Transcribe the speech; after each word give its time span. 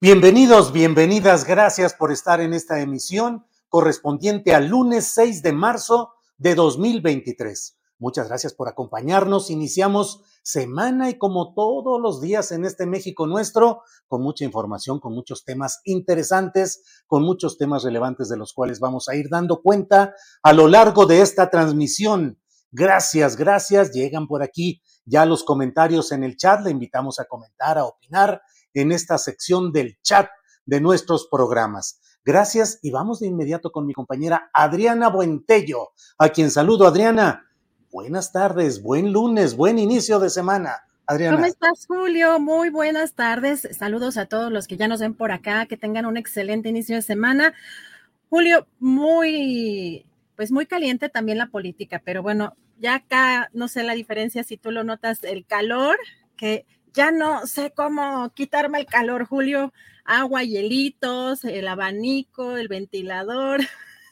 Bienvenidos, 0.00 0.72
bienvenidas, 0.72 1.44
gracias 1.44 1.92
por 1.92 2.12
estar 2.12 2.40
en 2.40 2.54
esta 2.54 2.80
emisión 2.80 3.44
correspondiente 3.68 4.54
al 4.54 4.68
lunes 4.68 5.06
6 5.06 5.42
de 5.42 5.52
marzo 5.52 6.12
de 6.36 6.54
2023. 6.54 7.76
Muchas 7.98 8.28
gracias 8.28 8.54
por 8.54 8.68
acompañarnos. 8.68 9.50
Iniciamos 9.50 10.22
semana 10.44 11.10
y 11.10 11.18
como 11.18 11.52
todos 11.52 12.00
los 12.00 12.20
días 12.20 12.52
en 12.52 12.64
este 12.64 12.86
México 12.86 13.26
nuestro, 13.26 13.82
con 14.06 14.22
mucha 14.22 14.44
información, 14.44 15.00
con 15.00 15.14
muchos 15.14 15.44
temas 15.44 15.80
interesantes, 15.82 17.02
con 17.08 17.24
muchos 17.24 17.58
temas 17.58 17.82
relevantes 17.82 18.28
de 18.28 18.36
los 18.36 18.52
cuales 18.52 18.78
vamos 18.78 19.08
a 19.08 19.16
ir 19.16 19.28
dando 19.28 19.62
cuenta 19.62 20.14
a 20.44 20.52
lo 20.52 20.68
largo 20.68 21.06
de 21.06 21.22
esta 21.22 21.50
transmisión. 21.50 22.38
Gracias, 22.70 23.34
gracias. 23.34 23.90
Llegan 23.90 24.28
por 24.28 24.44
aquí 24.44 24.80
ya 25.04 25.26
los 25.26 25.42
comentarios 25.42 26.12
en 26.12 26.22
el 26.22 26.36
chat. 26.36 26.62
Le 26.62 26.70
invitamos 26.70 27.18
a 27.18 27.24
comentar, 27.24 27.78
a 27.78 27.84
opinar 27.84 28.42
en 28.74 28.92
esta 28.92 29.18
sección 29.18 29.72
del 29.72 29.98
chat 30.02 30.28
de 30.66 30.80
nuestros 30.80 31.28
programas. 31.30 32.00
Gracias 32.24 32.78
y 32.82 32.90
vamos 32.90 33.20
de 33.20 33.26
inmediato 33.26 33.72
con 33.72 33.86
mi 33.86 33.94
compañera 33.94 34.50
Adriana 34.52 35.08
Buentello, 35.08 35.90
a 36.18 36.28
quien 36.28 36.50
saludo. 36.50 36.86
Adriana, 36.86 37.46
buenas 37.90 38.32
tardes, 38.32 38.82
buen 38.82 39.12
lunes, 39.12 39.56
buen 39.56 39.78
inicio 39.78 40.18
de 40.20 40.28
semana. 40.28 40.76
Adriana. 41.06 41.36
¿Cómo 41.36 41.46
estás, 41.46 41.86
Julio? 41.86 42.38
Muy 42.38 42.68
buenas 42.68 43.14
tardes. 43.14 43.66
Saludos 43.72 44.18
a 44.18 44.26
todos 44.26 44.52
los 44.52 44.68
que 44.68 44.76
ya 44.76 44.88
nos 44.88 45.00
ven 45.00 45.14
por 45.14 45.32
acá, 45.32 45.64
que 45.64 45.78
tengan 45.78 46.04
un 46.04 46.18
excelente 46.18 46.68
inicio 46.68 46.96
de 46.96 47.02
semana. 47.02 47.54
Julio, 48.28 48.66
muy, 48.78 50.04
pues 50.36 50.52
muy 50.52 50.66
caliente 50.66 51.08
también 51.08 51.38
la 51.38 51.46
política, 51.46 52.02
pero 52.04 52.22
bueno, 52.22 52.54
ya 52.78 52.96
acá 52.96 53.48
no 53.54 53.68
sé 53.68 53.84
la 53.84 53.94
diferencia 53.94 54.44
si 54.44 54.58
tú 54.58 54.70
lo 54.70 54.84
notas, 54.84 55.24
el 55.24 55.46
calor 55.46 55.96
que 56.36 56.66
ya 56.92 57.10
no 57.10 57.46
sé 57.46 57.72
cómo 57.74 58.30
quitarme 58.34 58.80
el 58.80 58.86
calor, 58.86 59.26
Julio. 59.26 59.72
Agua, 60.04 60.42
hielitos, 60.42 61.44
el 61.44 61.68
abanico, 61.68 62.56
el 62.56 62.68
ventilador. 62.68 63.60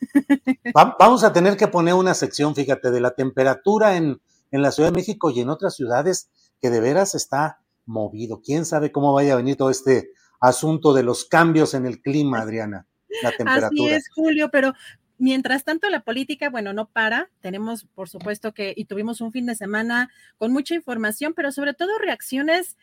vamos 0.98 1.24
a 1.24 1.32
tener 1.32 1.56
que 1.56 1.68
poner 1.68 1.94
una 1.94 2.14
sección, 2.14 2.54
fíjate, 2.54 2.90
de 2.90 3.00
la 3.00 3.12
temperatura 3.12 3.96
en, 3.96 4.20
en 4.50 4.62
la 4.62 4.72
Ciudad 4.72 4.90
de 4.90 4.96
México 4.96 5.30
y 5.30 5.40
en 5.40 5.48
otras 5.48 5.74
ciudades 5.74 6.30
que 6.60 6.70
de 6.70 6.80
veras 6.80 7.14
está 7.14 7.60
movido. 7.86 8.40
¿Quién 8.44 8.64
sabe 8.64 8.92
cómo 8.92 9.12
vaya 9.12 9.32
a 9.32 9.36
venir 9.36 9.56
todo 9.56 9.70
este 9.70 10.10
asunto 10.40 10.92
de 10.92 11.02
los 11.02 11.24
cambios 11.24 11.74
en 11.74 11.86
el 11.86 12.00
clima, 12.02 12.40
Adriana? 12.42 12.86
La 13.22 13.30
temperatura. 13.30 13.68
Así 13.68 13.88
es, 13.88 14.08
Julio, 14.14 14.50
pero 14.50 14.74
Mientras 15.18 15.64
tanto, 15.64 15.88
la 15.88 16.00
política, 16.00 16.50
bueno, 16.50 16.72
no 16.72 16.88
para. 16.88 17.30
Tenemos, 17.40 17.84
por 17.94 18.08
supuesto, 18.08 18.52
que, 18.52 18.74
y 18.76 18.84
tuvimos 18.84 19.20
un 19.20 19.32
fin 19.32 19.46
de 19.46 19.54
semana 19.54 20.10
con 20.36 20.52
mucha 20.52 20.74
información, 20.74 21.32
pero 21.34 21.52
sobre 21.52 21.74
todo 21.74 21.98
reacciones 21.98 22.76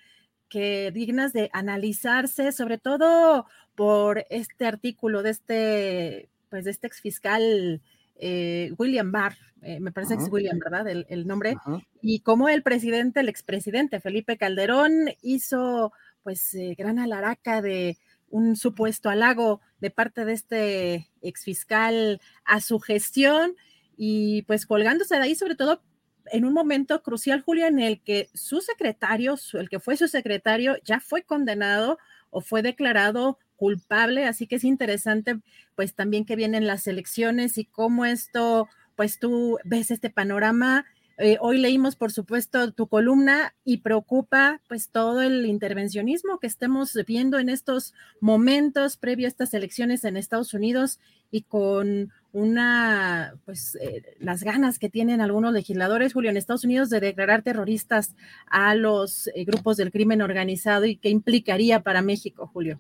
que 0.49 0.91
dignas 0.91 1.33
de 1.33 1.49
analizarse, 1.53 2.51
sobre 2.51 2.77
todo 2.77 3.45
por 3.75 4.25
este 4.29 4.65
artículo 4.65 5.23
de 5.23 5.29
este, 5.31 6.29
pues 6.49 6.65
de 6.65 6.71
este 6.71 6.87
exfiscal 6.87 7.81
eh, 8.15 8.71
William 8.77 9.11
Barr, 9.11 9.35
eh, 9.63 9.79
me 9.79 9.91
parece 9.91 10.17
que 10.17 10.23
es 10.23 10.31
William, 10.31 10.59
¿verdad? 10.59 10.87
El, 10.87 11.25
nombre, 11.25 11.55
y 12.01 12.19
cómo 12.19 12.49
el 12.49 12.63
presidente, 12.63 13.21
el 13.21 13.29
expresidente 13.29 13.99
Felipe 13.99 14.37
Calderón 14.37 14.91
hizo 15.21 15.93
pues 16.21 16.53
eh, 16.53 16.75
gran 16.77 16.99
alaraca 16.99 17.61
de 17.61 17.97
un 18.33 18.55
supuesto 18.55 19.09
halago 19.09 19.61
de 19.79 19.91
parte 19.91 20.25
de 20.25 20.33
este 20.33 21.11
exfiscal 21.21 22.19
a 22.45 22.61
su 22.61 22.79
gestión 22.79 23.55
y 23.95 24.41
pues 24.43 24.65
colgándose 24.65 25.15
de 25.15 25.21
ahí 25.21 25.35
sobre 25.35 25.55
todo 25.55 25.83
en 26.31 26.45
un 26.45 26.53
momento 26.53 27.03
crucial, 27.03 27.41
Julia, 27.41 27.67
en 27.67 27.79
el 27.79 28.01
que 28.01 28.29
su 28.33 28.61
secretario, 28.61 29.35
el 29.53 29.69
que 29.69 29.79
fue 29.79 29.97
su 29.97 30.07
secretario, 30.07 30.77
ya 30.83 30.99
fue 30.99 31.23
condenado 31.23 31.99
o 32.31 32.41
fue 32.41 32.63
declarado 32.63 33.37
culpable, 33.55 34.25
así 34.25 34.47
que 34.47 34.55
es 34.55 34.63
interesante 34.63 35.39
pues 35.75 35.93
también 35.93 36.25
que 36.25 36.35
vienen 36.35 36.65
las 36.65 36.87
elecciones 36.87 37.59
y 37.59 37.65
cómo 37.65 38.03
esto, 38.03 38.67
pues 38.95 39.19
tú 39.19 39.59
ves 39.63 39.91
este 39.91 40.09
panorama 40.09 40.85
eh, 41.17 41.37
hoy 41.41 41.59
leímos, 41.59 41.95
por 41.95 42.11
supuesto, 42.11 42.71
tu 42.71 42.87
columna 42.87 43.53
y 43.63 43.77
preocupa 43.77 44.61
pues 44.67 44.89
todo 44.89 45.21
el 45.21 45.45
intervencionismo 45.45 46.39
que 46.39 46.47
estemos 46.47 46.97
viendo 47.05 47.37
en 47.37 47.49
estos 47.49 47.93
momentos 48.19 48.97
previo 48.97 49.27
a 49.27 49.29
estas 49.29 49.53
elecciones 49.53 50.05
en 50.05 50.17
Estados 50.17 50.53
Unidos 50.53 50.99
y 51.29 51.43
con 51.43 52.11
una, 52.31 53.35
pues, 53.45 53.75
eh, 53.75 54.03
las 54.19 54.43
ganas 54.43 54.79
que 54.79 54.89
tienen 54.89 55.21
algunos 55.21 55.53
legisladores, 55.53 56.13
Julio, 56.13 56.31
en 56.31 56.37
Estados 56.37 56.63
Unidos 56.63 56.89
de 56.89 56.99
declarar 56.99 57.43
terroristas 57.43 58.15
a 58.47 58.73
los 58.73 59.27
eh, 59.27 59.43
grupos 59.43 59.77
del 59.77 59.91
crimen 59.91 60.21
organizado 60.21 60.85
y 60.85 60.95
qué 60.95 61.09
implicaría 61.09 61.81
para 61.83 62.01
México, 62.01 62.49
Julio. 62.51 62.79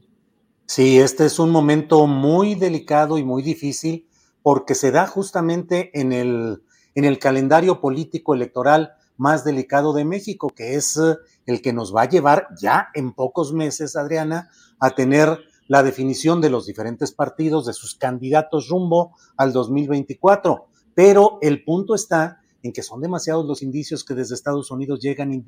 Sí, 0.65 0.97
este 0.97 1.25
es 1.25 1.37
un 1.37 1.51
momento 1.51 2.07
muy 2.07 2.55
delicado 2.55 3.19
y 3.19 3.23
muy 3.23 3.43
difícil 3.43 4.07
porque 4.41 4.73
se 4.73 4.91
da 4.91 5.05
justamente 5.05 5.91
en 5.99 6.13
el 6.13 6.63
en 6.95 7.05
el 7.05 7.19
calendario 7.19 7.81
político 7.81 8.33
electoral 8.33 8.93
más 9.17 9.43
delicado 9.43 9.93
de 9.93 10.05
México, 10.05 10.49
que 10.49 10.75
es 10.75 10.97
eh, 10.97 11.17
el 11.45 11.61
que 11.61 11.73
nos 11.73 11.95
va 11.95 12.03
a 12.03 12.09
llevar 12.09 12.47
ya 12.59 12.89
en 12.93 13.13
pocos 13.13 13.53
meses, 13.53 13.95
Adriana, 13.95 14.49
a 14.79 14.91
tener 14.91 15.39
la 15.67 15.83
definición 15.83 16.41
de 16.41 16.49
los 16.49 16.65
diferentes 16.65 17.11
partidos, 17.11 17.65
de 17.65 17.73
sus 17.73 17.95
candidatos 17.95 18.67
rumbo 18.69 19.15
al 19.37 19.53
2024. 19.53 20.67
Pero 20.93 21.37
el 21.41 21.63
punto 21.63 21.95
está 21.95 22.41
en 22.61 22.71
que 22.73 22.83
son 22.83 23.01
demasiados 23.01 23.45
los 23.45 23.61
indicios 23.61 24.03
que 24.03 24.13
desde 24.13 24.35
Estados 24.35 24.71
Unidos 24.71 24.99
llegan 25.01 25.45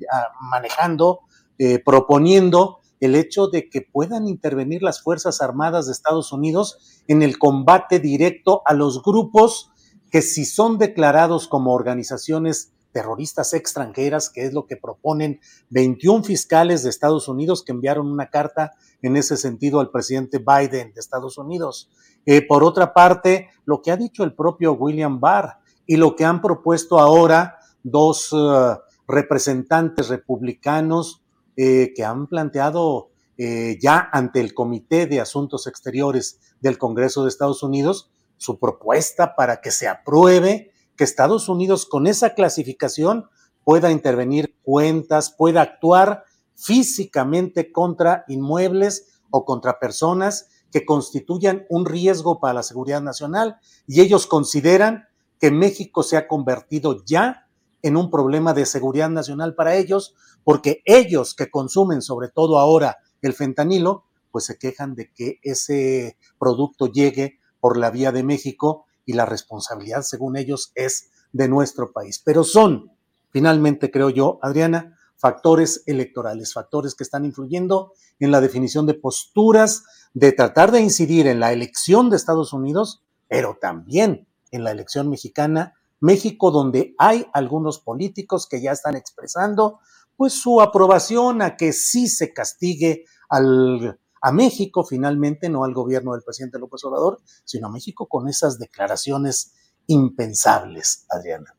manejando, 0.50 1.20
eh, 1.58 1.78
proponiendo 1.78 2.80
el 3.00 3.14
hecho 3.14 3.48
de 3.48 3.68
que 3.68 3.82
puedan 3.82 4.26
intervenir 4.26 4.82
las 4.82 5.02
Fuerzas 5.02 5.40
Armadas 5.40 5.86
de 5.86 5.92
Estados 5.92 6.32
Unidos 6.32 7.02
en 7.08 7.22
el 7.22 7.38
combate 7.38 8.00
directo 8.00 8.62
a 8.64 8.74
los 8.74 9.02
grupos 9.02 9.70
que 10.16 10.22
si 10.22 10.46
son 10.46 10.78
declarados 10.78 11.46
como 11.46 11.74
organizaciones 11.74 12.72
terroristas 12.90 13.52
extranjeras, 13.52 14.30
que 14.30 14.46
es 14.46 14.54
lo 14.54 14.66
que 14.66 14.78
proponen 14.78 15.40
21 15.68 16.24
fiscales 16.24 16.82
de 16.82 16.88
Estados 16.88 17.28
Unidos 17.28 17.62
que 17.62 17.72
enviaron 17.72 18.10
una 18.10 18.30
carta 18.30 18.72
en 19.02 19.18
ese 19.18 19.36
sentido 19.36 19.78
al 19.78 19.90
presidente 19.90 20.38
Biden 20.38 20.94
de 20.94 21.00
Estados 21.00 21.36
Unidos. 21.36 21.90
Eh, 22.24 22.40
por 22.40 22.64
otra 22.64 22.94
parte, 22.94 23.50
lo 23.66 23.82
que 23.82 23.90
ha 23.90 23.98
dicho 23.98 24.24
el 24.24 24.32
propio 24.32 24.72
William 24.72 25.20
Barr 25.20 25.58
y 25.86 25.96
lo 25.96 26.16
que 26.16 26.24
han 26.24 26.40
propuesto 26.40 26.98
ahora 26.98 27.58
dos 27.82 28.32
uh, 28.32 28.78
representantes 29.06 30.08
republicanos 30.08 31.22
eh, 31.58 31.92
que 31.94 32.04
han 32.06 32.26
planteado 32.26 33.10
eh, 33.36 33.76
ya 33.82 34.08
ante 34.10 34.40
el 34.40 34.54
Comité 34.54 35.06
de 35.06 35.20
Asuntos 35.20 35.66
Exteriores 35.66 36.40
del 36.62 36.78
Congreso 36.78 37.22
de 37.22 37.28
Estados 37.28 37.62
Unidos 37.62 38.10
su 38.36 38.58
propuesta 38.58 39.34
para 39.34 39.60
que 39.60 39.70
se 39.70 39.88
apruebe 39.88 40.72
que 40.96 41.04
Estados 41.04 41.48
Unidos 41.48 41.86
con 41.86 42.06
esa 42.06 42.34
clasificación 42.34 43.28
pueda 43.64 43.90
intervenir 43.90 44.56
cuentas, 44.62 45.30
pueda 45.30 45.62
actuar 45.62 46.24
físicamente 46.54 47.72
contra 47.72 48.24
inmuebles 48.28 49.20
o 49.30 49.44
contra 49.44 49.78
personas 49.78 50.48
que 50.70 50.84
constituyan 50.84 51.66
un 51.68 51.86
riesgo 51.86 52.40
para 52.40 52.54
la 52.54 52.62
seguridad 52.62 53.02
nacional. 53.02 53.58
Y 53.86 54.00
ellos 54.00 54.26
consideran 54.26 55.06
que 55.38 55.50
México 55.50 56.02
se 56.02 56.16
ha 56.16 56.28
convertido 56.28 57.04
ya 57.04 57.48
en 57.82 57.96
un 57.96 58.10
problema 58.10 58.54
de 58.54 58.66
seguridad 58.66 59.10
nacional 59.10 59.54
para 59.54 59.76
ellos, 59.76 60.14
porque 60.44 60.82
ellos 60.84 61.34
que 61.34 61.50
consumen 61.50 62.02
sobre 62.02 62.28
todo 62.28 62.58
ahora 62.58 62.98
el 63.22 63.32
fentanilo, 63.32 64.04
pues 64.30 64.44
se 64.46 64.58
quejan 64.58 64.94
de 64.94 65.12
que 65.12 65.38
ese 65.42 66.16
producto 66.38 66.86
llegue 66.86 67.38
por 67.66 67.78
la 67.78 67.90
vía 67.90 68.12
de 68.12 68.22
México 68.22 68.86
y 69.04 69.14
la 69.14 69.26
responsabilidad, 69.26 70.02
según 70.02 70.36
ellos, 70.36 70.70
es 70.76 71.10
de 71.32 71.48
nuestro 71.48 71.90
país. 71.90 72.22
Pero 72.24 72.44
son, 72.44 72.92
finalmente 73.32 73.90
creo 73.90 74.08
yo, 74.08 74.38
Adriana, 74.40 74.96
factores 75.16 75.82
electorales, 75.86 76.52
factores 76.52 76.94
que 76.94 77.02
están 77.02 77.24
influyendo 77.24 77.92
en 78.20 78.30
la 78.30 78.40
definición 78.40 78.86
de 78.86 78.94
posturas, 78.94 79.82
de 80.14 80.30
tratar 80.30 80.70
de 80.70 80.80
incidir 80.80 81.26
en 81.26 81.40
la 81.40 81.52
elección 81.52 82.08
de 82.08 82.14
Estados 82.14 82.52
Unidos, 82.52 83.02
pero 83.26 83.58
también 83.60 84.28
en 84.52 84.62
la 84.62 84.70
elección 84.70 85.10
mexicana, 85.10 85.74
México 85.98 86.52
donde 86.52 86.94
hay 86.98 87.26
algunos 87.32 87.80
políticos 87.80 88.46
que 88.48 88.62
ya 88.62 88.70
están 88.70 88.94
expresando 88.94 89.80
pues 90.16 90.34
su 90.34 90.60
aprobación 90.60 91.42
a 91.42 91.56
que 91.56 91.72
sí 91.72 92.06
se 92.06 92.32
castigue 92.32 93.06
al, 93.28 93.98
a 94.26 94.32
México 94.32 94.82
finalmente, 94.82 95.48
no 95.48 95.62
al 95.62 95.72
gobierno 95.72 96.12
del 96.12 96.24
presidente 96.24 96.58
López 96.58 96.82
Obrador, 96.82 97.20
sino 97.44 97.68
a 97.68 97.70
México 97.70 98.08
con 98.08 98.28
esas 98.28 98.58
declaraciones 98.58 99.54
impensables, 99.86 101.06
Adriana. 101.08 101.54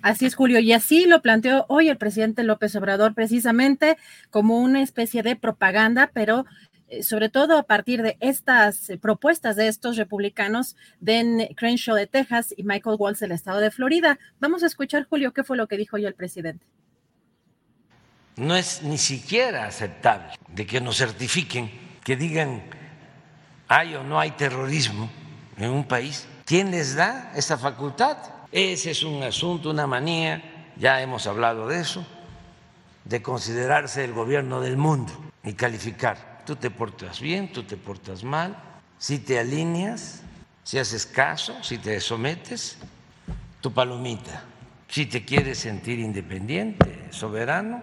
Así 0.00 0.24
es, 0.24 0.36
Julio, 0.36 0.60
y 0.60 0.72
así 0.72 1.06
lo 1.06 1.22
planteó 1.22 1.66
hoy 1.68 1.88
el 1.88 1.98
presidente 1.98 2.44
López 2.44 2.76
Obrador 2.76 3.14
precisamente 3.14 3.96
como 4.30 4.60
una 4.60 4.80
especie 4.80 5.24
de 5.24 5.34
propaganda, 5.34 6.12
pero 6.14 6.44
eh, 6.86 7.02
sobre 7.02 7.30
todo 7.30 7.58
a 7.58 7.64
partir 7.64 8.00
de 8.02 8.16
estas 8.20 8.90
eh, 8.90 8.96
propuestas 8.96 9.56
de 9.56 9.66
estos 9.66 9.96
republicanos, 9.96 10.76
Den 11.00 11.48
Crenshaw 11.56 11.96
de 11.96 12.06
Texas 12.06 12.54
y 12.56 12.62
Michael 12.62 12.94
Waltz 12.96 13.18
del 13.18 13.32
estado 13.32 13.58
de 13.58 13.72
Florida. 13.72 14.20
Vamos 14.38 14.62
a 14.62 14.66
escuchar, 14.66 15.04
Julio, 15.10 15.32
qué 15.32 15.42
fue 15.42 15.56
lo 15.56 15.66
que 15.66 15.76
dijo 15.76 15.96
hoy 15.96 16.06
el 16.06 16.14
presidente. 16.14 16.64
No 18.36 18.54
es 18.54 18.84
ni 18.84 18.98
siquiera 18.98 19.66
aceptable 19.66 20.34
de 20.48 20.64
que 20.64 20.80
nos 20.80 20.98
certifiquen, 20.98 21.83
que 22.04 22.16
digan 22.16 22.62
hay 23.66 23.94
o 23.94 24.04
no 24.04 24.20
hay 24.20 24.32
terrorismo 24.32 25.10
en 25.56 25.70
un 25.70 25.84
país. 25.84 26.26
¿Quién 26.44 26.70
les 26.70 26.94
da 26.94 27.32
esa 27.34 27.56
facultad? 27.56 28.18
Ese 28.52 28.90
es 28.90 29.02
un 29.02 29.22
asunto, 29.22 29.70
una 29.70 29.86
manía, 29.86 30.70
ya 30.76 31.00
hemos 31.00 31.26
hablado 31.26 31.66
de 31.66 31.80
eso, 31.80 32.06
de 33.04 33.22
considerarse 33.22 34.04
el 34.04 34.12
gobierno 34.12 34.60
del 34.60 34.76
mundo 34.76 35.12
y 35.42 35.54
calificar. 35.54 36.42
Tú 36.46 36.56
te 36.56 36.70
portas 36.70 37.20
bien, 37.20 37.50
tú 37.52 37.62
te 37.62 37.76
portas 37.76 38.22
mal, 38.22 38.56
si 38.98 39.18
te 39.18 39.38
alineas, 39.38 40.22
si 40.62 40.78
haces 40.78 41.06
caso, 41.06 41.62
si 41.64 41.78
te 41.78 41.98
sometes, 42.00 42.78
tu 43.60 43.72
palomita. 43.72 44.44
Si 44.88 45.06
te 45.06 45.24
quieres 45.24 45.58
sentir 45.58 45.98
independiente, 45.98 47.08
soberano, 47.10 47.82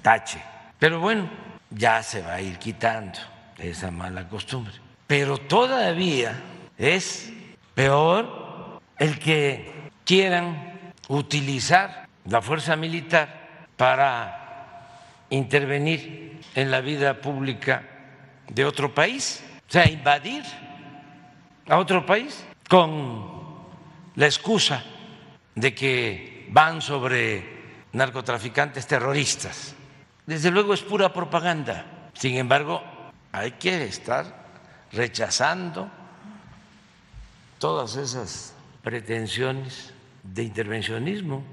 tache. 0.00 0.42
Pero 0.78 1.00
bueno, 1.00 1.28
ya 1.74 2.02
se 2.02 2.22
va 2.22 2.34
a 2.34 2.40
ir 2.40 2.58
quitando 2.58 3.18
esa 3.58 3.90
mala 3.90 4.28
costumbre. 4.28 4.72
Pero 5.06 5.38
todavía 5.38 6.40
es 6.78 7.32
peor 7.74 8.80
el 8.98 9.18
que 9.18 9.90
quieran 10.04 10.92
utilizar 11.08 12.08
la 12.26 12.40
fuerza 12.40 12.76
militar 12.76 13.68
para 13.76 15.26
intervenir 15.30 16.40
en 16.54 16.70
la 16.70 16.80
vida 16.80 17.20
pública 17.20 17.82
de 18.48 18.64
otro 18.64 18.94
país, 18.94 19.42
o 19.68 19.72
sea, 19.72 19.88
invadir 19.88 20.42
a 21.68 21.78
otro 21.78 22.06
país 22.06 22.44
con 22.68 23.34
la 24.14 24.26
excusa 24.26 24.82
de 25.54 25.74
que 25.74 26.46
van 26.50 26.80
sobre 26.80 27.54
narcotraficantes 27.92 28.86
terroristas 28.86 29.74
desde 30.26 30.50
luego 30.50 30.74
es 30.74 30.82
pura 30.82 31.12
propaganda. 31.12 32.10
Sin 32.14 32.36
embargo, 32.36 32.82
hay 33.32 33.52
que 33.52 33.84
estar 33.84 34.44
rechazando 34.92 35.90
todas 37.58 37.96
esas 37.96 38.52
pretensiones 38.82 39.92
de 40.22 40.42
intervencionismo. 40.42 41.44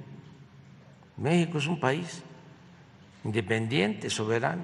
México 1.17 1.57
es 1.57 1.67
un 1.67 1.79
país 1.79 2.21
independiente, 3.23 4.09
soberano. 4.09 4.63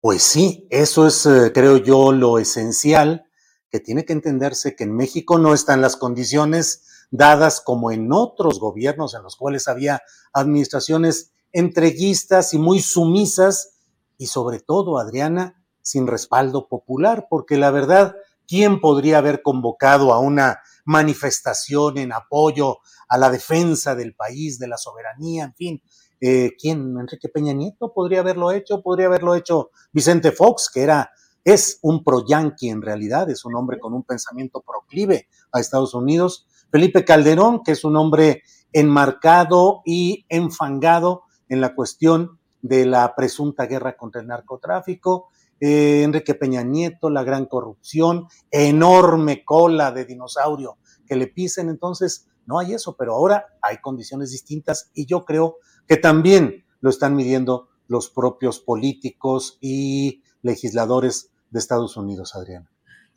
Pues 0.00 0.22
sí, 0.22 0.66
eso 0.70 1.06
es, 1.06 1.26
eh, 1.26 1.50
creo 1.52 1.78
yo, 1.78 2.12
lo 2.12 2.38
esencial, 2.38 3.26
que 3.70 3.80
tiene 3.80 4.04
que 4.04 4.12
entenderse 4.12 4.76
que 4.76 4.84
en 4.84 4.94
México 4.94 5.38
no 5.38 5.52
están 5.52 5.80
las 5.80 5.96
condiciones 5.96 6.95
dadas 7.10 7.60
como 7.60 7.90
en 7.90 8.12
otros 8.12 8.60
gobiernos 8.60 9.14
en 9.14 9.22
los 9.22 9.36
cuales 9.36 9.68
había 9.68 10.02
administraciones 10.32 11.32
entreguistas 11.52 12.52
y 12.54 12.58
muy 12.58 12.80
sumisas 12.80 13.78
y 14.18 14.26
sobre 14.26 14.60
todo, 14.60 14.98
Adriana, 14.98 15.62
sin 15.82 16.06
respaldo 16.06 16.68
popular, 16.68 17.26
porque 17.30 17.56
la 17.56 17.70
verdad, 17.70 18.16
¿quién 18.46 18.80
podría 18.80 19.18
haber 19.18 19.42
convocado 19.42 20.12
a 20.12 20.18
una 20.18 20.60
manifestación 20.84 21.98
en 21.98 22.12
apoyo 22.12 22.78
a 23.08 23.18
la 23.18 23.30
defensa 23.30 23.94
del 23.94 24.14
país, 24.14 24.58
de 24.58 24.68
la 24.68 24.78
soberanía, 24.78 25.44
en 25.44 25.54
fin? 25.54 25.82
Eh, 26.20 26.52
¿Quién? 26.58 26.96
Enrique 26.98 27.28
Peña 27.28 27.52
Nieto 27.52 27.92
podría 27.92 28.20
haberlo 28.20 28.50
hecho, 28.50 28.82
podría 28.82 29.06
haberlo 29.06 29.34
hecho 29.34 29.70
Vicente 29.92 30.32
Fox, 30.32 30.70
que 30.72 30.82
era 30.82 31.10
es 31.44 31.78
un 31.82 32.02
pro-yanqui 32.02 32.70
en 32.70 32.82
realidad, 32.82 33.30
es 33.30 33.44
un 33.44 33.54
hombre 33.54 33.78
con 33.78 33.94
un 33.94 34.02
pensamiento 34.02 34.62
proclive 34.62 35.28
a 35.52 35.60
Estados 35.60 35.94
Unidos, 35.94 36.46
Felipe 36.70 37.04
Calderón, 37.04 37.62
que 37.62 37.72
es 37.72 37.84
un 37.84 37.96
hombre 37.96 38.42
enmarcado 38.72 39.82
y 39.84 40.26
enfangado 40.28 41.22
en 41.48 41.60
la 41.60 41.74
cuestión 41.74 42.38
de 42.62 42.86
la 42.86 43.14
presunta 43.14 43.66
guerra 43.66 43.96
contra 43.96 44.20
el 44.20 44.26
narcotráfico, 44.26 45.28
eh, 45.60 46.02
Enrique 46.02 46.34
Peña 46.34 46.62
Nieto, 46.62 47.08
la 47.08 47.22
gran 47.22 47.46
corrupción, 47.46 48.26
enorme 48.50 49.44
cola 49.44 49.92
de 49.92 50.04
dinosaurio 50.04 50.76
que 51.06 51.16
le 51.16 51.28
pisen, 51.28 51.68
entonces 51.68 52.28
no 52.46 52.58
hay 52.58 52.74
eso, 52.74 52.96
pero 52.96 53.14
ahora 53.14 53.46
hay 53.62 53.78
condiciones 53.78 54.30
distintas 54.32 54.90
y 54.94 55.06
yo 55.06 55.24
creo 55.24 55.56
que 55.86 55.96
también 55.96 56.64
lo 56.80 56.90
están 56.90 57.14
midiendo 57.14 57.68
los 57.88 58.10
propios 58.10 58.60
políticos 58.60 59.58
y 59.60 60.22
legisladores 60.42 61.30
de 61.50 61.58
Estados 61.58 61.96
Unidos, 61.96 62.34
Adriana. 62.34 62.70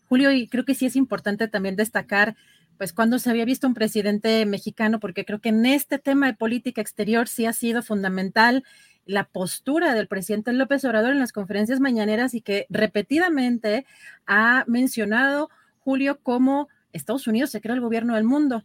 Julio, 0.08 0.32
y 0.32 0.48
creo 0.48 0.66
que 0.66 0.76
sí 0.76 0.86
es 0.86 0.96
importante 0.96 1.48
también 1.48 1.76
destacar 1.76 2.36
pues 2.80 2.94
cuando 2.94 3.20
se 3.20 3.30
había 3.30 3.44
visto 3.44 3.68
un 3.68 3.74
presidente 3.74 4.46
mexicano, 4.46 5.02
porque 5.02 5.26
creo 5.26 5.42
que 5.42 5.50
en 5.50 5.66
este 5.66 6.00
tema 6.00 6.28
de 6.28 6.34
política 6.34 6.80
exterior 6.80 7.28
sí 7.28 7.46
ha 7.46 7.52
sido 7.52 7.84
fundamental 7.84 8.64
la 9.06 9.26
postura 9.26 9.94
del 9.94 10.08
presidente 10.08 10.54
López 10.54 10.86
Obrador 10.86 11.12
en 11.12 11.20
las 11.20 11.34
conferencias 11.34 11.82
mañaneras 11.82 12.34
y 12.34 12.40
que 12.40 12.68
repetidamente 12.70 13.86
ha 14.26 14.64
mencionado, 14.66 15.50
Julio, 15.80 16.22
cómo 16.24 16.70
Estados 16.94 17.28
Unidos 17.28 17.50
se 17.50 17.60
crea 17.60 17.76
el 17.76 17.82
gobierno 17.82 18.16
del 18.16 18.24
mundo. 18.24 18.64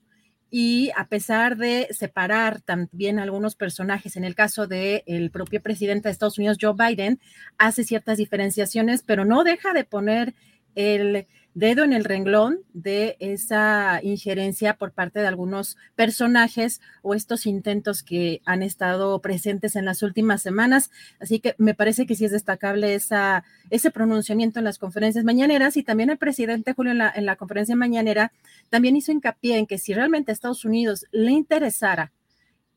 Y 0.48 0.92
a 0.96 1.08
pesar 1.08 1.56
de 1.56 1.88
separar 1.90 2.60
también 2.60 3.18
algunos 3.18 3.56
personajes, 3.56 4.16
en 4.16 4.22
el 4.22 4.36
caso 4.36 4.68
del 4.68 5.02
el 5.06 5.32
propio 5.32 5.60
presidente 5.60 6.06
de 6.06 6.12
Estados 6.12 6.38
Unidos, 6.38 6.58
Joe 6.60 6.74
Biden, 6.78 7.18
hace 7.58 7.82
ciertas 7.82 8.18
diferenciaciones, 8.18 9.02
pero 9.02 9.24
no 9.24 9.42
deja 9.42 9.72
de 9.72 9.82
poner 9.82 10.36
el 10.76 11.26
dedo 11.54 11.84
en 11.84 11.92
el 11.92 12.04
renglón 12.04 12.60
de 12.72 13.16
esa 13.20 14.00
injerencia 14.02 14.74
por 14.74 14.90
parte 14.90 15.20
de 15.20 15.28
algunos 15.28 15.76
personajes 15.94 16.80
o 17.02 17.14
estos 17.14 17.46
intentos 17.46 18.02
que 18.02 18.42
han 18.44 18.62
estado 18.62 19.20
presentes 19.20 19.76
en 19.76 19.84
las 19.84 20.02
últimas 20.02 20.42
semanas. 20.42 20.90
Así 21.20 21.38
que 21.38 21.54
me 21.58 21.74
parece 21.74 22.06
que 22.06 22.16
sí 22.16 22.24
es 22.24 22.32
destacable 22.32 22.94
esa, 22.94 23.44
ese 23.70 23.90
pronunciamiento 23.90 24.58
en 24.58 24.64
las 24.64 24.78
conferencias 24.78 25.24
mañaneras 25.24 25.76
y 25.76 25.84
también 25.84 26.10
el 26.10 26.18
presidente 26.18 26.74
Julio 26.74 26.92
en 26.92 26.98
la, 26.98 27.12
en 27.14 27.24
la 27.24 27.36
conferencia 27.36 27.76
mañanera 27.76 28.32
también 28.68 28.96
hizo 28.96 29.12
hincapié 29.12 29.56
en 29.58 29.66
que 29.66 29.78
si 29.78 29.94
realmente 29.94 30.32
a 30.32 30.34
Estados 30.34 30.64
Unidos 30.64 31.06
le 31.12 31.30
interesara 31.30 32.12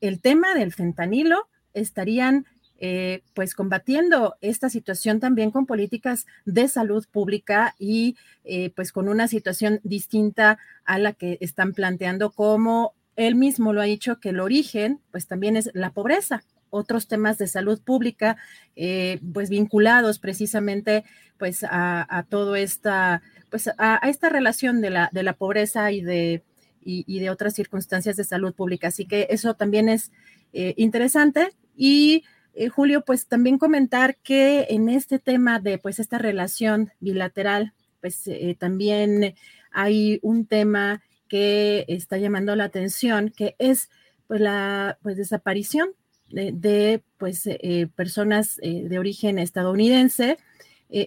el 0.00 0.20
tema 0.20 0.54
del 0.54 0.72
fentanilo, 0.72 1.48
estarían 1.74 2.46
eh, 2.80 3.22
pues 3.34 3.54
combatiendo 3.54 4.36
esta 4.40 4.70
situación 4.70 5.18
también 5.18 5.50
con 5.50 5.66
políticas 5.66 6.26
de 6.44 6.68
salud 6.68 7.04
pública 7.10 7.74
y 7.76 8.16
eh, 8.44 8.70
pues 8.70 8.92
con 8.92 9.08
una 9.08 9.26
situación 9.26 9.80
distinta 9.82 10.58
a 10.84 10.98
la 10.98 11.12
que 11.12 11.38
están 11.40 11.72
planteando 11.72 12.30
como 12.30 12.94
él 13.16 13.34
mismo 13.34 13.72
lo 13.72 13.80
ha 13.80 13.86
dicho 13.86 14.20
que 14.20 14.28
el 14.28 14.38
origen 14.38 15.00
pues 15.10 15.26
también 15.26 15.56
es 15.56 15.70
la 15.74 15.90
pobreza 15.90 16.44
otros 16.70 17.08
temas 17.08 17.36
de 17.38 17.48
salud 17.48 17.80
pública, 17.82 18.36
eh, 18.76 19.18
pues 19.32 19.48
vinculados 19.50 20.20
precisamente 20.20 21.02
pues 21.36 21.64
a, 21.68 22.26
todo 22.28 22.54
esta, 22.56 23.22
pues 23.50 23.70
a, 23.78 23.96
esta 24.04 24.28
relación 24.28 24.82
de 24.82 24.90
la, 24.90 25.08
de 25.12 25.22
la 25.22 25.32
pobreza 25.32 25.90
y 25.90 26.02
de, 26.02 26.44
y, 26.84 27.18
de 27.18 27.30
otras 27.30 27.54
circunstancias 27.54 28.16
de 28.18 28.24
salud 28.24 28.54
pública. 28.54 28.88
Así 28.88 29.06
que 29.06 29.28
eso 29.30 29.54
también 29.54 29.88
es 29.88 30.12
interesante 30.52 31.48
y 31.74 32.22
eh, 32.60 32.70
Julio, 32.70 33.04
pues 33.04 33.28
también 33.28 33.56
comentar 33.56 34.16
que 34.16 34.66
en 34.70 34.88
este 34.88 35.20
tema 35.20 35.60
de 35.60 35.78
pues 35.78 36.00
esta 36.00 36.18
relación 36.18 36.90
bilateral, 36.98 37.72
pues 38.00 38.26
eh, 38.26 38.56
también 38.58 39.36
hay 39.70 40.18
un 40.22 40.44
tema 40.44 41.00
que 41.28 41.84
está 41.86 42.18
llamando 42.18 42.56
la 42.56 42.64
atención, 42.64 43.30
que 43.30 43.54
es 43.60 43.90
pues 44.26 44.40
la 44.40 44.98
pues 45.02 45.16
desaparición 45.16 45.90
de, 46.30 47.00
pues 47.16 47.46
eh, 47.46 47.88
personas 47.94 48.56
de 48.56 48.98
origen 48.98 49.38
estadounidense. 49.38 50.36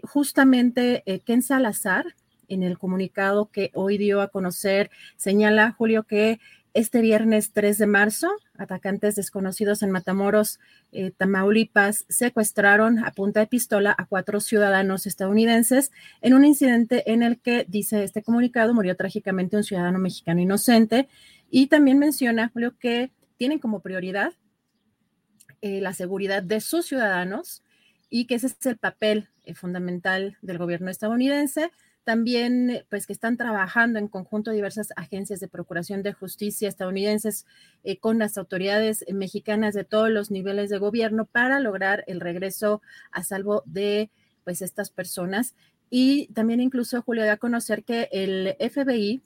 justamente 0.03 1.03
Ken 1.25 1.41
Salazar, 1.41 2.15
en 2.47 2.63
el 2.63 2.77
comunicado 2.77 3.51
que 3.51 3.71
hoy 3.73 3.97
dio 3.97 4.21
a 4.21 4.29
conocer, 4.29 4.89
señala, 5.17 5.73
Julio, 5.73 6.03
que 6.03 6.39
este 6.73 7.01
viernes 7.01 7.51
3 7.51 7.77
de 7.77 7.87
marzo, 7.87 8.29
atacantes 8.57 9.15
desconocidos 9.15 9.83
en 9.83 9.91
Matamoros, 9.91 10.59
eh, 10.91 11.11
Tamaulipas, 11.11 12.05
secuestraron 12.09 12.99
a 12.99 13.11
punta 13.11 13.41
de 13.41 13.47
pistola 13.47 13.93
a 13.97 14.05
cuatro 14.05 14.39
ciudadanos 14.39 15.05
estadounidenses 15.05 15.91
en 16.21 16.33
un 16.33 16.45
incidente 16.45 17.11
en 17.11 17.23
el 17.23 17.39
que, 17.39 17.65
dice 17.67 18.03
este 18.03 18.23
comunicado, 18.23 18.73
murió 18.73 18.95
trágicamente 18.95 19.57
un 19.57 19.63
ciudadano 19.63 19.99
mexicano 19.99 20.39
inocente. 20.39 21.09
Y 21.49 21.67
también 21.67 21.99
menciona, 21.99 22.49
Julio, 22.53 22.77
que 22.79 23.11
tienen 23.37 23.59
como 23.59 23.81
prioridad 23.81 24.33
eh, 25.61 25.81
la 25.81 25.93
seguridad 25.93 26.41
de 26.41 26.61
sus 26.61 26.85
ciudadanos 26.85 27.63
y 28.09 28.25
que 28.25 28.35
ese 28.35 28.47
es 28.47 28.65
el 28.65 28.77
papel 28.77 29.29
eh, 29.45 29.53
fundamental 29.55 30.37
del 30.41 30.57
gobierno 30.57 30.89
estadounidense 30.89 31.71
también 32.03 32.83
pues 32.89 33.05
que 33.05 33.13
están 33.13 33.37
trabajando 33.37 33.99
en 33.99 34.07
conjunto 34.07 34.51
diversas 34.51 34.89
agencias 34.95 35.39
de 35.39 35.47
procuración 35.47 36.01
de 36.03 36.13
justicia 36.13 36.67
estadounidenses 36.67 37.45
eh, 37.83 37.97
con 37.97 38.19
las 38.19 38.37
autoridades 38.37 39.05
mexicanas 39.11 39.73
de 39.73 39.83
todos 39.83 40.09
los 40.09 40.31
niveles 40.31 40.69
de 40.69 40.79
gobierno 40.79 41.25
para 41.25 41.59
lograr 41.59 42.03
el 42.07 42.19
regreso 42.19 42.81
a 43.11 43.23
salvo 43.23 43.63
de 43.65 44.09
pues 44.43 44.61
estas 44.61 44.89
personas 44.89 45.55
y 45.91 46.27
también 46.33 46.61
incluso 46.61 47.01
Julio 47.01 47.25
da 47.25 47.33
a 47.33 47.37
conocer 47.37 47.83
que 47.83 48.07
el 48.11 48.55
FBI 48.59 49.21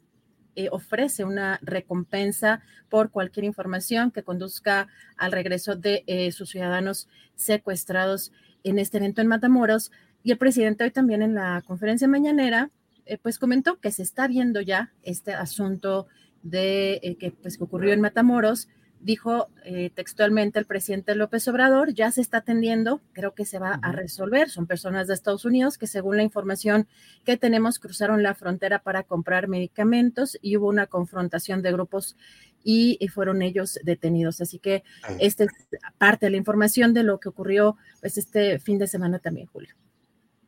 eh, 0.58 0.70
ofrece 0.72 1.26
una 1.26 1.60
recompensa 1.62 2.62
por 2.90 3.12
cualquier 3.12 3.44
información 3.44 4.10
que 4.10 4.24
conduzca 4.24 4.88
al 5.18 5.32
regreso 5.32 5.76
de 5.76 6.04
eh, 6.08 6.32
sus 6.32 6.50
ciudadanos 6.50 7.08
secuestrados 7.36 8.32
en 8.64 8.80
este 8.80 8.98
evento 8.98 9.22
en 9.22 9.28
Matamoros. 9.28 9.92
Y 10.26 10.32
el 10.32 10.40
presidente 10.40 10.84
hoy 10.84 10.90
también 10.90 11.22
en 11.22 11.36
la 11.36 11.62
conferencia 11.68 12.08
mañanera, 12.08 12.72
eh, 13.06 13.20
pues 13.20 13.38
comentó 13.38 13.80
que 13.80 13.92
se 13.92 14.02
está 14.02 14.28
viendo 14.28 14.60
ya 14.60 14.92
este 15.04 15.36
asunto 15.36 16.08
de 16.42 17.00
eh, 17.04 17.16
que, 17.20 17.30
pues, 17.30 17.60
que 17.60 17.64
ocurrió 17.64 17.94
en 17.94 18.02
Matamoros. 18.02 18.68
Dijo 19.00 19.50
eh, 19.66 19.92
textualmente 19.94 20.58
el 20.58 20.66
presidente 20.66 21.14
López 21.14 21.48
Obrador, 21.48 21.94
ya 21.94 22.10
se 22.10 22.22
está 22.22 22.38
atendiendo, 22.38 23.02
creo 23.14 23.36
que 23.36 23.46
se 23.46 23.60
va 23.60 23.80
a 23.84 23.92
resolver. 23.92 24.50
Son 24.50 24.66
personas 24.66 25.08
de 25.08 25.14
Estados 25.14 25.46
Unidos 25.46 25.78
que 25.78 25.86
según 25.86 26.18
la 26.18 26.24
información 26.24 26.88
que 27.24 27.38
tenemos 27.38 27.78
cruzaron 27.78 28.24
la 28.24 28.34
frontera 28.34 28.80
para 28.80 29.04
comprar 29.04 29.48
medicamentos 29.48 30.40
y 30.42 30.58
hubo 30.58 30.70
una 30.70 30.88
confrontación 30.88 31.62
de 31.62 31.72
grupos 31.72 32.18
y, 32.64 32.98
fueron 33.10 33.44
ellos 33.44 33.78
detenidos. 33.84 34.42
Así 34.42 34.58
que 34.58 34.84
esta 35.20 35.44
es 35.44 35.52
parte 36.00 36.26
de 36.26 36.32
la 36.32 36.38
información 36.38 36.96
de 36.96 37.04
lo 37.04 37.20
que 37.20 37.30
ocurrió 37.30 37.78
pues 38.02 38.18
este 38.18 38.58
fin 38.58 38.80
de 38.80 38.88
semana 38.88 39.20
también, 39.20 39.46
Julio. 39.46 39.76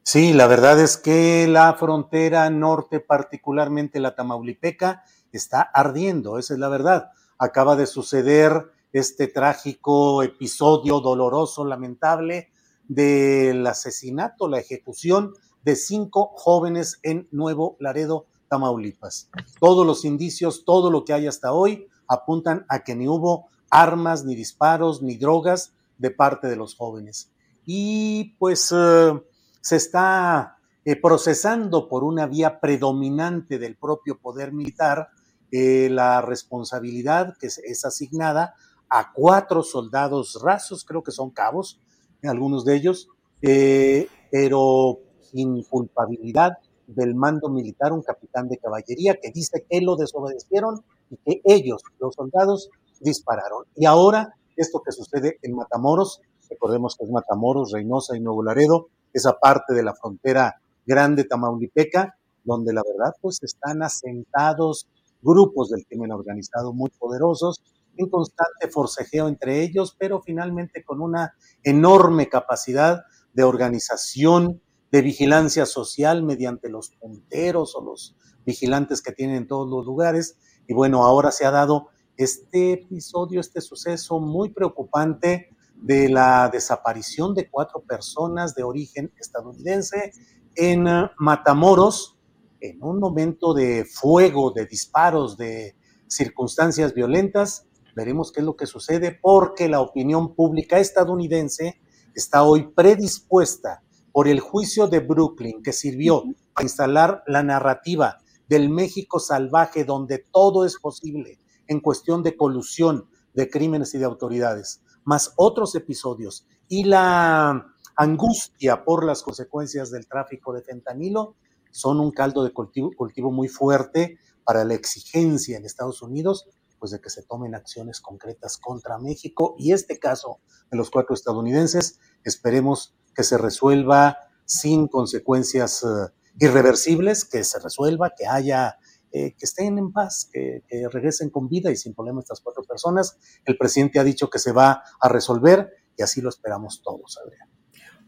Sí, 0.10 0.32
la 0.32 0.48
verdad 0.48 0.80
es 0.80 0.96
que 0.96 1.48
la 1.50 1.74
frontera 1.74 2.50
norte, 2.50 3.02
particularmente 3.02 4.00
la 4.00 4.16
Tamaulipeca, 4.16 5.04
está 5.34 5.62
ardiendo, 5.62 6.40
esa 6.40 6.54
es 6.54 6.62
la 6.62 6.70
verdad. 6.70 7.12
Acaba 7.38 7.76
de 7.76 7.88
suceder 7.88 8.72
este 8.94 9.28
trágico 9.28 10.24
episodio 10.24 11.02
doloroso, 11.02 11.66
lamentable, 11.66 12.48
del 12.88 13.68
asesinato, 13.68 14.48
la 14.48 14.60
ejecución 14.60 15.34
de 15.66 15.76
cinco 15.76 16.32
jóvenes 16.38 17.00
en 17.04 17.28
Nuevo 17.32 17.76
Laredo, 17.82 18.28
Tamaulipas. 18.48 19.30
Todos 19.60 19.86
los 19.86 20.06
indicios, 20.06 20.64
todo 20.64 20.90
lo 20.90 21.04
que 21.04 21.12
hay 21.12 21.28
hasta 21.28 21.52
hoy, 21.52 21.86
apuntan 22.08 22.66
a 22.70 22.86
que 22.86 22.96
ni 22.96 23.10
hubo 23.10 23.48
armas, 23.70 24.24
ni 24.24 24.36
disparos, 24.36 25.02
ni 25.02 25.18
drogas 25.18 25.74
de 25.98 26.12
parte 26.12 26.48
de 26.48 26.56
los 26.56 26.78
jóvenes. 26.78 27.30
Y 27.66 28.36
pues... 28.40 28.74
Eh, 28.74 29.22
se 29.68 29.76
está 29.76 30.60
eh, 30.86 30.96
procesando 30.96 31.90
por 31.90 32.06
una 32.06 32.26
vía 32.26 32.62
predominante 32.62 33.60
del 33.60 33.76
propio 33.76 34.18
poder 34.18 34.54
militar 34.54 35.10
eh, 35.52 35.90
la 35.92 36.22
responsabilidad 36.22 37.36
que 37.38 37.48
es, 37.48 37.84
asignada 37.84 38.56
a 38.90 39.12
cuatro 39.12 39.64
soldados 39.64 40.40
rasos, 40.42 40.86
creo 40.86 41.04
que 41.04 41.12
son 41.12 41.32
cabos, 41.32 41.82
algunos 42.24 42.64
de 42.64 42.78
ellos, 42.78 43.10
eh, 43.42 44.08
pero 44.32 45.00
sin 45.20 45.64
culpabilidad 45.64 46.54
del 46.88 47.14
mando 47.14 47.50
militar, 47.50 47.92
un 47.92 48.04
capitán 48.04 48.48
de 48.48 48.60
caballería 48.60 49.18
que 49.22 49.32
dice 49.32 49.66
que 49.70 49.82
lo 49.82 49.98
desobedecieron 49.98 50.86
y 51.10 51.18
que 51.18 51.42
ellos, 51.44 51.82
los 52.00 52.16
soldados, 52.16 52.70
dispararon. 53.02 53.66
Y 53.76 53.86
ahora, 53.86 54.34
esto 54.56 54.82
que 54.82 54.94
sucede 54.94 55.40
en 55.42 55.56
Matamoros, 55.56 56.22
recordemos 56.50 56.96
que 56.96 57.04
es 57.04 57.12
Matamoros, 57.12 57.74
Reynosa 57.74 58.16
y 58.16 58.22
Nuevo 58.22 58.44
Laredo, 58.44 58.88
esa 59.18 59.38
parte 59.40 59.74
de 59.74 59.84
la 59.84 59.96
frontera 59.96 60.62
grande 60.86 61.24
tamaulipeca, 61.26 62.18
donde 62.44 62.74
la 62.74 62.82
verdad 62.84 63.14
pues 63.22 63.40
están 63.44 63.84
asentados 63.84 64.88
grupos 65.22 65.70
del 65.70 65.86
crimen 65.86 66.12
organizado 66.12 66.74
muy 66.74 66.90
poderosos, 66.92 67.62
en 67.98 68.10
constante 68.10 68.70
forcejeo 68.70 69.28
entre 69.28 69.64
ellos, 69.64 69.96
pero 69.98 70.22
finalmente 70.22 70.84
con 70.84 71.02
una 71.02 71.34
enorme 71.64 72.30
capacidad 72.30 73.04
de 73.34 73.44
organización, 73.44 74.62
de 74.92 75.02
vigilancia 75.02 75.66
social 75.66 76.24
mediante 76.24 76.70
los 76.70 76.92
punteros 76.92 77.76
o 77.76 77.82
los 77.82 78.16
vigilantes 78.46 79.02
que 79.02 79.12
tienen 79.12 79.36
en 79.36 79.48
todos 79.48 79.68
los 79.70 79.86
lugares. 79.86 80.38
Y 80.68 80.74
bueno, 80.74 81.04
ahora 81.04 81.32
se 81.32 81.46
ha 81.46 81.52
dado 81.52 81.90
este 82.16 82.74
episodio, 82.74 83.42
este 83.42 83.62
suceso 83.62 84.20
muy 84.20 84.50
preocupante 84.50 85.50
de 85.82 86.10
la 86.10 86.50
desaparición 86.50 87.34
de 87.34 87.50
cuatro 87.50 87.82
personas 87.82 88.56
de 88.56 88.64
origen 88.64 89.12
estadounidense 89.20 90.12
en 90.56 90.88
uh, 90.88 91.10
Matamoros, 91.20 92.18
en 92.60 92.84
un 92.84 93.00
momento 93.00 93.54
de 93.54 93.86
fuego, 93.86 94.52
de 94.52 94.66
disparos, 94.66 95.38
de 95.38 95.76
circunstancias 96.08 96.94
violentas. 96.94 97.68
Veremos 97.96 98.32
qué 98.32 98.40
es 98.42 98.46
lo 98.46 98.56
que 98.56 98.66
sucede 98.66 99.18
porque 99.22 99.70
la 99.70 99.82
opinión 99.82 100.36
pública 100.36 100.80
estadounidense 100.80 101.80
está 102.16 102.44
hoy 102.44 102.72
predispuesta 102.76 103.84
por 104.12 104.28
el 104.28 104.40
juicio 104.40 104.88
de 104.88 105.00
Brooklyn 105.00 105.62
que 105.62 105.74
sirvió 105.74 106.24
para 106.54 106.66
instalar 106.66 107.24
la 107.28 107.44
narrativa 107.44 108.18
del 108.48 108.70
México 108.70 109.20
salvaje 109.20 109.84
donde 109.84 110.26
todo 110.32 110.66
es 110.66 110.78
posible 110.80 111.40
en 111.68 111.82
cuestión 111.82 112.24
de 112.24 112.36
colusión 112.36 113.10
de 113.34 113.50
crímenes 113.50 113.94
y 113.94 114.00
de 114.00 114.06
autoridades 114.06 114.82
más 115.08 115.32
otros 115.38 115.74
episodios. 115.76 116.46
Y 116.68 116.84
la 116.84 117.66
angustia 117.96 118.84
por 118.84 119.06
las 119.06 119.24
consecuencias 119.24 119.90
del 119.90 120.06
tráfico 120.06 120.54
de 120.54 120.62
fentanilo 120.62 121.36
son 121.72 122.02
un 122.02 122.12
caldo 122.12 122.44
de 122.44 122.52
cultivo, 122.52 123.32
muy 123.32 123.48
fuerte 123.48 124.20
para 124.44 124.66
la 124.66 124.74
exigencia 124.74 125.58
en 125.58 125.66
Estados 125.66 126.02
Unidos 126.02 126.50
pues 126.78 126.92
de 126.92 127.00
que 127.00 127.10
se 127.10 127.24
tomen 127.24 127.56
acciones 127.56 128.02
concretas 128.02 128.58
contra 128.58 129.00
México 129.00 129.56
y 129.58 129.72
este 129.72 129.98
caso 129.98 130.42
de 130.70 130.78
los 130.78 130.92
cuatro 130.92 131.16
estadounidenses. 131.16 132.00
Esperemos 132.24 132.94
que 133.16 133.24
se 133.24 133.40
resuelva 133.40 134.18
sin 134.46 134.88
consecuencias 134.88 135.84
eh, 135.84 136.14
irreversibles, 136.38 137.26
que 137.26 137.44
se 137.44 137.58
resuelva, 137.58 138.14
que 138.16 138.28
haya, 138.28 138.78
eh, 139.18 139.36
que 139.38 139.46
estén 139.46 139.78
en 139.78 139.92
paz, 139.92 140.30
que, 140.32 140.62
regresen 140.92 141.30
con 141.30 141.48
vida 141.50 141.72
y 141.72 141.76
sin 141.76 141.96
problema 141.96 142.20
estas 142.20 142.42
cuatro 142.42 142.64
personas. 142.64 143.18
El 143.46 143.58
presidente 143.58 144.00
ha 144.00 144.04
dicho 144.04 144.30
que 144.30 144.38
se 144.38 144.52
va 144.52 144.84
a 145.00 145.10
resolver 145.10 145.72
y 145.98 146.04
así 146.04 146.22
lo 146.22 146.30
esperamos 146.30 146.82
todos, 146.84 147.18
Adrián. 147.26 147.50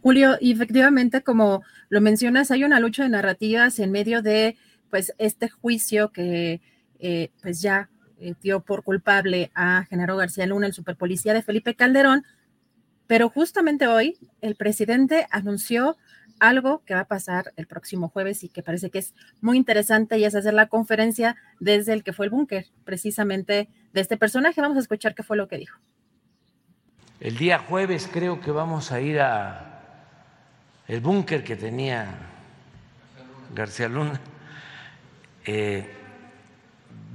Julio, 0.01 0.37
efectivamente, 0.39 1.23
como 1.23 1.63
lo 1.89 1.99
mencionas, 1.99 2.51
hay 2.51 2.63
una 2.63 2.79
lucha 2.79 3.03
de 3.03 3.09
narrativas 3.09 3.79
en 3.79 3.91
medio 3.91 4.21
de 4.21 4.55
pues 4.89 5.13
este 5.17 5.49
juicio 5.49 6.11
que 6.11 6.61
eh, 6.99 7.31
pues 7.41 7.61
ya 7.61 7.89
eh, 8.19 8.35
dio 8.41 8.61
por 8.61 8.83
culpable 8.83 9.51
a 9.55 9.85
Genaro 9.89 10.15
García 10.15 10.45
Luna, 10.45 10.67
el 10.67 10.73
superpolicía 10.73 11.33
de 11.33 11.41
Felipe 11.41 11.75
Calderón, 11.75 12.23
pero 13.07 13.29
justamente 13.29 13.87
hoy 13.87 14.17
el 14.41 14.55
presidente 14.55 15.25
anunció 15.31 15.97
algo 16.39 16.83
que 16.85 16.93
va 16.93 17.01
a 17.01 17.07
pasar 17.07 17.53
el 17.55 17.67
próximo 17.67 18.09
jueves 18.09 18.43
y 18.43 18.49
que 18.49 18.63
parece 18.63 18.89
que 18.89 18.99
es 18.99 19.13
muy 19.41 19.57
interesante 19.57 20.17
y 20.17 20.25
es 20.25 20.35
hacer 20.35 20.53
la 20.53 20.67
conferencia 20.67 21.35
desde 21.59 21.93
el 21.93 22.03
que 22.03 22.13
fue 22.13 22.25
el 22.25 22.31
búnker, 22.31 22.67
precisamente 22.85 23.69
de 23.93 24.01
este 24.01 24.17
personaje. 24.17 24.61
Vamos 24.61 24.77
a 24.77 24.81
escuchar 24.81 25.15
qué 25.15 25.23
fue 25.23 25.37
lo 25.37 25.47
que 25.47 25.57
dijo. 25.57 25.79
El 27.19 27.37
día 27.37 27.59
jueves 27.59 28.09
creo 28.11 28.39
que 28.39 28.51
vamos 28.51 28.91
a 28.91 29.01
ir 29.01 29.19
a 29.19 29.69
el 30.87 31.01
búnker 31.01 31.43
que 31.43 31.55
tenía 31.55 32.07
García 33.53 33.89
Luna. 33.89 34.19
Eh, 35.45 35.87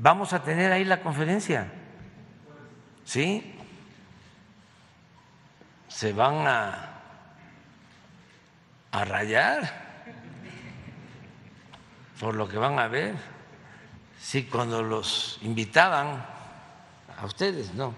vamos 0.00 0.32
a 0.32 0.42
tener 0.42 0.72
ahí 0.72 0.84
la 0.84 1.00
conferencia, 1.00 1.68
¿sí? 3.04 3.54
Se 5.88 6.12
van 6.12 6.46
a, 6.46 6.93
a 8.94 9.04
rayar 9.04 9.84
por 12.20 12.36
lo 12.36 12.48
que 12.48 12.56
van 12.56 12.78
a 12.78 12.86
ver. 12.86 13.16
Sí, 14.20 14.44
cuando 14.44 14.82
los 14.82 15.38
invitaban 15.42 16.24
a 17.18 17.26
ustedes, 17.26 17.74
no. 17.74 17.92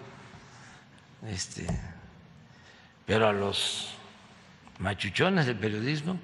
Este, 1.27 1.67
pero 3.05 3.29
a 3.29 3.33
los 3.33 3.91
machuchones 4.79 5.47
del 5.47 5.59
periodismo 5.59 6.19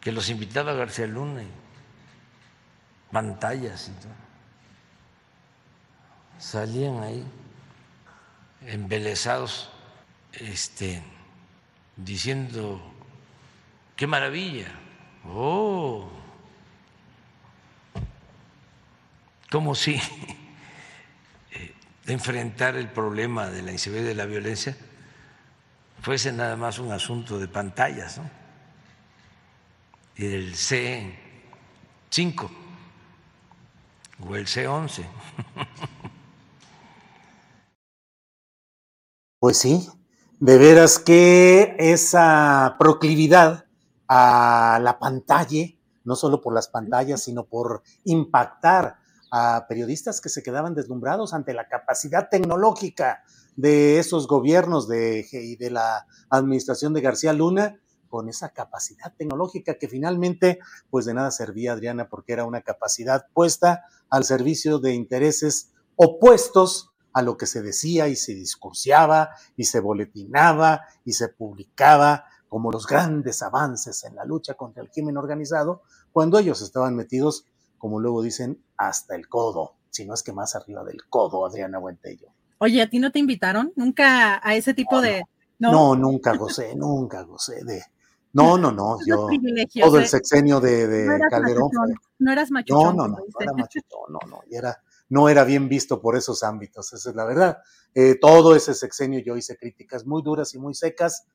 que 0.00 0.10
los 0.10 0.28
invitaba 0.30 0.72
García 0.74 1.06
Luna 1.06 1.42
y 1.42 1.48
pantallas 3.12 3.88
y 3.88 3.92
todo. 4.02 4.12
Salían 6.38 7.02
ahí 7.04 7.24
embelesados 8.66 9.70
este, 10.32 11.02
diciendo, 11.96 12.93
qué 13.96 14.06
maravilla, 14.06 14.72
oh, 15.26 16.08
como 19.50 19.74
si 19.74 19.94
eh, 21.52 21.74
enfrentar 22.06 22.76
el 22.76 22.88
problema 22.88 23.50
de 23.50 23.62
la 23.62 23.72
inseguridad 23.72 24.08
de 24.08 24.14
la 24.14 24.26
violencia 24.26 24.76
fuese 26.00 26.32
nada 26.32 26.56
más 26.56 26.78
un 26.78 26.92
asunto 26.92 27.38
de 27.38 27.48
pantallas, 27.48 28.18
¿no? 28.18 28.28
Y 30.16 30.26
del 30.26 30.54
C5 30.54 32.50
o 34.20 34.36
el 34.36 34.46
C11. 34.46 35.04
Pues 39.40 39.58
sí, 39.58 39.86
de 40.40 40.56
veras 40.56 40.98
que 40.98 41.76
esa 41.78 42.76
proclividad 42.78 43.63
a 44.08 44.78
la 44.82 44.98
pantalla, 44.98 45.66
no 46.04 46.16
solo 46.16 46.40
por 46.40 46.54
las 46.54 46.68
pantallas, 46.68 47.22
sino 47.22 47.44
por 47.44 47.82
impactar 48.04 48.96
a 49.30 49.66
periodistas 49.68 50.20
que 50.20 50.28
se 50.28 50.42
quedaban 50.42 50.74
deslumbrados 50.74 51.34
ante 51.34 51.54
la 51.54 51.66
capacidad 51.68 52.28
tecnológica 52.28 53.24
de 53.56 53.98
esos 53.98 54.26
gobiernos 54.28 54.88
de, 54.88 55.26
y 55.32 55.56
de 55.56 55.70
la 55.70 56.06
administración 56.30 56.92
de 56.94 57.00
García 57.00 57.32
Luna 57.32 57.80
con 58.08 58.28
esa 58.28 58.50
capacidad 58.50 59.12
tecnológica 59.16 59.74
que 59.74 59.88
finalmente 59.88 60.60
pues 60.88 61.04
de 61.04 61.14
nada 61.14 61.32
servía 61.32 61.72
Adriana 61.72 62.08
porque 62.08 62.32
era 62.32 62.44
una 62.44 62.62
capacidad 62.62 63.26
puesta 63.32 63.86
al 64.08 64.24
servicio 64.24 64.78
de 64.78 64.94
intereses 64.94 65.72
opuestos 65.96 66.90
a 67.12 67.22
lo 67.22 67.36
que 67.36 67.46
se 67.46 67.62
decía 67.62 68.08
y 68.08 68.16
se 68.16 68.34
discursiaba 68.34 69.30
y 69.56 69.64
se 69.64 69.80
boletinaba 69.80 70.82
y 71.04 71.12
se 71.14 71.28
publicaba 71.28 72.26
como 72.54 72.70
los 72.70 72.86
grandes 72.86 73.42
avances 73.42 74.04
en 74.04 74.14
la 74.14 74.24
lucha 74.24 74.54
contra 74.54 74.80
el 74.80 74.88
crimen 74.88 75.16
organizado, 75.16 75.82
cuando 76.12 76.38
ellos 76.38 76.62
estaban 76.62 76.94
metidos, 76.94 77.48
como 77.78 77.98
luego 77.98 78.22
dicen, 78.22 78.62
hasta 78.76 79.16
el 79.16 79.28
codo, 79.28 79.72
si 79.90 80.06
no 80.06 80.14
es 80.14 80.22
que 80.22 80.32
más 80.32 80.54
arriba 80.54 80.84
del 80.84 81.04
codo, 81.08 81.44
Adriana 81.44 81.78
Buentello. 81.80 82.28
Oye, 82.58 82.80
¿a 82.80 82.88
ti 82.88 83.00
no 83.00 83.10
te 83.10 83.18
invitaron 83.18 83.72
nunca 83.74 84.40
a 84.40 84.54
ese 84.54 84.72
tipo 84.72 85.00
de... 85.00 85.24
No, 85.58 85.96
nunca 85.96 86.36
gocé, 86.36 86.76
nunca 86.76 87.22
gocé 87.22 87.64
de... 87.64 87.82
No, 88.34 88.56
no, 88.56 88.70
no, 88.70 88.98
yo 89.04 89.26
todo 89.80 89.98
el 89.98 90.06
sexenio 90.06 90.60
de, 90.60 91.08
Calderón. 91.28 91.70
no 92.20 92.30
eras 92.30 92.52
machuchón. 92.52 92.96
No, 92.96 93.08
no, 93.08 93.16
no, 93.16 93.16
no 93.16 93.40
era 93.40 93.52
machuchón, 93.56 94.12
no, 94.12 94.20
no, 94.28 94.42
y 94.48 94.54
era, 94.54 94.80
no 95.08 95.28
era 95.28 95.42
bien 95.42 95.68
visto 95.68 96.00
por 96.00 96.16
esos 96.16 96.44
ámbitos, 96.44 96.92
esa 96.92 97.10
es 97.10 97.16
la 97.16 97.24
verdad. 97.24 97.58
Eh, 97.96 98.16
todo 98.20 98.54
ese 98.54 98.74
sexenio 98.74 99.18
yo 99.18 99.36
hice 99.36 99.56
críticas 99.56 100.06
muy 100.06 100.22
duras 100.22 100.54
y 100.54 100.60
muy 100.60 100.74
secas 100.74 101.26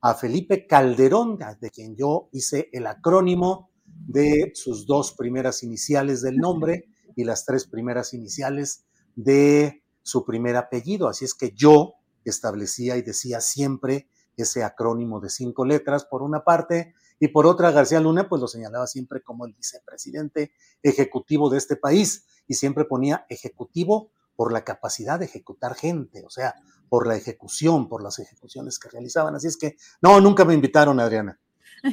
a 0.00 0.14
Felipe 0.14 0.66
Calderón, 0.66 1.38
de 1.60 1.70
quien 1.70 1.96
yo 1.96 2.28
hice 2.32 2.68
el 2.72 2.86
acrónimo 2.86 3.70
de 3.84 4.52
sus 4.54 4.86
dos 4.86 5.12
primeras 5.12 5.62
iniciales 5.62 6.22
del 6.22 6.36
nombre 6.36 6.88
y 7.16 7.24
las 7.24 7.44
tres 7.44 7.66
primeras 7.66 8.14
iniciales 8.14 8.84
de 9.14 9.82
su 10.02 10.24
primer 10.24 10.56
apellido. 10.56 11.08
Así 11.08 11.24
es 11.24 11.34
que 11.34 11.52
yo 11.52 11.94
establecía 12.24 12.96
y 12.96 13.02
decía 13.02 13.40
siempre 13.40 14.08
ese 14.36 14.62
acrónimo 14.62 15.20
de 15.20 15.30
cinco 15.30 15.64
letras 15.64 16.04
por 16.04 16.22
una 16.22 16.44
parte 16.44 16.94
y 17.18 17.28
por 17.28 17.46
otra 17.46 17.70
García 17.70 18.00
Luna 18.00 18.28
pues 18.28 18.40
lo 18.40 18.48
señalaba 18.48 18.86
siempre 18.86 19.22
como 19.22 19.46
el 19.46 19.54
vicepresidente 19.54 20.52
ejecutivo 20.82 21.48
de 21.48 21.58
este 21.58 21.76
país 21.76 22.26
y 22.46 22.54
siempre 22.54 22.84
ponía 22.84 23.24
ejecutivo 23.30 24.12
por 24.36 24.52
la 24.52 24.64
capacidad 24.64 25.18
de 25.18 25.24
ejecutar 25.24 25.74
gente, 25.74 26.22
o 26.24 26.30
sea, 26.30 26.54
por 26.88 27.06
la 27.06 27.16
ejecución, 27.16 27.88
por 27.88 28.02
las 28.02 28.18
ejecuciones 28.18 28.78
que 28.78 28.90
realizaban. 28.90 29.34
Así 29.34 29.48
es 29.48 29.56
que 29.56 29.76
no, 30.00 30.20
nunca 30.20 30.44
me 30.44 30.54
invitaron, 30.54 31.00
Adriana. 31.00 31.38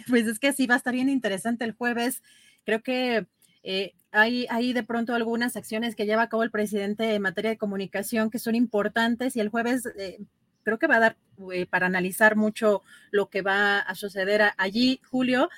Pues 0.07 0.27
es 0.27 0.39
que 0.39 0.53
sí, 0.53 0.65
va 0.65 0.75
a 0.75 0.77
estar 0.77 0.93
bien 0.93 1.09
interesante 1.09 1.65
el 1.65 1.73
jueves. 1.73 2.23
Creo 2.65 2.81
que 2.81 3.27
eh, 3.63 3.93
hay, 4.11 4.47
hay, 4.49 4.73
de 4.73 4.83
pronto 4.83 5.13
algunas 5.13 5.55
acciones 5.55 5.95
que 5.95 6.05
lleva 6.05 6.23
a 6.23 6.29
cabo 6.29 6.43
el 6.43 6.51
presidente 6.51 7.13
en 7.13 7.21
materia 7.21 7.51
de 7.51 7.57
comunicación 7.57 8.29
que 8.29 8.39
son 8.39 8.55
importantes 8.55 9.35
y 9.35 9.39
el 9.39 9.49
jueves 9.49 9.85
eh, 9.97 10.19
creo 10.63 10.79
que 10.79 10.87
va 10.87 10.95
a 10.95 10.99
dar 10.99 11.17
eh, 11.51 11.65
para 11.65 11.85
analizar 11.85 12.35
mucho 12.35 12.81
lo 13.11 13.29
que 13.29 13.41
va 13.41 13.79
a 13.79 13.95
suceder 13.95 14.41
allí, 14.57 15.01
Julio. 15.09 15.49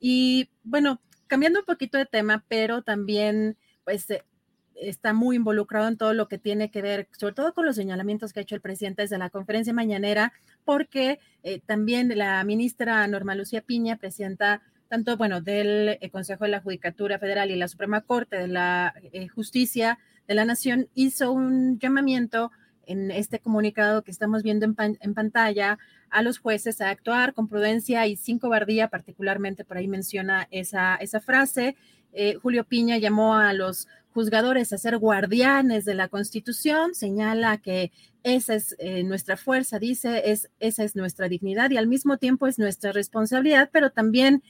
Y 0.00 0.50
bueno, 0.62 1.00
cambiando 1.26 1.60
un 1.60 1.66
poquito 1.66 1.98
de 1.98 2.06
tema, 2.06 2.44
pero 2.48 2.82
también 2.82 3.56
pues 3.84 4.06
está 4.76 5.12
muy 5.12 5.36
involucrado 5.36 5.88
en 5.88 5.96
todo 5.96 6.14
lo 6.14 6.28
que 6.28 6.38
tiene 6.38 6.70
que 6.70 6.82
ver, 6.82 7.08
sobre 7.18 7.34
todo 7.34 7.54
con 7.54 7.66
los 7.66 7.76
señalamientos 7.76 8.32
que 8.32 8.40
ha 8.40 8.42
hecho 8.42 8.54
el 8.54 8.60
presidente 8.60 9.02
desde 9.02 9.18
la 9.18 9.30
conferencia 9.30 9.72
mañanera, 9.72 10.32
porque 10.64 11.20
también 11.66 12.16
la 12.16 12.42
ministra 12.44 13.06
Norma 13.06 13.34
Lucía 13.34 13.60
Piña, 13.60 13.96
presidenta 13.96 14.62
tanto, 14.88 15.16
bueno, 15.16 15.40
del 15.40 15.98
eh, 16.00 16.10
Consejo 16.10 16.44
de 16.44 16.50
la 16.50 16.60
Judicatura 16.60 17.18
Federal 17.18 17.50
y 17.50 17.56
la 17.56 17.66
Suprema 17.66 18.02
Corte 18.02 18.36
de 18.36 18.48
la 18.48 18.94
eh, 19.12 19.28
Justicia 19.28 19.98
de 20.28 20.34
la 20.34 20.44
Nación, 20.44 20.88
hizo 20.94 21.32
un 21.32 21.78
llamamiento 21.80 22.50
en 22.86 23.10
este 23.10 23.38
comunicado 23.38 24.02
que 24.02 24.10
estamos 24.10 24.42
viendo 24.42 24.66
en, 24.66 25.14
pantalla 25.14 25.78
a 26.10 26.22
los 26.22 26.38
jueces 26.38 26.80
a 26.80 26.90
actuar 26.90 27.34
con 27.34 27.48
prudencia 27.48 28.06
y 28.06 28.16
sin 28.16 28.38
cobardía, 28.38 28.88
particularmente 28.88 29.64
por 29.64 29.78
ahí 29.78 29.88
menciona 29.88 30.46
esa, 30.50 30.96
esa 30.96 31.20
frase. 31.20 31.76
Eh, 32.12 32.36
Julio 32.40 32.64
Piña 32.64 32.98
llamó 32.98 33.34
a 33.34 33.52
los 33.52 33.88
juzgadores 34.14 34.72
a 34.72 34.78
ser 34.78 34.96
guardianes 34.96 35.84
de 35.84 35.94
la 35.94 36.08
Constitución, 36.08 36.94
señala 36.94 37.58
que 37.58 37.92
esa 38.22 38.54
es 38.54 38.76
nuestra 39.04 39.36
fuerza, 39.36 39.78
dice, 39.78 40.30
es, 40.30 40.48
esa 40.60 40.84
es 40.84 40.96
nuestra 40.96 41.28
dignidad 41.28 41.70
y 41.70 41.76
al 41.76 41.88
mismo 41.88 42.16
tiempo 42.16 42.46
es 42.46 42.58
nuestra 42.58 42.92
responsabilidad, 42.92 43.68
pero 43.70 43.90
también 43.90 44.42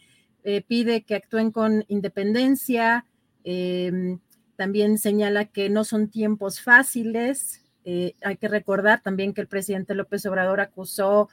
eh, 0.44 0.62
pide 0.62 1.05
que 1.05 1.14
actúen 1.14 1.50
con 1.50 1.87
independencia, 1.88 3.07
em, 3.44 4.20
también 4.57 4.98
señala 4.98 5.46
que 5.46 5.70
no 5.70 5.85
son 5.85 6.11
tiempos 6.11 6.61
fáciles. 6.61 7.62
Eh, 7.87 8.14
hay 8.22 8.37
que 8.37 8.48
recordar 8.48 9.00
también 9.03 9.33
que 9.33 9.40
el 9.40 9.48
presidente 9.48 9.94
López 9.94 10.24
Obrador 10.27 10.61
acusó 10.61 11.31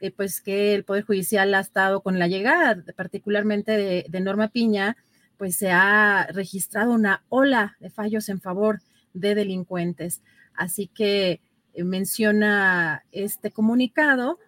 eh, 0.00 0.12
pues 0.12 0.40
que 0.40 0.74
el 0.74 0.84
Poder 0.84 1.04
Judicial 1.04 1.52
ha 1.54 1.60
estado 1.60 2.02
con 2.02 2.20
la 2.20 2.28
llegada, 2.28 2.82
particularmente 2.96 4.06
de 4.08 4.20
Norma 4.20 4.48
Piña, 4.48 4.96
pues 5.42 5.56
se 5.56 5.72
ha 5.72 6.28
registrado 6.28 6.92
una 6.92 7.24
ola 7.28 7.76
de 7.80 7.90
fallos 7.90 8.28
en 8.28 8.40
favor 8.40 8.80
de 9.12 9.34
delincuentes. 9.34 10.22
Así 10.54 10.86
que 10.86 11.40
menciona 11.74 13.02
este 13.10 13.50
comunicado. 13.50 14.38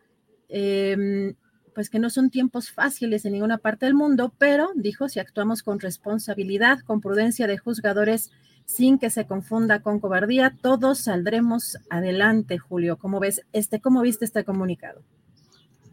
Em, 0.49 1.35
pues 1.75 1.91
que 1.91 1.99
no 1.99 2.11
son 2.11 2.31
tiempos 2.31 2.71
fáciles 2.71 3.25
en 3.25 3.33
ninguna 3.33 3.59
parte 3.59 3.87
del 3.87 3.97
mundo, 3.97 4.33
pero 4.39 4.71
dijo, 4.77 5.09
si 5.09 5.19
actuamos 5.19 5.65
con 5.65 5.81
responsabilidad, 5.81 6.79
con 6.87 7.01
prudencia 7.01 7.49
de 7.49 7.59
juzgadores, 7.59 8.31
sin 8.65 9.01
que 9.01 9.11
se 9.11 9.27
confunda 9.27 9.83
con 9.83 9.99
cobardía, 9.99 10.57
todos 10.63 11.01
saldremos 11.01 11.77
adelante, 11.91 12.57
Julio. 12.59 12.99
¿Cómo 12.99 13.19
ves 13.19 13.43
este, 13.53 13.81
cómo 13.81 14.01
viste 14.01 14.27
este 14.27 14.45
comunicado? 14.45 15.03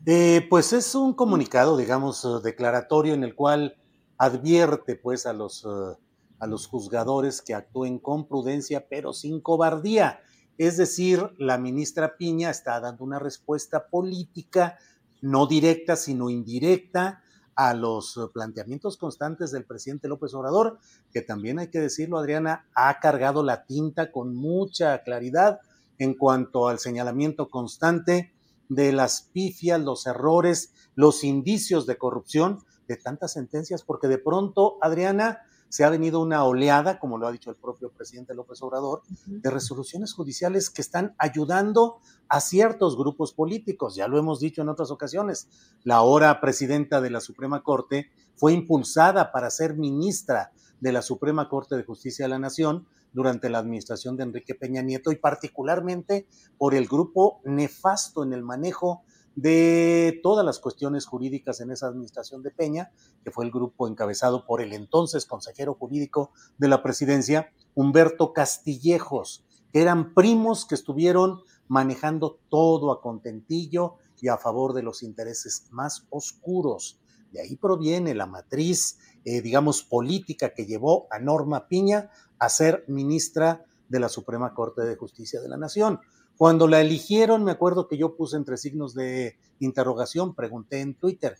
Eh, 0.06 0.46
pues 0.48 0.74
es 0.74 0.94
un 0.94 1.16
comunicado, 1.16 1.76
digamos, 1.76 2.44
declaratorio 2.44 3.16
en 3.16 3.24
el 3.24 3.34
cual 3.34 3.81
advierte 4.21 4.95
pues 4.95 5.25
a 5.25 5.34
los, 5.34 5.65
uh, 5.65 5.97
a 6.38 6.45
los 6.45 6.67
juzgadores 6.67 7.41
que 7.41 7.55
actúen 7.55 7.97
con 7.97 8.27
prudencia, 8.27 8.86
pero 8.88 9.13
sin 9.13 9.41
cobardía. 9.41 10.19
Es 10.60 10.77
decir, 10.77 11.31
la 11.39 11.57
ministra 11.57 12.17
Piña 12.17 12.51
está 12.51 12.79
dando 12.79 13.03
una 13.03 13.17
respuesta 13.17 13.88
política, 13.88 14.77
no 15.21 15.47
directa, 15.47 15.95
sino 15.95 16.29
indirecta, 16.29 17.23
a 17.55 17.73
los 17.73 18.19
planteamientos 18.31 18.95
constantes 18.95 19.51
del 19.51 19.65
presidente 19.65 20.07
López 20.07 20.36
Obrador, 20.36 20.77
que 21.12 21.21
también 21.21 21.57
hay 21.57 21.69
que 21.69 21.79
decirlo, 21.79 22.19
Adriana, 22.19 22.67
ha 22.75 22.99
cargado 22.99 23.43
la 23.43 23.65
tinta 23.65 24.12
con 24.12 24.36
mucha 24.36 25.01
claridad 25.01 25.60
en 25.97 26.13
cuanto 26.13 26.67
al 26.67 26.77
señalamiento 26.77 27.49
constante 27.49 28.34
de 28.69 28.93
las 28.93 29.23
pifias, 29.34 29.81
los 29.81 30.05
errores, 30.05 30.73
los 30.95 31.23
indicios 31.23 31.88
de 31.88 31.97
corrupción 31.97 32.63
de 32.91 32.97
tantas 32.97 33.34
sentencias, 33.34 33.84
porque 33.84 34.08
de 34.08 34.17
pronto, 34.17 34.77
Adriana, 34.82 35.39
se 35.69 35.86
ha 35.86 35.89
venido 35.89 36.19
una 36.19 36.43
oleada, 36.43 36.99
como 36.99 37.17
lo 37.17 37.27
ha 37.27 37.32
dicho 37.32 37.49
el 37.49 37.56
propio 37.56 37.91
presidente 37.91 38.36
López 38.36 38.62
Obrador, 38.62 39.04
de 39.25 39.49
resoluciones 39.49 40.13
judiciales 40.13 40.69
que 40.69 40.82
están 40.82 41.15
ayudando 41.17 41.99
a 42.27 42.41
ciertos 42.41 42.97
grupos 42.97 43.34
políticos. 43.34 43.95
Ya 43.95 44.10
lo 44.10 44.19
hemos 44.19 44.41
dicho 44.41 44.62
en 44.62 44.67
otras 44.67 44.91
ocasiones. 44.91 45.47
La 45.86 45.95
ahora 45.95 46.41
presidenta 46.41 46.99
de 46.99 47.10
la 47.10 47.21
Suprema 47.21 47.63
Corte 47.63 48.12
fue 48.36 48.51
impulsada 48.51 49.32
para 49.32 49.49
ser 49.49 49.77
ministra 49.77 50.51
de 50.82 50.91
la 50.91 51.01
Suprema 51.01 51.47
Corte 51.47 51.77
de 51.77 51.86
Justicia 51.86 52.25
de 52.25 52.30
la 52.30 52.39
Nación 52.39 52.86
durante 53.13 53.49
la 53.49 53.60
administración 53.60 54.17
de 54.17 54.23
Enrique 54.23 54.56
Peña 54.56 54.82
Nieto 54.82 55.12
y 55.12 55.15
particularmente 55.15 56.27
por 56.58 56.75
el 56.75 56.88
grupo 56.88 57.39
nefasto 57.45 58.23
en 58.23 58.34
el 58.34 58.43
manejo 58.43 59.04
de 59.36 60.20
todas 60.24 60.46
las 60.46 60.60
cuestiones 60.60 61.06
jurídicas 61.06 61.62
en 61.62 61.72
esa 61.72 61.88
administración 61.88 62.44
de 62.44 62.52
Peña, 62.52 62.91
que 63.24 63.32
fue 63.32 63.46
el 63.46 63.52
grupo 63.52 63.88
encabezado 63.88 64.46
por 64.46 64.62
el 64.62 64.74
entonces 64.74 65.26
consejero 65.26 65.76
jurídico 65.76 66.32
de 66.58 66.67
la 66.67 66.84
presidencia, 66.84 67.52
Humberto 67.74 68.34
Castillejos, 68.34 69.46
que 69.72 69.82
eran 69.82 70.13
primos 70.13 70.65
que 70.65 70.76
estuvieron 70.76 71.41
manejando 71.67 72.39
todo 72.50 72.91
a 72.91 73.02
contentillo 73.02 73.96
y 74.20 74.28
a 74.28 74.38
favor 74.38 74.74
de 74.74 74.84
los 74.84 75.04
intereses 75.04 75.67
más 75.72 76.06
oscuros. 76.10 77.00
De 77.32 77.41
ahí 77.41 77.56
proviene 77.56 78.13
la 78.13 78.26
matriz, 78.26 79.00
eh, 79.24 79.41
digamos, 79.41 79.84
política 79.84 80.54
que 80.54 80.65
llevó 80.65 81.08
a 81.10 81.20
Norma 81.20 81.67
Piña 81.67 82.12
a 82.38 82.50
ser 82.50 82.84
ministra 82.88 83.65
de 83.88 84.00
la 84.00 84.10
Suprema 84.10 84.54
Corte 84.54 84.82
de 84.82 84.96
Justicia 84.96 85.41
de 85.41 85.48
la 85.50 85.58
Nación. 85.58 86.02
Cuando 86.41 86.67
la 86.67 86.82
eligieron, 86.82 87.43
me 87.43 87.51
acuerdo 87.51 87.88
que 87.88 87.99
yo 87.99 88.15
puse 88.15 88.36
entre 88.36 88.58
signos 88.58 88.95
de 88.95 89.38
interrogación, 89.60 90.34
pregunté 90.34 90.82
en 90.82 90.95
Twitter, 90.95 91.38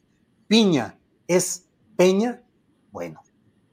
¿Piña 0.48 1.00
es 1.26 1.68
Peña? 1.98 2.44
Bueno, 2.92 3.24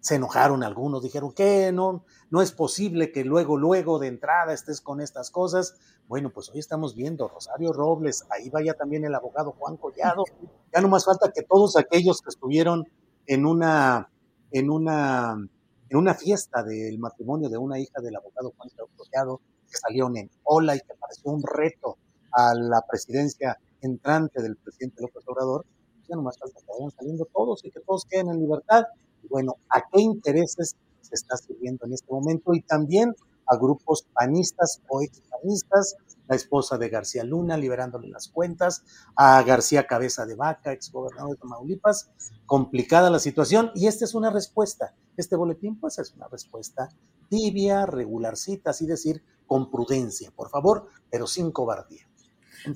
se 0.00 0.14
enojaron 0.14 0.62
algunos, 0.62 1.02
dijeron 1.02 1.34
que 1.34 1.70
no, 1.70 2.06
no 2.30 2.40
es 2.40 2.52
posible 2.52 3.12
que 3.12 3.26
luego, 3.26 3.58
luego 3.58 3.98
de 3.98 4.06
entrada 4.06 4.54
estés 4.54 4.80
con 4.80 5.02
estas 5.02 5.30
cosas. 5.30 5.76
Bueno, 6.06 6.30
pues 6.30 6.48
hoy 6.48 6.60
estamos 6.60 6.94
viendo 6.94 7.28
Rosario 7.28 7.74
Robles, 7.74 8.24
ahí 8.30 8.48
vaya 8.48 8.72
también 8.72 9.04
el 9.04 9.14
abogado 9.14 9.52
Juan 9.52 9.76
Collado. 9.76 10.24
Ya 10.74 10.80
no 10.80 10.88
más 10.88 11.04
falta 11.04 11.30
que 11.30 11.42
todos 11.42 11.76
aquellos 11.76 12.22
que 12.22 12.30
estuvieron 12.30 12.88
en 13.26 13.44
una, 13.44 14.10
en 14.50 14.70
una, 14.70 15.46
en 15.90 15.96
una 15.98 16.14
fiesta 16.14 16.62
del 16.62 16.98
matrimonio 16.98 17.50
de 17.50 17.58
una 17.58 17.78
hija 17.78 18.00
del 18.00 18.16
abogado 18.16 18.54
Juan 18.56 18.70
Collado, 18.96 19.42
que 19.68 19.76
salieron 19.76 20.16
en 20.16 20.30
ola 20.44 20.76
y 20.76 20.80
que 20.80 20.94
pareció 20.98 21.30
un 21.30 21.42
reto 21.42 21.98
a 22.32 22.54
la 22.54 22.82
presidencia 22.88 23.58
entrante 23.80 24.42
del 24.42 24.56
presidente 24.56 25.02
López 25.02 25.24
Obrador, 25.26 25.64
pues 25.96 26.08
ya 26.08 26.16
no 26.16 26.22
más 26.22 26.38
falta 26.38 26.60
que 26.60 26.66
vayan 26.72 26.90
saliendo 26.90 27.26
todos 27.32 27.64
y 27.64 27.70
que 27.70 27.80
todos 27.80 28.04
queden 28.04 28.30
en 28.30 28.40
libertad. 28.40 28.84
Bueno, 29.28 29.56
¿a 29.68 29.82
qué 29.90 30.00
intereses 30.00 30.76
se 31.00 31.14
está 31.14 31.36
sirviendo 31.36 31.86
en 31.86 31.92
este 31.92 32.12
momento? 32.12 32.54
Y 32.54 32.62
también 32.62 33.14
a 33.48 33.56
grupos 33.56 34.06
panistas 34.12 34.82
o 34.88 35.02
expanistas, 35.02 35.96
la 36.28 36.36
esposa 36.36 36.76
de 36.76 36.90
García 36.90 37.24
Luna 37.24 37.56
liberándole 37.56 38.08
las 38.08 38.28
cuentas, 38.28 38.84
a 39.16 39.42
García 39.42 39.86
Cabeza 39.86 40.26
de 40.26 40.34
Vaca, 40.34 40.72
exgobernador 40.72 41.30
de 41.30 41.36
Tamaulipas. 41.36 42.10
Complicada 42.44 43.08
la 43.08 43.18
situación 43.18 43.70
y 43.74 43.86
esta 43.86 44.04
es 44.04 44.14
una 44.14 44.30
respuesta. 44.30 44.94
Este 45.16 45.36
boletín 45.36 45.80
pues 45.80 45.98
es 45.98 46.12
una 46.12 46.28
respuesta 46.28 46.90
tibia, 47.28 47.86
regularcita, 47.86 48.70
así 48.70 48.86
decir, 48.86 49.22
con 49.48 49.70
prudencia, 49.72 50.30
por 50.30 50.50
favor, 50.50 50.88
pero 51.10 51.26
sin 51.26 51.50
cobardía. 51.50 52.06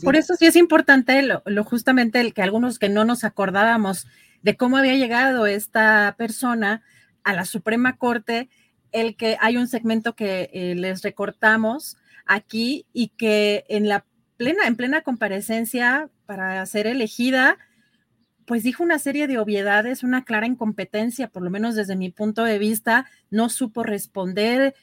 Por 0.02 0.16
eso 0.16 0.35
sí 0.35 0.46
es 0.46 0.56
importante 0.56 1.22
lo, 1.22 1.64
justamente 1.64 2.20
el 2.20 2.35
que 2.35 2.42
algunos 2.42 2.78
que 2.78 2.88
no 2.88 3.04
nos 3.04 3.22
acordábamos 3.22 4.06
de 4.42 4.56
cómo 4.56 4.78
había 4.78 4.94
llegado 4.94 5.46
esta 5.46 6.14
persona 6.18 6.82
a 7.22 7.35
la 7.35 7.44
Suprema 7.44 7.96
Corte, 7.96 8.48
el 8.90 9.16
que 9.16 9.37
hay 9.40 9.56
un 9.56 9.68
segmento 9.68 10.14
que 10.14 10.50
eh, 10.52 10.74
les 10.74 11.02
recortamos 11.02 11.96
aquí 12.26 12.87
y 12.92 13.08
que 13.08 13.64
en 13.68 13.88
la 13.88 14.04
plena, 14.37 14.66
en 14.66 14.76
plena 14.76 15.02
comparecencia 15.02 16.11
para 16.26 16.64
ser 16.66 16.87
elegida, 16.87 17.58
pues 18.46 18.62
dijo 18.62 18.82
una 18.82 18.98
serie 18.98 19.26
de 19.26 19.38
obviedades, 19.38 20.02
una 20.02 20.24
clara 20.24 20.46
incompetencia, 20.46 21.28
por 21.28 21.42
lo 21.42 21.50
menos 21.50 21.74
desde 21.74 21.96
mi 21.96 22.11
punto 22.11 22.44
de 22.44 22.58
vista, 22.58 23.06
no 23.30 23.48
supo 23.48 23.82
responder, 23.82 24.74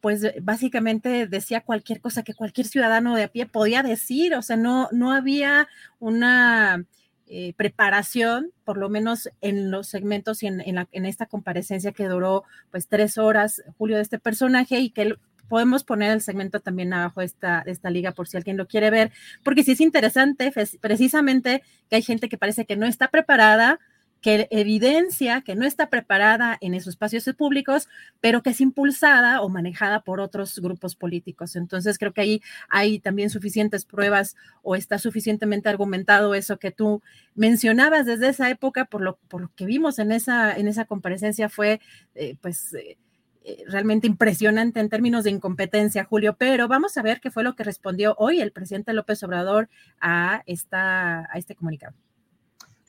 pues 0.00 0.22
básicamente 0.42 1.26
decía 1.26 1.60
cualquier 1.60 2.00
cosa 2.00 2.22
que 2.22 2.34
cualquier 2.34 2.66
ciudadano 2.66 3.14
de 3.14 3.24
a 3.24 3.28
pie 3.28 3.46
podía 3.46 3.82
decir, 3.82 4.34
o 4.34 4.42
sea, 4.42 4.56
no, 4.56 4.88
no 4.92 5.12
había 5.12 5.68
una 5.98 6.84
eh, 7.26 7.52
preparación, 7.56 8.52
por 8.64 8.78
lo 8.78 8.88
menos 8.88 9.28
en 9.40 9.70
los 9.70 9.88
segmentos 9.88 10.42
y 10.42 10.46
en, 10.46 10.62
en, 10.64 11.06
esta 11.06 11.26
comparecencia 11.26 11.92
que 11.92 12.08
duró 12.08 12.44
pues 12.70 12.88
tres 12.88 13.18
horas, 13.18 13.62
Julio, 13.76 13.96
de 13.96 14.02
este 14.02 14.18
personaje 14.18 14.78
y 14.78 14.90
que 14.90 15.16
podemos 15.48 15.84
poner 15.84 16.12
el 16.12 16.20
segmento 16.20 16.60
también 16.60 16.92
abajo 16.92 17.20
de 17.20 17.26
esta, 17.26 17.62
de 17.64 17.72
esta 17.72 17.90
liga 17.90 18.12
por 18.12 18.28
si 18.28 18.36
alguien 18.36 18.56
lo 18.56 18.66
quiere 18.66 18.90
ver, 18.90 19.12
porque 19.42 19.62
sí 19.62 19.72
es 19.72 19.80
interesante 19.80 20.52
precisamente 20.80 21.62
que 21.90 21.96
hay 21.96 22.02
gente 22.02 22.28
que 22.28 22.38
parece 22.38 22.64
que 22.64 22.76
no 22.76 22.86
está 22.86 23.08
preparada, 23.08 23.78
que 24.20 24.48
evidencia 24.50 25.42
que 25.42 25.54
no 25.54 25.64
está 25.64 25.90
preparada 25.90 26.58
en 26.60 26.74
esos 26.74 26.94
espacios 26.94 27.24
públicos, 27.36 27.88
pero 28.20 28.42
que 28.42 28.50
es 28.50 28.60
impulsada 28.60 29.40
o 29.42 29.48
manejada 29.48 30.00
por 30.00 30.20
otros 30.20 30.58
grupos 30.58 30.96
políticos. 30.96 31.56
Entonces, 31.56 31.98
creo 31.98 32.12
que 32.12 32.20
ahí 32.20 32.42
hay 32.68 32.98
también 32.98 33.30
suficientes 33.30 33.84
pruebas 33.84 34.36
o 34.62 34.74
está 34.74 34.98
suficientemente 34.98 35.68
argumentado 35.68 36.34
eso 36.34 36.58
que 36.58 36.70
tú 36.70 37.02
mencionabas 37.34 38.06
desde 38.06 38.28
esa 38.28 38.50
época, 38.50 38.86
por 38.86 39.02
lo, 39.02 39.18
por 39.28 39.42
lo 39.42 39.52
que 39.54 39.66
vimos 39.66 39.98
en 39.98 40.12
esa, 40.12 40.56
en 40.56 40.68
esa 40.68 40.84
comparecencia 40.84 41.48
fue, 41.48 41.80
eh, 42.14 42.36
pues, 42.40 42.74
eh, 42.74 42.98
eh, 43.44 43.64
realmente 43.68 44.06
impresionante 44.06 44.80
en 44.80 44.88
términos 44.88 45.24
de 45.24 45.30
incompetencia, 45.30 46.04
Julio, 46.04 46.36
pero 46.36 46.68
vamos 46.68 46.96
a 46.98 47.02
ver 47.02 47.20
qué 47.20 47.30
fue 47.30 47.44
lo 47.44 47.54
que 47.54 47.64
respondió 47.64 48.14
hoy 48.18 48.40
el 48.40 48.52
presidente 48.52 48.92
López 48.92 49.22
Obrador 49.22 49.68
a, 50.00 50.42
esta, 50.46 51.20
a 51.32 51.38
este 51.38 51.54
comunicado. 51.54 51.94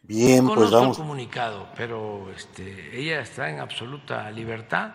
Bien, 0.09 0.43
pues 0.47 0.71
vamos. 0.71 0.97
comunicado, 0.97 1.67
pero 1.75 2.31
este, 2.35 2.99
ella 2.99 3.21
está 3.21 3.47
en 3.47 3.59
absoluta 3.59 4.31
libertad 4.31 4.89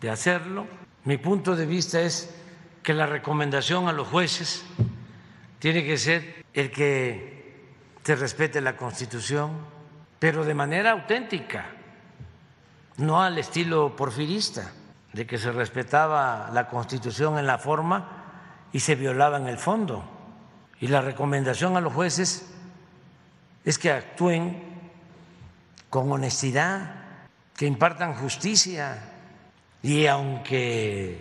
de 0.00 0.08
hacerlo. 0.08 0.66
Mi 1.04 1.18
punto 1.18 1.54
de 1.54 1.66
vista 1.66 2.00
es 2.00 2.34
que 2.82 2.94
la 2.94 3.04
recomendación 3.04 3.86
a 3.86 3.92
los 3.92 4.08
jueces 4.08 4.64
tiene 5.58 5.84
que 5.84 5.98
ser 5.98 6.46
el 6.54 6.70
que 6.70 7.66
se 8.02 8.16
respete 8.16 8.62
la 8.62 8.78
Constitución, 8.78 9.50
pero 10.18 10.42
de 10.42 10.54
manera 10.54 10.92
auténtica, 10.92 11.66
no 12.96 13.22
al 13.22 13.36
estilo 13.36 13.94
porfirista, 13.94 14.72
de 15.12 15.26
que 15.26 15.36
se 15.36 15.52
respetaba 15.52 16.48
la 16.50 16.66
Constitución 16.66 17.38
en 17.38 17.46
la 17.46 17.58
forma 17.58 18.08
y 18.72 18.80
se 18.80 18.94
violaba 18.94 19.36
en 19.36 19.48
el 19.48 19.58
fondo. 19.58 20.02
Y 20.80 20.86
la 20.86 21.02
recomendación 21.02 21.76
a 21.76 21.82
los 21.82 21.92
jueces 21.92 22.49
es 23.64 23.78
que 23.78 23.90
actúen 23.90 24.56
con 25.88 26.10
honestidad, 26.10 26.94
que 27.56 27.66
impartan 27.66 28.14
justicia 28.14 29.02
y 29.82 30.06
aunque 30.06 31.18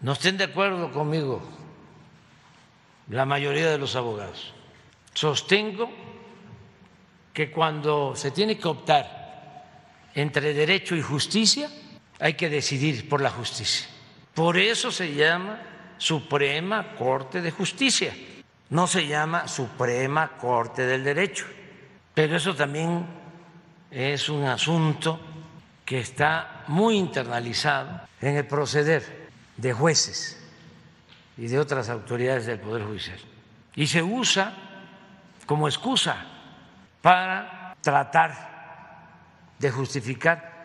no 0.00 0.12
estén 0.12 0.38
de 0.38 0.44
acuerdo 0.44 0.92
conmigo 0.92 1.42
la 3.10 3.24
mayoría 3.24 3.70
de 3.70 3.78
los 3.78 3.96
abogados, 3.96 4.54
sostengo 5.14 5.90
que 7.32 7.50
cuando 7.50 8.16
se 8.16 8.30
tiene 8.30 8.58
que 8.58 8.68
optar 8.68 9.66
entre 10.14 10.54
derecho 10.54 10.96
y 10.96 11.02
justicia, 11.02 11.70
hay 12.18 12.34
que 12.34 12.48
decidir 12.48 13.08
por 13.08 13.20
la 13.20 13.30
justicia. 13.30 13.86
Por 14.32 14.56
eso 14.56 14.90
se 14.90 15.14
llama 15.14 15.60
Suprema 15.98 16.94
Corte 16.94 17.42
de 17.42 17.50
Justicia 17.50 18.14
no 18.70 18.86
se 18.86 19.06
llama 19.06 19.48
Suprema 19.48 20.36
Corte 20.38 20.86
del 20.86 21.04
Derecho. 21.04 21.46
Pero 22.14 22.36
eso 22.36 22.54
también 22.54 23.06
es 23.90 24.28
un 24.28 24.44
asunto 24.44 25.20
que 25.84 26.00
está 26.00 26.64
muy 26.68 26.96
internalizado 26.96 28.00
en 28.20 28.36
el 28.36 28.46
proceder 28.46 29.28
de 29.56 29.72
jueces 29.72 30.42
y 31.36 31.46
de 31.46 31.58
otras 31.58 31.88
autoridades 31.88 32.46
del 32.46 32.58
Poder 32.58 32.84
Judicial. 32.84 33.18
Y 33.74 33.86
se 33.86 34.02
usa 34.02 34.52
como 35.44 35.68
excusa 35.68 36.16
para 37.02 37.76
tratar 37.80 38.56
de 39.58 39.70
justificar 39.70 40.56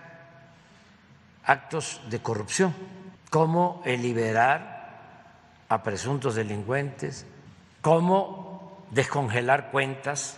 actos 1.44 2.02
de 2.10 2.20
corrupción, 2.20 2.74
como 3.30 3.82
el 3.86 4.02
liberar 4.02 4.82
a 5.70 5.84
presuntos 5.84 6.36
delincuentes, 6.36 7.26
como 7.82 8.86
descongelar 8.92 9.72
cuentas, 9.72 10.38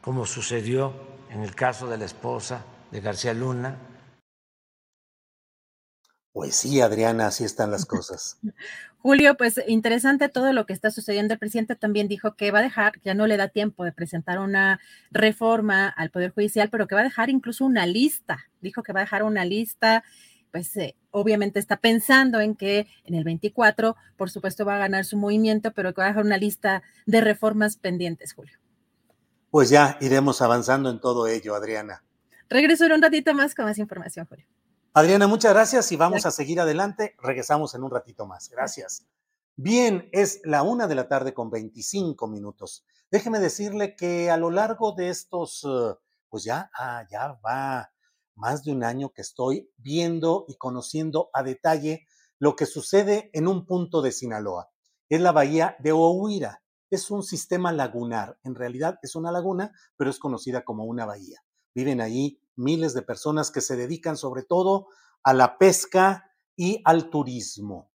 como 0.00 0.26
sucedió 0.26 0.92
en 1.30 1.42
el 1.42 1.54
caso 1.54 1.88
de 1.88 1.98
la 1.98 2.04
esposa 2.04 2.64
de 2.90 3.00
García 3.00 3.34
Luna. 3.34 3.76
Pues 6.32 6.54
sí, 6.54 6.80
Adriana, 6.80 7.26
así 7.26 7.44
están 7.44 7.70
las 7.70 7.84
cosas. 7.84 8.38
Julio, 9.00 9.36
pues 9.36 9.60
interesante 9.68 10.28
todo 10.28 10.52
lo 10.52 10.66
que 10.66 10.72
está 10.72 10.90
sucediendo. 10.90 11.32
El 11.32 11.38
presidente 11.38 11.76
también 11.76 12.08
dijo 12.08 12.34
que 12.34 12.50
va 12.50 12.58
a 12.58 12.62
dejar, 12.62 13.00
ya 13.04 13.14
no 13.14 13.26
le 13.26 13.36
da 13.36 13.48
tiempo 13.48 13.84
de 13.84 13.92
presentar 13.92 14.40
una 14.40 14.80
reforma 15.10 15.88
al 15.88 16.10
Poder 16.10 16.32
Judicial, 16.32 16.68
pero 16.68 16.88
que 16.88 16.96
va 16.96 17.02
a 17.02 17.04
dejar 17.04 17.30
incluso 17.30 17.64
una 17.64 17.86
lista. 17.86 18.46
Dijo 18.60 18.82
que 18.82 18.92
va 18.92 19.00
a 19.00 19.04
dejar 19.04 19.22
una 19.22 19.44
lista, 19.44 20.02
pues 20.50 20.76
eh, 20.76 20.96
obviamente 21.20 21.58
está 21.58 21.76
pensando 21.76 22.40
en 22.40 22.54
que 22.54 22.86
en 23.04 23.14
el 23.14 23.24
24, 23.24 23.96
por 24.16 24.30
supuesto, 24.30 24.64
va 24.64 24.76
a 24.76 24.78
ganar 24.78 25.04
su 25.04 25.16
movimiento, 25.16 25.72
pero 25.72 25.94
que 25.94 26.00
va 26.00 26.06
a 26.06 26.08
dejar 26.08 26.24
una 26.24 26.38
lista 26.38 26.82
de 27.06 27.20
reformas 27.20 27.76
pendientes, 27.76 28.32
Julio. 28.32 28.58
Pues 29.50 29.70
ya 29.70 29.96
iremos 30.00 30.42
avanzando 30.42 30.90
en 30.90 31.00
todo 31.00 31.26
ello, 31.26 31.54
Adriana. 31.54 32.04
Regreso 32.48 32.86
un 32.86 33.02
ratito 33.02 33.34
más 33.34 33.54
con 33.54 33.64
más 33.64 33.78
información, 33.78 34.26
Julio. 34.26 34.46
Adriana, 34.94 35.26
muchas 35.26 35.52
gracias 35.52 35.92
y 35.92 35.96
vamos 35.96 36.26
a 36.26 36.30
seguir 36.30 36.60
adelante. 36.60 37.14
Regresamos 37.22 37.74
en 37.74 37.84
un 37.84 37.90
ratito 37.90 38.26
más. 38.26 38.48
Gracias. 38.48 39.06
Bien, 39.56 40.08
es 40.12 40.40
la 40.44 40.62
una 40.62 40.86
de 40.86 40.94
la 40.94 41.08
tarde 41.08 41.34
con 41.34 41.50
25 41.50 42.26
minutos. 42.26 42.84
Déjeme 43.10 43.38
decirle 43.38 43.96
que 43.96 44.30
a 44.30 44.36
lo 44.36 44.50
largo 44.50 44.92
de 44.92 45.08
estos, 45.08 45.64
eh, 45.64 45.94
pues 46.28 46.44
ya, 46.44 46.70
ah, 46.78 47.06
ya 47.10 47.38
va 47.44 47.90
más 48.38 48.64
de 48.64 48.72
un 48.72 48.84
año 48.84 49.10
que 49.10 49.22
estoy 49.22 49.70
viendo 49.76 50.44
y 50.48 50.56
conociendo 50.56 51.28
a 51.34 51.42
detalle 51.42 52.06
lo 52.38 52.56
que 52.56 52.66
sucede 52.66 53.30
en 53.32 53.48
un 53.48 53.66
punto 53.66 54.00
de 54.00 54.12
Sinaloa. 54.12 54.70
Es 55.08 55.20
la 55.20 55.32
bahía 55.32 55.76
de 55.80 55.92
Ohuira. 55.92 56.62
Es 56.90 57.10
un 57.10 57.22
sistema 57.22 57.72
lagunar. 57.72 58.38
En 58.44 58.54
realidad 58.54 58.98
es 59.02 59.14
una 59.16 59.32
laguna, 59.32 59.72
pero 59.96 60.10
es 60.10 60.18
conocida 60.18 60.64
como 60.64 60.84
una 60.84 61.04
bahía. 61.04 61.42
Viven 61.74 62.00
ahí 62.00 62.40
miles 62.56 62.94
de 62.94 63.02
personas 63.02 63.50
que 63.50 63.60
se 63.60 63.76
dedican 63.76 64.16
sobre 64.16 64.42
todo 64.42 64.86
a 65.22 65.34
la 65.34 65.58
pesca 65.58 66.30
y 66.56 66.80
al 66.84 67.10
turismo. 67.10 67.90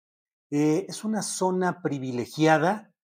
Eh, 0.50 0.86
es 0.88 1.04
una 1.04 1.22
zona 1.22 1.82
privilegiada, 1.82 2.94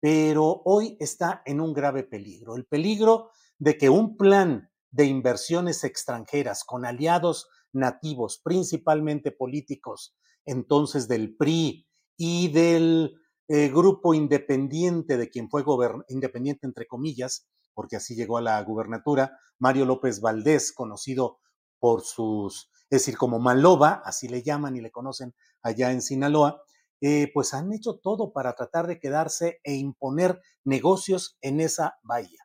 pero 0.00 0.62
hoy 0.64 0.96
está 0.98 1.42
en 1.44 1.60
un 1.60 1.72
grave 1.72 2.02
peligro. 2.02 2.56
El 2.56 2.66
peligro 2.66 3.30
de 3.58 3.78
que 3.78 3.88
un 3.88 4.16
plan 4.16 4.70
de 4.90 5.06
inversiones 5.06 5.84
extranjeras 5.84 6.64
con 6.64 6.84
aliados 6.84 7.48
nativos, 7.72 8.40
principalmente 8.42 9.32
políticos, 9.32 10.16
entonces 10.44 11.08
del 11.08 11.36
PRI 11.36 11.86
y 12.16 12.48
del 12.48 13.14
eh, 13.48 13.68
grupo 13.68 14.14
independiente 14.14 15.16
de 15.16 15.28
quien 15.28 15.48
fue 15.50 15.64
independiente 16.08 16.66
entre 16.66 16.86
comillas, 16.86 17.46
porque 17.74 17.96
así 17.96 18.14
llegó 18.14 18.38
a 18.38 18.42
la 18.42 18.62
gubernatura, 18.62 19.38
Mario 19.58 19.84
López 19.84 20.20
Valdés, 20.20 20.72
conocido 20.72 21.38
por 21.78 22.02
sus, 22.02 22.70
es 22.90 23.00
decir, 23.00 23.16
como 23.16 23.38
Maloba, 23.38 24.02
así 24.04 24.28
le 24.28 24.42
llaman 24.42 24.76
y 24.76 24.80
le 24.80 24.90
conocen 24.90 25.34
allá 25.62 25.92
en 25.92 26.00
Sinaloa, 26.00 26.62
eh, 27.02 27.30
pues 27.34 27.52
han 27.52 27.72
hecho 27.72 27.98
todo 27.98 28.32
para 28.32 28.54
tratar 28.54 28.86
de 28.86 28.98
quedarse 28.98 29.60
e 29.62 29.74
imponer 29.74 30.40
negocios 30.64 31.36
en 31.42 31.60
esa 31.60 31.98
bahía. 32.02 32.40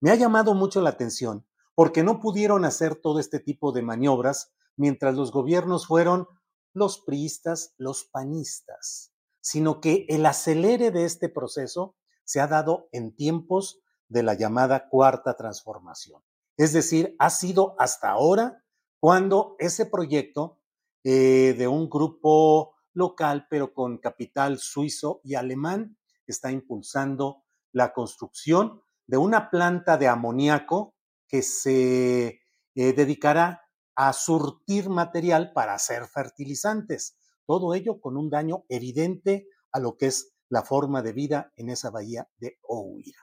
Me 0.00 0.10
ha 0.10 0.14
llamado 0.16 0.54
mucho 0.54 0.82
la 0.82 0.90
atención 0.90 1.46
porque 1.74 2.02
no 2.02 2.20
pudieron 2.20 2.64
hacer 2.64 2.96
todo 2.96 3.18
este 3.18 3.40
tipo 3.40 3.72
de 3.72 3.82
maniobras 3.82 4.52
mientras 4.76 5.14
los 5.14 5.32
gobiernos 5.32 5.86
fueron 5.86 6.28
los 6.72 6.98
priistas, 6.98 7.74
los 7.78 8.04
panistas, 8.04 9.12
sino 9.40 9.80
que 9.80 10.06
el 10.08 10.26
acelere 10.26 10.90
de 10.90 11.04
este 11.04 11.28
proceso 11.28 11.96
se 12.24 12.40
ha 12.40 12.46
dado 12.46 12.88
en 12.92 13.14
tiempos 13.14 13.80
de 14.08 14.22
la 14.22 14.34
llamada 14.34 14.88
cuarta 14.88 15.36
transformación. 15.36 16.22
Es 16.56 16.72
decir, 16.72 17.14
ha 17.18 17.30
sido 17.30 17.74
hasta 17.78 18.10
ahora 18.10 18.62
cuando 19.00 19.56
ese 19.58 19.86
proyecto 19.86 20.58
eh, 21.04 21.54
de 21.58 21.68
un 21.68 21.88
grupo 21.90 22.74
local, 22.94 23.46
pero 23.50 23.74
con 23.74 23.98
capital 23.98 24.58
suizo 24.58 25.20
y 25.24 25.34
alemán, 25.34 25.98
está 26.26 26.50
impulsando 26.50 27.44
la 27.72 27.92
construcción 27.92 28.82
de 29.06 29.18
una 29.18 29.50
planta 29.50 29.98
de 29.98 30.08
amoníaco 30.08 30.93
que 31.28 31.42
se 31.42 32.40
eh, 32.74 32.92
dedicará 32.92 33.62
a 33.96 34.12
surtir 34.12 34.88
material 34.88 35.52
para 35.52 35.74
hacer 35.74 36.06
fertilizantes. 36.06 37.16
Todo 37.46 37.74
ello 37.74 38.00
con 38.00 38.16
un 38.16 38.30
daño 38.30 38.64
evidente 38.68 39.46
a 39.72 39.78
lo 39.78 39.96
que 39.96 40.06
es 40.06 40.34
la 40.48 40.62
forma 40.62 41.02
de 41.02 41.12
vida 41.12 41.52
en 41.56 41.70
esa 41.70 41.90
bahía 41.90 42.28
de 42.38 42.58
Ohuira. 42.62 43.20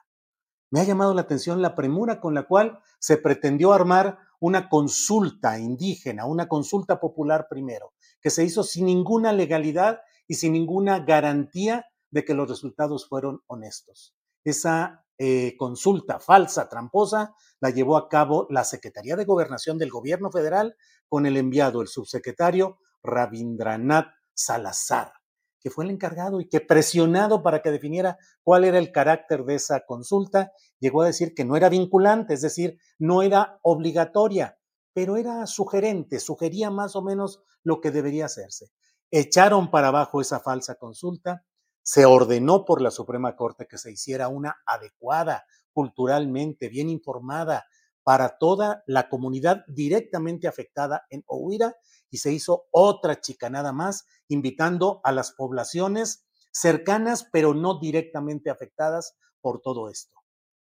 Me 0.69 0.79
ha 0.79 0.83
llamado 0.85 1.13
la 1.13 1.21
atención 1.21 1.61
la 1.61 1.75
premura 1.75 2.21
con 2.21 2.33
la 2.33 2.47
cual 2.47 2.79
se 2.99 3.17
pretendió 3.17 3.73
armar 3.73 4.19
una 4.39 4.69
consulta 4.69 5.59
indígena, 5.59 6.25
una 6.25 6.47
consulta 6.47 6.99
popular 6.99 7.47
primero, 7.49 7.93
que 8.21 8.29
se 8.29 8.43
hizo 8.43 8.63
sin 8.63 8.85
ninguna 8.85 9.33
legalidad 9.33 9.99
y 10.27 10.35
sin 10.35 10.53
ninguna 10.53 10.99
garantía 10.99 11.85
de 12.09 12.23
que 12.23 12.33
los 12.33 12.49
resultados 12.49 13.07
fueron 13.07 13.41
honestos. 13.47 14.15
Esa 14.43 15.05
eh, 15.17 15.56
consulta 15.58 16.19
falsa, 16.19 16.67
tramposa, 16.67 17.36
la 17.60 17.69
llevó 17.69 17.97
a 17.97 18.10
cabo 18.10 18.47
la 18.50 18.63
Secretaría 18.63 19.15
de 19.15 19.26
Gobernación 19.26 19.78
del 19.78 19.89
Gobierno 19.89 20.32
Federal 20.32 20.76
con 21.08 21.26
el 21.26 21.38
enviado, 21.38 21.82
el 21.82 21.88
subsecretario 21.88 22.80
Rabindranath 23.04 24.13
Salazar 24.34 25.13
que 25.62 25.69
fue 25.69 25.86
el 25.86 25.91
encargado 25.91 26.41
y 26.41 26.50
que 26.50 26.60
presionado 26.60 27.43
para 27.43 27.62
que 27.62 27.71
definiera 27.71 28.17
cuál 28.43 28.65
era 28.65 28.80
el 28.80 28.91
carácter 28.91 29.45
de 29.45 29.56
esa 29.56 29.86
consulta, 29.86 30.52
llegó 30.80 31.04
a 31.04 31.06
decir 31.06 31.34
que 31.36 31.45
no 31.45 31.56
era 31.56 31.69
vinculante, 31.69 32.34
es 32.34 32.41
decir, 32.41 32.80
no 32.97 33.21
era 33.21 33.60
obligatoria, 33.62 34.58
pero 34.93 35.17
era 35.17 35.45
sugerente, 35.45 36.19
sugería 36.19 36.71
más 36.71 36.95
o 36.95 37.04
menos 37.04 37.43
lo 37.63 37.80
que 37.80 37.91
debería 37.91 38.26
hacerse. 38.26 38.71
Echaron 39.12 39.69
para 39.69 39.89
abajo 39.89 40.19
esa 40.19 40.39
falsa 40.39 40.76
consulta, 40.76 41.45
se 41.84 42.06
ordenó 42.06 42.65
por 42.65 42.82
la 42.82 42.91
Suprema 42.91 43.36
Corte 43.36 43.67
que 43.67 43.78
se 43.78 43.91
hiciera 43.91 44.28
una 44.28 44.58
adecuada, 44.65 45.46
culturalmente 45.74 46.70
bien 46.70 46.89
informada, 46.89 47.65
para 48.04 48.38
toda 48.38 48.84
la 48.88 49.10
comunidad 49.10 49.63
directamente 49.67 50.48
afectada 50.48 51.06
en 51.10 51.24
Ohuira 51.28 51.76
y 52.10 52.17
se 52.17 52.32
hizo 52.34 52.65
otra 52.72 53.22
chicanada 53.22 53.72
más, 53.72 54.06
invitando 54.28 55.02
a 55.04 55.12
las 55.12 55.32
poblaciones 55.32 56.26
cercanas, 56.52 57.30
pero 57.32 57.54
no 57.54 57.80
directamente 57.80 58.50
afectadas 58.50 59.15
por 59.39 59.62
todo 59.62 59.89
esto. 59.89 60.17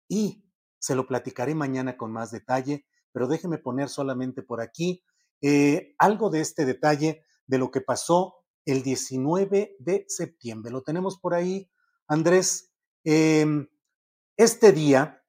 Y 0.07 0.45
se 0.79 0.95
lo 0.95 1.07
platicaré 1.07 1.55
mañana 1.55 1.97
con 1.97 2.11
más 2.11 2.31
detalle, 2.31 2.85
pero 3.11 3.27
déjeme 3.27 3.57
poner 3.57 3.89
solamente 3.89 4.43
por 4.43 4.61
aquí 4.61 5.03
eh, 5.41 5.95
algo 5.97 6.29
de 6.29 6.41
este 6.41 6.65
detalle 6.65 7.25
de 7.47 7.57
lo 7.57 7.71
que 7.71 7.81
pasó 7.81 8.40
el 8.65 8.83
19 8.83 9.75
de 9.79 10.05
septiembre. 10.07 10.71
Lo 10.71 10.81
tenemos 10.81 11.17
por 11.19 11.33
ahí, 11.33 11.69
Andrés. 12.07 12.71
Em, 13.03 13.67
este 14.37 14.71
día, 14.71 15.23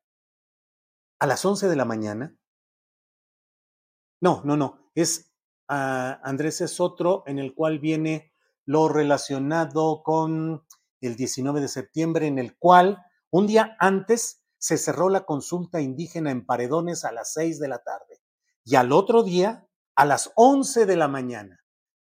a 1.18 1.26
las 1.26 1.44
11 1.44 1.68
de 1.68 1.76
la 1.76 1.84
mañana. 1.84 2.36
No, 4.20 4.42
no, 4.44 4.56
no, 4.56 4.90
es 4.94 5.32
ah, 5.68 6.20
Andrés 6.24 6.60
es 6.60 6.80
otro 6.80 7.22
en 7.26 7.38
el 7.38 7.54
cual 7.54 7.78
viene 7.78 8.32
lo 8.64 8.88
relacionado 8.88 10.02
con 10.02 10.64
el 11.00 11.16
19 11.16 11.60
de 11.60 11.68
septiembre, 11.68 12.26
en 12.26 12.38
el 12.38 12.56
cual 12.56 13.04
un 13.30 13.46
día 13.46 13.76
antes 13.78 14.42
se 14.58 14.78
cerró 14.78 15.08
la 15.08 15.24
consulta 15.24 15.80
indígena 15.80 16.30
en 16.30 16.46
Paredones 16.46 17.04
a 17.04 17.12
las 17.12 17.32
6 17.34 17.58
de 17.58 17.68
la 17.68 17.82
tarde 17.82 18.20
y 18.64 18.76
al 18.76 18.92
otro 18.92 19.22
día 19.22 19.68
a 19.96 20.04
las 20.04 20.32
11 20.36 20.86
de 20.86 20.96
la 20.96 21.08
mañana, 21.08 21.61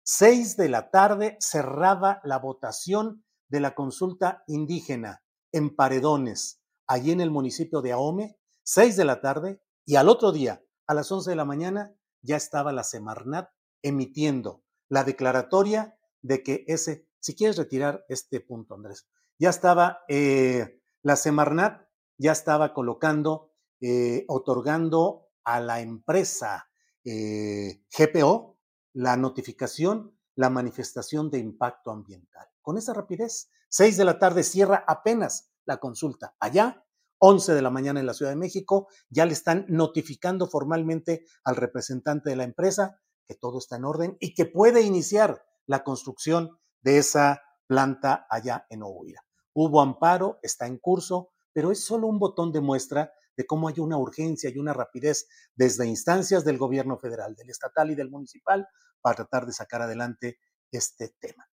6 0.05 0.57
de 0.57 0.69
la 0.69 0.91
tarde, 0.91 1.37
cerraba 1.41 2.21
la 2.25 2.39
votación 2.39 3.25
de 3.49 3.61
la 3.61 3.75
consulta 3.75 4.43
indígena 4.47 5.23
en 5.53 5.75
Paredones, 5.75 6.61
allí 6.87 7.13
en 7.13 7.21
el 7.21 7.31
municipio 7.31 7.83
de 7.83 7.93
Ahome, 7.93 8.37
6 8.65 8.97
de 8.97 9.05
la 9.05 9.21
tarde 9.21 9.63
y 9.85 9.97
al 9.97 10.09
otro 10.09 10.33
día, 10.33 10.63
a 10.87 10.95
las 10.95 11.11
11 11.11 11.31
de 11.31 11.37
la 11.37 11.45
mañana, 11.45 11.95
ya 12.23 12.37
estaba 12.37 12.73
la 12.73 12.85
Semarnat 12.85 13.51
emitiendo 13.83 14.63
la 14.89 15.05
declaratoria 15.05 15.99
de 16.23 16.43
que 16.43 16.65
ese, 16.67 17.07
si 17.21 17.35
quieres 17.35 17.57
retirar 17.57 18.05
este 18.09 18.41
punto, 18.41 18.75
Andrés, 18.75 19.09
ya 19.39 19.51
estaba 19.51 20.01
eh, 20.09 20.81
la 21.03 21.17
Semarnat, 21.17 21.87
ya 22.19 22.33
estaba 22.33 22.73
colocando 22.75 23.53
eh, 23.81 24.25
otorgando 24.29 25.29
a 25.45 25.61
la 25.61 25.81
empresa 25.81 26.71
eh, 27.05 27.83
GPO 27.91 28.52
la 28.93 29.17
notificación, 29.17 30.17
la 30.35 30.51
manifestación 30.51 31.31
de 31.31 31.39
impacto 31.39 31.91
ambiental. 31.91 32.47
Con 32.61 32.79
esa 32.79 32.95
rapidez, 32.95 33.51
6 33.69 33.97
de 33.97 34.05
la 34.05 34.19
tarde 34.19 34.43
cierra 34.43 34.85
apenas 34.87 35.51
la 35.65 35.79
consulta. 35.79 36.37
Allá, 36.39 36.85
11 37.19 37.55
de 37.55 37.63
la 37.63 37.71
mañana 37.71 38.01
en 38.01 38.07
la 38.07 38.15
Ciudad 38.15 38.33
de 38.33 38.37
México, 38.37 38.89
ya 39.09 39.27
le 39.27 39.33
están 39.33 39.65
notificando 39.69 40.49
formalmente 40.49 41.25
al 41.45 41.57
representante 41.57 42.31
de 42.31 42.37
la 42.37 42.45
empresa 42.45 43.01
que 43.27 43.35
todo 43.35 43.59
está 43.59 43.77
en 43.77 43.85
orden 43.85 44.17
y 44.21 44.35
que 44.35 44.47
puede 44.47 44.83
iniciar 44.83 45.45
la 45.67 45.85
construcción 45.85 46.59
de 46.81 46.99
esa 46.99 47.43
planta 47.67 48.27
allá 48.29 48.67
en 48.69 48.83
Ohuira. 48.83 49.25
Hubo 49.55 49.81
amparo, 49.81 50.39
está 50.43 50.67
en 50.67 50.79
curso, 50.79 51.31
pero 51.53 51.71
es 51.71 51.85
solo 51.85 52.09
un 52.09 52.19
botón 52.19 52.53
de 52.53 52.61
muestra 52.61 53.13
de 53.37 53.47
cómo 53.47 53.69
hay 53.69 53.79
una 53.79 53.99
urgencia 53.99 54.51
y 54.51 54.59
una 54.59 54.73
rapidez 54.73 55.29
desde 55.55 55.87
instancias 55.87 56.45
del 56.45 56.59
gobierno 56.59 56.99
federal, 56.99 57.35
del 57.35 57.51
estatal 57.51 57.91
y 57.91 57.95
del 57.95 58.11
municipal 58.11 58.67
para 59.01 59.17
tratar 59.17 59.47
de 59.47 59.53
sacar 59.53 59.83
adelante 59.83 60.39
este 60.71 61.15
tema. 61.21 61.49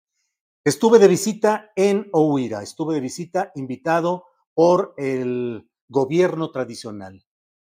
Estuve 0.64 1.00
de 1.00 1.08
visita 1.08 1.72
en 1.76 2.10
Ohuira, 2.12 2.64
estuve 2.64 2.96
de 2.96 3.02
visita 3.02 3.52
invitado 3.56 4.26
por 4.54 4.94
el 4.98 5.70
gobierno 5.88 6.52
tradicional. 6.52 7.26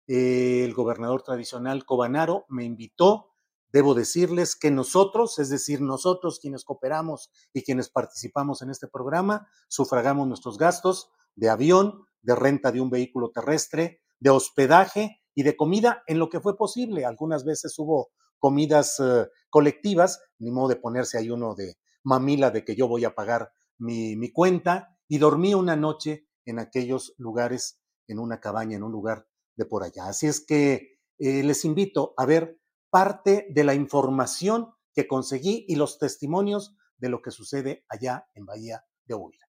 El 0.06 0.74
gobernador 0.74 1.24
tradicional 1.24 1.86
Cobanaro 1.86 2.46
me 2.50 2.66
invitó 2.66 3.34
debo 3.74 3.96
decirles 3.96 4.56
que 4.56 4.70
nosotros, 4.70 5.40
es 5.40 5.50
decir, 5.50 5.82
nosotros 5.82 6.40
quienes 6.40 6.64
cooperamos 6.64 7.32
y 7.54 7.64
quienes 7.64 7.90
participamos 7.90 8.62
en 8.62 8.70
este 8.70 8.88
programa, 8.88 9.50
sufragamos 9.68 10.28
nuestros 10.28 10.60
gastos 10.60 11.10
de 11.36 11.50
avión, 11.50 12.06
de 12.22 12.36
renta 12.36 12.72
de 12.72 12.82
un 12.82 12.90
vehículo 12.90 13.32
terrestre, 13.32 14.02
de 14.20 14.30
hospedaje 14.30 15.22
y 15.36 15.44
de 15.44 15.56
comida 15.56 16.04
en 16.08 16.20
lo 16.20 16.30
que 16.30 16.40
fue 16.40 16.58
posible. 16.58 17.06
Algunas 17.06 17.44
veces 17.44 17.78
hubo 17.78 18.10
comidas 18.40 19.00
eh, 19.00 19.28
colectivas, 19.50 20.22
ni 20.40 20.52
modo 20.52 20.70
de 20.70 20.76
ponerse 20.78 21.18
ahí 21.18 21.30
uno 21.30 21.56
de 21.56 21.76
mamila 22.04 22.52
de 22.52 22.64
que 22.66 22.76
yo 22.76 22.88
voy 22.88 23.06
a 23.06 23.16
pagar 23.16 23.52
mi, 23.78 24.16
mi 24.16 24.32
cuenta, 24.32 24.98
y 25.08 25.18
dormí 25.18 25.54
una 25.54 25.76
noche 25.76 26.28
en 26.46 26.60
aquellos 26.60 27.14
lugares, 27.18 27.80
en 28.08 28.20
una 28.20 28.40
cabaña, 28.40 28.78
en 28.78 28.84
un 28.84 28.92
lugar 28.92 29.28
de 29.56 29.66
por 29.66 29.84
allá. 29.84 30.08
Así 30.08 30.28
es 30.28 30.46
que 30.46 30.98
eh, 31.20 31.44
les 31.44 31.66
invito 31.66 32.14
a 32.18 32.26
ver 32.26 32.60
parte 32.90 33.48
de 33.50 33.64
la 33.64 33.76
información 33.76 34.74
que 34.94 35.08
conseguí 35.08 35.66
y 35.68 35.76
los 35.76 35.98
testimonios 36.00 36.76
de 36.98 37.10
lo 37.10 37.22
que 37.22 37.32
sucede 37.32 37.86
allá 37.90 38.28
en 38.34 38.46
Bahía 38.46 38.86
de 39.06 39.16
Huila. 39.16 39.46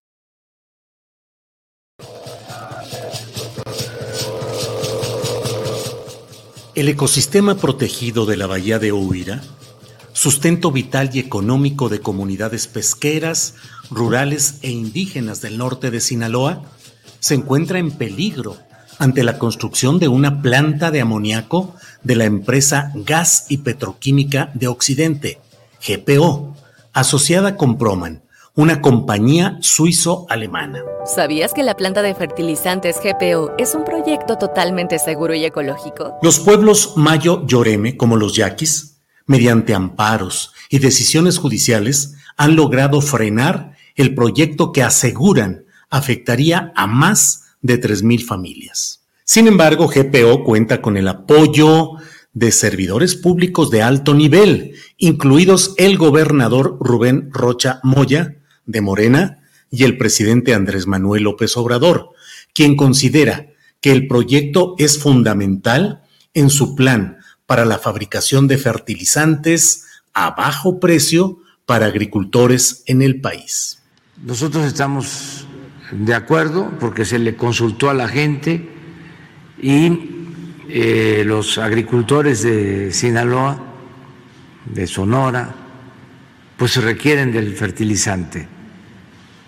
El 6.74 6.88
ecosistema 6.88 7.54
protegido 7.54 8.26
de 8.26 8.36
la 8.36 8.48
Bahía 8.48 8.80
de 8.80 8.90
Huira, 8.90 9.42
sustento 10.12 10.72
vital 10.72 11.10
y 11.12 11.20
económico 11.20 11.88
de 11.88 12.00
comunidades 12.00 12.66
pesqueras, 12.66 13.54
rurales 13.92 14.56
e 14.62 14.72
indígenas 14.72 15.40
del 15.40 15.56
norte 15.56 15.92
de 15.92 16.00
Sinaloa, 16.00 16.64
se 17.20 17.34
encuentra 17.34 17.78
en 17.78 17.92
peligro 17.92 18.56
ante 18.98 19.22
la 19.22 19.38
construcción 19.38 20.00
de 20.00 20.08
una 20.08 20.42
planta 20.42 20.90
de 20.90 21.00
amoníaco 21.00 21.76
de 22.02 22.16
la 22.16 22.24
empresa 22.24 22.90
Gas 22.96 23.46
y 23.50 23.58
Petroquímica 23.58 24.50
de 24.54 24.66
Occidente, 24.66 25.38
GPO, 25.86 26.56
asociada 26.92 27.56
con 27.56 27.78
Proman, 27.78 28.23
una 28.56 28.80
compañía 28.80 29.58
suizo-alemana. 29.60 30.80
¿Sabías 31.04 31.52
que 31.52 31.64
la 31.64 31.74
planta 31.74 32.02
de 32.02 32.14
fertilizantes 32.14 33.00
GPO 33.02 33.52
es 33.58 33.74
un 33.74 33.84
proyecto 33.84 34.38
totalmente 34.38 35.00
seguro 35.00 35.34
y 35.34 35.44
ecológico? 35.44 36.14
Los 36.22 36.38
pueblos 36.38 36.92
Mayo 36.96 37.44
Lloreme, 37.46 37.96
como 37.96 38.16
los 38.16 38.36
yaquis, 38.36 38.98
mediante 39.26 39.74
amparos 39.74 40.52
y 40.70 40.78
decisiones 40.78 41.38
judiciales, 41.38 42.14
han 42.36 42.54
logrado 42.54 43.00
frenar 43.00 43.76
el 43.96 44.14
proyecto 44.14 44.70
que 44.70 44.84
aseguran 44.84 45.64
afectaría 45.90 46.72
a 46.76 46.86
más 46.86 47.56
de 47.60 47.80
3.000 47.80 48.24
familias. 48.24 49.00
Sin 49.24 49.48
embargo, 49.48 49.88
GPO 49.88 50.44
cuenta 50.44 50.80
con 50.80 50.96
el 50.96 51.08
apoyo 51.08 51.92
de 52.32 52.52
servidores 52.52 53.16
públicos 53.16 53.70
de 53.70 53.82
alto 53.82 54.14
nivel, 54.14 54.74
incluidos 54.96 55.74
el 55.76 55.96
gobernador 55.98 56.76
Rubén 56.80 57.30
Rocha 57.32 57.80
Moya, 57.82 58.36
de 58.66 58.80
Morena, 58.80 59.38
y 59.74 59.82
el 59.82 59.98
presidente 59.98 60.54
Andrés 60.54 60.86
Manuel 60.86 61.24
López 61.24 61.56
Obrador, 61.56 62.10
quien 62.54 62.76
considera 62.76 63.48
que 63.80 63.90
el 63.90 64.06
proyecto 64.06 64.76
es 64.78 64.98
fundamental 64.98 66.02
en 66.32 66.48
su 66.48 66.76
plan 66.76 67.18
para 67.46 67.64
la 67.64 67.78
fabricación 67.78 68.46
de 68.46 68.56
fertilizantes 68.56 69.84
a 70.12 70.30
bajo 70.30 70.78
precio 70.78 71.40
para 71.66 71.86
agricultores 71.86 72.84
en 72.86 73.02
el 73.02 73.20
país. 73.20 73.80
Nosotros 74.24 74.64
estamos 74.64 75.46
de 75.90 76.14
acuerdo 76.14 76.70
porque 76.78 77.04
se 77.04 77.18
le 77.18 77.34
consultó 77.34 77.90
a 77.90 77.94
la 77.94 78.06
gente 78.06 78.68
y 79.60 79.98
eh, 80.68 81.24
los 81.26 81.58
agricultores 81.58 82.44
de 82.44 82.92
Sinaloa, 82.92 83.60
de 84.66 84.86
Sonora, 84.86 85.52
pues 86.56 86.76
requieren 86.76 87.32
del 87.32 87.54
fertilizante 87.56 88.53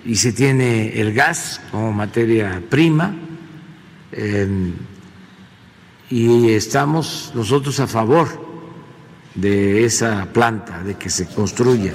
y 0.06 0.16
se 0.16 0.32
tiene 0.32 1.00
el 1.00 1.12
gas 1.12 1.60
como 1.72 1.92
materia 1.92 2.62
prima 2.70 3.14
em, 4.12 4.74
y 6.08 6.50
estamos 6.50 7.32
nosotros 7.34 7.80
a 7.80 7.88
favor 7.88 8.28
de 9.34 9.84
esa 9.84 10.28
planta, 10.32 10.82
de 10.82 10.94
que 10.94 11.10
se 11.10 11.26
construya. 11.26 11.92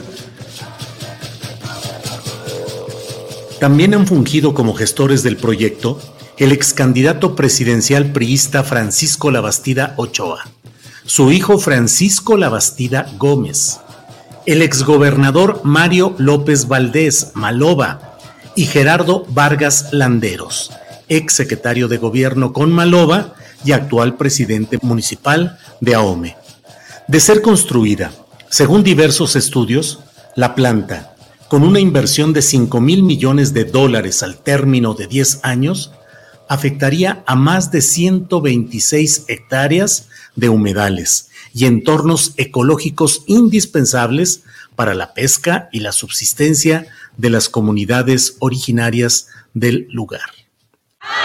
También 3.60 3.94
han 3.94 4.06
fungido 4.06 4.54
como 4.54 4.74
gestores 4.74 5.24
del 5.24 5.38
proyecto 5.38 6.00
el 6.38 6.52
ex 6.52 6.74
candidato 6.74 7.36
presidencial 7.36 8.12
priista 8.12 8.64
Francisco 8.64 9.32
Labastida 9.32 9.94
Ochoa, 9.98 10.44
su 11.06 11.32
hijo 11.32 11.60
Francisco 11.60 12.36
Labastida 12.36 13.08
Gómez, 13.18 13.80
el 14.46 14.62
exgobernador 14.62 15.62
Mario 15.64 16.16
López 16.18 16.68
Valdés 16.68 17.32
Maloba 17.36 18.18
y 18.56 18.66
Gerardo 18.66 19.26
Vargas 19.30 19.90
Landeros, 19.92 20.72
ex 21.10 21.34
secretario 21.34 21.88
de 21.88 21.98
gobierno 21.98 22.52
con 22.52 22.72
Maloba 22.72 23.36
y 23.64 23.74
actual 23.74 24.18
presidente 24.18 24.80
municipal 24.82 25.60
de 25.80 25.96
Ahome. 25.96 26.38
De 27.08 27.20
ser 27.20 27.42
construida, 27.42 28.12
según 28.50 28.84
diversos 28.84 29.36
estudios, 29.36 30.00
la 30.36 30.56
planta, 30.56 31.16
con 31.48 31.64
una 31.64 31.80
inversión 31.80 32.34
de 32.34 32.42
5 32.42 32.82
mil 32.82 33.04
millones 33.04 33.54
de 33.54 33.66
dólares 33.66 34.24
al 34.24 34.38
término 34.38 34.94
de 34.94 35.08
10 35.08 35.42
años, 35.44 35.92
afectaría 36.48 37.24
a 37.28 37.36
más 37.36 37.72
de 37.72 37.82
126 37.82 39.26
hectáreas 39.28 40.08
de 40.36 40.50
humedales 40.50 41.31
y 41.54 41.66
entornos 41.66 42.34
ecológicos 42.38 43.24
indispensables 43.28 44.44
para 44.76 44.94
la 44.94 45.14
pesca 45.14 45.70
y 45.72 45.82
la 45.82 45.92
subsistencia 45.92 46.88
de 47.18 47.30
las 47.30 47.50
comunidades 47.50 48.36
originarias 48.40 49.28
del 49.54 49.88
lugar. 49.92 50.30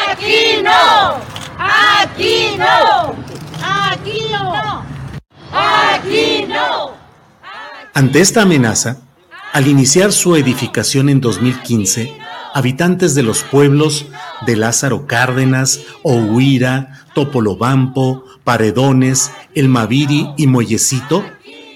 Aquí 0.08 0.62
no, 0.62 1.20
aquí 1.58 2.56
no, 2.58 3.14
aquí 3.62 4.20
no, 4.30 4.84
aquí 5.52 6.44
no. 6.48 6.96
Ante 7.94 8.20
esta 8.20 8.42
amenaza, 8.42 8.98
al 9.52 9.68
iniciar 9.68 10.12
su 10.12 10.36
edificación 10.36 11.08
en 11.08 11.22
2015, 11.22 12.12
habitantes 12.52 13.14
de 13.14 13.22
los 13.22 13.42
pueblos 13.42 14.04
de 14.46 14.56
Lázaro 14.56 15.06
Cárdenas, 15.06 15.80
Ohuira, 16.02 17.06
Topolobampo, 17.14 18.25
Paredones, 18.46 19.32
El 19.56 19.68
Maviri 19.68 20.28
y 20.36 20.46
Moyecito 20.46 21.24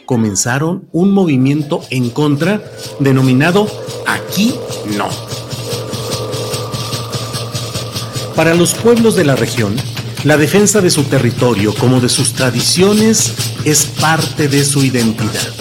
comenzaron 0.06 0.88
un 0.92 1.10
movimiento 1.10 1.82
en 1.90 2.10
contra 2.10 2.62
denominado 3.00 3.66
Aquí 4.06 4.54
no. 4.96 5.08
Para 8.36 8.54
los 8.54 8.74
pueblos 8.74 9.16
de 9.16 9.24
la 9.24 9.34
región, 9.34 9.74
la 10.22 10.36
defensa 10.36 10.80
de 10.80 10.90
su 10.90 11.02
territorio 11.02 11.74
como 11.74 12.00
de 12.00 12.08
sus 12.08 12.34
tradiciones 12.34 13.34
es 13.64 13.86
parte 13.86 14.46
de 14.46 14.64
su 14.64 14.84
identidad. 14.84 15.52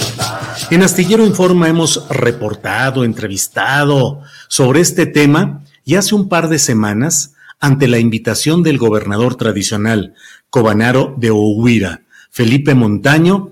En 0.69 0.83
Astillero 0.83 1.25
Informa 1.25 1.69
hemos 1.69 2.07
reportado, 2.09 3.03
entrevistado 3.03 4.21
sobre 4.47 4.81
este 4.81 5.07
tema 5.07 5.63
y 5.83 5.95
hace 5.95 6.13
un 6.13 6.29
par 6.29 6.49
de 6.49 6.59
semanas, 6.59 7.33
ante 7.59 7.87
la 7.87 7.99
invitación 7.99 8.63
del 8.63 8.77
gobernador 8.77 9.35
tradicional 9.35 10.13
cobanaro 10.49 11.13
de 11.17 11.31
Ohuira, 11.31 12.01
Felipe 12.31 12.75
Montaño, 12.75 13.51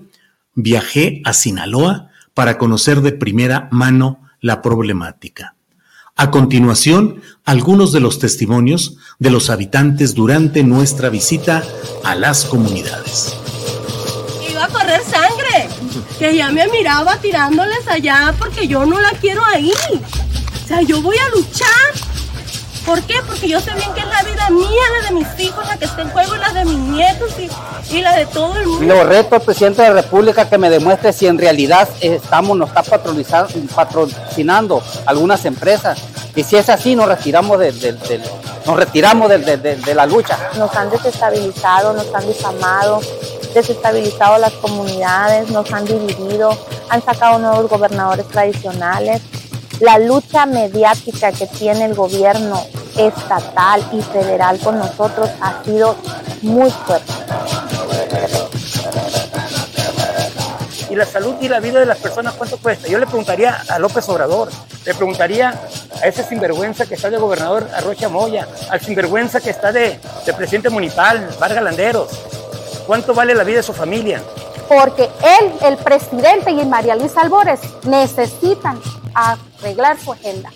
viajé 0.54 1.22
a 1.24 1.32
Sinaloa 1.32 2.10
para 2.34 2.58
conocer 2.58 3.00
de 3.00 3.12
primera 3.12 3.68
mano 3.70 4.20
la 4.40 4.62
problemática. 4.62 5.54
A 6.16 6.30
continuación, 6.32 7.22
algunos 7.44 7.92
de 7.92 8.00
los 8.00 8.18
testimonios 8.18 8.96
de 9.20 9.30
los 9.30 9.50
habitantes 9.50 10.14
durante 10.14 10.64
nuestra 10.64 11.10
visita 11.10 11.62
a 12.02 12.16
las 12.16 12.44
comunidades. 12.44 13.36
Iba 14.50 14.64
a 14.64 14.68
correr 14.68 15.00
sangre, 15.02 15.68
que 16.18 16.36
ya 16.36 16.50
me 16.50 16.66
miraba 16.68 17.20
tirándoles 17.20 17.86
allá 17.86 18.34
porque 18.36 18.66
yo 18.66 18.84
no 18.84 19.00
la 19.00 19.10
quiero 19.12 19.44
ahí. 19.44 19.72
O 20.64 20.66
sea, 20.66 20.82
yo 20.82 21.00
voy 21.00 21.16
a 21.16 21.36
luchar 21.36 21.68
¿Por 22.88 23.02
qué? 23.02 23.16
Porque 23.26 23.46
yo 23.46 23.60
sé 23.60 23.70
bien 23.74 23.92
que 23.92 24.00
es 24.00 24.06
la 24.06 24.22
vida 24.22 24.48
mía, 24.48 24.82
la 24.98 25.08
de 25.08 25.14
mis 25.14 25.40
hijos, 25.40 25.62
la 25.68 25.76
que 25.76 25.84
está 25.84 26.00
en 26.00 26.08
juego, 26.08 26.36
la 26.36 26.48
de 26.54 26.64
mis 26.64 26.78
nietos 26.78 27.34
y, 27.90 28.00
la 28.00 28.16
de 28.16 28.24
todo 28.24 28.56
el 28.56 28.66
mundo. 28.66 28.86
Lo 28.94 29.04
reto 29.04 29.34
al 29.34 29.42
presidente 29.42 29.82
de 29.82 29.90
la 29.90 30.00
República 30.00 30.48
que 30.48 30.56
me 30.56 30.70
demuestre 30.70 31.12
si 31.12 31.26
en 31.26 31.36
realidad 31.36 31.86
estamos, 32.00 32.56
nos 32.56 32.70
está 32.70 32.82
patrocinando 33.74 34.82
algunas 35.04 35.44
empresas. 35.44 35.98
Y 36.34 36.42
si 36.44 36.56
es 36.56 36.70
así, 36.70 36.96
nos 36.96 37.08
retiramos 37.08 37.58
de, 37.58 38.32
nos 38.64 38.74
retiramos 38.74 39.28
de, 39.28 39.94
la 39.94 40.06
lucha. 40.06 40.38
Nos 40.56 40.74
han 40.74 40.88
desestabilizado, 40.88 41.92
nos 41.92 42.14
han 42.14 42.26
difamado, 42.26 43.02
desestabilizado 43.52 44.38
las 44.38 44.54
comunidades, 44.54 45.50
nos 45.50 45.70
han 45.74 45.84
dividido, 45.84 46.56
han 46.88 47.04
sacado 47.04 47.38
nuevos 47.38 47.68
gobernadores 47.68 48.26
tradicionales 48.28 49.20
la 49.80 49.98
lucha 49.98 50.46
mediática 50.46 51.32
que 51.32 51.46
tiene 51.46 51.84
el 51.84 51.94
gobierno 51.94 52.62
estatal 52.96 53.84
y 53.92 54.02
federal 54.02 54.58
con 54.58 54.78
nosotros 54.78 55.30
ha 55.40 55.62
sido 55.64 55.96
muy 56.42 56.70
fuerte. 56.70 57.12
Y 60.90 60.96
la 60.96 61.04
salud 61.04 61.34
y 61.40 61.48
la 61.48 61.60
vida 61.60 61.80
de 61.80 61.86
las 61.86 61.98
personas, 61.98 62.34
¿cuánto 62.34 62.56
cuesta? 62.58 62.88
Yo 62.88 62.98
le 62.98 63.06
preguntaría 63.06 63.62
a 63.68 63.78
López 63.78 64.08
Obrador, 64.08 64.48
le 64.84 64.94
preguntaría 64.94 65.54
a 66.02 66.06
ese 66.06 66.24
sinvergüenza 66.24 66.86
que 66.86 66.94
está 66.94 67.10
de 67.10 67.18
gobernador 67.18 67.68
Arrocha 67.74 68.08
Moya, 68.08 68.48
al 68.70 68.80
sinvergüenza 68.80 69.40
que 69.40 69.50
está 69.50 69.70
de, 69.70 70.00
de 70.24 70.32
presidente 70.32 70.70
municipal, 70.70 71.28
Vargas 71.38 71.62
Landeros, 71.62 72.08
¿cuánto 72.86 73.14
vale 73.14 73.34
la 73.34 73.44
vida 73.44 73.58
de 73.58 73.62
su 73.62 73.74
familia? 73.74 74.22
Porque 74.66 75.04
él, 75.04 75.52
el 75.62 75.76
presidente 75.76 76.50
y 76.50 76.64
María 76.64 76.96
Luisa 76.96 77.20
Albores 77.20 77.60
necesitan 77.84 78.80
arreglar 79.60 79.98
su 79.98 80.12
agenda 80.12 80.50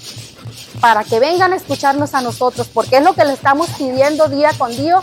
para 0.81 1.05
que 1.05 1.21
vengan 1.21 1.53
a 1.53 1.57
escucharnos 1.57 2.15
a 2.15 2.21
nosotros, 2.21 2.69
porque 2.73 2.97
es 2.97 3.05
lo 3.05 3.15
que 3.15 3.25
le 3.25 3.35
estamos 3.35 3.69
pidiendo 3.79 4.29
día 4.29 4.51
con 4.59 4.75
día, 4.77 4.99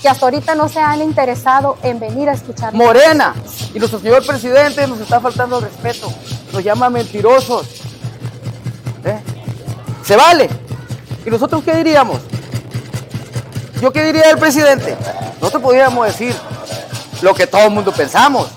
que 0.00 0.08
hasta 0.08 0.26
ahorita 0.26 0.54
no 0.54 0.68
se 0.68 0.80
han 0.80 1.02
interesado 1.02 1.76
en 1.82 1.98
venir 1.98 2.28
a 2.28 2.34
escucharnos. 2.34 2.74
Morena, 2.74 3.34
y 3.74 3.78
nuestro 3.78 3.98
señor 3.98 4.24
presidente 4.24 4.86
nos 4.86 5.00
está 5.00 5.20
faltando 5.20 5.60
respeto, 5.60 6.12
nos 6.52 6.62
llama 6.62 6.88
mentirosos. 6.88 7.66
¿Eh? 9.04 9.20
Se 10.04 10.14
vale. 10.14 10.48
¿Y 11.26 11.30
nosotros 11.30 11.64
qué 11.64 11.74
diríamos? 11.74 12.20
¿Yo 13.80 13.92
qué 13.92 14.04
diría 14.04 14.28
del 14.28 14.38
presidente? 14.38 14.96
Nosotros 15.40 15.62
podríamos 15.62 16.06
decir 16.06 16.34
lo 17.22 17.34
que 17.34 17.46
todo 17.46 17.62
el 17.62 17.70
mundo 17.70 17.92
pensamos, 17.92 18.48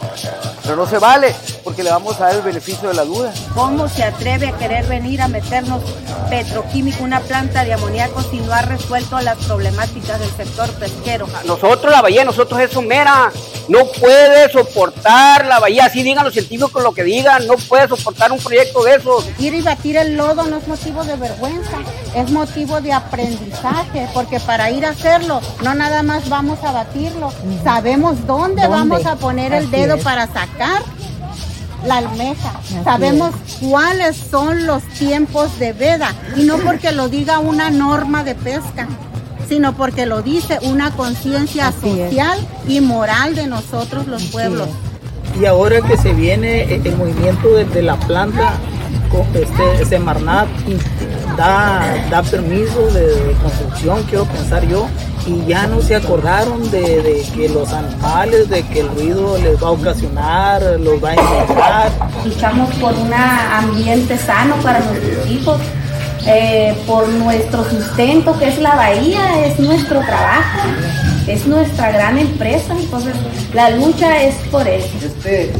pero 0.68 0.76
no 0.76 0.86
se 0.86 0.99
vale 0.99 1.34
porque 1.63 1.82
le 1.82 1.89
vamos 1.89 2.20
a 2.20 2.26
dar 2.26 2.36
el 2.36 2.41
beneficio 2.41 2.89
de 2.89 2.95
la 2.95 3.05
duda. 3.05 3.34
¿Cómo 3.55 3.88
se 3.88 4.03
atreve 4.03 4.49
a 4.49 4.57
querer 4.57 4.86
venir 4.86 5.22
a 5.22 5.30
meternos 5.30 5.82
petroquímico, 6.30 7.05
una 7.05 7.22
planta 7.22 7.63
de 7.63 7.74
amoníaco, 7.74 8.22
si 8.24 8.39
no 8.39 8.51
ha 8.51 8.61
resuelto 8.63 9.18
las 9.22 9.38
problemáticas 9.45 10.20
del 10.20 10.30
sector 10.32 10.70
pesquero? 10.74 11.26
Nosotros, 11.45 11.89
la 11.91 12.01
bahía, 12.01 12.26
nosotros 12.26 12.59
es 12.59 12.76
mera. 12.82 13.32
No 13.70 13.86
puede 13.99 14.49
soportar 14.49 15.45
la 15.45 15.59
bahía, 15.59 15.86
así 15.86 16.03
digan 16.03 16.24
los 16.24 16.34
científicos 16.34 16.82
lo 16.82 16.93
que 16.93 17.03
digan, 17.03 17.45
no 17.47 17.55
puede 17.55 17.88
soportar 17.88 18.32
un 18.32 18.39
proyecto 18.39 18.84
de 18.84 18.95
esos. 18.95 19.26
Ir 19.39 19.53
y 19.53 19.61
batir 19.61 19.97
el 19.97 20.15
lodo 20.15 20.43
no 20.45 20.57
es 20.57 20.68
motivo 20.68 21.03
de 21.03 21.15
vergüenza, 21.18 21.78
es 22.15 22.32
motivo 22.32 22.80
de 22.80 22.93
aprendizaje, 22.93 24.07
porque 24.13 24.39
para 24.39 24.72
ir 24.72 24.86
a 24.86 24.91
hacerlo, 24.91 25.41
no 25.63 25.76
nada 25.76 26.01
más 26.01 26.30
vamos 26.30 26.59
a 26.63 26.72
batirlo, 26.72 27.34
sabemos 27.61 28.26
dónde, 28.26 28.65
vamos 28.68 29.05
a 29.05 29.18
poner 29.18 29.51
el 29.51 29.70
dedo 29.70 29.97
para 29.97 30.28
sacar 30.28 30.56
la 31.85 31.97
almeja. 31.97 32.59
Sabemos 32.83 33.33
cuáles 33.61 34.15
son 34.15 34.65
los 34.65 34.83
tiempos 34.83 35.57
de 35.59 35.73
veda 35.73 36.13
y 36.35 36.43
no 36.43 36.57
porque 36.57 36.91
lo 36.91 37.09
diga 37.09 37.39
una 37.39 37.69
norma 37.69 38.23
de 38.23 38.35
pesca, 38.35 38.87
sino 39.47 39.73
porque 39.73 40.05
lo 40.05 40.21
dice 40.21 40.59
una 40.63 40.91
conciencia 40.91 41.71
social 41.71 42.39
y 42.67 42.81
moral 42.81 43.35
de 43.35 43.47
nosotros 43.47 44.07
los 44.07 44.23
pueblos. 44.25 44.69
Y 45.39 45.45
ahora 45.45 45.81
que 45.81 45.97
se 45.97 46.13
viene 46.13 46.75
el 46.75 46.97
movimiento 46.97 47.49
desde 47.49 47.81
la 47.81 47.95
planta, 47.95 48.53
este, 49.33 49.85
Semarnat 49.85 50.47
da, 51.37 51.81
da 52.09 52.23
permiso 52.23 52.87
de 52.87 53.35
construcción, 53.41 54.03
quiero 54.09 54.25
pensar 54.25 54.67
yo, 54.67 54.87
y 55.27 55.45
ya 55.45 55.67
no 55.67 55.81
se 55.81 55.95
acordaron 55.95 56.69
de, 56.71 57.25
que 57.35 57.49
los 57.49 57.71
animales, 57.73 58.49
de 58.49 58.63
que 58.63 58.79
el 58.79 58.89
ruido 58.89 59.37
les 59.37 59.61
va 59.61 59.67
a 59.67 59.71
ocasionar, 59.71 60.61
los 60.79 61.03
va 61.03 61.09
a 61.09 61.15
infectar. 61.15 61.91
Luchamos 62.25 62.73
por 62.75 62.93
un 62.93 63.13
ambiente 63.13 64.17
sano 64.17 64.55
para 64.57 64.79
nuestros 64.79 65.29
hijos, 65.29 65.57
eh, 66.25 66.75
por 66.87 67.07
nuestro 67.09 67.63
sustento 67.65 68.37
que 68.39 68.47
es 68.47 68.59
la 68.59 68.75
bahía, 68.75 69.45
es 69.45 69.59
nuestro 69.59 69.99
trabajo, 69.99 70.59
es 71.27 71.45
nuestra 71.45 71.91
gran 71.91 72.17
empresa, 72.17 72.73
entonces 72.79 73.13
la 73.53 73.69
lucha 73.71 74.23
es 74.23 74.35
por 74.49 74.67
eso. 74.67 74.89
Este, 75.05 75.51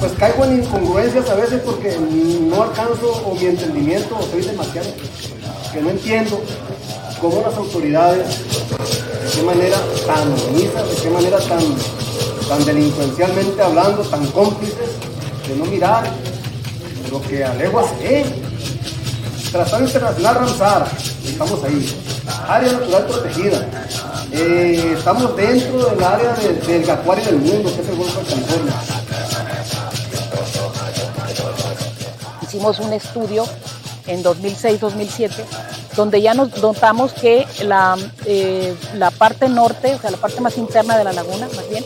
pues 0.00 0.12
caigo 0.12 0.44
en 0.44 0.62
incongruencias 0.62 1.28
a 1.30 1.34
veces 1.34 1.60
porque 1.64 1.96
no 1.98 2.62
alcanzo 2.62 3.22
o 3.24 3.34
mi 3.34 3.46
entendimiento 3.46 4.16
o 4.18 4.22
soy 4.30 4.42
demasiado, 4.42 4.88
que 5.72 5.80
no 5.80 5.90
entiendo 5.90 6.40
cómo 7.20 7.42
las 7.42 7.56
autoridades, 7.56 8.26
de 8.28 9.30
qué 9.34 9.42
manera 9.42 9.78
tan 10.06 10.32
omisas, 10.32 10.88
de 10.88 11.02
qué 11.02 11.10
manera 11.10 11.38
tan, 11.38 11.60
tan 12.48 12.64
delincuencialmente 12.64 13.62
hablando, 13.62 14.02
tan 14.02 14.26
cómplices, 14.28 14.90
de 15.48 15.56
no 15.56 15.64
mirar 15.64 16.04
lo 17.10 17.22
que 17.22 17.44
a 17.44 17.54
leguas 17.54 17.86
es. 18.02 18.26
Tratado 19.50 19.84
Internacional 19.84 20.34
Ramsar, 20.34 20.88
estamos 21.24 21.64
ahí. 21.64 21.88
Área 22.48 22.72
natural 22.72 23.06
protegida. 23.06 23.66
Eh, 24.32 24.94
estamos 24.98 25.34
dentro 25.36 25.86
del 25.86 26.04
área 26.04 26.34
del 26.34 26.90
acuario 26.90 27.24
del 27.24 27.36
mundo, 27.36 27.74
que 27.74 27.80
es 27.80 27.88
el 27.88 27.96
Golfo 27.96 28.20
de 28.20 28.26
California. 28.26 28.74
Hicimos 32.56 32.78
un 32.78 32.94
estudio 32.94 33.44
en 34.06 34.24
2006-2007 34.24 35.44
donde 35.94 36.22
ya 36.22 36.32
nos 36.32 36.56
notamos 36.62 37.12
que 37.12 37.46
la, 37.64 37.98
eh, 38.24 38.74
la 38.94 39.10
parte 39.10 39.46
norte, 39.50 39.94
o 39.94 39.98
sea, 39.98 40.10
la 40.10 40.16
parte 40.16 40.40
más 40.40 40.56
interna 40.56 40.96
de 40.96 41.04
la 41.04 41.12
laguna, 41.12 41.48
más 41.54 41.68
bien, 41.68 41.84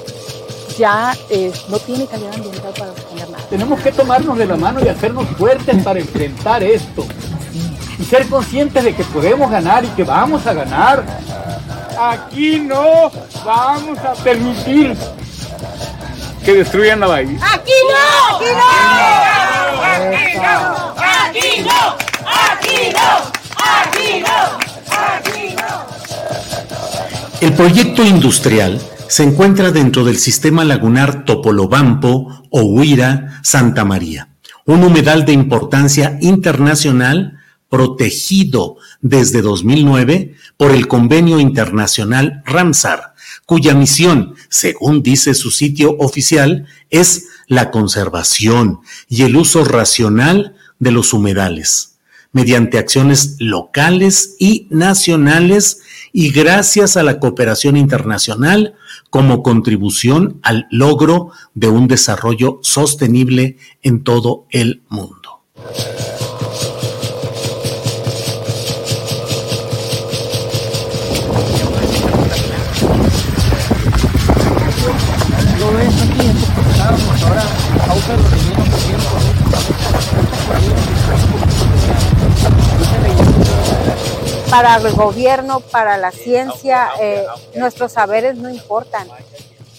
ya 0.79 1.13
eh, 1.29 1.51
no 1.71 1.81
tiene 1.81 2.07
calidad 2.07 2.35
ambiental 2.35 2.73
para 2.79 2.93
responder 2.93 3.31
nada. 3.31 3.45
Tenemos 3.51 3.81
que 3.81 3.91
tomarnos 3.91 4.39
de 4.39 4.47
la 4.47 4.55
mano 4.55 4.79
y 4.81 4.87
hacernos 4.87 5.27
fuertes 5.31 5.83
para 5.83 5.99
enfrentar 5.99 6.63
esto. 6.63 7.05
Y 7.99 8.05
ser 8.05 8.29
conscientes 8.29 8.85
de 8.85 8.95
que 8.95 9.03
podemos 9.03 9.51
ganar 9.51 9.85
y 9.85 9.89
que 9.89 10.05
vamos 10.05 10.47
a 10.47 10.53
ganar. 10.53 11.03
Aquí 11.99 12.61
no 12.61 13.11
vamos 13.45 13.99
a 13.99 14.13
permitir 14.23 14.97
que 16.45 16.55
destruyan 16.55 17.01
la 17.01 17.09
bahía. 17.09 17.41
¡Aquí 17.55 17.73
no! 17.89 18.37
¡Aquí 18.37 18.45
no! 18.45 19.40
El 27.41 27.55
proyecto 27.55 28.05
industrial 28.05 28.81
se 29.09 29.23
encuentra 29.23 29.71
dentro 29.71 30.05
del 30.05 30.19
sistema 30.19 30.65
lagunar 30.65 31.25
Topolobampo 31.25 32.45
o 32.51 32.63
Huira 32.63 33.41
Santa 33.43 33.85
María, 33.85 34.29
un 34.67 34.85
humedal 34.85 35.25
de 35.25 35.33
importancia 35.33 36.19
internacional 36.21 37.39
protegido 37.71 38.77
desde 39.01 39.41
2009 39.41 40.35
por 40.57 40.73
el 40.73 40.87
Convenio 40.87 41.41
Internacional 41.41 42.43
Ramsar, 42.45 43.15
cuya 43.47 43.75
misión, 43.75 44.35
según 44.51 45.03
dice 45.03 45.33
su 45.33 45.51
sitio 45.51 45.97
oficial, 45.99 46.67
es 46.91 47.30
la 47.51 47.73
conservación 47.73 48.81
y 49.09 49.25
el 49.25 49.37
uso 49.37 49.65
racional 49.65 50.55
de 50.79 50.93
los 50.93 51.13
humedales 51.13 51.99
mediante 52.33 52.79
acciones 52.79 53.37
locales 53.41 54.37
y 54.39 54.69
nacionales 54.71 55.83
y 56.13 56.31
gracias 56.31 56.97
a 56.97 57.03
la 57.03 57.19
cooperación 57.19 57.77
internacional 57.77 58.75
como 59.11 59.43
contribución 59.43 60.39
al 60.45 60.69
logro 60.71 61.33
de 61.55 61.69
un 61.69 61.89
desarrollo 61.89 62.61
sostenible 62.63 63.57
en 63.83 64.05
todo 64.05 64.47
el 64.51 64.83
mundo. 64.89 65.43
Para 84.51 84.77
el 84.77 84.93
gobierno, 84.95 85.61
para 85.61 85.97
la 85.97 86.11
ciencia, 86.11 86.89
eh, 87.01 87.25
nuestros 87.55 87.93
saberes 87.93 88.37
no 88.37 88.51
importan. 88.51 89.07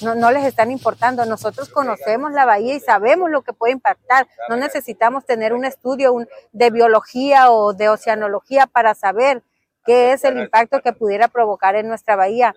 No, 0.01 0.15
no 0.15 0.32
les 0.32 0.45
están 0.45 0.71
importando. 0.71 1.25
Nosotros 1.25 1.69
conocemos 1.69 2.32
la 2.32 2.45
bahía 2.45 2.73
y 2.75 2.79
sabemos 2.79 3.29
lo 3.29 3.41
que 3.43 3.53
puede 3.53 3.73
impactar. 3.73 4.27
No 4.49 4.55
necesitamos 4.55 5.25
tener 5.25 5.53
un 5.53 5.65
estudio 5.65 6.13
un- 6.13 6.27
de 6.53 6.69
biología 6.71 7.51
o 7.51 7.73
de 7.73 7.89
oceanología 7.89 8.65
para 8.65 8.95
saber 8.95 9.43
qué 9.86 10.13
es 10.13 10.23
el 10.23 10.39
impacto 10.39 10.82
que 10.82 10.93
pudiera 10.93 11.27
provocar 11.27 11.75
en 11.75 11.88
nuestra 11.88 12.15
bahía. 12.15 12.55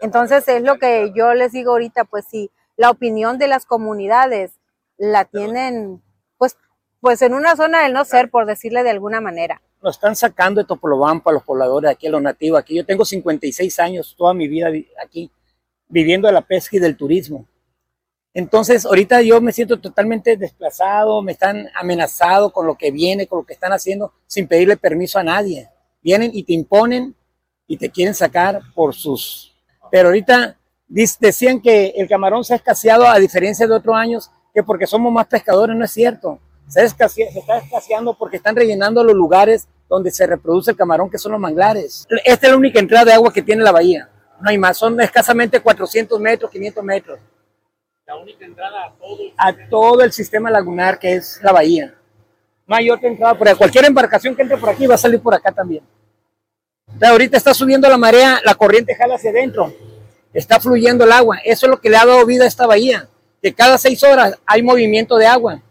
Entonces 0.00 0.46
es 0.48 0.62
lo 0.62 0.78
que 0.78 1.12
yo 1.14 1.32
les 1.34 1.52
digo 1.52 1.70
ahorita, 1.72 2.04
pues 2.04 2.26
si 2.28 2.50
la 2.76 2.90
opinión 2.90 3.38
de 3.38 3.48
las 3.48 3.64
comunidades 3.64 4.52
la 4.98 5.24
tienen, 5.24 6.02
pues, 6.36 6.56
pues 7.00 7.22
en 7.22 7.32
una 7.34 7.56
zona 7.56 7.82
del 7.84 7.92
no 7.94 8.04
ser, 8.04 8.30
por 8.30 8.44
decirle 8.46 8.82
de 8.82 8.90
alguna 8.90 9.20
manera. 9.20 9.62
Nos 9.80 9.96
están 9.96 10.16
sacando 10.16 10.60
de 10.60 10.66
Topolobampo 10.66 11.30
a 11.30 11.32
los 11.32 11.44
pobladores 11.44 11.90
aquí, 11.90 12.08
a 12.08 12.10
los 12.10 12.20
nativos 12.20 12.58
aquí. 12.60 12.74
Yo 12.76 12.84
tengo 12.84 13.04
56 13.04 13.78
años, 13.78 14.14
toda 14.18 14.34
mi 14.34 14.48
vida 14.48 14.68
vi- 14.70 14.88
aquí, 15.02 15.30
viviendo 15.88 16.26
de 16.26 16.34
la 16.34 16.42
pesca 16.42 16.76
y 16.76 16.80
del 16.80 16.96
turismo. 16.96 17.46
Entonces, 18.34 18.84
ahorita 18.84 19.22
yo 19.22 19.40
me 19.40 19.52
siento 19.52 19.78
totalmente 19.80 20.36
desplazado, 20.36 21.22
me 21.22 21.32
están 21.32 21.68
amenazado 21.74 22.52
con 22.52 22.66
lo 22.66 22.76
que 22.76 22.90
viene, 22.90 23.26
con 23.26 23.38
lo 23.40 23.46
que 23.46 23.54
están 23.54 23.72
haciendo, 23.72 24.12
sin 24.26 24.46
pedirle 24.46 24.76
permiso 24.76 25.18
a 25.18 25.24
nadie. 25.24 25.70
Vienen 26.02 26.30
y 26.34 26.42
te 26.42 26.52
imponen 26.52 27.14
y 27.66 27.76
te 27.76 27.90
quieren 27.90 28.14
sacar 28.14 28.60
por 28.74 28.94
sus... 28.94 29.54
Pero 29.90 30.08
ahorita 30.08 30.56
decían 30.88 31.60
que 31.60 31.94
el 31.96 32.08
camarón 32.08 32.44
se 32.44 32.52
ha 32.52 32.56
escaseado 32.56 33.06
a 33.08 33.18
diferencia 33.18 33.66
de 33.66 33.74
otros 33.74 33.96
años, 33.96 34.30
que 34.58 34.64
porque 34.64 34.88
somos 34.88 35.12
más 35.12 35.28
pescadores, 35.28 35.76
no 35.76 35.84
es 35.84 35.92
cierto. 35.92 36.40
Se, 36.66 36.82
escasea- 36.84 37.30
se 37.32 37.38
está 37.38 37.58
escaseando 37.58 38.14
porque 38.18 38.38
están 38.38 38.56
rellenando 38.56 39.04
los 39.04 39.14
lugares 39.14 39.68
donde 39.88 40.10
se 40.10 40.26
reproduce 40.26 40.72
el 40.72 40.76
camarón, 40.76 41.08
que 41.08 41.16
son 41.16 41.30
los 41.30 41.40
manglares. 41.40 42.04
Esta 42.24 42.46
es 42.48 42.50
la 42.50 42.56
única 42.58 42.80
entrada 42.80 43.04
de 43.04 43.12
agua 43.12 43.32
que 43.32 43.40
tiene 43.40 43.62
la 43.62 43.70
bahía. 43.70 44.08
No 44.40 44.50
hay 44.50 44.58
más, 44.58 44.76
son 44.76 45.00
escasamente 45.00 45.60
400 45.60 46.18
metros, 46.18 46.50
500 46.50 46.82
metros. 46.82 47.20
La 48.04 48.16
única 48.16 48.44
entrada 48.44 48.86
a 48.86 48.92
todo 48.98 49.20
el 49.22 49.32
A 49.36 49.68
todo 49.70 50.00
el 50.02 50.10
sistema 50.12 50.50
lagunar 50.50 50.98
que 50.98 51.14
es 51.14 51.38
la 51.42 51.52
bahía. 51.52 51.94
No 52.66 52.74
hay 52.74 52.90
otra 52.90 53.08
entrada 53.08 53.34
por 53.34 53.46
ahí. 53.46 53.54
Cualquier 53.54 53.84
embarcación 53.84 54.34
que 54.34 54.42
entre 54.42 54.56
por 54.56 54.70
aquí 54.70 54.88
va 54.88 54.96
a 54.96 54.98
salir 54.98 55.20
por 55.20 55.34
acá 55.34 55.52
también. 55.52 55.84
Sea, 56.98 57.10
ahorita 57.10 57.36
está 57.36 57.54
subiendo 57.54 57.88
la 57.88 57.96
marea, 57.96 58.40
la 58.44 58.56
corriente 58.56 58.96
jala 58.96 59.14
hacia 59.14 59.30
adentro. 59.30 59.72
Está 60.34 60.58
fluyendo 60.58 61.04
el 61.04 61.12
agua. 61.12 61.38
Eso 61.44 61.66
es 61.66 61.70
lo 61.70 61.80
que 61.80 61.90
le 61.90 61.96
ha 61.96 62.04
dado 62.04 62.26
vida 62.26 62.42
a 62.44 62.48
esta 62.48 62.66
bahía. 62.66 63.08
Que 63.42 63.52
cada 63.52 63.78
seis 63.78 64.02
horas 64.02 64.38
hay 64.44 64.62
movimiento 64.62 65.16
de 65.16 65.26
agua. 65.26 65.62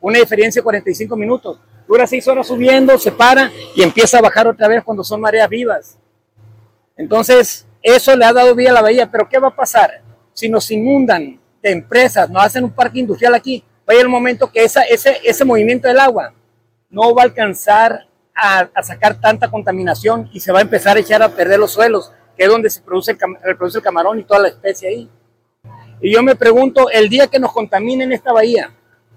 Una 0.00 0.18
diferencia 0.18 0.60
de 0.60 0.64
45 0.64 1.16
minutos. 1.16 1.58
Dura 1.86 2.06
seis 2.06 2.26
horas 2.28 2.46
subiendo, 2.46 2.98
se 2.98 3.12
para 3.12 3.50
y 3.74 3.82
empieza 3.82 4.18
a 4.18 4.22
bajar 4.22 4.46
otra 4.46 4.68
vez 4.68 4.82
cuando 4.82 5.04
son 5.04 5.20
mareas 5.20 5.48
vivas. 5.48 5.98
Entonces, 6.96 7.66
eso 7.82 8.16
le 8.16 8.24
ha 8.24 8.32
dado 8.32 8.54
vida 8.54 8.70
a 8.70 8.74
la 8.74 8.82
bahía. 8.82 9.10
Pero 9.10 9.28
¿qué 9.28 9.38
va 9.38 9.48
a 9.48 9.56
pasar? 9.56 10.02
Si 10.32 10.48
nos 10.48 10.70
inundan 10.70 11.40
de 11.62 11.70
empresas, 11.70 12.28
nos 12.30 12.42
hacen 12.42 12.64
un 12.64 12.70
parque 12.72 12.98
industrial 12.98 13.34
aquí, 13.34 13.62
va 13.88 13.92
a 13.92 13.92
llegar 13.92 14.06
el 14.06 14.10
momento 14.10 14.50
que 14.50 14.64
esa, 14.64 14.82
ese, 14.82 15.18
ese 15.24 15.44
movimiento 15.44 15.88
del 15.88 15.98
agua 15.98 16.32
no 16.90 17.14
va 17.14 17.22
a 17.22 17.24
alcanzar 17.26 18.06
a, 18.34 18.68
a 18.74 18.82
sacar 18.82 19.20
tanta 19.20 19.50
contaminación 19.50 20.28
y 20.32 20.40
se 20.40 20.52
va 20.52 20.58
a 20.58 20.62
empezar 20.62 20.96
a 20.96 21.00
echar 21.00 21.22
a 21.22 21.28
perder 21.28 21.58
los 21.58 21.72
suelos, 21.72 22.12
que 22.36 22.44
es 22.44 22.48
donde 22.48 22.70
se 22.70 22.80
produce 22.80 23.12
el, 23.12 23.18
reproduce 23.42 23.78
el 23.78 23.84
camarón 23.84 24.18
y 24.18 24.24
toda 24.24 24.40
la 24.40 24.48
especie 24.48 24.88
ahí. 24.88 25.10
Y 26.04 26.12
yo 26.12 26.22
me 26.22 26.36
pregunto, 26.36 26.90
el 26.90 27.08
día 27.08 27.28
que 27.28 27.38
nos 27.38 27.50
contaminen 27.50 28.12
esta 28.12 28.30
bahía, 28.30 28.70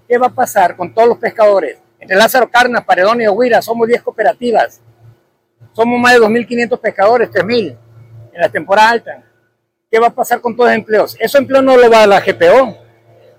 ¿qué 0.08 0.16
va 0.16 0.28
a 0.28 0.34
pasar 0.34 0.74
con 0.74 0.94
todos 0.94 1.06
los 1.06 1.18
pescadores? 1.18 1.76
Entre 2.00 2.16
Lázaro 2.16 2.50
Carnas, 2.50 2.82
Paredón 2.86 3.20
y 3.20 3.26
Oguira, 3.26 3.60
somos 3.60 3.86
10 3.86 4.00
cooperativas. 4.00 4.80
Somos 5.74 6.00
más 6.00 6.14
de 6.14 6.20
2.500 6.20 6.80
pescadores, 6.80 7.30
3.000 7.30 7.76
en 8.32 8.40
la 8.40 8.48
temporada 8.48 8.88
alta. 8.88 9.22
¿Qué 9.90 9.98
va 9.98 10.06
a 10.06 10.14
pasar 10.14 10.40
con 10.40 10.56
todos 10.56 10.70
los 10.70 10.78
empleos? 10.78 11.14
Esos 11.20 11.38
empleos 11.38 11.62
no 11.62 11.76
lo 11.76 11.90
va 11.90 12.04
a 12.04 12.06
la 12.06 12.20
GPO. 12.20 12.78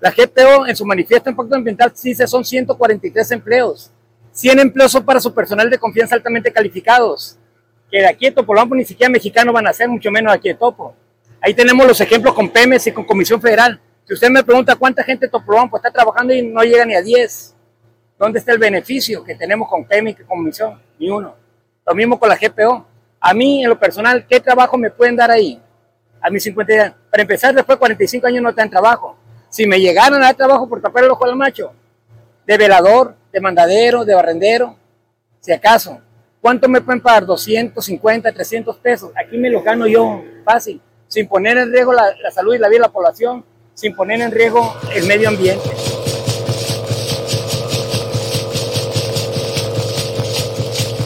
La 0.00 0.12
GPO 0.12 0.68
en 0.68 0.76
su 0.76 0.86
manifiesto 0.86 1.24
de 1.24 1.30
impacto 1.32 1.56
ambiental 1.56 1.92
dice 2.00 2.28
son 2.28 2.44
143 2.44 3.32
empleos. 3.32 3.90
100 4.30 4.60
empleos 4.60 4.92
son 4.92 5.04
para 5.04 5.18
su 5.18 5.34
personal 5.34 5.68
de 5.68 5.76
confianza 5.76 6.14
altamente 6.14 6.52
calificados. 6.52 7.36
Que 7.90 7.98
de 7.98 8.06
aquí 8.06 8.26
de 8.26 8.30
Topolompo 8.30 8.76
ni 8.76 8.84
siquiera 8.84 9.10
mexicanos 9.10 9.52
van 9.52 9.66
a 9.66 9.72
ser, 9.72 9.88
mucho 9.88 10.08
menos 10.12 10.32
aquí 10.32 10.50
de 10.50 10.54
Topo. 10.54 10.94
Ahí 11.42 11.54
tenemos 11.54 11.86
los 11.86 11.98
ejemplos 12.00 12.34
con 12.34 12.50
Pemex 12.50 12.88
y 12.88 12.92
con 12.92 13.04
Comisión 13.04 13.40
Federal. 13.40 13.80
Si 14.04 14.12
usted 14.12 14.28
me 14.28 14.44
pregunta 14.44 14.76
cuánta 14.76 15.02
gente 15.02 15.26
Topolompo 15.26 15.76
está 15.76 15.90
trabajando 15.90 16.34
y 16.34 16.42
no 16.42 16.62
llega 16.62 16.84
ni 16.84 16.94
a 16.94 17.00
10, 17.00 17.54
¿dónde 18.18 18.38
está 18.40 18.52
el 18.52 18.58
beneficio 18.58 19.24
que 19.24 19.34
tenemos 19.34 19.66
con 19.68 19.86
Pemex 19.86 20.20
y 20.20 20.24
con 20.24 20.38
Comisión? 20.38 20.82
Ni 20.98 21.08
uno. 21.08 21.34
Lo 21.86 21.94
mismo 21.94 22.18
con 22.18 22.28
la 22.28 22.36
GPO. 22.36 22.86
A 23.20 23.32
mí, 23.32 23.62
en 23.62 23.70
lo 23.70 23.78
personal, 23.78 24.26
¿qué 24.26 24.38
trabajo 24.40 24.76
me 24.76 24.90
pueden 24.90 25.16
dar 25.16 25.30
ahí? 25.30 25.60
A 26.20 26.28
mis 26.28 26.42
50 26.42 26.72
años. 26.72 26.94
Para 27.10 27.22
empezar, 27.22 27.54
después 27.54 27.76
de 27.76 27.80
45 27.80 28.26
años 28.26 28.42
no 28.42 28.50
están 28.50 28.68
trabajo. 28.68 29.16
Si 29.48 29.66
me 29.66 29.80
llegaran 29.80 30.22
a 30.22 30.26
dar 30.26 30.34
trabajo 30.34 30.68
por 30.68 30.82
tapar 30.82 31.04
el 31.04 31.10
ojo 31.10 31.24
al 31.24 31.36
macho, 31.36 31.72
de 32.46 32.58
velador, 32.58 33.14
de 33.32 33.40
mandadero, 33.40 34.04
de 34.04 34.14
barrendero, 34.14 34.76
si 35.40 35.52
acaso, 35.52 36.00
¿cuánto 36.40 36.68
me 36.68 36.80
pueden 36.82 37.00
pagar? 37.00 37.24
250, 37.24 38.30
300 38.30 38.76
pesos. 38.76 39.10
Aquí 39.16 39.38
me 39.38 39.48
lo 39.48 39.62
gano 39.62 39.86
yo, 39.86 40.22
fácil, 40.44 40.80
sin 41.10 41.26
poner 41.26 41.58
en 41.58 41.72
riesgo 41.72 41.92
la, 41.92 42.14
salud 42.32 42.54
y 42.54 42.58
la 42.58 42.68
vida 42.68 42.78
de 42.78 42.86
la 42.86 42.92
población, 42.92 43.44
sin 43.74 43.94
poner 43.94 44.20
en 44.20 44.30
riesgo 44.30 44.76
el 44.94 45.06
medio 45.06 45.28
ambiente. 45.28 45.68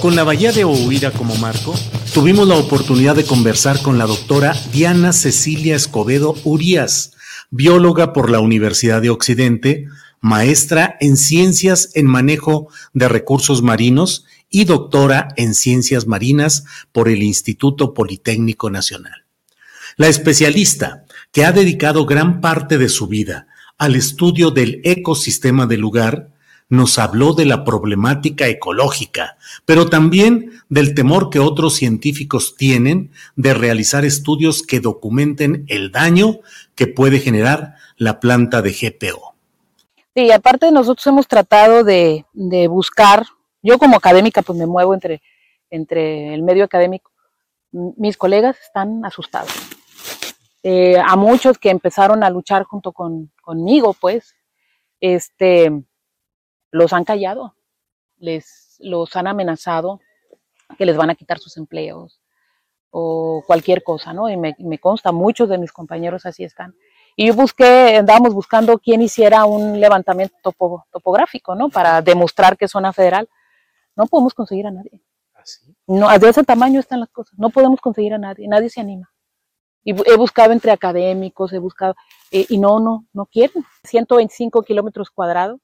Con 0.03 0.15
la 0.15 0.25
Bahía 0.25 0.53
de 0.53 0.65
Ohuira 0.65 1.11
como 1.11 1.35
marco, 1.37 1.75
tuvimos 2.13 2.47
la 2.47 2.57
oportunidad 2.57 3.17
de 3.17 3.25
conversar 3.25 3.81
con 3.81 3.97
la 3.97 4.05
doctora 4.05 4.53
Diana 4.71 5.15
Cecilia 5.15 5.75
Escobedo 5.75 6.35
Urias, 6.45 7.13
bióloga 7.51 8.13
por 8.13 8.29
la 8.29 8.41
Universidad 8.41 9.01
de 9.01 9.09
Occidente, 9.09 9.89
maestra 10.21 10.99
en 11.01 11.17
ciencias 11.17 11.93
en 11.95 12.07
manejo 12.07 12.69
de 12.93 13.09
recursos 13.09 13.63
marinos 13.63 14.27
y 14.51 14.67
doctora 14.67 15.29
en 15.37 15.55
ciencias 15.55 16.07
marinas 16.07 16.65
por 16.93 17.09
el 17.09 17.23
Instituto 17.23 17.95
Politécnico 17.95 18.69
Nacional. 18.69 19.24
La 19.97 20.09
especialista, 20.09 21.05
que 21.30 21.45
ha 21.45 21.53
dedicado 21.53 22.05
gran 22.05 22.40
parte 22.40 22.78
de 22.78 22.88
su 22.88 23.07
vida 23.07 23.47
al 23.78 23.97
estudio 23.97 24.51
del 24.51 24.80
ecosistema 24.84 25.66
del 25.66 25.80
lugar, 25.80 26.30
nos 26.68 26.99
habló 26.99 27.34
de 27.34 27.45
la 27.45 27.64
problemática 27.64 28.49
ecológica, 28.49 29.36
pero 29.64 29.88
también 29.88 30.51
del 30.68 30.95
temor 30.95 31.30
que 31.30 31.38
otros 31.38 31.74
científicos 31.74 32.57
tienen 32.57 33.11
de 33.36 33.55
realizar 33.55 34.05
estudios 34.05 34.62
que 34.62 34.80
documenten 34.80 35.64
el 35.68 35.92
daño 35.92 36.40
que 36.74 36.86
puede 36.86 37.18
generar 37.20 37.74
la 37.97 38.18
planta 38.18 38.62
de 38.62 38.72
GPO. 38.72 39.34
Sí, 40.16 40.30
aparte 40.30 40.70
nosotros 40.70 41.07
hemos 41.07 41.28
tratado 41.28 41.84
de, 41.84 42.24
de 42.32 42.68
buscar, 42.68 43.26
yo 43.62 43.78
como 43.78 43.97
académica 43.97 44.42
pues 44.42 44.59
me 44.59 44.66
muevo 44.66 44.95
entre, 44.95 45.22
entre 45.70 46.34
el 46.34 46.42
medio 46.42 46.64
académico, 46.64 47.12
mis 47.72 48.16
colegas 48.16 48.57
están 48.64 49.05
asustados. 49.05 49.53
Eh, 50.67 50.97
a 50.99 51.15
muchos 51.17 51.59
que 51.59 51.69
empezaron 51.69 52.25
a 52.25 52.31
luchar 52.31 52.65
junto 52.65 52.93
con, 52.93 53.31
conmigo, 53.43 53.93
pues, 54.01 54.35
este, 54.99 55.71
los 56.71 56.95
han 56.95 57.05
callado, 57.05 57.55
les, 58.17 58.77
los 58.81 59.15
han 59.15 59.27
amenazado 59.27 60.01
que 60.79 60.87
les 60.87 60.97
van 60.97 61.11
a 61.11 61.15
quitar 61.15 61.39
sus 61.39 61.59
empleos 61.59 62.19
o 62.91 63.45
cualquier 63.47 63.83
cosa, 63.85 64.15
¿no? 64.15 64.31
Y 64.31 64.39
me, 64.39 64.57
me 64.59 64.79
consta, 64.79 65.12
muchos 65.12 65.51
de 65.51 65.59
mis 65.59 65.71
compañeros 65.71 66.25
así 66.25 66.45
están. 66.45 66.75
Y 67.15 67.27
yo 67.27 67.35
busqué, 67.35 67.97
andábamos 67.99 68.33
buscando 68.33 68.79
quién 68.79 69.03
hiciera 69.03 69.45
un 69.45 69.79
levantamiento 69.79 70.35
topo- 70.43 70.87
topográfico, 70.91 71.55
¿no? 71.55 71.69
Para 71.69 72.01
demostrar 72.01 72.57
que 72.57 72.65
es 72.65 72.71
zona 72.71 72.93
federal. 72.95 73.29
No 73.95 74.07
podemos 74.07 74.33
conseguir 74.33 74.67
a 74.67 74.71
nadie. 74.71 75.03
No, 75.87 76.09
de 76.19 76.29
ese 76.29 76.43
tamaño 76.43 76.81
están 76.81 77.01
las 77.01 77.11
cosas. 77.11 77.39
No 77.39 77.51
podemos 77.51 77.81
conseguir 77.81 78.15
a 78.15 78.19
nadie. 78.19 78.49
Nadie 78.49 78.71
se 78.71 78.81
anima. 78.81 79.12
Y 79.85 79.93
he 80.11 80.16
buscado 80.16 80.53
entre 80.53 80.72
académicos, 80.72 81.53
he 81.53 81.59
buscado, 81.59 81.95
eh, 82.30 82.47
y 82.49 82.59
no, 82.59 82.80
no, 82.80 83.07
no 83.12 83.26
quieren. 83.26 83.64
125 83.85 84.62
kilómetros 84.62 85.11
cuadrados. 85.11 85.61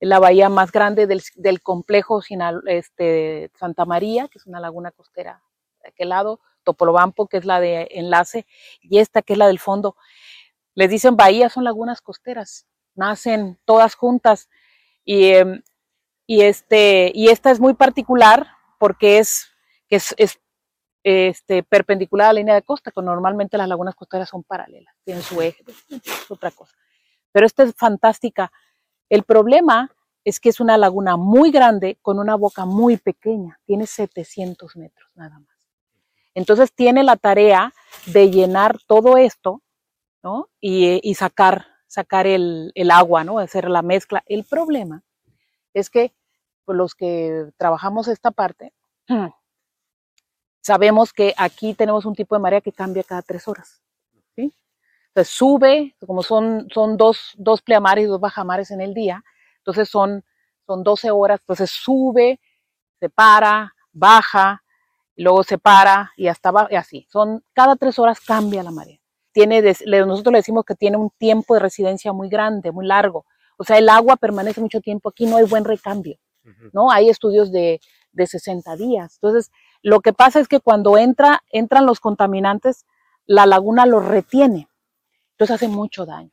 La 0.00 0.18
bahía 0.20 0.48
más 0.48 0.70
grande 0.70 1.06
del, 1.06 1.22
del 1.34 1.60
complejo 1.60 2.22
este, 2.66 3.50
Santa 3.58 3.84
María, 3.84 4.28
que 4.28 4.38
es 4.38 4.46
una 4.46 4.60
laguna 4.60 4.92
costera 4.92 5.42
de 5.82 5.88
aquel 5.88 6.10
lado. 6.10 6.40
Topolobampo, 6.62 7.26
que 7.26 7.36
es 7.36 7.44
la 7.44 7.60
de 7.60 7.88
enlace, 7.90 8.46
y 8.80 8.98
esta 8.98 9.20
que 9.20 9.34
es 9.34 9.38
la 9.38 9.48
del 9.48 9.58
fondo. 9.58 9.96
Les 10.74 10.88
dicen 10.88 11.16
bahías, 11.16 11.52
son 11.52 11.64
lagunas 11.64 12.00
costeras, 12.00 12.66
nacen 12.94 13.58
todas 13.64 13.94
juntas. 13.94 14.48
Y, 15.04 15.32
em, 15.32 15.62
y, 16.26 16.42
este, 16.42 17.12
y 17.14 17.28
esta 17.28 17.50
es 17.50 17.60
muy 17.60 17.74
particular 17.74 18.48
porque 18.78 19.18
es, 19.18 19.48
es, 19.88 20.14
es, 20.18 20.40
este, 21.04 21.62
perpendicular 21.62 22.30
a 22.30 22.32
la 22.32 22.40
línea 22.40 22.54
de 22.54 22.62
costa, 22.62 22.90
que 22.90 23.02
normalmente 23.02 23.58
las 23.58 23.68
lagunas 23.68 23.94
costeras 23.94 24.28
son 24.28 24.42
paralelas, 24.42 24.94
tienen 25.04 25.22
su 25.22 25.40
eje, 25.42 25.62
es 25.90 26.30
otra 26.30 26.50
cosa. 26.50 26.74
Pero 27.30 27.46
esta 27.46 27.62
es 27.62 27.74
fantástica. 27.76 28.50
El 29.10 29.22
problema 29.22 29.94
es 30.24 30.40
que 30.40 30.48
es 30.48 30.60
una 30.60 30.78
laguna 30.78 31.18
muy 31.18 31.50
grande 31.50 31.98
con 32.00 32.18
una 32.18 32.36
boca 32.36 32.64
muy 32.64 32.96
pequeña, 32.96 33.60
tiene 33.66 33.86
700 33.86 34.76
metros 34.76 35.10
nada 35.14 35.38
más. 35.38 35.54
Entonces 36.32 36.72
tiene 36.72 37.04
la 37.04 37.16
tarea 37.16 37.74
de 38.06 38.30
llenar 38.30 38.78
todo 38.86 39.18
esto, 39.18 39.62
¿no? 40.22 40.48
Y, 40.58 41.14
sacar, 41.14 41.66
sacar 41.86 42.26
el, 42.26 42.72
el, 42.74 42.90
agua, 42.90 43.24
¿no? 43.24 43.38
Hacer 43.38 43.68
la 43.68 43.82
mezcla. 43.82 44.24
El 44.26 44.44
problema 44.44 45.04
es 45.74 45.90
que 45.90 46.14
pues, 46.64 46.76
los 46.78 46.94
que 46.94 47.50
trabajamos 47.58 48.08
esta 48.08 48.30
parte, 48.30 48.72
sabemos 50.64 51.12
que 51.12 51.34
aquí 51.36 51.74
tenemos 51.74 52.06
un 52.06 52.14
tipo 52.14 52.34
de 52.34 52.40
marea 52.40 52.60
que 52.62 52.72
cambia 52.72 53.04
cada 53.04 53.20
tres 53.22 53.46
horas. 53.46 53.82
¿sí? 54.34 54.52
Entonces 55.08 55.34
sube, 55.34 55.94
como 56.06 56.22
son, 56.22 56.68
son 56.72 56.96
dos, 56.96 57.34
dos 57.36 57.60
pleamares 57.60 58.04
y 58.04 58.08
dos 58.08 58.20
bajamares 58.20 58.70
en 58.70 58.80
el 58.80 58.94
día, 58.94 59.22
entonces 59.58 59.88
son, 59.88 60.24
son 60.66 60.82
12 60.82 61.10
horas, 61.10 61.40
entonces 61.40 61.70
sube, 61.70 62.40
se 62.98 63.10
para, 63.10 63.74
baja, 63.92 64.62
luego 65.16 65.42
se 65.42 65.58
para 65.58 66.12
y 66.16 66.28
hasta 66.28 66.50
va, 66.50 66.66
y 66.70 66.76
así. 66.76 67.06
Son, 67.10 67.44
cada 67.52 67.76
tres 67.76 67.98
horas 67.98 68.20
cambia 68.20 68.62
la 68.62 68.70
marea. 68.70 68.98
Tiene, 69.32 69.60
nosotros 69.62 70.32
le 70.32 70.38
decimos 70.38 70.64
que 70.64 70.74
tiene 70.74 70.96
un 70.96 71.10
tiempo 71.18 71.54
de 71.54 71.60
residencia 71.60 72.12
muy 72.12 72.28
grande, 72.28 72.72
muy 72.72 72.86
largo. 72.86 73.26
O 73.58 73.64
sea, 73.64 73.76
el 73.78 73.88
agua 73.88 74.16
permanece 74.16 74.60
mucho 74.60 74.80
tiempo 74.80 75.10
aquí, 75.10 75.26
no 75.26 75.36
hay 75.36 75.44
buen 75.44 75.64
recambio, 75.64 76.16
¿no? 76.72 76.90
Hay 76.90 77.08
estudios 77.10 77.52
de, 77.52 77.80
de 78.12 78.26
60 78.26 78.76
días. 78.76 79.18
Entonces, 79.20 79.50
lo 79.84 80.00
que 80.00 80.14
pasa 80.14 80.40
es 80.40 80.48
que 80.48 80.60
cuando 80.60 80.96
entra, 80.96 81.42
entran 81.50 81.84
los 81.84 82.00
contaminantes, 82.00 82.86
la 83.26 83.44
laguna 83.44 83.84
los 83.84 84.02
retiene. 84.02 84.66
Entonces 85.32 85.56
hace 85.56 85.68
mucho 85.68 86.06
daño. 86.06 86.30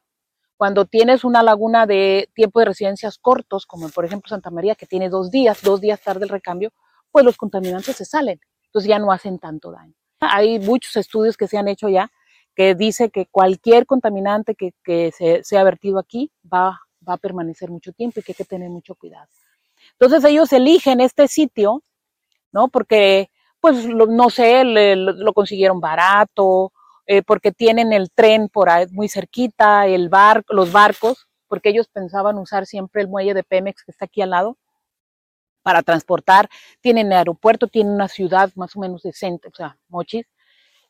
Cuando 0.56 0.86
tienes 0.86 1.26
una 1.26 1.44
laguna 1.44 1.86
de 1.86 2.30
tiempo 2.34 2.60
de 2.60 2.68
residencias 2.68 3.18
cortos, 3.18 3.66
como 3.66 3.90
por 3.90 4.06
ejemplo 4.06 4.30
Santa 4.30 4.52
María, 4.52 4.76
que 4.76 4.86
tiene 4.86 5.10
dos 5.10 5.32
días, 5.32 5.62
dos 5.64 5.82
días 5.82 6.02
tarde 6.02 6.24
el 6.24 6.30
recambio, 6.30 6.72
pues 7.12 7.26
los 7.26 7.36
contaminantes 7.36 7.98
se 7.98 8.06
salen. 8.06 8.40
Entonces 8.68 8.88
ya 8.88 9.00
no 9.00 9.12
hacen 9.12 9.38
tanto 9.38 9.70
daño. 9.72 9.96
Hay 10.22 10.58
muchos 10.60 10.96
estudios 10.96 11.36
que 11.36 11.50
se 11.50 11.58
han 11.58 11.68
hecho 11.68 11.90
ya 11.90 12.10
que 12.56 12.74
dice 12.74 13.10
que 13.10 13.26
cualquier 13.26 13.86
contaminante 13.86 14.56
que, 14.56 15.12
se 15.12 15.44
sea 15.44 15.66
vertido 15.66 16.00
aquí 16.00 16.32
va, 16.42 16.80
va 17.06 17.16
a 17.16 17.18
permanecer 17.18 17.70
mucho 17.70 17.92
tiempo 17.92 18.22
y 18.22 18.24
que 18.24 18.32
hay 18.32 18.36
que 18.38 18.46
tener 18.46 18.70
mucho 18.70 18.96
cuidado. 18.96 19.28
Entonces 20.00 20.24
ellos 20.24 20.54
eligen 20.54 21.02
este 21.02 21.28
sitio, 21.28 21.84
¿no? 22.54 22.70
Porque, 22.70 23.30
pues, 23.62 23.86
no 23.88 24.30
sé, 24.30 24.64
lo 24.66 25.34
consiguieron 25.34 25.80
barato, 25.80 26.74
eh, 27.06 27.24
porque 27.24 27.52
tienen 27.52 27.94
el 27.94 28.10
tren 28.12 28.48
por 28.50 28.70
ahí 28.70 28.88
muy 28.92 29.10
cerquita, 29.10 29.86
el 29.86 30.10
bar, 30.10 30.44
los 30.50 30.72
barcos, 30.72 31.28
porque 31.48 31.70
ellos 31.70 31.90
pensaban 31.90 32.38
usar 32.38 32.66
siempre 32.66 33.02
el 33.02 33.10
muelle 33.10 33.34
de 33.34 33.44
Pemex 33.44 33.84
que 33.84 33.92
está 33.92 34.06
aquí 34.06 34.22
al 34.22 34.30
lado 34.30 34.58
para 35.62 35.84
transportar. 35.84 36.50
Tienen 36.80 37.12
aeropuerto, 37.12 37.68
tienen 37.68 37.94
una 37.94 38.08
ciudad 38.08 38.52
más 38.56 38.76
o 38.78 38.80
menos 38.80 39.04
decente, 39.04 39.50
o 39.50 39.54
sea, 39.54 39.78
Mochis, 39.90 40.26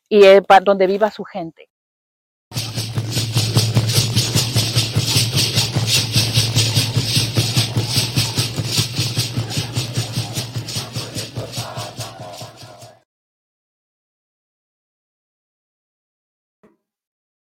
y 0.09 0.23
eh, 0.25 0.43
donde 0.63 0.85
viva 0.87 1.09
su 1.09 1.23
gente. 1.23 1.70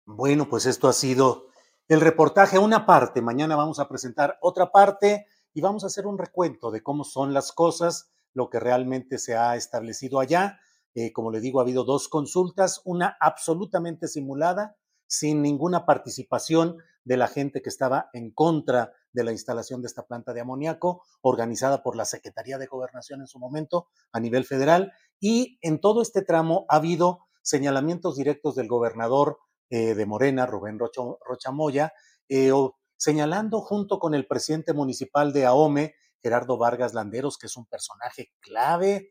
Bueno, 0.09 0.49
pues 0.49 0.67
esto 0.67 0.87
ha 0.87 0.93
sido 0.93 1.49
el 1.89 2.01
reportaje, 2.01 2.61
una 2.61 2.87
parte. 2.87 3.21
Mañana 3.23 3.57
vamos 3.57 3.81
a 3.81 3.89
presentar 3.89 4.39
otra 4.41 4.71
parte 4.71 5.27
y 5.53 5.61
vamos 5.61 5.83
a 5.83 5.89
hacer 5.89 6.07
un 6.07 6.17
recuento 6.17 6.71
de 6.71 6.81
cómo 6.81 7.03
son 7.03 7.35
las 7.35 7.51
cosas, 7.51 8.13
lo 8.33 8.49
que 8.49 8.61
realmente 8.61 9.19
se 9.19 9.37
ha 9.37 9.57
establecido 9.57 10.21
allá. 10.21 10.61
Eh, 10.95 11.13
como 11.13 11.33
le 11.33 11.41
digo, 11.41 11.59
ha 11.59 11.65
habido 11.65 11.83
dos 11.83 12.09
consultas, 12.09 12.83
una 12.85 13.17
absolutamente 13.21 14.07
simulada, 14.07 14.77
sin 15.09 15.43
ninguna 15.43 15.85
participación 15.85 16.77
de 17.03 17.17
la 17.17 17.27
gente 17.27 17.61
que 17.61 17.69
estaba 17.69 18.09
en 18.13 18.31
contra 18.31 18.93
de 19.13 19.25
la 19.25 19.33
instalación 19.33 19.83
de 19.83 19.89
esta 19.89 20.07
planta 20.07 20.33
de 20.33 20.41
amoníaco, 20.41 21.03
organizada 21.21 21.83
por 21.83 21.97
la 21.97 22.05
Secretaría 22.05 22.59
de 22.59 22.67
Gobernación 22.67 23.23
en 23.23 23.27
su 23.27 23.41
momento 23.41 23.89
a 24.13 24.21
nivel 24.21 24.45
federal. 24.45 24.93
Y 25.19 25.59
en 25.63 25.81
todo 25.81 26.01
este 26.01 26.23
tramo 26.23 26.65
ha 26.69 26.77
habido 26.77 27.27
señalamientos 27.43 28.15
directos 28.15 28.55
del 28.55 28.69
gobernador 28.69 29.39
eh, 29.71 29.95
de 29.95 30.07
Morena, 30.07 30.47
Rubén 30.47 30.79
Rochamoya, 30.79 31.93
eh, 32.29 32.53
señalando 32.97 33.61
junto 33.61 33.99
con 33.99 34.15
el 34.15 34.27
presidente 34.27 34.73
municipal 34.73 35.33
de 35.33 35.47
Ahome, 35.47 35.95
Gerardo 36.23 36.59
Vargas 36.59 36.95
Landeros, 36.95 37.39
que 37.39 37.47
es 37.47 37.57
un 37.57 37.67
personaje 37.67 38.33
clave 38.41 39.11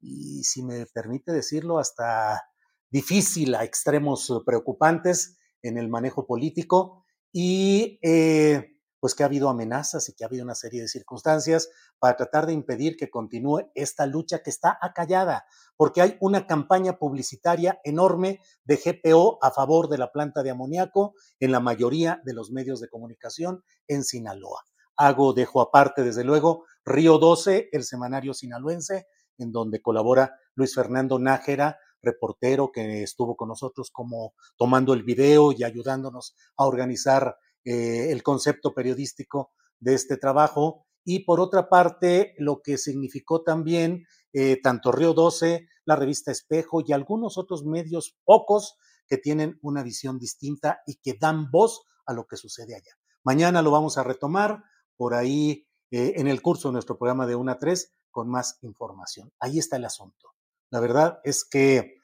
y, 0.00 0.44
si 0.44 0.62
me 0.62 0.86
permite 0.86 1.32
decirlo, 1.32 1.78
hasta 1.78 2.42
difícil 2.90 3.54
a 3.54 3.64
extremos 3.64 4.30
preocupantes 4.46 5.38
en 5.62 5.78
el 5.78 5.88
manejo 5.88 6.26
político. 6.26 7.04
Y 7.32 7.98
eh, 8.02 8.73
pues 9.04 9.14
que 9.14 9.22
ha 9.22 9.26
habido 9.26 9.50
amenazas 9.50 10.08
y 10.08 10.14
que 10.14 10.24
ha 10.24 10.28
habido 10.28 10.44
una 10.44 10.54
serie 10.54 10.80
de 10.80 10.88
circunstancias 10.88 11.68
para 11.98 12.16
tratar 12.16 12.46
de 12.46 12.54
impedir 12.54 12.96
que 12.96 13.10
continúe 13.10 13.70
esta 13.74 14.06
lucha 14.06 14.38
que 14.38 14.48
está 14.48 14.78
acallada, 14.80 15.44
porque 15.76 16.00
hay 16.00 16.16
una 16.22 16.46
campaña 16.46 16.96
publicitaria 16.96 17.78
enorme 17.84 18.40
de 18.64 18.76
GPO 18.76 19.40
a 19.42 19.50
favor 19.50 19.90
de 19.90 19.98
la 19.98 20.10
planta 20.10 20.42
de 20.42 20.52
amoníaco 20.52 21.12
en 21.38 21.52
la 21.52 21.60
mayoría 21.60 22.22
de 22.24 22.32
los 22.32 22.50
medios 22.50 22.80
de 22.80 22.88
comunicación 22.88 23.62
en 23.88 24.04
Sinaloa. 24.04 24.64
Hago, 24.96 25.34
dejo 25.34 25.60
aparte, 25.60 26.02
desde 26.02 26.24
luego, 26.24 26.64
Río 26.82 27.18
12, 27.18 27.68
el 27.72 27.84
semanario 27.84 28.32
sinaloense, 28.32 29.06
en 29.36 29.52
donde 29.52 29.82
colabora 29.82 30.34
Luis 30.54 30.74
Fernando 30.74 31.18
Nájera, 31.18 31.76
reportero 32.00 32.72
que 32.72 33.02
estuvo 33.02 33.36
con 33.36 33.48
nosotros 33.48 33.90
como 33.90 34.32
tomando 34.56 34.94
el 34.94 35.02
video 35.02 35.52
y 35.52 35.62
ayudándonos 35.62 36.34
a 36.56 36.64
organizar 36.64 37.36
eh, 37.64 38.12
el 38.12 38.22
concepto 38.22 38.74
periodístico 38.74 39.52
de 39.80 39.94
este 39.94 40.16
trabajo 40.16 40.86
y 41.04 41.24
por 41.24 41.40
otra 41.40 41.68
parte 41.68 42.34
lo 42.38 42.62
que 42.62 42.78
significó 42.78 43.42
también 43.42 44.06
eh, 44.32 44.60
tanto 44.62 44.90
Río 44.90 45.12
12, 45.12 45.68
la 45.84 45.96
revista 45.96 46.32
Espejo 46.32 46.82
y 46.84 46.92
algunos 46.92 47.38
otros 47.38 47.64
medios 47.64 48.16
pocos 48.24 48.76
que 49.06 49.18
tienen 49.18 49.58
una 49.62 49.82
visión 49.82 50.18
distinta 50.18 50.80
y 50.86 50.96
que 50.96 51.16
dan 51.20 51.50
voz 51.50 51.82
a 52.06 52.14
lo 52.14 52.26
que 52.26 52.36
sucede 52.36 52.74
allá. 52.74 52.98
Mañana 53.22 53.62
lo 53.62 53.70
vamos 53.70 53.98
a 53.98 54.02
retomar 54.02 54.64
por 54.96 55.14
ahí 55.14 55.66
eh, 55.90 56.14
en 56.16 56.26
el 56.26 56.42
curso 56.42 56.68
de 56.68 56.72
nuestro 56.72 56.98
programa 56.98 57.26
de 57.26 57.34
1 57.34 57.52
a 57.52 57.58
3 57.58 57.92
con 58.10 58.28
más 58.28 58.58
información. 58.62 59.32
Ahí 59.38 59.58
está 59.58 59.76
el 59.76 59.84
asunto. 59.84 60.30
La 60.70 60.80
verdad 60.80 61.20
es 61.24 61.44
que 61.44 61.98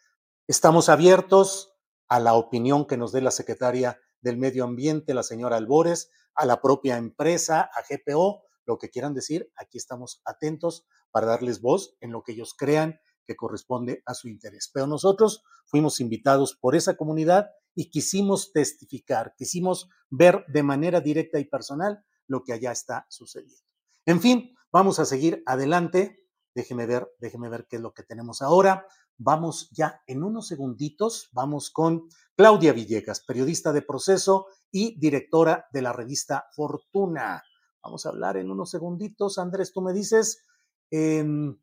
estamos 0.47 0.89
abiertos 0.89 1.75
a 2.09 2.21
la 2.21 2.35
opinión 2.35 2.87
que 2.87 2.97
nos 2.97 3.13
dé 3.13 3.21
la 3.21 3.31
secretaria 3.31 3.99
del 4.21 4.37
Medio 4.37 4.65
Ambiente, 4.65 5.15
la 5.15 5.23
señora 5.23 5.57
Albores, 5.57 6.11
a 6.35 6.47
la 6.47 6.61
propia 6.61 6.97
empresa, 6.97 7.63
a 7.63 7.83
GPO, 7.89 8.43
lo 8.67 8.79
que 8.79 8.91
quieran 8.91 9.15
decir, 9.15 9.51
aquí 9.57 9.79
estamos 9.79 10.23
atentos 10.25 10.87
para 11.11 11.27
darles 11.27 11.61
voz 11.61 11.97
en 12.01 12.13
lo 12.13 12.23
que 12.23 12.33
ellos 12.33 12.55
crean 12.57 13.01
que 13.27 13.37
corresponde 13.37 14.03
a 14.07 14.15
su 14.15 14.29
interés. 14.29 14.71
Pero 14.73 14.87
nosotros 14.87 15.43
fuimos 15.67 16.01
invitados 16.01 16.57
por 16.61 16.75
esa 16.75 16.97
comunidad 16.97 17.51
y 17.75 17.91
quisimos 17.91 18.53
testificar, 18.53 19.35
quisimos 19.37 19.89
ver 20.09 20.45
de 20.49 20.63
manera 20.63 21.01
directa 21.01 21.39
y 21.39 21.45
personal 21.45 22.05
lo 22.27 22.43
que 22.43 22.53
allá 22.53 22.73
está 22.73 23.07
sucediendo. 23.09 23.63
En 24.07 24.21
fin, 24.21 24.57
vamos 24.73 24.99
a 24.99 25.05
seguir 25.05 25.43
adelante. 25.47 26.27
Déjeme 26.55 26.87
ver, 26.87 27.09
déjeme 27.19 27.49
ver 27.49 27.67
qué 27.69 27.77
es 27.77 27.83
lo 27.83 27.93
que 27.93 28.03
tenemos 28.03 28.43
ahora. 28.43 28.87
Vamos 29.23 29.69
ya 29.71 30.01
en 30.07 30.25
unos 30.25 30.49
segunditos, 30.49 31.29
vamos 31.33 31.71
con 31.71 32.09
Claudia 32.35 32.73
Villegas, 32.73 33.21
periodista 33.21 33.71
de 33.71 33.83
proceso 33.83 34.47
y 34.71 34.99
directora 34.99 35.67
de 35.75 35.83
la 35.83 35.93
revista 35.93 36.47
Fortuna. 36.57 37.43
Vamos 37.83 38.07
a 38.07 38.09
hablar 38.09 38.39
en 38.39 38.51
unos 38.51 38.71
segunditos. 38.71 39.37
Andrés, 39.37 39.75
tú 39.75 39.83
me 39.83 39.93
dices, 39.93 40.47
en 40.91 41.59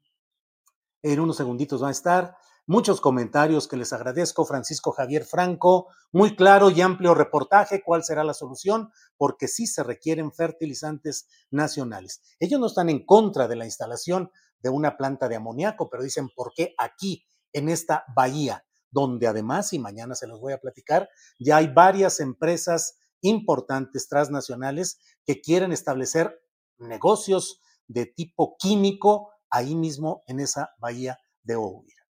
unos 1.03 1.35
segunditos 1.35 1.81
va 1.81 1.87
a 1.87 1.91
estar. 1.91 2.37
Muchos 2.67 3.01
comentarios 3.01 3.67
que 3.67 3.77
les 3.77 3.91
agradezco. 3.91 4.45
Francisco 4.45 4.91
Javier 4.91 5.25
Franco, 5.25 5.87
muy 6.11 6.35
claro 6.35 6.69
y 6.69 6.81
amplio 6.81 7.15
reportaje. 7.15 7.81
¿Cuál 7.83 8.03
será 8.03 8.23
la 8.23 8.35
solución? 8.35 8.91
Porque 9.17 9.47
sí 9.47 9.65
se 9.65 9.81
requieren 9.81 10.31
fertilizantes 10.31 11.27
nacionales. 11.49 12.21
Ellos 12.39 12.59
no 12.59 12.67
están 12.67 12.91
en 12.91 13.03
contra 13.03 13.47
de 13.47 13.55
la 13.55 13.65
instalación 13.65 14.29
de 14.59 14.69
una 14.69 14.95
planta 14.95 15.27
de 15.27 15.37
amoníaco, 15.37 15.89
pero 15.89 16.03
dicen, 16.03 16.29
¿por 16.35 16.51
qué 16.55 16.75
aquí 16.77 17.25
en 17.53 17.69
esta 17.69 18.05
bahía, 18.15 18.65
donde 18.91 19.27
además, 19.27 19.73
y 19.73 19.79
mañana 19.79 20.15
se 20.15 20.27
los 20.27 20.39
voy 20.39 20.53
a 20.53 20.59
platicar, 20.59 21.09
ya 21.39 21.57
hay 21.57 21.67
varias 21.67 22.19
empresas 22.19 22.97
importantes 23.21 24.07
transnacionales 24.07 24.99
que 25.25 25.41
quieren 25.41 25.71
establecer 25.71 26.39
negocios 26.77 27.61
de 27.87 28.05
tipo 28.05 28.55
químico 28.57 29.31
ahí 29.49 29.75
mismo 29.75 30.23
en 30.27 30.39
esa 30.39 30.69
bahía 30.79 31.17
de 31.43 31.55
Ouvira. 31.55 32.03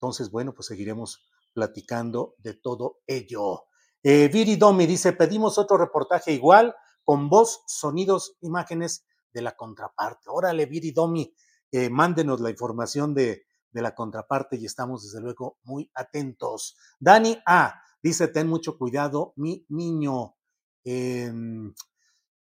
Entonces, 0.00 0.30
bueno, 0.30 0.54
pues 0.54 0.66
seguiremos 0.66 1.26
platicando 1.52 2.34
de 2.38 2.54
todo 2.54 2.98
ello. 3.06 3.64
Eh, 4.02 4.28
Viri 4.28 4.56
Domi 4.56 4.86
dice, 4.86 5.12
pedimos 5.12 5.56
otro 5.56 5.78
reportaje 5.78 6.32
igual, 6.32 6.74
con 7.04 7.28
voz, 7.28 7.62
sonidos, 7.66 8.36
imágenes 8.40 9.06
de 9.32 9.42
la 9.42 9.56
contraparte. 9.56 10.28
Órale, 10.28 10.66
Viri 10.66 10.90
Domi, 10.90 11.34
eh, 11.72 11.88
mándenos 11.90 12.40
la 12.40 12.50
información 12.50 13.14
de, 13.14 13.46
de 13.74 13.82
la 13.82 13.94
contraparte 13.94 14.56
y 14.56 14.64
estamos 14.64 15.02
desde 15.02 15.20
luego 15.20 15.58
muy 15.64 15.90
atentos. 15.94 16.76
Dani 16.98 17.36
A. 17.44 17.82
Dice, 18.02 18.28
ten 18.28 18.46
mucho 18.46 18.78
cuidado, 18.78 19.32
mi 19.36 19.66
niño. 19.68 20.36
Em, 20.84 21.74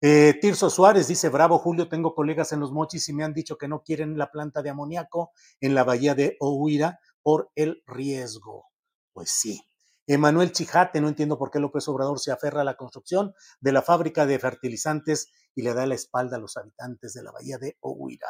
eh, 0.02 0.38
Tirso 0.40 0.70
Suárez 0.70 1.08
dice, 1.08 1.30
bravo 1.30 1.58
Julio, 1.58 1.90
tengo 1.90 2.14
colegas 2.14 2.52
en 2.52 2.60
los 2.60 2.72
mochis 2.72 3.10
y 3.10 3.14
me 3.14 3.24
han 3.24 3.34
dicho 3.34 3.58
que 3.58 3.68
no 3.68 3.82
quieren 3.82 4.18
la 4.18 4.32
planta 4.32 4.62
de 4.62 4.70
amoníaco 4.70 5.32
en 5.60 5.74
la 5.74 5.84
bahía 5.84 6.14
de 6.14 6.38
Ohuira 6.40 7.00
por 7.24 7.52
el 7.56 7.82
riesgo. 7.88 8.68
Pues 9.14 9.32
sí. 9.32 9.62
Emanuel 10.08 10.52
Chijate, 10.52 11.02
no 11.02 11.08
entiendo 11.08 11.40
por 11.40 11.50
qué 11.50 11.60
López 11.60 11.88
Obrador 11.88 12.20
se 12.20 12.32
aferra 12.32 12.62
a 12.62 12.66
la 12.66 12.78
construcción 12.78 13.34
de 13.60 13.72
la 13.72 13.82
fábrica 13.82 14.28
de 14.28 14.38
fertilizantes 14.38 15.32
y 15.56 15.64
le 15.64 15.74
da 15.74 15.88
la 15.88 15.96
espalda 15.96 16.38
a 16.38 16.40
los 16.40 16.56
habitantes 16.58 17.14
de 17.14 17.24
la 17.24 17.32
bahía 17.32 17.58
de 17.58 17.78
Ohuira. 17.80 18.28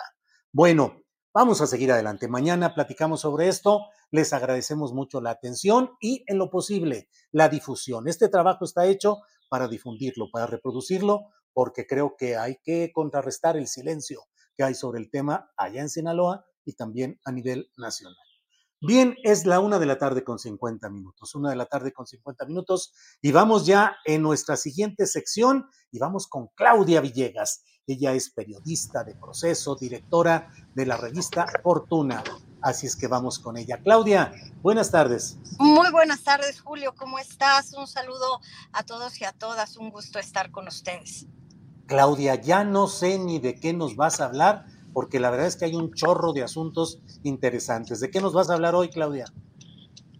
Bueno, 0.53 1.01
vamos 1.35 1.59
a 1.59 1.67
seguir 1.67 1.91
adelante. 1.91 2.29
Mañana 2.29 2.73
platicamos 2.73 3.21
sobre 3.21 3.49
esto. 3.49 3.87
Les 4.09 4.31
agradecemos 4.31 4.93
mucho 4.93 5.19
la 5.19 5.31
atención 5.31 5.91
y 5.99 6.23
en 6.27 6.37
lo 6.37 6.49
posible 6.49 7.09
la 7.31 7.49
difusión. 7.49 8.07
Este 8.07 8.29
trabajo 8.29 8.63
está 8.63 8.85
hecho 8.85 9.19
para 9.49 9.67
difundirlo, 9.67 10.29
para 10.31 10.47
reproducirlo, 10.47 11.25
porque 11.53 11.85
creo 11.85 12.15
que 12.17 12.37
hay 12.37 12.55
que 12.63 12.91
contrarrestar 12.93 13.57
el 13.57 13.67
silencio 13.67 14.21
que 14.55 14.63
hay 14.63 14.75
sobre 14.75 14.99
el 14.99 15.11
tema 15.11 15.51
allá 15.57 15.81
en 15.81 15.89
Sinaloa 15.89 16.45
y 16.63 16.73
también 16.73 17.19
a 17.25 17.33
nivel 17.33 17.69
nacional. 17.75 18.24
Bien, 18.85 19.15
es 19.23 19.47
la 19.47 19.59
una 19.59 19.79
de 19.79 19.87
la 19.87 19.97
tarde 19.97 20.23
con 20.23 20.37
50 20.37 20.89
minutos, 20.89 21.33
una 21.33 21.49
de 21.49 21.55
la 21.55 21.65
tarde 21.65 21.91
con 21.91 22.05
50 22.05 22.45
minutos, 22.45 22.93
y 23.19 23.31
vamos 23.31 23.65
ya 23.65 23.97
en 24.05 24.21
nuestra 24.21 24.57
siguiente 24.57 25.07
sección 25.07 25.67
y 25.91 25.97
vamos 25.97 26.27
con 26.27 26.49
Claudia 26.53 27.01
Villegas. 27.01 27.63
Ella 27.87 28.13
es 28.13 28.29
periodista 28.29 29.03
de 29.03 29.15
proceso, 29.15 29.75
directora 29.75 30.51
de 30.75 30.85
la 30.85 30.97
revista 30.97 31.47
Fortuna. 31.63 32.23
Así 32.61 32.85
es 32.85 32.95
que 32.95 33.07
vamos 33.07 33.39
con 33.39 33.57
ella. 33.57 33.79
Claudia, 33.81 34.31
buenas 34.61 34.91
tardes. 34.91 35.37
Muy 35.57 35.89
buenas 35.91 36.21
tardes, 36.21 36.61
Julio. 36.61 36.93
¿Cómo 36.95 37.17
estás? 37.17 37.73
Un 37.73 37.87
saludo 37.87 38.39
a 38.71 38.83
todos 38.83 39.19
y 39.19 39.25
a 39.25 39.31
todas. 39.31 39.77
Un 39.77 39.89
gusto 39.89 40.19
estar 40.19 40.51
con 40.51 40.67
ustedes. 40.67 41.25
Claudia, 41.87 42.35
ya 42.35 42.63
no 42.63 42.87
sé 42.87 43.17
ni 43.17 43.39
de 43.39 43.59
qué 43.59 43.73
nos 43.73 43.95
vas 43.95 44.19
a 44.19 44.25
hablar, 44.25 44.65
porque 44.95 45.19
la 45.19 45.29
verdad 45.29 45.47
es 45.47 45.57
que 45.57 45.65
hay 45.65 45.75
un 45.75 45.93
chorro 45.93 46.31
de 46.31 46.41
asuntos 46.41 47.01
interesantes. 47.23 47.99
¿De 47.99 48.09
qué 48.09 48.21
nos 48.21 48.31
vas 48.31 48.49
a 48.49 48.53
hablar 48.53 48.75
hoy, 48.75 48.87
Claudia? 48.87 49.25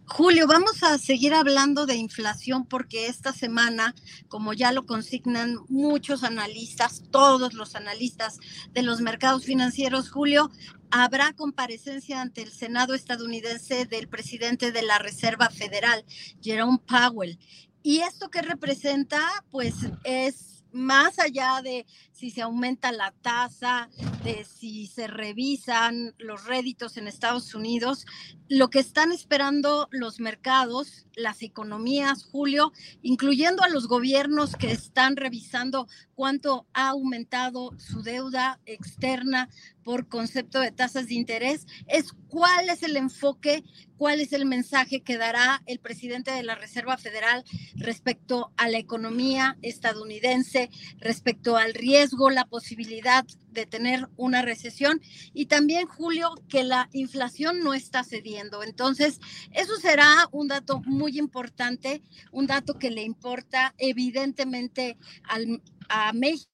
Julio, 0.03 0.47
vamos 0.47 0.83
a 0.83 0.97
seguir 0.97 1.33
hablando 1.33 1.85
de 1.85 1.95
inflación 1.95 2.65
porque 2.65 3.07
esta 3.07 3.31
semana, 3.31 3.95
como 4.27 4.51
ya 4.51 4.73
lo 4.73 4.85
consignan 4.85 5.59
muchos 5.69 6.25
analistas, 6.25 7.03
todos 7.09 7.53
los 7.53 7.75
analistas 7.75 8.37
de 8.73 8.83
los 8.83 8.99
mercados 8.99 9.45
financieros, 9.45 10.11
Julio, 10.11 10.51
habrá 10.91 11.31
comparecencia 11.31 12.19
ante 12.19 12.41
el 12.41 12.51
Senado 12.51 12.95
estadounidense 12.95 13.85
del 13.85 14.09
presidente 14.09 14.73
de 14.73 14.81
la 14.81 14.99
Reserva 14.99 15.49
Federal, 15.51 16.03
Jerome 16.41 16.79
Powell. 16.85 17.39
¿Y 17.81 17.99
esto 17.99 18.29
qué 18.29 18.41
representa? 18.41 19.21
Pues 19.51 19.75
es 20.03 20.55
más 20.75 21.17
allá 21.19 21.61
de 21.63 21.85
si 22.15 22.31
se 22.31 22.41
aumenta 22.41 22.93
la 22.93 23.11
tasa, 23.21 23.89
de 24.23 24.45
si 24.45 24.87
se 24.87 25.07
revisan 25.07 26.15
los 26.17 26.45
réditos 26.45 26.95
en 26.95 27.09
Estados 27.09 27.53
Unidos, 27.53 28.05
lo 28.47 28.69
que 28.69 28.79
están 28.79 29.11
esperando 29.11 29.89
los 29.91 30.19
mercados, 30.19 31.05
las 31.15 31.41
economías, 31.41 32.23
Julio, 32.23 32.71
incluyendo 33.01 33.63
a 33.63 33.69
los 33.69 33.87
gobiernos 33.87 34.55
que 34.55 34.71
están 34.71 35.17
revisando 35.17 35.87
cuánto 36.13 36.65
ha 36.73 36.89
aumentado 36.89 37.71
su 37.77 38.01
deuda 38.01 38.59
externa 38.65 39.49
por 39.83 40.07
concepto 40.07 40.59
de 40.59 40.71
tasas 40.71 41.07
de 41.07 41.15
interés, 41.15 41.67
es 41.87 42.13
cuál 42.27 42.69
es 42.69 42.81
el 42.81 42.97
enfoque, 42.97 43.63
cuál 43.97 44.19
es 44.19 44.33
el 44.33 44.45
mensaje 44.45 45.01
que 45.01 45.17
dará 45.17 45.61
el 45.67 45.79
presidente 45.79 46.31
de 46.31 46.43
la 46.43 46.55
Reserva 46.55 46.97
Federal 46.97 47.43
respecto 47.75 48.51
a 48.57 48.67
la 48.67 48.77
economía 48.77 49.57
estadounidense, 49.61 50.69
respecto 50.99 51.55
al 51.55 51.73
riesgo, 51.73 52.04
la 52.31 52.45
posibilidad 52.45 53.25
de 53.51 53.65
tener 53.65 54.07
una 54.17 54.41
recesión 54.41 55.01
y 55.33 55.45
también, 55.45 55.87
Julio, 55.87 56.33
que 56.49 56.63
la 56.63 56.89
inflación 56.91 57.59
no 57.63 57.73
está 57.73 58.03
cediendo. 58.03 58.63
Entonces, 58.63 59.19
eso 59.51 59.75
será 59.77 60.27
un 60.31 60.47
dato 60.47 60.81
muy 60.85 61.17
importante, 61.17 62.01
un 62.31 62.47
dato 62.47 62.75
que 62.75 62.91
le 62.91 63.03
importa 63.03 63.73
evidentemente 63.77 64.97
al, 65.23 65.61
a 65.89 66.13
México 66.13 66.49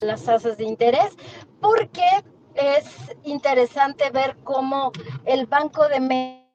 las 0.00 0.22
tasas 0.22 0.56
de 0.58 0.64
interés, 0.64 1.16
porque 1.60 2.06
es 2.54 2.84
interesante 3.24 4.10
ver 4.10 4.36
cómo 4.44 4.92
el 5.24 5.46
Banco 5.46 5.88
de 5.88 5.98
México 5.98 6.48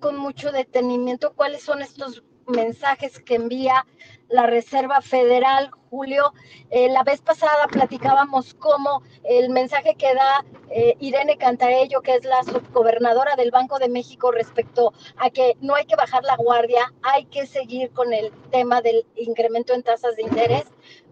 con 0.00 0.16
mucho 0.16 0.50
detenimiento 0.50 1.34
cuáles 1.34 1.62
son 1.62 1.82
estos 1.82 2.22
mensajes 2.48 3.20
que 3.20 3.34
envía 3.34 3.86
la 4.28 4.46
Reserva 4.46 5.00
Federal, 5.00 5.70
Julio. 5.90 6.32
Eh, 6.70 6.88
la 6.90 7.02
vez 7.02 7.20
pasada 7.20 7.66
platicábamos 7.68 8.54
cómo 8.54 9.02
el 9.24 9.50
mensaje 9.50 9.94
que 9.94 10.14
da 10.14 10.44
eh, 10.70 10.96
Irene 11.00 11.38
Cantaello, 11.38 12.02
que 12.02 12.16
es 12.16 12.24
la 12.24 12.42
subgobernadora 12.42 13.36
del 13.36 13.50
Banco 13.50 13.78
de 13.78 13.88
México, 13.88 14.30
respecto 14.30 14.92
a 15.16 15.30
que 15.30 15.56
no 15.60 15.74
hay 15.74 15.86
que 15.86 15.96
bajar 15.96 16.24
la 16.24 16.36
guardia, 16.36 16.92
hay 17.02 17.24
que 17.26 17.46
seguir 17.46 17.90
con 17.92 18.12
el 18.12 18.32
tema 18.50 18.82
del 18.82 19.06
incremento 19.16 19.72
en 19.72 19.82
tasas 19.82 20.16
de 20.16 20.22
interés, 20.22 20.64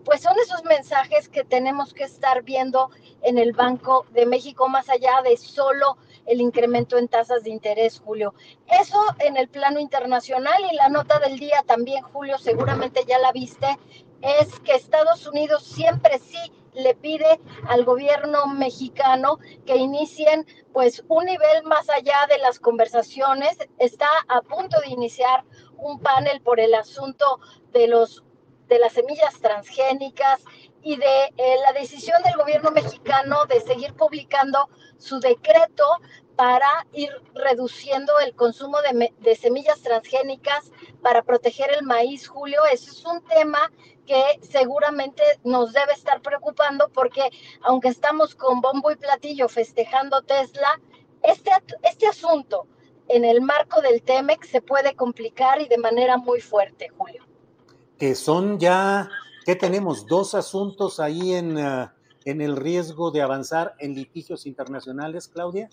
pues 0.04 0.20
son 0.20 0.34
esos 0.38 0.62
mensajes 0.64 1.28
que 1.28 1.42
tenemos 1.42 1.92
que 1.92 2.04
estar 2.04 2.42
viendo 2.42 2.90
en 3.22 3.38
el 3.38 3.52
Banco 3.52 4.06
de 4.12 4.26
México, 4.26 4.68
más 4.68 4.88
allá 4.88 5.22
de 5.24 5.36
solo 5.36 5.96
el 6.26 6.40
incremento 6.40 6.98
en 6.98 7.08
tasas 7.08 7.44
de 7.44 7.50
interés, 7.50 8.00
Julio. 8.04 8.34
Eso 8.66 8.98
en 9.18 9.36
el 9.36 9.48
plano 9.48 9.80
internacional 9.80 10.62
y 10.70 10.74
la 10.74 10.88
nota 10.88 11.18
del 11.18 11.38
día 11.38 11.62
también, 11.66 12.02
Julio, 12.02 12.38
seguramente 12.38 13.04
ya 13.06 13.18
la 13.18 13.32
viste, 13.32 13.78
es 14.22 14.58
que 14.60 14.74
Estados 14.74 15.26
Unidos 15.26 15.64
siempre 15.64 16.18
sí 16.18 16.52
le 16.72 16.94
pide 16.94 17.40
al 17.68 17.84
gobierno 17.84 18.46
mexicano 18.46 19.38
que 19.64 19.76
inicien 19.76 20.46
pues 20.72 21.02
un 21.08 21.24
nivel 21.24 21.62
más 21.64 21.88
allá 21.88 22.26
de 22.28 22.38
las 22.38 22.60
conversaciones. 22.60 23.56
Está 23.78 24.08
a 24.28 24.42
punto 24.42 24.78
de 24.80 24.90
iniciar 24.90 25.44
un 25.78 26.00
panel 26.00 26.40
por 26.42 26.60
el 26.60 26.74
asunto 26.74 27.40
de 27.72 27.88
los 27.88 28.22
de 28.68 28.80
las 28.80 28.94
semillas 28.94 29.38
transgénicas 29.40 30.42
y 30.86 30.94
de 30.94 31.24
eh, 31.36 31.56
la 31.64 31.72
decisión 31.72 32.22
del 32.22 32.36
gobierno 32.36 32.70
mexicano 32.70 33.44
de 33.46 33.60
seguir 33.60 33.92
publicando 33.94 34.68
su 34.98 35.18
decreto 35.18 35.84
para 36.36 36.86
ir 36.92 37.10
reduciendo 37.34 38.20
el 38.20 38.36
consumo 38.36 38.78
de, 38.82 39.12
de, 39.18 39.34
semillas 39.34 39.82
transgénicas 39.82 40.70
para 41.02 41.22
proteger 41.22 41.72
el 41.76 41.84
maíz, 41.84 42.28
Julio. 42.28 42.60
Eso 42.72 42.92
es 42.92 43.04
un 43.04 43.20
tema 43.24 43.72
que 44.06 44.22
seguramente 44.42 45.24
nos 45.42 45.72
debe 45.72 45.92
estar 45.92 46.20
preocupando 46.20 46.88
porque 46.90 47.30
aunque 47.62 47.88
estamos 47.88 48.36
con 48.36 48.60
bombo 48.60 48.92
y 48.92 48.94
platillo 48.94 49.48
festejando 49.48 50.22
Tesla, 50.22 50.80
este, 51.20 51.50
este 51.82 52.06
asunto 52.06 52.68
en 53.08 53.24
el 53.24 53.40
marco 53.40 53.80
del 53.80 54.02
TEMEC 54.02 54.44
se 54.44 54.62
puede 54.62 54.94
complicar 54.94 55.60
y 55.60 55.66
de 55.66 55.78
manera 55.78 56.16
muy 56.16 56.40
fuerte, 56.40 56.90
Julio 56.96 57.26
que 57.98 58.14
son 58.14 58.58
ya, 58.58 59.08
¿qué 59.46 59.54
tenemos? 59.54 60.06
Dos 60.06 60.34
asuntos 60.34 60.98
ahí 60.98 61.34
en, 61.34 61.56
uh, 61.56 61.88
en 62.24 62.42
el 62.42 62.56
riesgo 62.56 63.12
de 63.12 63.22
avanzar 63.22 63.76
en 63.78 63.94
litigios 63.94 64.44
internacionales, 64.44 65.28
Claudia. 65.28 65.70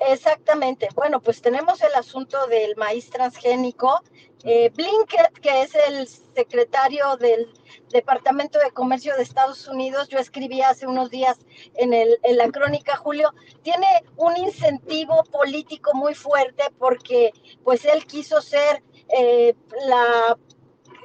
Exactamente. 0.00 0.88
Bueno, 0.94 1.20
pues 1.20 1.40
tenemos 1.40 1.80
el 1.82 1.94
asunto 1.94 2.46
del 2.48 2.74
maíz 2.76 3.08
transgénico. 3.10 4.00
Eh, 4.44 4.70
Blinket, 4.74 5.32
que 5.40 5.62
es 5.62 5.74
el 5.74 6.08
secretario 6.08 7.16
del 7.18 7.52
Departamento 7.92 8.58
de 8.58 8.70
Comercio 8.70 9.14
de 9.14 9.22
Estados 9.22 9.68
Unidos, 9.68 10.08
yo 10.08 10.18
escribí 10.18 10.62
hace 10.62 10.86
unos 10.86 11.10
días 11.10 11.38
en, 11.74 11.92
el, 11.92 12.18
la 12.24 12.50
crónica, 12.50 12.96
Julio, 12.96 13.34
tiene 13.62 13.86
un 14.16 14.36
incentivo 14.38 15.22
político 15.24 15.90
muy 15.94 16.14
fuerte 16.14 16.64
porque 16.78 17.32
pues 17.62 17.84
él 17.84 18.06
quiso 18.06 18.40
ser 18.40 18.82
eh, 19.14 19.54
la 19.86 20.38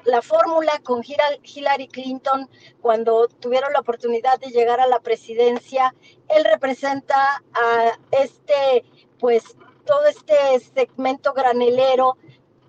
la 0.06 0.22
fórmula 0.22 0.80
con 0.84 1.02
Hillary 1.04 1.88
Clinton 1.88 2.50
cuando 2.82 3.28
tuvieron 3.28 3.74
la 3.74 3.80
oportunidad 3.80 4.40
de 4.40 4.52
llegar 4.52 4.80
a 4.80 4.88
la 4.88 5.00
presidencia. 5.00 5.94
Él 6.30 6.44
representa 6.46 7.44
a 7.54 7.98
este, 8.12 8.86
pues, 9.20 9.44
todo 9.86 10.06
este 10.06 10.60
segmento 10.74 11.34
granelero 11.34 12.18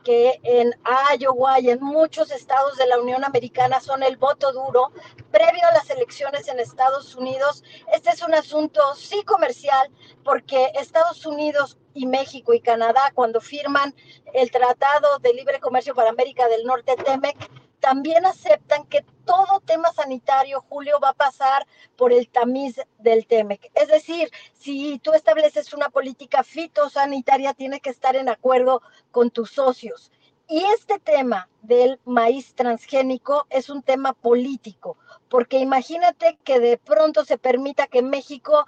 que 0.06 0.38
en 0.44 0.72
Iowa 1.18 1.58
y 1.58 1.70
en 1.70 1.80
muchos 1.80 2.30
estados 2.30 2.76
de 2.76 2.86
la 2.86 3.00
Unión 3.00 3.24
Americana 3.24 3.80
son 3.80 4.04
el 4.04 4.16
voto 4.16 4.52
duro 4.52 4.92
previo 5.32 5.66
a 5.68 5.72
las 5.72 5.90
elecciones 5.90 6.46
en 6.46 6.60
Estados 6.60 7.16
Unidos. 7.16 7.64
Este 7.92 8.10
es 8.10 8.22
un 8.22 8.32
asunto 8.32 8.80
sí 8.94 9.24
comercial 9.24 9.90
porque 10.22 10.70
Estados 10.76 11.26
Unidos 11.26 11.76
y 11.92 12.06
México 12.06 12.54
y 12.54 12.60
Canadá 12.60 13.10
cuando 13.16 13.40
firman 13.40 13.96
el 14.32 14.52
Tratado 14.52 15.18
de 15.18 15.34
Libre 15.34 15.58
Comercio 15.58 15.92
para 15.96 16.10
América 16.10 16.46
del 16.46 16.62
Norte, 16.62 16.94
TEMEC, 17.04 17.36
también 17.80 18.26
aceptan 18.26 18.84
que 18.86 19.04
todo 19.24 19.60
tema 19.60 19.92
sanitario, 19.92 20.64
Julio, 20.68 20.98
va 21.00 21.10
a 21.10 21.14
pasar 21.14 21.66
por 21.96 22.12
el 22.12 22.28
tamiz 22.28 22.80
del 22.98 23.26
TEMEC. 23.26 23.70
Es 23.74 23.88
decir, 23.88 24.30
si 24.52 24.98
tú 24.98 25.12
estableces 25.12 25.72
una 25.72 25.88
política 25.88 26.42
fitosanitaria, 26.42 27.54
tiene 27.54 27.80
que 27.80 27.90
estar 27.90 28.16
en 28.16 28.28
acuerdo 28.28 28.82
con 29.10 29.30
tus 29.30 29.50
socios. 29.50 30.10
Y 30.48 30.62
este 30.64 31.00
tema 31.00 31.48
del 31.62 31.98
maíz 32.04 32.54
transgénico 32.54 33.46
es 33.50 33.68
un 33.68 33.82
tema 33.82 34.12
político, 34.12 34.96
porque 35.28 35.58
imagínate 35.58 36.38
que 36.44 36.60
de 36.60 36.78
pronto 36.78 37.24
se 37.24 37.36
permita 37.36 37.88
que 37.88 37.98
en 37.98 38.10
México 38.10 38.64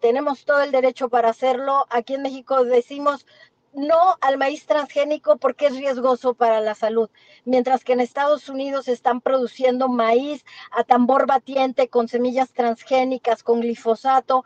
tenemos 0.00 0.44
todo 0.44 0.62
el 0.62 0.72
derecho 0.72 1.08
para 1.08 1.28
hacerlo. 1.28 1.86
Aquí 1.90 2.14
en 2.14 2.22
México 2.22 2.64
decimos 2.64 3.26
no 3.72 4.16
al 4.20 4.38
maíz 4.38 4.66
transgénico 4.66 5.36
porque 5.36 5.66
es 5.66 5.76
riesgoso 5.76 6.34
para 6.34 6.60
la 6.60 6.74
salud, 6.74 7.10
mientras 7.44 7.84
que 7.84 7.92
en 7.92 8.00
Estados 8.00 8.48
Unidos 8.48 8.88
están 8.88 9.20
produciendo 9.20 9.88
maíz 9.88 10.44
a 10.70 10.84
tambor 10.84 11.26
batiente 11.26 11.88
con 11.88 12.08
semillas 12.08 12.52
transgénicas, 12.52 13.42
con 13.42 13.60
glifosato. 13.60 14.44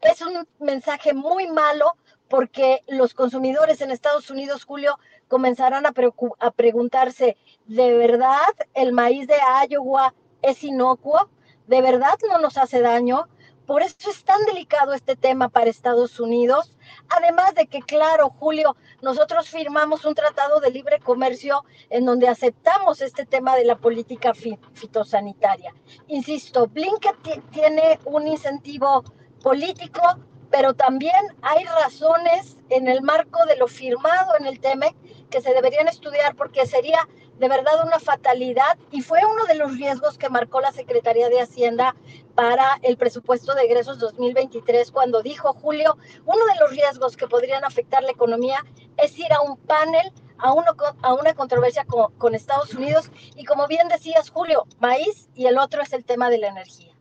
Es 0.00 0.20
un 0.20 0.46
mensaje 0.58 1.14
muy 1.14 1.46
malo 1.48 1.96
porque 2.28 2.82
los 2.88 3.14
consumidores 3.14 3.80
en 3.80 3.90
Estados 3.90 4.30
Unidos, 4.30 4.64
Julio, 4.64 4.98
comenzarán 5.28 5.86
a, 5.86 5.92
a 6.40 6.50
preguntarse, 6.50 7.36
¿de 7.66 7.96
verdad 7.96 8.54
el 8.74 8.92
maíz 8.92 9.26
de 9.26 9.36
Iowa 9.68 10.14
es 10.42 10.62
inocuo? 10.64 11.28
¿De 11.66 11.82
verdad 11.82 12.16
no 12.28 12.38
nos 12.38 12.58
hace 12.58 12.80
daño? 12.80 13.28
Por 13.66 13.82
eso 13.82 14.10
es 14.10 14.24
tan 14.24 14.44
delicado 14.44 14.92
este 14.92 15.16
tema 15.16 15.48
para 15.48 15.70
Estados 15.70 16.20
Unidos. 16.20 16.75
Además 17.08 17.54
de 17.54 17.66
que, 17.66 17.80
claro, 17.80 18.30
Julio, 18.30 18.76
nosotros 19.02 19.48
firmamos 19.48 20.04
un 20.04 20.14
tratado 20.14 20.60
de 20.60 20.70
libre 20.70 20.98
comercio 21.00 21.64
en 21.90 22.04
donde 22.04 22.28
aceptamos 22.28 23.00
este 23.00 23.26
tema 23.26 23.56
de 23.56 23.64
la 23.64 23.76
política 23.76 24.32
fitosanitaria. 24.34 25.74
Insisto, 26.08 26.66
Blinken 26.66 27.14
tiene 27.50 27.98
un 28.04 28.26
incentivo 28.26 29.04
político, 29.42 30.02
pero 30.50 30.74
también 30.74 31.36
hay 31.42 31.64
razones 31.64 32.56
en 32.70 32.88
el 32.88 33.02
marco 33.02 33.44
de 33.46 33.56
lo 33.56 33.68
firmado 33.68 34.32
en 34.38 34.46
el 34.46 34.60
TEMEC 34.60 34.94
que 35.30 35.40
se 35.40 35.52
deberían 35.52 35.88
estudiar 35.88 36.34
porque 36.36 36.66
sería 36.66 37.06
de 37.38 37.48
verdad 37.48 37.84
una 37.84 37.98
fatalidad 37.98 38.78
y 38.90 39.02
fue 39.02 39.20
uno 39.24 39.44
de 39.46 39.56
los 39.56 39.76
riesgos 39.76 40.16
que 40.18 40.28
marcó 40.28 40.60
la 40.60 40.72
Secretaría 40.72 41.28
de 41.28 41.40
Hacienda 41.40 41.94
para 42.34 42.78
el 42.82 42.96
presupuesto 42.96 43.54
de 43.54 43.64
egresos 43.64 43.98
2023 43.98 44.90
cuando 44.90 45.22
dijo 45.22 45.52
Julio, 45.52 45.96
uno 46.24 46.46
de 46.46 46.60
los 46.60 46.70
riesgos 46.70 47.16
que 47.16 47.26
podrían 47.26 47.64
afectar 47.64 48.02
la 48.02 48.10
economía 48.10 48.64
es 48.96 49.18
ir 49.18 49.32
a 49.32 49.42
un 49.42 49.56
panel, 49.58 50.12
a, 50.38 50.52
uno, 50.52 50.72
a 51.02 51.14
una 51.14 51.34
controversia 51.34 51.84
con, 51.84 52.34
Estados 52.34 52.74
Unidos 52.74 53.10
y 53.36 53.44
como 53.44 53.66
bien 53.66 53.88
decías 53.88 54.30
Julio, 54.30 54.66
maíz 54.80 55.28
y 55.34 55.46
el 55.46 55.58
otro 55.58 55.82
es 55.82 55.92
el 55.92 56.04
tema 56.04 56.30
de 56.30 56.38
la 56.38 56.48
energía. 56.48 56.92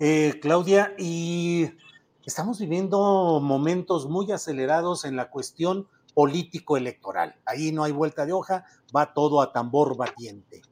Eh, 0.00 0.38
Claudia, 0.40 0.94
y 0.98 1.70
estamos 2.24 2.58
viviendo 2.58 3.40
momentos 3.40 4.08
muy 4.08 4.30
acelerados 4.32 5.04
en 5.04 5.16
la 5.16 5.30
cuestión 5.30 5.88
político-electoral. 6.14 7.34
Ahí 7.44 7.72
no 7.72 7.84
hay 7.84 7.92
vuelta 7.92 8.24
de 8.24 8.32
hoja, 8.32 8.64
va 8.94 9.12
todo 9.12 9.40
a 9.40 9.52
tambor 9.52 9.96
batiente. 9.96 10.62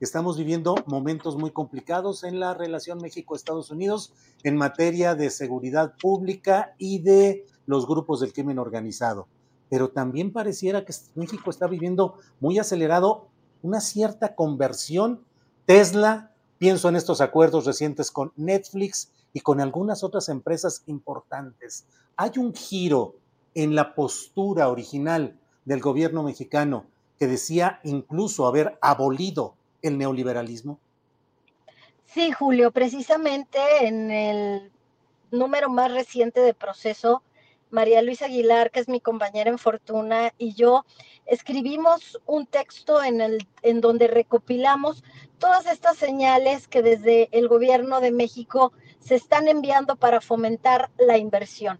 Estamos 0.00 0.38
viviendo 0.38 0.76
momentos 0.86 1.36
muy 1.36 1.50
complicados 1.50 2.24
en 2.24 2.40
la 2.40 2.54
relación 2.54 3.02
México-Estados 3.02 3.70
Unidos 3.70 4.14
en 4.42 4.56
materia 4.56 5.14
de 5.14 5.28
seguridad 5.28 5.94
pública 6.00 6.74
y 6.78 7.00
de 7.00 7.46
los 7.66 7.86
grupos 7.86 8.20
del 8.20 8.32
crimen 8.32 8.58
organizado. 8.58 9.28
Pero 9.68 9.90
también 9.90 10.32
pareciera 10.32 10.86
que 10.86 10.94
México 11.14 11.50
está 11.50 11.66
viviendo 11.66 12.14
muy 12.40 12.58
acelerado 12.58 13.28
una 13.62 13.80
cierta 13.80 14.34
conversión. 14.34 15.22
Tesla, 15.66 16.32
pienso 16.56 16.88
en 16.88 16.96
estos 16.96 17.20
acuerdos 17.20 17.66
recientes 17.66 18.10
con 18.10 18.32
Netflix 18.36 19.12
y 19.34 19.40
con 19.40 19.60
algunas 19.60 20.02
otras 20.02 20.30
empresas 20.30 20.82
importantes. 20.86 21.86
Hay 22.16 22.32
un 22.38 22.54
giro 22.54 23.16
en 23.54 23.74
la 23.74 23.94
postura 23.94 24.68
original 24.68 25.36
del 25.64 25.80
gobierno 25.80 26.22
mexicano 26.22 26.86
que 27.18 27.26
decía 27.26 27.80
incluso 27.84 28.46
haber 28.46 28.78
abolido 28.80 29.54
el 29.82 29.98
neoliberalismo? 29.98 30.78
Sí, 32.06 32.32
Julio, 32.32 32.70
precisamente 32.70 33.58
en 33.82 34.10
el 34.10 34.72
número 35.30 35.68
más 35.68 35.92
reciente 35.92 36.40
de 36.40 36.54
proceso, 36.54 37.22
María 37.70 38.02
Luisa 38.02 38.24
Aguilar, 38.24 38.72
que 38.72 38.80
es 38.80 38.88
mi 38.88 39.00
compañera 39.00 39.48
en 39.48 39.58
Fortuna, 39.58 40.32
y 40.38 40.54
yo 40.54 40.84
escribimos 41.26 42.20
un 42.26 42.46
texto 42.46 43.02
en, 43.02 43.20
el, 43.20 43.46
en 43.62 43.80
donde 43.80 44.08
recopilamos 44.08 45.04
todas 45.38 45.66
estas 45.66 45.96
señales 45.96 46.66
que 46.66 46.82
desde 46.82 47.28
el 47.30 47.46
gobierno 47.46 48.00
de 48.00 48.10
México 48.10 48.72
se 48.98 49.14
están 49.14 49.46
enviando 49.46 49.94
para 49.94 50.20
fomentar 50.20 50.90
la 50.98 51.16
inversión 51.16 51.78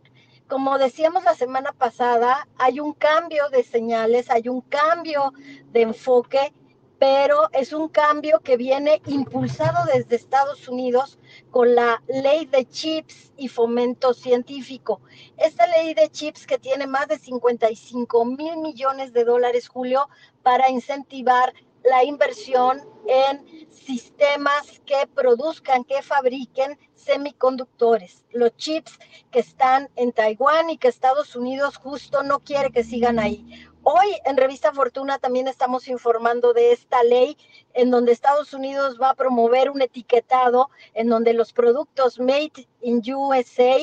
como 0.51 0.78
decíamos 0.78 1.22
la 1.22 1.36
semana 1.36 1.72
pasada, 1.72 2.48
hay 2.59 2.80
un 2.80 2.92
cambio 2.92 3.48
de 3.51 3.62
señales, 3.62 4.30
hay 4.30 4.48
un 4.48 4.62
cambio 4.62 5.32
de 5.70 5.82
enfoque, 5.82 6.53
pero 6.98 7.48
es 7.53 7.72
un 7.72 7.88
cambio 7.88 8.40
que 8.40 8.57
viene 8.57 9.01
impulsado 9.07 9.86
desde 9.94 10.16
Estados 10.16 10.66
Unidos 10.66 11.20
con 11.53 11.76
la 11.76 12.03
ley 12.09 12.46
de 12.46 12.68
chips 12.68 13.32
y 13.36 13.46
fomento 13.46 14.12
científico. 14.12 15.01
Esta 15.36 15.68
ley 15.68 15.94
de 15.94 16.11
chips 16.11 16.48
que 16.48 16.59
tiene 16.59 16.88
más 16.88 17.07
de 17.07 17.20
55 17.20 18.24
mil 18.24 18.57
millones 18.57 19.12
de 19.12 19.24
dólares, 19.24 19.68
Julio, 19.68 20.09
para 20.42 20.68
incentivar 20.68 21.55
la 21.84 22.03
inversión 22.03 22.82
en 23.07 23.68
sistemas 23.70 24.80
que 24.84 25.07
produzcan, 25.14 25.84
que 25.84 26.03
fabriquen 26.03 26.76
semiconductores, 27.01 28.24
los 28.32 28.57
chips 28.57 28.98
que 29.30 29.40
están 29.40 29.88
en 29.96 30.12
Taiwán 30.12 30.70
y 30.70 30.78
que 30.78 30.88
Estados 30.88 31.34
Unidos 31.36 31.76
justo 31.76 32.22
no 32.22 32.40
quiere 32.40 32.70
que 32.70 32.84
sigan 32.84 33.18
ahí. 33.18 33.44
Hoy 33.82 34.09
en 34.26 34.36
Revista 34.36 34.72
Fortuna 34.72 35.18
también 35.18 35.48
estamos 35.48 35.88
informando 35.88 36.53
de 36.53 36.72
esta 36.72 37.03
ley 37.03 37.38
en 37.72 37.90
donde 37.90 38.12
Estados 38.12 38.53
Unidos 38.53 38.98
va 39.01 39.11
a 39.11 39.14
promover 39.14 39.70
un 39.70 39.80
etiquetado 39.80 40.68
en 40.92 41.09
donde 41.09 41.32
los 41.32 41.53
productos 41.53 42.20
made 42.20 42.68
in 42.82 43.03
USA 43.14 43.78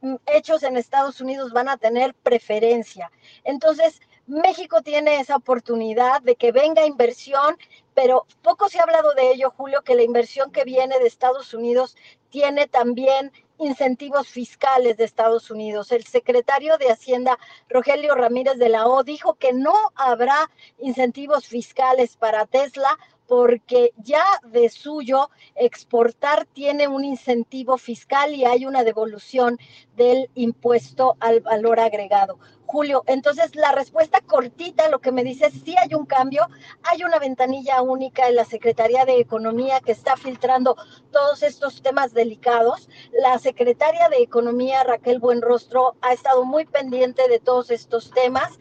mm, 0.00 0.16
hechos 0.26 0.64
en 0.64 0.76
Estados 0.76 1.20
Unidos 1.20 1.52
van 1.52 1.68
a 1.68 1.76
tener 1.76 2.12
preferencia. 2.14 3.12
Entonces, 3.44 4.00
México 4.26 4.82
tiene 4.82 5.20
esa 5.20 5.36
oportunidad 5.36 6.20
de 6.22 6.34
que 6.34 6.50
venga 6.50 6.84
inversión, 6.84 7.56
pero 7.94 8.26
poco 8.42 8.68
se 8.68 8.78
ha 8.80 8.82
hablado 8.82 9.14
de 9.14 9.30
ello, 9.30 9.52
Julio, 9.56 9.82
que 9.82 9.94
la 9.94 10.02
inversión 10.02 10.50
que 10.50 10.64
viene 10.64 10.98
de 10.98 11.06
Estados 11.06 11.54
Unidos 11.54 11.96
tiene 12.30 12.66
también 12.66 13.32
incentivos 13.58 14.28
fiscales 14.28 14.96
de 14.96 15.04
Estados 15.04 15.50
Unidos. 15.50 15.92
El 15.92 16.04
secretario 16.04 16.76
de 16.76 16.90
Hacienda, 16.90 17.38
Rogelio 17.68 18.14
Ramírez 18.14 18.58
de 18.58 18.68
la 18.68 18.86
O, 18.86 19.04
dijo 19.04 19.34
que 19.34 19.52
no 19.52 19.74
habrá 19.94 20.50
incentivos 20.78 21.46
fiscales 21.46 22.16
para 22.16 22.46
Tesla 22.46 22.98
porque 23.26 23.92
ya 23.96 24.24
de 24.44 24.68
suyo 24.68 25.30
exportar 25.54 26.46
tiene 26.46 26.88
un 26.88 27.04
incentivo 27.04 27.78
fiscal 27.78 28.34
y 28.34 28.44
hay 28.44 28.66
una 28.66 28.84
devolución 28.84 29.58
del 29.96 30.30
impuesto 30.34 31.16
al 31.20 31.40
valor 31.40 31.80
agregado. 31.80 32.38
Julio, 32.66 33.04
entonces 33.06 33.54
la 33.54 33.70
respuesta 33.72 34.20
cortita, 34.20 34.88
lo 34.88 34.98
que 34.98 35.12
me 35.12 35.22
dice, 35.22 35.50
sí 35.50 35.76
hay 35.78 35.94
un 35.94 36.04
cambio, 36.04 36.48
hay 36.82 37.04
una 37.04 37.20
ventanilla 37.20 37.80
única 37.80 38.28
en 38.28 38.34
la 38.34 38.44
Secretaría 38.44 39.04
de 39.04 39.20
Economía 39.20 39.80
que 39.80 39.92
está 39.92 40.16
filtrando 40.16 40.76
todos 41.12 41.44
estos 41.44 41.80
temas 41.80 42.12
delicados. 42.12 42.88
La 43.12 43.38
secretaria 43.38 44.08
de 44.08 44.20
Economía, 44.20 44.82
Raquel 44.82 45.20
Buenrostro, 45.20 45.94
ha 46.02 46.12
estado 46.12 46.44
muy 46.44 46.66
pendiente 46.66 47.28
de 47.28 47.38
todos 47.38 47.70
estos 47.70 48.10
temas, 48.10 48.58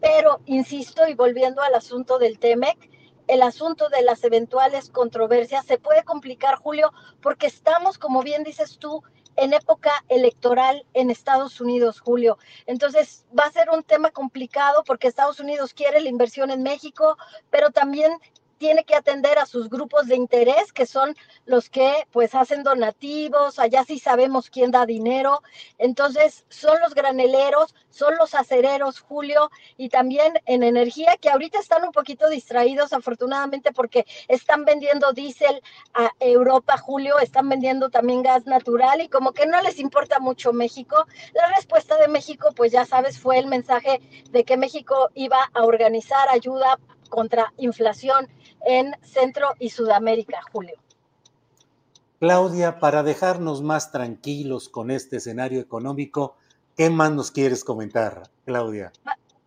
pero 0.00 0.40
insisto, 0.46 1.06
y 1.06 1.14
volviendo 1.14 1.62
al 1.62 1.74
asunto 1.74 2.18
del 2.18 2.38
TEMEC, 2.38 2.91
el 3.26 3.42
asunto 3.42 3.88
de 3.88 4.02
las 4.02 4.24
eventuales 4.24 4.90
controversias 4.90 5.66
se 5.66 5.78
puede 5.78 6.04
complicar, 6.04 6.56
Julio, 6.56 6.92
porque 7.20 7.46
estamos, 7.46 7.98
como 7.98 8.22
bien 8.22 8.44
dices 8.44 8.78
tú, 8.78 9.02
en 9.36 9.54
época 9.54 9.92
electoral 10.08 10.84
en 10.94 11.10
Estados 11.10 11.60
Unidos, 11.60 12.00
Julio. 12.00 12.38
Entonces 12.66 13.24
va 13.38 13.44
a 13.44 13.52
ser 13.52 13.70
un 13.70 13.82
tema 13.82 14.10
complicado 14.10 14.84
porque 14.84 15.08
Estados 15.08 15.40
Unidos 15.40 15.72
quiere 15.74 16.00
la 16.00 16.08
inversión 16.08 16.50
en 16.50 16.62
México, 16.62 17.16
pero 17.50 17.70
también 17.70 18.12
tiene 18.62 18.84
que 18.84 18.94
atender 18.94 19.40
a 19.40 19.46
sus 19.46 19.68
grupos 19.68 20.06
de 20.06 20.14
interés, 20.14 20.72
que 20.72 20.86
son 20.86 21.16
los 21.46 21.68
que 21.68 22.06
pues 22.12 22.32
hacen 22.36 22.62
donativos, 22.62 23.58
allá 23.58 23.82
sí 23.82 23.98
sabemos 23.98 24.50
quién 24.50 24.70
da 24.70 24.86
dinero, 24.86 25.42
entonces 25.78 26.44
son 26.48 26.78
los 26.80 26.94
graneleros, 26.94 27.74
son 27.90 28.14
los 28.20 28.36
acereros, 28.36 29.00
Julio, 29.00 29.50
y 29.76 29.88
también 29.88 30.34
en 30.46 30.62
energía, 30.62 31.16
que 31.20 31.28
ahorita 31.28 31.58
están 31.58 31.82
un 31.82 31.90
poquito 31.90 32.28
distraídos 32.28 32.92
afortunadamente 32.92 33.72
porque 33.72 34.06
están 34.28 34.64
vendiendo 34.64 35.12
diésel 35.12 35.60
a 35.92 36.12
Europa, 36.20 36.78
Julio, 36.78 37.18
están 37.18 37.48
vendiendo 37.48 37.90
también 37.90 38.22
gas 38.22 38.46
natural 38.46 39.00
y 39.00 39.08
como 39.08 39.32
que 39.32 39.44
no 39.44 39.60
les 39.60 39.80
importa 39.80 40.20
mucho 40.20 40.52
México. 40.52 41.04
La 41.34 41.48
respuesta 41.56 41.96
de 41.96 42.06
México, 42.06 42.50
pues 42.54 42.70
ya 42.70 42.84
sabes, 42.84 43.18
fue 43.18 43.40
el 43.40 43.46
mensaje 43.46 44.00
de 44.30 44.44
que 44.44 44.56
México 44.56 45.10
iba 45.14 45.50
a 45.52 45.64
organizar 45.64 46.28
ayuda 46.28 46.78
contra 47.12 47.52
inflación 47.58 48.26
en 48.64 48.96
Centro 49.02 49.48
y 49.58 49.68
Sudamérica, 49.68 50.40
Julio. 50.50 50.74
Claudia, 52.20 52.78
para 52.78 53.02
dejarnos 53.02 53.60
más 53.60 53.92
tranquilos 53.92 54.70
con 54.70 54.90
este 54.90 55.18
escenario 55.18 55.60
económico, 55.60 56.36
¿qué 56.74 56.88
más 56.88 57.12
nos 57.12 57.30
quieres 57.30 57.64
comentar, 57.64 58.30
Claudia? 58.46 58.92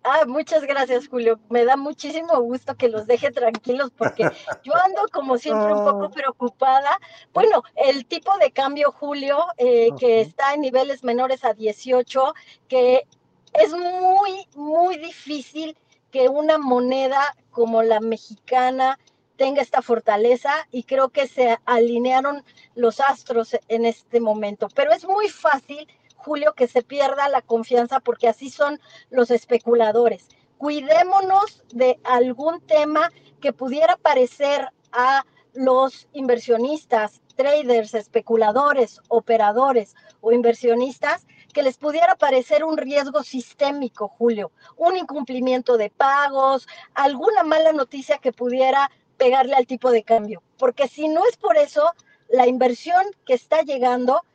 Ah, 0.04 0.26
muchas 0.28 0.62
gracias, 0.62 1.08
Julio. 1.08 1.40
Me 1.50 1.66
da 1.66 1.76
muchísimo 1.76 2.40
gusto 2.42 2.76
que 2.76 2.90
los 2.90 3.08
deje 3.08 3.32
tranquilos 3.32 3.90
porque 3.98 4.24
yo 4.64 4.74
ando 4.76 5.02
como 5.12 5.40
siempre 5.40 5.74
un 5.74 5.84
poco 5.84 6.12
preocupada. 6.12 7.00
Bueno, 7.34 7.64
el 7.76 8.06
tipo 8.06 8.38
de 8.38 8.52
cambio, 8.52 8.92
Julio, 8.92 9.40
eh, 9.58 9.90
que 10.00 10.22
está 10.22 10.54
en 10.54 10.62
niveles 10.62 11.04
menores 11.04 11.44
a 11.44 11.56
18, 11.56 12.36
que 12.68 13.08
es 13.54 13.72
muy, 13.74 14.48
muy 14.56 14.98
difícil 14.98 15.76
que 16.16 16.30
una 16.30 16.58
moneda 16.58 17.36
como 17.52 17.84
la 17.84 18.00
mexicana 18.00 18.98
tenga 19.36 19.62
esta 19.62 19.82
fortaleza 19.82 20.66
y 20.72 20.84
creo 20.84 21.10
que 21.10 21.28
se 21.28 21.60
alinearon 21.66 22.42
los 22.74 23.02
astros 23.02 23.58
en 23.68 23.86
este 23.86 24.22
momento. 24.22 24.70
Pero 24.74 24.94
es 24.94 25.06
muy 25.06 25.28
fácil, 25.28 25.86
Julio, 26.16 26.54
que 26.54 26.70
se 26.70 26.84
pierda 26.84 27.28
la 27.28 27.42
confianza 27.42 28.00
porque 28.00 28.30
así 28.30 28.50
son 28.50 28.80
los 29.10 29.30
especuladores. 29.30 30.30
Cuidémonos 30.58 31.64
de 31.74 32.00
algún 32.06 32.62
tema 32.62 33.12
que 33.42 33.52
pudiera 33.52 33.98
parecer 33.98 34.70
a 34.94 35.26
los 35.52 36.08
inversionistas, 36.14 37.20
traders, 37.36 37.94
especuladores, 37.94 39.02
operadores 39.10 39.96
o 40.22 40.32
inversionistas 40.32 41.28
que 41.56 41.64
les 41.64 41.78
pudiera 41.78 42.18
parecer 42.18 42.66
un 42.66 42.76
riesgo 42.76 43.24
sistémico, 43.24 44.10
Julio, 44.10 44.52
un 44.76 44.98
incumplimiento 44.98 45.78
de 45.78 45.90
pagos, 45.90 46.68
alguna 46.94 47.44
mala 47.44 47.72
noticia 47.72 48.18
que 48.18 48.34
pudiera 48.34 48.92
pegarle 49.16 49.56
al 49.56 49.66
tipo 49.66 49.90
de 49.90 50.04
cambio, 50.04 50.44
porque 50.58 50.90
si 50.90 51.08
no 51.08 51.26
es 51.26 51.38
por 51.38 51.56
eso, 51.56 51.94
la 52.28 52.46
inversión 52.46 53.02
que 53.26 53.36
está 53.36 53.62
llegando 53.62 54.26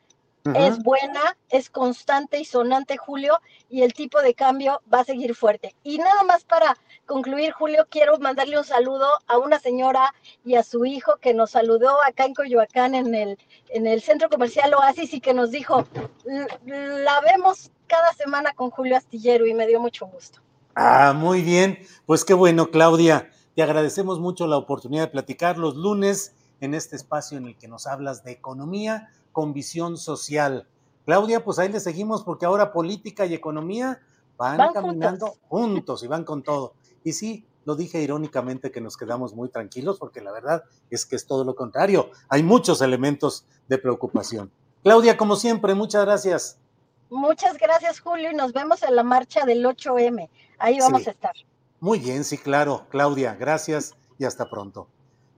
es 0.43 0.79
buena, 0.79 1.37
es 1.49 1.69
constante 1.69 2.39
y 2.39 2.45
sonante, 2.45 2.97
Julio, 2.97 3.37
y 3.69 3.83
el 3.83 3.93
tipo 3.93 4.21
de 4.21 4.33
cambio 4.33 4.81
va 4.91 5.01
a 5.01 5.03
seguir 5.03 5.35
fuerte. 5.35 5.75
Y 5.83 5.97
nada 5.97 6.23
más 6.23 6.43
para 6.43 6.77
concluir, 7.05 7.51
Julio, 7.51 7.85
quiero 7.89 8.17
mandarle 8.17 8.57
un 8.57 8.63
saludo 8.63 9.07
a 9.27 9.37
una 9.37 9.59
señora 9.59 10.13
y 10.43 10.55
a 10.55 10.63
su 10.63 10.85
hijo 10.85 11.17
que 11.17 11.33
nos 11.33 11.51
saludó 11.51 12.01
acá 12.03 12.25
en 12.25 12.33
Coyoacán 12.33 12.95
en 12.95 13.13
el, 13.13 13.37
en 13.69 13.87
el 13.87 14.01
centro 14.01 14.29
comercial 14.29 14.73
Oasis 14.73 15.13
y 15.13 15.21
que 15.21 15.33
nos 15.33 15.51
dijo, 15.51 15.85
la 16.65 17.21
vemos 17.21 17.71
cada 17.87 18.13
semana 18.13 18.53
con 18.53 18.71
Julio 18.71 18.97
Astillero 18.97 19.45
y 19.45 19.53
me 19.53 19.67
dio 19.67 19.79
mucho 19.79 20.07
gusto. 20.07 20.39
Ah, 20.75 21.13
muy 21.13 21.41
bien. 21.41 21.79
Pues 22.05 22.23
qué 22.23 22.33
bueno, 22.33 22.71
Claudia. 22.71 23.29
Te 23.55 23.61
agradecemos 23.61 24.19
mucho 24.19 24.47
la 24.47 24.57
oportunidad 24.57 25.03
de 25.03 25.11
platicar 25.11 25.57
los 25.57 25.75
lunes 25.75 26.33
en 26.61 26.73
este 26.73 26.95
espacio 26.95 27.37
en 27.37 27.47
el 27.47 27.57
que 27.57 27.67
nos 27.67 27.85
hablas 27.85 28.23
de 28.23 28.31
economía 28.31 29.09
con 29.31 29.53
visión 29.53 29.97
social. 29.97 30.67
Claudia, 31.05 31.43
pues 31.43 31.59
ahí 31.59 31.69
le 31.69 31.79
seguimos 31.79 32.23
porque 32.23 32.45
ahora 32.45 32.71
política 32.71 33.25
y 33.25 33.33
economía 33.33 34.01
van, 34.37 34.73
caminando 34.73 35.35
juntos. 35.49 36.03
y 36.03 36.07
van 36.07 36.23
con 36.23 36.43
todo. 36.43 36.73
Y 37.03 37.13
sí, 37.13 37.45
lo 37.65 37.75
dije 37.75 38.01
irónicamente 38.01 38.71
que 38.71 38.81
nos 38.81 38.97
quedamos 38.97 39.33
muy 39.33 39.49
tranquilos 39.49 39.97
porque 39.99 40.21
la 40.21 40.31
verdad 40.31 40.63
es 40.89 41.05
que 41.05 41.15
es 41.15 41.25
todo 41.25 41.43
lo 41.43 41.55
contrario. 41.55 42.09
Hay 42.29 42.43
muchos 42.43 42.81
elementos 42.81 43.45
de 43.67 43.77
preocupación. 43.77 44.51
Claudia, 44.83 45.17
como 45.17 45.35
siempre, 45.35 45.75
muchas 45.75 46.05
gracias. 46.05 46.57
Muchas 47.09 47.57
gracias, 47.57 47.99
Julio, 47.99 48.31
y 48.31 48.35
nos 48.35 48.53
vemos 48.53 48.81
en 48.83 48.95
la 48.95 49.03
marcha 49.03 49.45
del 49.45 49.65
8M. 49.65 50.29
Ahí 50.57 50.79
vamos 50.79 51.05
a 51.07 51.11
estar. 51.11 51.33
Muy 51.79 51.99
bien, 51.99 52.23
sí, 52.23 52.37
claro. 52.37 52.85
Claudia, 52.89 53.35
gracias 53.35 53.95
y 54.17 54.25
hasta 54.25 54.49
pronto. 54.49 54.87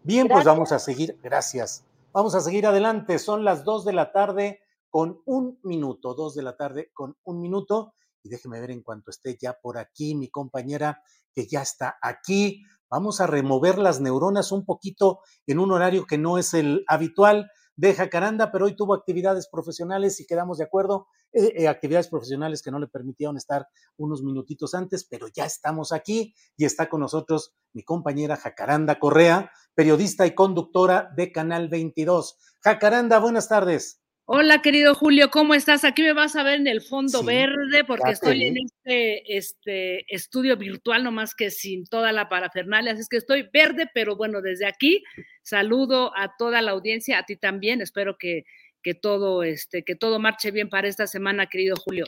Bien, 0.04 0.28
pues 0.28 0.46
vamos 0.46 0.72
a 0.72 0.80
seguir. 0.80 1.18
Gracias. 1.24 1.84
Vamos 2.14 2.36
a 2.36 2.42
seguir 2.42 2.68
adelante. 2.68 3.18
Son 3.18 3.44
las 3.44 3.64
dos 3.64 3.86
de 3.86 3.94
la 3.94 4.12
tarde 4.12 4.62
con 4.92 5.24
un 5.26 5.60
minuto. 5.64 6.14
Dos 6.14 6.36
de 6.36 6.44
la 6.44 6.56
tarde 6.56 6.92
con 6.94 7.18
un 7.24 7.42
minuto. 7.42 7.96
Y 8.22 8.30
déjeme 8.30 8.62
ver 8.62 8.70
en 8.70 8.84
cuanto 8.84 9.10
esté 9.10 9.36
ya 9.42 9.58
por 9.60 9.80
aquí 9.80 10.14
mi 10.14 10.30
compañera 10.30 11.02
que 11.34 11.48
ya 11.48 11.64
está 11.64 11.98
aquí. 12.04 12.62
Vamos 12.88 13.20
a 13.20 13.26
remover 13.26 13.80
las 13.80 14.00
neuronas 14.00 14.52
un 14.52 14.64
poquito 14.64 15.22
en 15.48 15.58
un 15.58 15.72
horario 15.72 16.06
que 16.06 16.20
no 16.20 16.38
es 16.38 16.54
el 16.54 16.86
habitual 16.88 17.50
de 17.76 17.94
Jacaranda, 17.94 18.52
pero 18.52 18.66
hoy 18.66 18.76
tuvo 18.76 18.94
actividades 18.94 19.48
profesionales 19.48 20.20
y 20.20 20.26
quedamos 20.26 20.58
de 20.58 20.66
acuerdo, 20.66 21.08
eh, 21.32 21.54
eh, 21.56 21.68
actividades 21.68 22.08
profesionales 22.08 22.62
que 22.62 22.72
no 22.72 22.80
le 22.80 22.88
permitieron 22.88 23.38
estar 23.38 23.68
unos 23.98 24.22
minutitos 24.22 24.74
antes, 24.76 25.06
pero 25.06 25.28
ya 25.28 25.46
estamos 25.46 25.92
aquí 25.92 26.36
y 26.56 26.66
está 26.66 26.90
con 26.90 27.02
nosotros 27.02 27.54
mi 27.74 27.84
compañera 27.84 28.36
Jacaranda 28.36 29.00
Correa, 29.00 29.52
periodista 29.74 30.28
y 30.28 30.36
conductora 30.36 31.10
de 31.16 31.32
Canal 31.32 31.70
22. 31.70 32.38
Jacaranda, 32.62 33.20
buenas 33.20 33.48
tardes. 33.50 34.03
Hola, 34.26 34.62
querido 34.62 34.96
Julio, 34.96 35.30
¿cómo 35.30 35.54
estás? 35.54 35.84
Aquí 35.84 36.02
me 36.02 36.14
vas 36.14 36.38
a 36.38 36.44
ver 36.44 36.62
en 36.62 36.68
el 36.68 36.82
fondo 36.82 37.24
verde 37.24 37.84
porque 37.86 38.12
estoy 38.12 38.46
en 38.46 38.56
este, 38.58 39.38
este 39.38 40.16
estudio 40.16 40.56
virtual, 40.56 41.04
nomás 41.04 41.36
que 41.36 41.52
sin 41.52 41.86
toda 41.86 42.14
la 42.14 42.30
parafernalia, 42.30 42.94
así 42.94 43.02
es 43.02 43.10
que 43.10 43.18
estoy 43.18 43.50
verde, 43.54 43.90
pero 43.94 44.16
bueno, 44.16 44.42
desde 44.42 44.66
aquí 44.66 45.04
saludo 45.42 46.14
a 46.16 46.38
toda 46.38 46.62
la 46.62 46.72
audiencia, 46.72 47.20
a 47.20 47.26
ti 47.26 47.36
también, 47.36 47.82
espero 47.82 48.18
que, 48.18 48.46
que 48.82 48.94
todo, 48.94 49.44
este, 49.44 49.84
que 49.84 49.96
todo 49.96 50.20
marche 50.20 50.52
bien 50.52 50.70
para 50.70 50.88
esta 50.88 51.06
semana, 51.06 51.48
querido 51.48 51.76
Julio. 51.76 52.06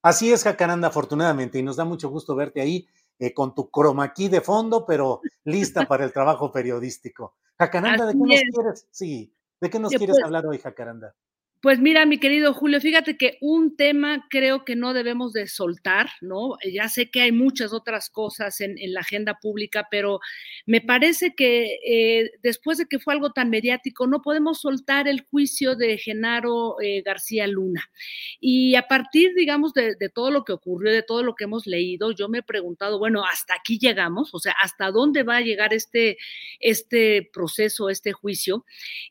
Así 0.00 0.32
es, 0.32 0.44
Jacaranda, 0.44 0.86
afortunadamente, 0.86 1.58
y 1.58 1.64
nos 1.64 1.74
da 1.74 1.84
mucho 1.84 2.08
gusto 2.08 2.36
verte 2.36 2.60
ahí 2.60 2.86
eh, 3.18 3.34
con 3.34 3.52
tu 3.56 3.68
croma 3.68 4.04
aquí 4.04 4.28
de 4.28 4.42
fondo, 4.42 4.86
pero 4.86 5.22
lista 5.42 5.88
para 5.88 6.04
el 6.04 6.12
trabajo 6.12 6.52
periodístico. 6.52 7.34
Jacaranda, 7.58 8.06
¿de 8.06 8.12
qué 8.12 8.18
nos 8.18 8.28
quieres? 8.28 8.86
Sí, 8.92 9.34
¿de 9.60 9.68
qué 9.68 9.80
nos 9.80 9.90
quieres 9.90 10.14
pues 10.14 10.24
hablar 10.24 10.46
hoy, 10.46 10.58
Jacaranda? 10.58 11.16
Pues 11.60 11.80
mira, 11.80 12.06
mi 12.06 12.18
querido 12.18 12.54
Julio, 12.54 12.80
fíjate 12.80 13.16
que 13.16 13.36
un 13.40 13.76
tema 13.76 14.28
creo 14.30 14.64
que 14.64 14.76
no 14.76 14.94
debemos 14.94 15.32
de 15.32 15.48
soltar, 15.48 16.08
¿no? 16.20 16.56
Ya 16.64 16.88
sé 16.88 17.10
que 17.10 17.20
hay 17.20 17.32
muchas 17.32 17.72
otras 17.72 18.10
cosas 18.10 18.60
en, 18.60 18.76
la 18.92 19.00
agenda 19.00 19.40
pública, 19.40 19.88
pero 19.90 20.20
me 20.66 20.80
parece 20.80 21.34
que 21.34 21.80
eh, 21.84 22.30
después 22.44 22.78
de 22.78 22.86
que 22.86 23.00
fue 23.00 23.14
algo 23.14 23.32
tan 23.32 23.50
mediático, 23.50 24.06
no 24.06 24.22
podemos 24.22 24.60
soltar 24.60 25.08
el 25.08 25.22
juicio 25.22 25.74
de 25.74 25.98
Genaro 25.98 26.80
eh, 26.80 27.02
García 27.02 27.48
Luna. 27.48 27.90
Y 28.38 28.76
a 28.76 28.86
partir, 28.86 29.34
digamos, 29.34 29.74
de, 29.74 29.96
de, 29.96 30.08
todo 30.10 30.30
lo 30.30 30.44
que 30.44 30.52
ocurrió, 30.52 30.92
de 30.92 31.02
todo 31.02 31.24
lo 31.24 31.34
que 31.34 31.44
hemos 31.44 31.66
leído, 31.66 32.12
yo 32.12 32.28
me 32.28 32.38
he 32.38 32.42
preguntado, 32.44 33.00
bueno, 33.00 33.24
hasta 33.24 33.54
aquí 33.54 33.80
llegamos, 33.80 34.32
o 34.32 34.38
sea, 34.38 34.54
¿hasta 34.62 34.92
dónde 34.92 35.24
va 35.24 35.38
a 35.38 35.40
llegar 35.40 35.74
este, 35.74 36.18
este 36.60 37.28
proceso, 37.32 37.90
este 37.90 38.12
juicio? 38.12 38.64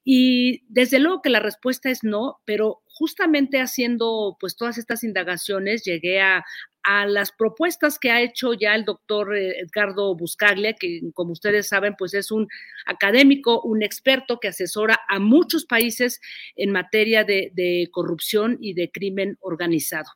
Y 0.06 0.64
desde 0.70 1.00
luego 1.00 1.22
que 1.22 1.30
la 1.30 1.42
respuesta 1.42 1.90
es 1.90 2.06
no 2.06 2.38
pero 2.48 2.80
justamente 2.98 3.60
haciendo 3.60 4.38
pues 4.40 4.56
todas 4.56 4.78
estas 4.78 5.04
indagaciones 5.04 5.84
llegué 5.84 6.22
a, 6.22 6.44
a 6.88 7.06
las 7.06 7.34
propuestas 7.34 8.00
que 8.00 8.12
ha 8.12 8.22
hecho 8.22 8.54
ya 8.54 8.74
el 8.74 8.86
doctor 8.86 9.36
eh, 9.36 9.60
Edgardo 9.60 10.16
Buscaglia, 10.16 10.72
que 10.72 11.02
como 11.14 11.34
ustedes 11.34 11.68
saben, 11.68 11.96
pues 11.98 12.14
es 12.14 12.32
un 12.32 12.48
académico, 12.86 13.62
un 13.62 13.84
experto 13.84 14.40
que 14.40 14.48
asesora 14.48 14.98
a 15.10 15.20
muchos 15.20 15.66
países 15.66 16.22
en 16.56 16.72
materia 16.72 17.26
de, 17.26 17.90
corrupción 17.92 18.58
y 18.62 18.74
de 18.74 18.90
crimen 18.90 19.38
organizado. 19.42 20.10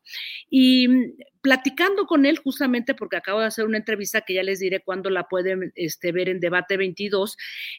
Y 0.50 0.88
mm, 0.88 1.14
platicando 1.42 2.06
con 2.06 2.26
él 2.26 2.38
justamente 2.38 2.94
porque 2.94 3.18
acabo 3.18 3.42
de 3.42 3.48
hacer 3.48 3.66
una 3.66 3.78
entrevista 3.78 4.22
que 4.22 4.36
ya 4.36 4.44
les 4.44 4.60
diré 4.60 4.80
cuándo 4.80 5.10
la 5.10 5.28
pueden 5.28 5.74
este, 5.76 6.14
ver 6.14 6.30
en 6.30 6.40
Debate 6.40 6.78
22, 6.78 7.36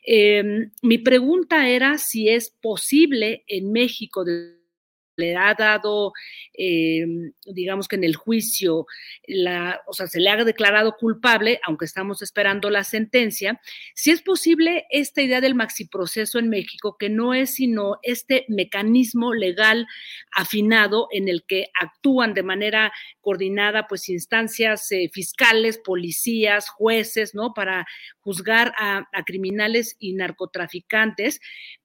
eh, 0.07 0.69
mi 0.83 0.99
pregunta 0.99 1.67
era 1.67 1.97
si 1.97 2.29
es 2.29 2.51
posible 2.61 3.43
en 3.47 3.73
México 3.73 4.23
de 4.23 4.62
le 5.17 5.37
ha 5.37 5.55
dado, 5.55 6.13
eh, 6.55 7.05
digamos 7.47 7.89
que 7.89 7.97
en 7.97 8.05
el 8.05 8.17
juicio, 8.17 8.87
la, 9.27 9.81
o 9.87 9.93
sea, 9.93 10.07
se 10.07 10.21
le 10.21 10.31
ha 10.31 10.45
declarado 10.45 10.97
culpable, 10.97 11.61
aunque 11.67 11.85
estamos 11.85 12.23
esperando 12.23 12.71
la 12.71 12.85
sentencia, 12.85 13.61
si 13.95 14.11
es 14.11 14.23
posible 14.23 14.87
esta 14.91 15.23
idea 15.23 15.41
del 15.41 15.55
maxiproceso 15.55 16.39
en 16.39 16.49
México, 16.49 16.97
que 16.99 17.09
no 17.09 17.35
es 17.35 17.55
sino 17.55 17.99
este 18.03 18.45
mecanismo 18.49 19.35
legal 19.35 19.87
afinado 20.35 21.09
en 21.11 21.29
el 21.29 21.45
que 21.47 21.67
actúan 21.81 22.35
de 22.35 22.43
manera 22.43 22.93
coordinada, 23.21 23.87
pues 23.87 24.09
instancias 24.09 24.91
eh, 24.93 25.11
fiscales, 25.13 25.79
policías, 25.79 26.69
jueces, 26.69 27.35
¿no? 27.35 27.55
Para 27.55 27.87
juzgar 28.21 28.73
a, 28.79 29.09
a 29.13 29.25
criminales 29.25 29.97
y 29.99 30.15
narcotraficantes, 30.15 31.41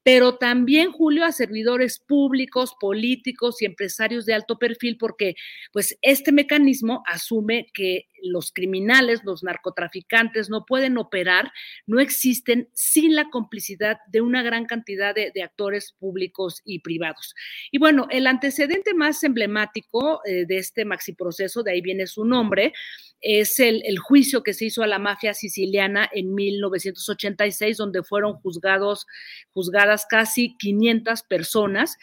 pero 0.07 0.37
también, 0.37 0.93
Julio, 0.93 1.25
a 1.25 1.33
servidores 1.33 1.99
públicos, 1.99 2.77
políticos, 2.79 3.61
y 3.61 3.65
empresarios 3.65 4.25
de 4.25 4.35
alto 4.35 4.57
perfil 4.57 4.95
porque 4.97 5.35
pues 5.73 5.97
este 6.01 6.31
mecanismo 6.31 7.03
asume 7.05 7.67
que 7.73 8.05
los 8.21 8.51
criminales, 8.51 9.21
los 9.23 9.43
narcotraficantes 9.43 10.49
no 10.49 10.65
pueden 10.65 10.97
operar, 10.97 11.51
no 11.85 11.99
existen 11.99 12.69
sin 12.73 13.15
la 13.15 13.29
complicidad 13.29 13.97
de 14.07 14.21
una 14.21 14.43
gran 14.43 14.65
cantidad 14.65 15.15
de, 15.15 15.31
actores 15.43 15.93
públicos 15.97 16.61
y 16.65 16.79
privados. 16.79 17.35
Y 17.71 17.77
bueno, 17.77 18.07
el 18.09 18.27
antecedente 18.27 18.93
más 18.93 19.23
emblemático 19.23 20.21
eh, 20.25 20.45
de 20.45 20.57
este 20.57 20.83
maxi 20.83 21.13
proceso, 21.13 21.63
de 21.63 21.71
ahí 21.71 21.81
viene 21.81 22.07
su 22.07 22.25
nombre, 22.25 22.73
es 23.21 23.59
el, 23.59 23.81
el, 23.85 23.97
juicio 23.97 24.43
que 24.43 24.53
se 24.53 24.65
hizo 24.65 24.83
a 24.83 24.87
la 24.87 24.99
mafia 24.99 25.33
siciliana 25.33 26.09
en 26.11 26.33
1986, 26.35 27.77
donde 27.77 28.03
fueron 28.03 28.33
juzgados, 28.33 29.05
juzgadas 29.53 30.05
casi 30.07 30.55
500 30.57 31.23
personas. 31.23 31.97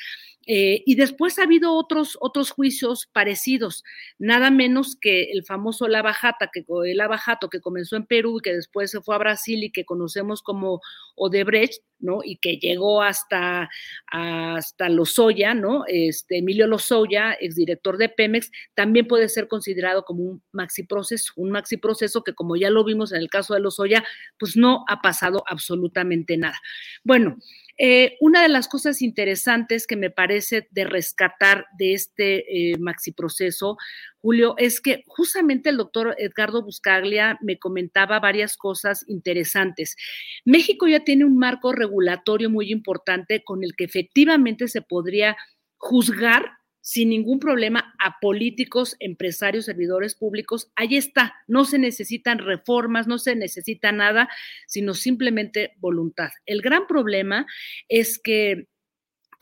Eh, 0.46 0.82
y 0.84 0.94
después 0.94 1.38
ha 1.38 1.44
habido 1.44 1.74
otros, 1.74 2.18
otros 2.20 2.50
juicios 2.50 3.08
parecidos, 3.12 3.82
nada 4.18 4.50
menos 4.50 4.96
que 5.00 5.30
el 5.32 5.44
famoso 5.44 5.88
Lava 5.88 6.12
Jato, 6.12 6.46
que, 6.52 6.64
el 6.86 6.96
Lava 6.96 7.18
Jato 7.18 7.48
que 7.48 7.60
comenzó 7.60 7.96
en 7.96 8.06
Perú 8.06 8.38
y 8.38 8.42
que 8.42 8.54
después 8.54 8.90
se 8.90 9.00
fue 9.00 9.14
a 9.14 9.18
Brasil 9.18 9.64
y 9.64 9.72
que 9.72 9.84
conocemos 9.84 10.42
como 10.42 10.80
Odebrecht, 11.16 11.82
¿no? 11.98 12.20
Y 12.22 12.36
que 12.36 12.56
llegó 12.58 13.02
hasta, 13.02 13.70
hasta 14.10 14.88
Lozoya, 14.88 15.54
¿no? 15.54 15.84
Este, 15.86 16.38
Emilio 16.38 16.66
Lozoya, 16.66 17.32
exdirector 17.40 17.96
de 17.96 18.08
Pemex, 18.08 18.50
también 18.74 19.06
puede 19.06 19.28
ser 19.28 19.48
considerado 19.48 20.04
como 20.04 20.24
un 20.24 20.42
maxi 20.52 20.82
proceso, 20.82 21.32
un 21.36 21.50
maxi 21.50 21.76
proceso 21.76 22.22
que 22.22 22.34
como 22.34 22.56
ya 22.56 22.70
lo 22.70 22.84
vimos 22.84 23.12
en 23.12 23.20
el 23.20 23.30
caso 23.30 23.54
de 23.54 23.60
Lozoya, 23.60 24.04
pues 24.38 24.56
no 24.56 24.84
ha 24.88 25.00
pasado 25.00 25.44
absolutamente 25.48 26.36
nada. 26.36 26.60
Bueno, 27.02 27.38
eh, 27.76 28.16
una 28.20 28.42
de 28.42 28.48
las 28.48 28.68
cosas 28.68 29.02
interesantes 29.02 29.86
que 29.86 29.96
me 29.96 30.10
parece 30.10 30.68
de 30.70 30.84
rescatar 30.84 31.66
de 31.78 31.94
este 31.94 32.72
eh, 32.72 32.78
maxi 32.78 33.12
proceso, 33.12 33.76
Julio, 34.20 34.54
es 34.58 34.80
que 34.80 35.02
justamente 35.06 35.70
el 35.70 35.76
doctor 35.76 36.14
Edgardo 36.18 36.62
Buscaglia 36.62 37.38
me 37.42 37.58
comentaba 37.58 38.20
varias 38.20 38.56
cosas 38.56 39.04
interesantes. 39.08 39.96
México 40.44 40.86
ya 40.86 41.00
tiene 41.00 41.24
un 41.24 41.36
marco 41.36 41.72
regulatorio 41.72 42.48
muy 42.48 42.70
importante 42.70 43.42
con 43.42 43.64
el 43.64 43.74
que 43.76 43.84
efectivamente 43.84 44.68
se 44.68 44.80
podría 44.80 45.36
juzgar 45.76 46.52
sin 46.84 47.08
ningún 47.08 47.40
problema 47.40 47.94
a 47.98 48.20
políticos, 48.20 48.94
empresarios, 49.00 49.64
servidores 49.64 50.14
públicos. 50.14 50.70
Ahí 50.76 50.96
está, 50.96 51.34
no 51.48 51.64
se 51.64 51.78
necesitan 51.78 52.38
reformas, 52.38 53.06
no 53.06 53.16
se 53.16 53.34
necesita 53.34 53.90
nada, 53.90 54.28
sino 54.66 54.92
simplemente 54.92 55.72
voluntad. 55.78 56.28
El 56.44 56.60
gran 56.60 56.86
problema 56.86 57.46
es 57.88 58.18
que, 58.18 58.68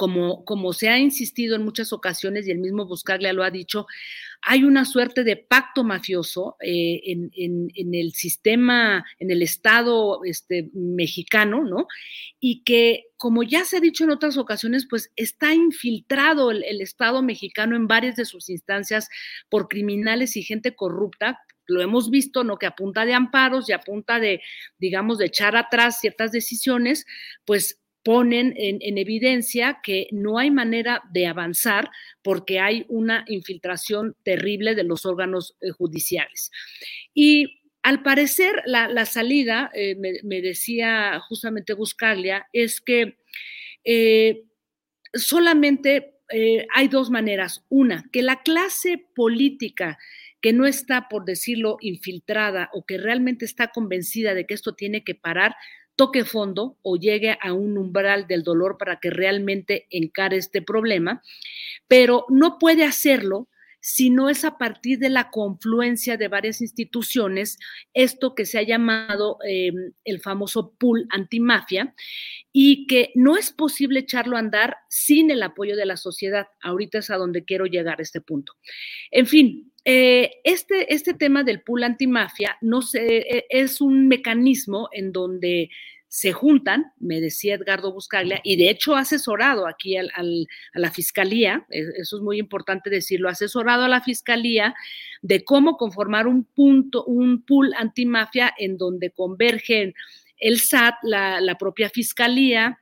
como, 0.03 0.45
como 0.45 0.73
se 0.73 0.89
ha 0.89 0.99
insistido 0.99 1.55
en 1.55 1.63
muchas 1.63 1.93
ocasiones 1.93 2.49
y 2.49 2.51
el 2.51 2.59
mismo 2.59 2.87
Buscaglia 2.87 3.33
lo 3.33 3.45
ha 3.45 3.53
dicho, 3.53 3.87
hay 4.41 4.65
una 4.65 4.85
suerte 4.85 5.23
de 5.23 5.37
pacto 5.37 5.85
mafioso 5.85 6.57
eh, 6.59 7.03
en, 7.05 7.31
en, 7.37 7.95
el 7.95 8.11
sistema, 8.13 9.05
en 9.21 9.31
el 9.31 9.43
Estado 9.43 10.25
este, 10.25 10.71
mexicano, 10.75 11.63
¿no? 11.63 11.87
Y 12.41 12.65
que, 12.65 13.05
como 13.17 13.45
ya 13.45 13.65
se 13.65 13.77
ha 13.77 13.81
dicho 13.81 14.03
en 14.03 14.11
otras 14.11 14.37
ocasiones, 14.39 14.89
pues 14.91 15.13
está 15.15 15.55
infiltrado 15.55 16.51
el, 16.51 16.65
el 16.65 16.81
Estado 16.81 17.23
mexicano 17.23 17.77
en 17.77 17.87
varias 17.87 18.17
de 18.17 18.25
sus 18.25 18.51
instancias 18.51 19.09
por 19.49 19.69
criminales 19.69 20.37
y 20.37 20.43
gente 20.43 20.75
corrupta, 20.75 21.39
lo 21.69 21.81
hemos 21.81 22.11
visto, 22.11 22.43
¿no? 22.43 22.59
Que 22.59 22.67
a 22.67 22.75
punta 22.75 23.05
de 23.05 23.15
amparos 23.15 23.69
y 23.69 23.73
a 23.73 23.79
punta 23.79 24.19
de, 24.19 24.41
digamos, 24.79 25.19
de 25.19 25.27
echar 25.27 25.55
atrás 25.55 26.01
ciertas 26.01 26.33
decisiones, 26.33 27.07
pues 27.45 27.82
ponen 28.03 28.55
en, 28.57 28.79
en, 28.81 28.99
evidencia 28.99 29.81
que 29.83 30.09
no 30.11 30.39
hay 30.39 30.51
manera 30.51 31.03
de 31.13 31.27
avanzar 31.27 31.91
porque 32.23 32.59
hay 32.59 32.85
una 32.89 33.25
infiltración 33.29 34.17
terrible 34.25 34.75
de 34.75 34.85
los 34.85 35.07
órganos 35.07 35.57
eh, 35.61 35.71
judiciales. 35.71 36.51
Y 37.15 37.63
al 37.83 38.03
parecer, 38.03 38.63
la, 38.67 38.89
la 38.89 39.07
salida, 39.07 39.71
eh, 39.75 39.97
me, 39.97 40.41
decía 40.41 41.21
justamente 41.29 41.75
Buscaglia, 41.75 42.49
es 42.53 42.81
que 42.81 43.19
eh, 43.85 44.45
solamente 45.15 46.09
hay 46.75 46.89
dos 46.89 47.11
maneras. 47.11 47.63
Una, 47.69 48.09
que 48.11 48.23
la 48.23 48.43
clase 48.43 49.05
política 49.15 49.99
que 50.41 50.53
no 50.53 50.67
está, 50.67 51.09
por 51.09 51.25
decirlo, 51.25 51.77
infiltrada 51.81 52.71
o 52.73 52.87
que 52.87 52.97
realmente 52.97 53.45
está 53.45 53.69
convencida 53.69 54.35
de 54.35 54.47
que 54.47 54.55
esto 54.55 54.75
tiene 54.75 55.05
que 55.05 55.15
parar, 55.15 55.55
toque 55.97 56.25
fondo 56.25 56.79
o 56.83 56.97
llegue 56.97 57.39
a 57.41 57.53
un 57.53 57.79
umbral 57.79 58.27
del 58.27 58.43
dolor 58.43 58.77
para 58.79 58.99
que 59.01 59.11
realmente 59.11 59.87
encare 59.91 60.37
este 60.37 60.63
problema, 60.63 61.23
pero 61.89 62.27
no 62.29 62.59
puede 62.59 62.85
hacerlo 62.85 63.49
si 63.85 64.11
no 64.11 64.31
es 64.31 64.45
a 64.45 64.59
partir 64.59 65.01
de 65.01 65.11
la 65.11 65.31
confluencia 65.31 66.17
de 66.17 66.29
varias 66.29 66.61
instituciones, 66.61 67.59
esto 67.95 68.37
que 68.37 68.47
se 68.47 68.59
ha 68.59 68.63
llamado 68.63 69.39
eh, 69.45 69.73
el 70.05 70.21
famoso 70.21 70.73
pool 70.79 71.09
antimafia, 71.11 71.93
y 72.53 72.87
que 72.87 73.11
no 73.17 73.37
es 73.37 73.51
posible 73.51 74.01
echarlo 74.01 74.37
a 74.37 74.39
andar 74.39 74.77
sin 74.89 75.33
el 75.33 75.43
apoyo 75.43 75.77
de 75.77 75.85
la 75.85 75.97
sociedad. 75.97 76.47
Ahorita 76.61 76.99
es 76.99 77.11
a 77.11 77.17
donde 77.17 77.45
quiero 77.45 77.67
llegar 77.67 77.99
a 77.99 78.03
este 78.03 78.21
punto. 78.21 78.53
En 79.11 79.27
fin, 79.27 79.73
eh, 79.85 80.31
este, 80.45 80.95
este 80.95 81.13
tema 81.13 81.43
del 81.43 81.63
pool 81.63 81.83
antimafia 81.83 82.57
no 82.61 82.83
sé, 82.83 83.17
e, 83.17 83.47
es 83.51 83.81
un 83.81 84.07
mecanismo 84.07 84.89
en 84.93 85.11
donde 85.11 85.71
se 86.13 86.33
juntan, 86.33 86.93
me 87.01 87.23
decía 87.23 87.55
Edgardo 87.55 87.91
Buscaglia, 87.91 88.39
y 88.45 88.57
de 88.57 88.69
hecho 88.69 88.95
ha 88.95 89.01
asesorado 89.01 89.67
aquí 89.67 89.97
al, 89.97 90.11
al, 90.15 90.47
a 90.75 90.79
la 90.79 90.91
fiscalía, 90.91 91.65
e, 91.71 91.87
eso 91.97 92.19
es 92.19 92.23
muy 92.23 92.39
importante 92.39 92.91
decirlo, 92.91 93.31
ha 93.31 93.33
asesorado 93.33 93.85
a 93.85 93.89
la 93.89 94.03
fiscalía 94.03 94.75
de 95.23 95.43
cómo 95.43 95.79
conformar 95.79 96.27
un 96.27 96.45
punto, 96.45 97.03
un 97.07 97.47
pool 97.47 97.73
antimafia 97.79 98.53
en 98.59 98.77
donde 98.77 99.13
convergen 99.13 99.95
el 100.37 100.61
SAT, 100.61 100.97
la, 101.03 101.41
la 101.41 101.57
propia 101.57 101.89
fiscalía, 101.89 102.79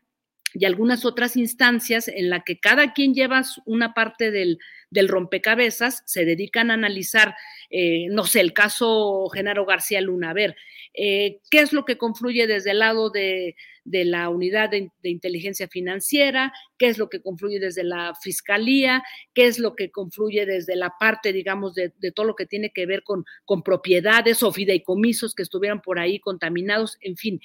y 0.53 0.65
algunas 0.65 1.05
otras 1.05 1.37
instancias 1.37 2.09
en 2.09 2.31
la 2.31 2.41
que 2.41 2.59
cada 2.59 2.93
quien 2.93 3.15
lleva 3.15 3.43
una 3.65 3.95
parte 3.95 4.33
del, 4.33 4.59
del 4.91 5.09
rompecabezas, 5.09 6.03
se 6.05 6.25
dedican 6.25 6.71
a 6.71 6.75
analizar, 6.75 7.35
eh, 7.71 8.09
no 8.11 8.25
sé, 8.25 8.41
el 8.41 8.53
caso 8.53 9.29
Genaro 9.33 9.65
García 9.65 10.01
Luna, 10.01 10.31
a 10.31 10.35
ver, 10.35 10.57
eh, 10.95 11.39
qué 11.51 11.61
es 11.61 11.73
lo 11.73 11.85
que 11.85 11.97
confluye 11.97 12.49
desde 12.49 12.73
el 12.73 12.81
lado 12.81 13.11
de, 13.11 13.55
de 13.85 14.05
la 14.05 14.29
unidad 14.29 14.71
de, 14.71 14.91
de, 15.03 15.11
inteligencia 15.11 15.69
financiera, 15.69 16.53
qué 16.79 16.89
es 16.89 16.99
lo 16.99 17.09
que 17.09 17.23
confluye 17.23 17.61
desde 17.61 17.85
la 17.85 18.15
fiscalía, 18.21 19.05
qué 19.33 19.47
es 19.47 19.61
lo 19.61 19.77
que 19.77 19.93
confluye 19.93 20.47
desde 20.47 20.75
la 20.75 20.95
parte, 20.99 21.33
digamos, 21.33 21.75
de, 21.75 21.93
de 21.99 22.11
todo 22.11 22.27
lo 22.27 22.35
que 22.35 22.47
tiene 22.47 22.71
que 22.71 22.87
ver 22.87 23.05
con, 23.05 23.25
con 23.45 23.63
propiedades 23.63 24.43
o 24.43 24.53
fideicomisos 24.53 25.35
que 25.35 25.45
estuvieran 25.45 25.81
por 25.81 26.01
ahí 26.01 26.19
contaminados, 26.19 26.99
en 27.01 27.17
fin. 27.17 27.41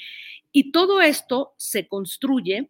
Y 0.51 0.71
todo 0.71 1.01
esto 1.01 1.53
se 1.57 1.87
construye 1.87 2.69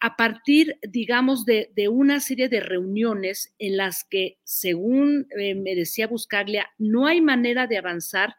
a 0.00 0.16
partir, 0.16 0.78
digamos, 0.82 1.44
de, 1.44 1.70
una 1.88 2.18
serie 2.18 2.48
de 2.48 2.60
reuniones 2.60 3.54
en 3.58 3.76
las 3.76 4.04
que, 4.04 4.38
según 4.42 5.28
eh, 5.38 5.54
me 5.54 5.76
decía 5.76 6.08
Buscaglia, 6.08 6.68
no 6.76 7.06
hay 7.06 7.20
manera 7.20 7.68
de 7.68 7.78
avanzar 7.78 8.34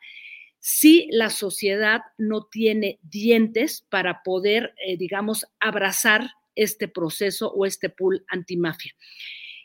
si 0.59 1.07
la 1.11 1.29
sociedad 1.29 2.01
no 2.17 2.47
tiene 2.51 2.99
dientes 3.01 3.85
para 3.89 4.23
poder, 4.23 4.73
eh, 4.85 4.97
digamos, 4.97 5.45
abrazar 5.59 6.31
este 6.55 6.87
proceso 6.87 7.51
o 7.51 7.65
este 7.65 7.89
pool 7.89 8.25
antimafia. 8.27 8.93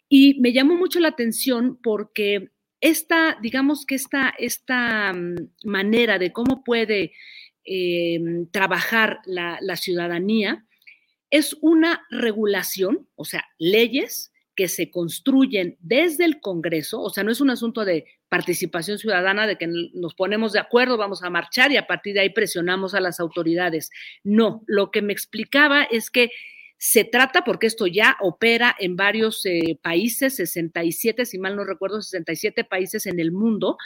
Y 0.09 0.40
me 0.40 0.52
llamó 0.52 0.76
mucho 0.76 1.00
la 1.00 1.09
atención 1.09 1.78
porque 1.82 2.50
esta, 2.80 3.38
digamos 3.42 3.86
que 3.86 3.96
esta, 3.96 4.34
esta 4.38 5.12
mm, 5.12 5.36
manera 5.64 6.18
de 6.18 6.32
cómo 6.32 6.62
puede 6.62 7.12
eh, 7.64 8.47
trabajar 8.51 9.18
la 9.26 9.76
ciudadanía, 9.76 10.64
es 11.30 11.56
una 11.60 12.06
regulación, 12.10 13.09
o 13.14 13.24
sea, 13.24 13.44
leyes 13.59 14.32
que 14.59 14.68
se 14.68 14.90
construyen 14.90 15.76
desde 15.78 16.24
el 16.24 16.40
Congreso, 16.40 17.00
o 17.00 17.10
sea, 17.10 17.22
no 17.22 17.30
es 17.30 17.40
un 17.40 17.50
asunto 17.50 17.84
de 17.84 18.06
participación 18.28 18.98
ciudadana, 18.98 19.46
de 19.46 19.56
que 19.56 19.68
nos 19.94 20.14
ponemos 20.14 20.52
de 20.52 20.59
acuerdo, 20.59 20.96
vamos 20.96 21.22
a 21.22 21.30
marchar 21.30 21.70
y 21.70 21.76
a 21.76 21.86
partir 21.86 22.14
de 22.14 22.20
ahí 22.20 22.30
presionamos 22.30 22.94
a 22.94 23.00
las 23.00 23.20
autoridades. 23.20 23.90
No, 24.24 24.64
lo 24.66 24.90
que 24.90 25.00
me 25.00 25.12
explicaba 25.12 25.84
es 25.84 26.10
que 26.10 26.30
se 26.76 27.05
trata, 27.05 27.44
porque 27.44 27.66
esto 27.66 27.86
ya 27.86 28.16
opera 28.20 28.74
en 28.78 28.96
varios 28.96 29.44
eh, 29.46 29.78
países, 29.82 30.36
67, 30.36 31.24
si 31.24 31.38
mal 31.38 31.56
no 31.56 31.64
recuerdo, 31.64 32.02
67 32.02 32.64
países 32.64 33.06
en 33.06 33.20
el 33.20 33.32
mundo, 33.32 33.76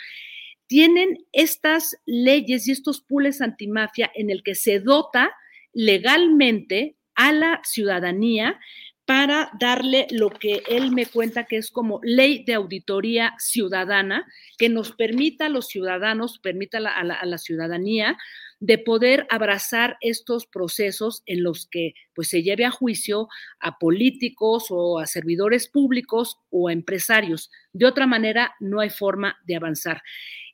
tienen 0.67 1.19
estas 1.33 1.97
leyes 2.07 2.67
y 2.67 2.73
estos 2.73 3.03
pools 3.03 3.41
antimafia 3.41 4.11
en 4.15 4.31
el 4.31 4.43
que 4.43 4.55
se 4.55 4.81
dota 4.81 5.33
legalmente 5.75 6.97
a 7.15 7.33
la 7.33 7.61
ciudadanía 7.65 8.59
para 9.05 9.51
darle 9.59 10.07
lo 10.11 10.31
que 10.31 10.63
él 10.69 10.93
me 10.93 11.07
cuenta 11.07 11.45
que 11.45 11.57
es 11.57 11.71
como 11.71 12.01
ley 12.03 12.45
de 12.45 12.55
auditoría 12.55 13.35
ciudadana, 13.39 14.27
que 14.59 14.69
nos 14.69 14.93
permita 14.93 15.47
a 15.47 15.49
los 15.49 15.67
ciudadanos, 15.67 16.39
permita 16.39 16.79
a 16.79 17.05
la, 17.05 17.39
ciudadanía 17.39 18.17
de 18.61 18.79
poder 18.79 19.27
abrazar 19.29 19.97
estos 20.01 20.47
procesos 20.47 21.25
en 21.27 21.43
los 21.43 21.67
que 21.67 21.95
pues, 22.15 22.29
se 22.29 22.45
lleve 22.45 22.65
a 22.65 22.71
juicio 22.71 23.29
a 23.59 23.79
políticos 23.79 24.67
o 24.71 25.01
a 25.01 25.07
servidores 25.07 25.69
públicos 25.69 26.39
o 26.51 26.69
a 26.69 26.73
empresarios. 26.73 27.51
De 27.73 27.87
otra 27.87 28.07
manera, 28.07 28.55
no 28.61 28.81
hay 28.81 28.91
forma 28.91 29.37
de 29.47 29.57
avanzar. 29.57 30.03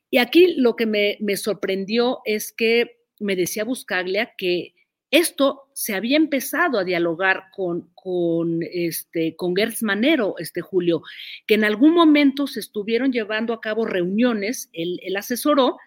Y 0.09 0.17
aquí 0.17 0.55
lo 0.57 0.75
que 0.75 0.87
me, 0.87 1.17
me 1.19 1.37
sorprendió 1.37 2.21
es 2.25 2.51
que 2.51 2.97
me 3.19 3.35
decía 3.35 3.63
Buscaglia 3.63 4.33
que 4.35 4.73
esto 5.11 5.69
se 5.73 5.95
había 5.95 6.17
empezado 6.17 6.77
a 6.77 6.83
dialogar 6.83 7.45
con, 7.55 7.89
con, 7.95 8.59
este, 8.61 9.35
con 9.35 9.55
Gertz 9.55 9.81
Manero, 9.81 10.35
este 10.37 10.61
Julio, 10.61 11.01
que 11.47 11.55
en 11.55 11.63
algún 11.63 11.93
momento 11.93 12.47
se 12.47 12.59
estuvieron 12.59 13.11
llevando 13.11 13.53
a 13.53 13.61
cabo 13.61 13.85
reuniones, 13.85 14.69
él, 14.73 14.99
él 15.03 15.17
asesoró, 15.17 15.77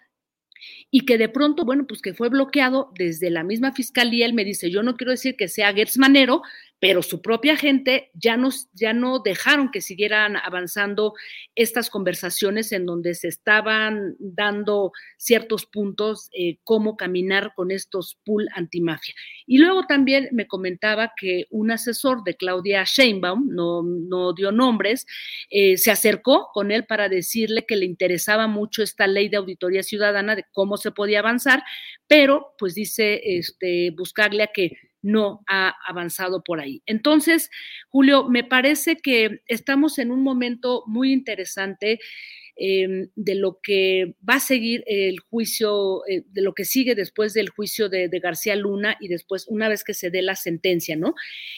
y 0.91 1.01
que 1.01 1.17
de 1.17 1.29
pronto, 1.29 1.65
bueno, 1.65 1.85
pues 1.87 2.01
que 2.01 2.13
fue 2.13 2.29
bloqueado 2.29 2.91
desde 2.97 3.29
la 3.29 3.43
misma 3.43 3.73
fiscalía. 3.73 4.25
Él 4.25 4.33
me 4.33 4.45
dice, 4.45 4.69
yo 4.69 4.83
no 4.83 4.95
quiero 4.95 5.11
decir 5.11 5.35
que 5.35 5.47
sea 5.47 5.73
Gertz 5.73 5.97
Manero, 5.97 6.41
pero 6.83 7.01
su 7.01 7.21
propia 7.21 7.55
gente 7.55 8.11
ya, 8.13 8.35
nos, 8.35 8.67
ya 8.73 8.91
no 8.91 9.19
dejaron 9.19 9.71
que 9.71 9.79
siguieran 9.79 10.35
avanzando 10.35 11.13
estas 11.55 11.89
conversaciones 11.89 12.73
en 12.73 12.85
donde 12.85 13.15
se 13.15 13.29
estaban 13.29 14.17
dando 14.19 14.91
ciertos 15.15 15.65
puntos, 15.65 16.29
eh, 16.33 16.57
cómo 16.65 16.97
caminar 16.97 17.53
con 17.55 17.71
estos 17.71 18.19
pool 18.25 18.49
antimafia. 18.53 19.15
Y 19.47 19.59
luego 19.59 19.85
también 19.87 20.27
me 20.33 20.45
comentaba 20.45 21.13
que 21.15 21.45
un 21.51 21.71
asesor 21.71 22.25
de 22.25 22.35
Claudia 22.35 22.83
Sheinbaum, 22.83 23.47
no, 23.47 23.81
no 23.81 24.33
dio 24.33 24.51
nombres, 24.51 25.05
eh, 25.49 25.77
se 25.77 25.89
acercó 25.89 26.49
con 26.53 26.69
él 26.69 26.85
para 26.85 27.07
decirle 27.07 27.65
que 27.65 27.77
le 27.77 27.85
interesaba 27.85 28.47
mucho 28.47 28.83
esta 28.83 29.07
ley 29.07 29.29
de 29.29 29.37
auditoría 29.37 29.83
ciudadana, 29.83 30.35
de 30.35 30.43
cómo 30.51 30.75
se 30.75 30.91
podía 30.91 31.19
avanzar, 31.19 31.63
pero 32.09 32.55
pues 32.57 32.75
dice 32.75 33.21
este, 33.23 33.91
buscarle 33.91 34.43
a 34.43 34.47
que 34.47 34.73
no 35.03 35.43
ha 35.47 35.75
avanzado 35.87 36.43
por 36.43 36.59
ahí. 36.59 36.81
Entonces, 36.87 37.51
Julio, 37.89 38.27
me 38.27 38.43
parece 38.43 38.95
que 38.95 39.41
estamos 39.45 39.99
en 39.99 40.11
un 40.11 40.23
momento 40.23 40.83
muy 40.87 41.13
interesante. 41.13 41.99
Em, 42.55 43.09
de 43.15 43.33
lo 43.33 43.59
que 43.63 44.13
va 44.29 44.35
a 44.35 44.39
seguir 44.39 44.83
el 44.85 45.19
juicio, 45.21 46.05
eh, 46.07 46.21
de 46.29 46.43
lo 46.43 46.53
que 46.53 46.65
sigue 46.65 46.93
después 46.93 47.33
del 47.33 47.49
juicio 47.49 47.89
de, 47.89 48.07
García 48.21 48.55
Luna 48.55 48.95
y 48.99 49.07
después 49.07 49.47
una 49.47 49.67
vez 49.69 49.83
que 49.83 49.95
se 49.95 50.11
dé 50.11 50.21
la 50.21 50.35
sentencia, 50.35 50.95
¿no? 50.95 51.15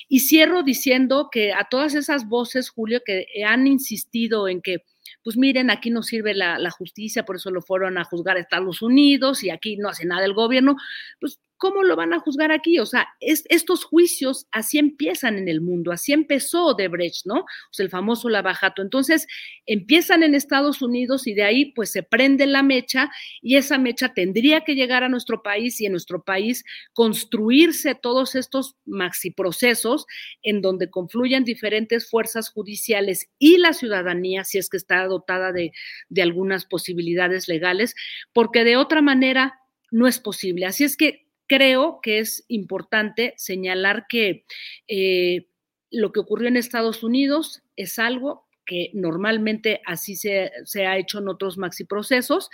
Y 0.07 0.22
cierro 0.22 0.63
diciendo 0.63 1.27
que 1.30 1.51
a 1.51 1.67
todas 1.69 1.95
esas 1.95 2.30
voces, 2.30 2.69
Julio, 2.69 3.01
que 3.05 3.26
han 3.45 3.67
insistido 3.67 4.47
en 4.47 4.61
que 4.61 4.85
pues 5.22 5.38
miren, 5.38 5.69
aquí 5.69 5.89
no 5.89 6.01
sirve 6.01 6.34
la, 6.34 6.57
la, 6.59 6.72
justicia, 6.72 7.26
por 7.26 7.35
eso 7.35 7.51
lo 7.51 7.61
fueron 7.61 7.97
a 7.97 8.03
juzgar 8.05 8.38
a 8.38 8.39
Estados 8.39 8.81
Unidos 8.81 9.43
y 9.43 9.49
aquí 9.49 9.76
no 9.76 9.89
hace 9.89 10.05
nada 10.05 10.23
el 10.26 10.34
gobierno, 10.34 10.77
pues 11.19 11.39
¿cómo 11.57 11.84
lo 11.84 11.95
van 11.95 12.14
a 12.14 12.19
juzgar 12.19 12.52
aquí? 12.52 12.80
O 12.80 12.86
sea, 12.86 13.07
es, 13.19 13.45
estos 13.49 13.84
juicios 13.84 14.48
así 14.52 14.77
empiezan 14.77 15.38
en 15.38 15.48
el 15.48 15.61
mundo, 15.61 15.91
así 15.91 16.14
empezó 16.14 16.73
Debrecht, 16.73 17.26
¿no? 17.26 17.40
O 17.40 17.72
sea, 17.72 17.84
el 17.84 17.90
famoso 17.90 18.30
lavajato. 18.30 18.82
Entonces, 18.82 19.27
empiezan 19.65 20.23
en 20.23 20.36
Estados 20.36 20.82
Unidos 20.82 21.27
y 21.27 21.34
de 21.34 21.44
ahí 21.44 21.72
pues 21.73 21.91
se 21.91 22.03
prende 22.03 22.45
la 22.45 22.64
mecha 22.64 23.10
y 23.41 23.56
esa 23.56 23.77
mecha 23.77 24.14
tendría 24.14 24.61
que 24.61 24.76
llegar 24.76 25.03
a 25.03 25.10
nuestro 25.10 25.44
país 25.44 25.80
y 25.82 25.86
en 25.86 25.94
nuestro 25.94 26.23
país 26.23 26.64
construirse 26.94 27.95
todos 27.95 28.36
estos 28.36 28.76
maxiprocesos 28.86 30.06
en 30.44 30.61
donde 30.61 30.90
confluyen 30.90 31.44
diferentes 31.44 32.10
fuerzas 32.10 32.49
judiciales 32.49 33.30
y 33.40 33.57
la 33.57 33.73
ciudadanía, 33.73 34.44
si 34.44 34.57
es 34.57 34.69
que 34.69 34.77
está 34.77 35.06
dotada 35.06 35.52
de, 35.52 35.72
de 36.10 36.22
algunas 36.22 36.65
posibilidades 36.65 37.48
legales, 37.48 37.95
porque 38.34 38.64
de 38.64 38.77
otra 38.77 39.02
manera 39.02 39.60
no 39.91 40.07
es 40.07 40.19
posible. 40.19 40.65
Así 40.65 40.84
es 40.84 40.98
que 40.98 41.24
creo 41.47 41.99
que 42.01 42.19
es 42.19 42.45
importante 42.47 43.34
señalar 43.38 44.05
que 44.07 44.45
eh, 44.88 45.47
lo 45.91 46.11
que 46.11 46.19
ocurrió 46.19 46.47
en 46.47 46.57
Estados 46.57 47.03
Unidos 47.03 47.63
es 47.76 47.99
algo 47.99 48.47
que 48.65 48.89
normalmente 48.93 49.81
así 49.85 50.15
se, 50.15 50.51
se 50.65 50.88
ha 50.88 50.97
hecho 50.97 51.19
en 51.19 51.30
otros 51.30 51.57
maxiprocesos 51.57 52.49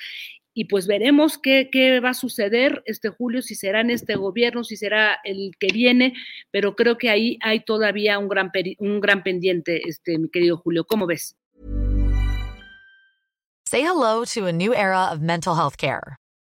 y 0.54 0.66
pues 0.66 0.86
veremos 0.86 1.38
qué, 1.38 1.70
qué, 1.72 2.02
va 2.02 2.10
a 2.10 2.14
suceder 2.14 2.84
este 2.86 3.10
julio, 3.10 3.42
si 3.42 3.56
será 3.56 3.80
en 3.80 3.90
este 3.90 4.16
gobierno, 4.16 4.66
si 4.66 4.76
será 4.76 5.20
el 5.24 5.54
que 5.58 5.68
viene, 5.68 6.14
pero 6.52 6.76
creo 6.76 6.98
que 6.98 7.10
ahí 7.10 7.38
hay 7.42 7.62
todavía 7.62 8.20
un 8.20 8.28
gran, 8.28 8.52
un 8.80 9.00
gran 9.00 9.24
pendiente, 9.24 9.88
este, 9.88 10.18
mi 10.18 10.30
querido 10.30 10.58
Julio. 10.58 10.84
¿Cómo 10.84 11.08
ves? 11.08 11.38
Say 13.66 13.84
hello 13.84 14.26
to 14.26 14.48
a 14.48 14.52
new 14.52 14.74
era 14.74 15.14
of 15.14 15.22
mental 15.22 15.56
health 15.56 15.78
care. 15.78 16.18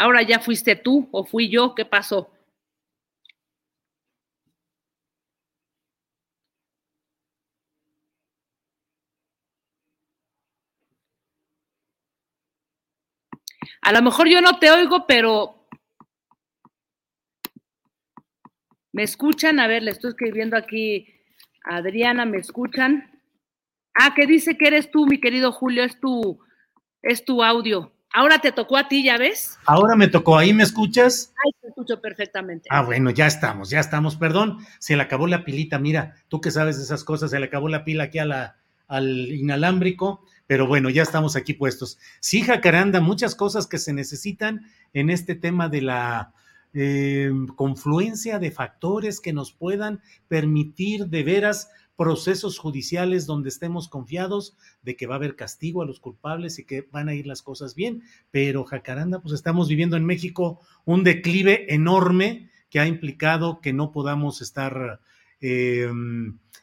Ahora 0.00 0.22
ya 0.22 0.40
fuiste 0.40 0.76
tú 0.76 1.10
o 1.12 1.24
fui 1.26 1.50
yo, 1.50 1.74
¿qué 1.74 1.84
pasó? 1.84 2.32
A 13.82 13.92
lo 13.92 14.00
mejor 14.00 14.26
yo 14.30 14.40
no 14.40 14.58
te 14.58 14.70
oigo, 14.70 15.06
pero 15.06 15.68
me 18.92 19.02
escuchan. 19.02 19.60
A 19.60 19.66
ver, 19.66 19.82
le 19.82 19.90
estoy 19.90 20.12
escribiendo 20.12 20.56
aquí 20.56 21.06
a 21.64 21.76
Adriana, 21.76 22.24
¿me 22.24 22.38
escuchan? 22.38 23.20
Ah, 23.92 24.14
que 24.14 24.26
dice 24.26 24.56
que 24.56 24.68
eres 24.68 24.90
tú, 24.90 25.04
mi 25.04 25.20
querido 25.20 25.52
Julio, 25.52 25.84
es 25.84 26.00
tu, 26.00 26.40
es 27.02 27.22
tu 27.22 27.44
audio. 27.44 27.92
Ahora 28.12 28.40
te 28.40 28.50
tocó 28.50 28.76
a 28.76 28.88
ti, 28.88 29.04
¿ya 29.04 29.18
ves? 29.18 29.58
Ahora 29.66 29.94
me 29.94 30.08
tocó, 30.08 30.36
¿ahí 30.36 30.52
me 30.52 30.64
escuchas? 30.64 31.32
Ay, 31.44 31.52
te 31.60 31.68
escucho 31.68 32.00
perfectamente. 32.00 32.68
Ah, 32.70 32.82
bueno, 32.82 33.10
ya 33.10 33.26
estamos, 33.26 33.70
ya 33.70 33.78
estamos. 33.78 34.16
Perdón, 34.16 34.58
se 34.80 34.96
le 34.96 35.02
acabó 35.02 35.28
la 35.28 35.44
pilita, 35.44 35.78
mira, 35.78 36.16
tú 36.28 36.40
que 36.40 36.50
sabes 36.50 36.76
de 36.76 36.82
esas 36.82 37.04
cosas, 37.04 37.30
se 37.30 37.38
le 37.38 37.46
acabó 37.46 37.68
la 37.68 37.84
pila 37.84 38.04
aquí 38.04 38.18
a 38.18 38.24
la, 38.24 38.56
al 38.88 39.30
inalámbrico, 39.30 40.24
pero 40.48 40.66
bueno, 40.66 40.90
ya 40.90 41.02
estamos 41.02 41.36
aquí 41.36 41.54
puestos. 41.54 41.98
Sí, 42.18 42.42
Jacaranda, 42.42 43.00
muchas 43.00 43.36
cosas 43.36 43.68
que 43.68 43.78
se 43.78 43.92
necesitan 43.92 44.62
en 44.92 45.10
este 45.10 45.36
tema 45.36 45.68
de 45.68 45.82
la 45.82 46.32
eh, 46.74 47.30
confluencia 47.54 48.40
de 48.40 48.50
factores 48.50 49.20
que 49.20 49.32
nos 49.32 49.52
puedan 49.52 50.00
permitir 50.26 51.06
de 51.06 51.22
veras 51.22 51.70
procesos 52.00 52.58
judiciales 52.58 53.26
donde 53.26 53.50
estemos 53.50 53.86
confiados 53.86 54.56
de 54.80 54.96
que 54.96 55.06
va 55.06 55.16
a 55.16 55.18
haber 55.18 55.36
castigo 55.36 55.82
a 55.82 55.84
los 55.84 56.00
culpables 56.00 56.58
y 56.58 56.64
que 56.64 56.88
van 56.90 57.10
a 57.10 57.14
ir 57.14 57.26
las 57.26 57.42
cosas 57.42 57.74
bien. 57.74 58.04
Pero 58.30 58.64
Jacaranda, 58.64 59.20
pues 59.20 59.34
estamos 59.34 59.68
viviendo 59.68 59.98
en 59.98 60.06
México 60.06 60.62
un 60.86 61.04
declive 61.04 61.74
enorme 61.74 62.48
que 62.70 62.80
ha 62.80 62.86
implicado 62.86 63.60
que 63.60 63.74
no 63.74 63.92
podamos 63.92 64.40
estar 64.40 65.02
eh, 65.42 65.90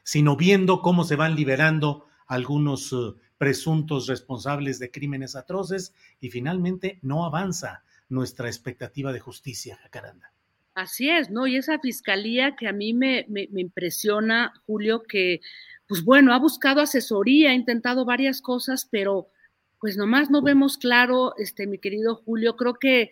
sino 0.02 0.38
viendo 0.38 0.82
cómo 0.82 1.04
se 1.04 1.16
van 1.16 1.36
liberando 1.36 2.08
algunos 2.26 2.92
uh, 2.92 3.16
presuntos 3.38 4.08
responsables 4.08 4.80
de 4.80 4.90
crímenes 4.90 5.36
atroces 5.36 5.94
y 6.20 6.32
finalmente 6.32 6.98
no 7.04 7.26
avanza 7.26 7.84
nuestra 8.10 8.48
expectativa 8.48 9.14
de 9.14 9.20
justicia, 9.20 9.78
Jacaranda. 9.84 10.32
Así 10.78 11.10
es, 11.10 11.32
¿no? 11.32 11.48
Y 11.48 11.56
esa 11.56 11.80
fiscalía 11.80 12.56
que 12.56 12.68
a 12.68 12.72
mí 12.72 12.94
me, 12.94 13.26
me, 13.30 13.50
impresiona, 13.56 14.54
Julio, 14.68 15.02
que, 15.02 15.42
pues 15.88 16.04
bueno, 16.04 16.36
ha 16.36 16.38
buscado 16.38 16.82
asesoría, 16.82 17.50
ha 17.50 17.56
intentado 17.56 18.06
varias 18.06 18.44
cosas, 18.44 18.88
pero 18.92 19.28
pues 19.80 19.98
nomás 19.98 20.30
no 20.30 20.44
vemos 20.44 20.78
claro, 20.78 21.34
este, 21.40 21.66
mi 21.66 21.80
querido 21.80 22.18
Julio, 22.18 22.56
creo 22.56 22.76
que 22.76 23.10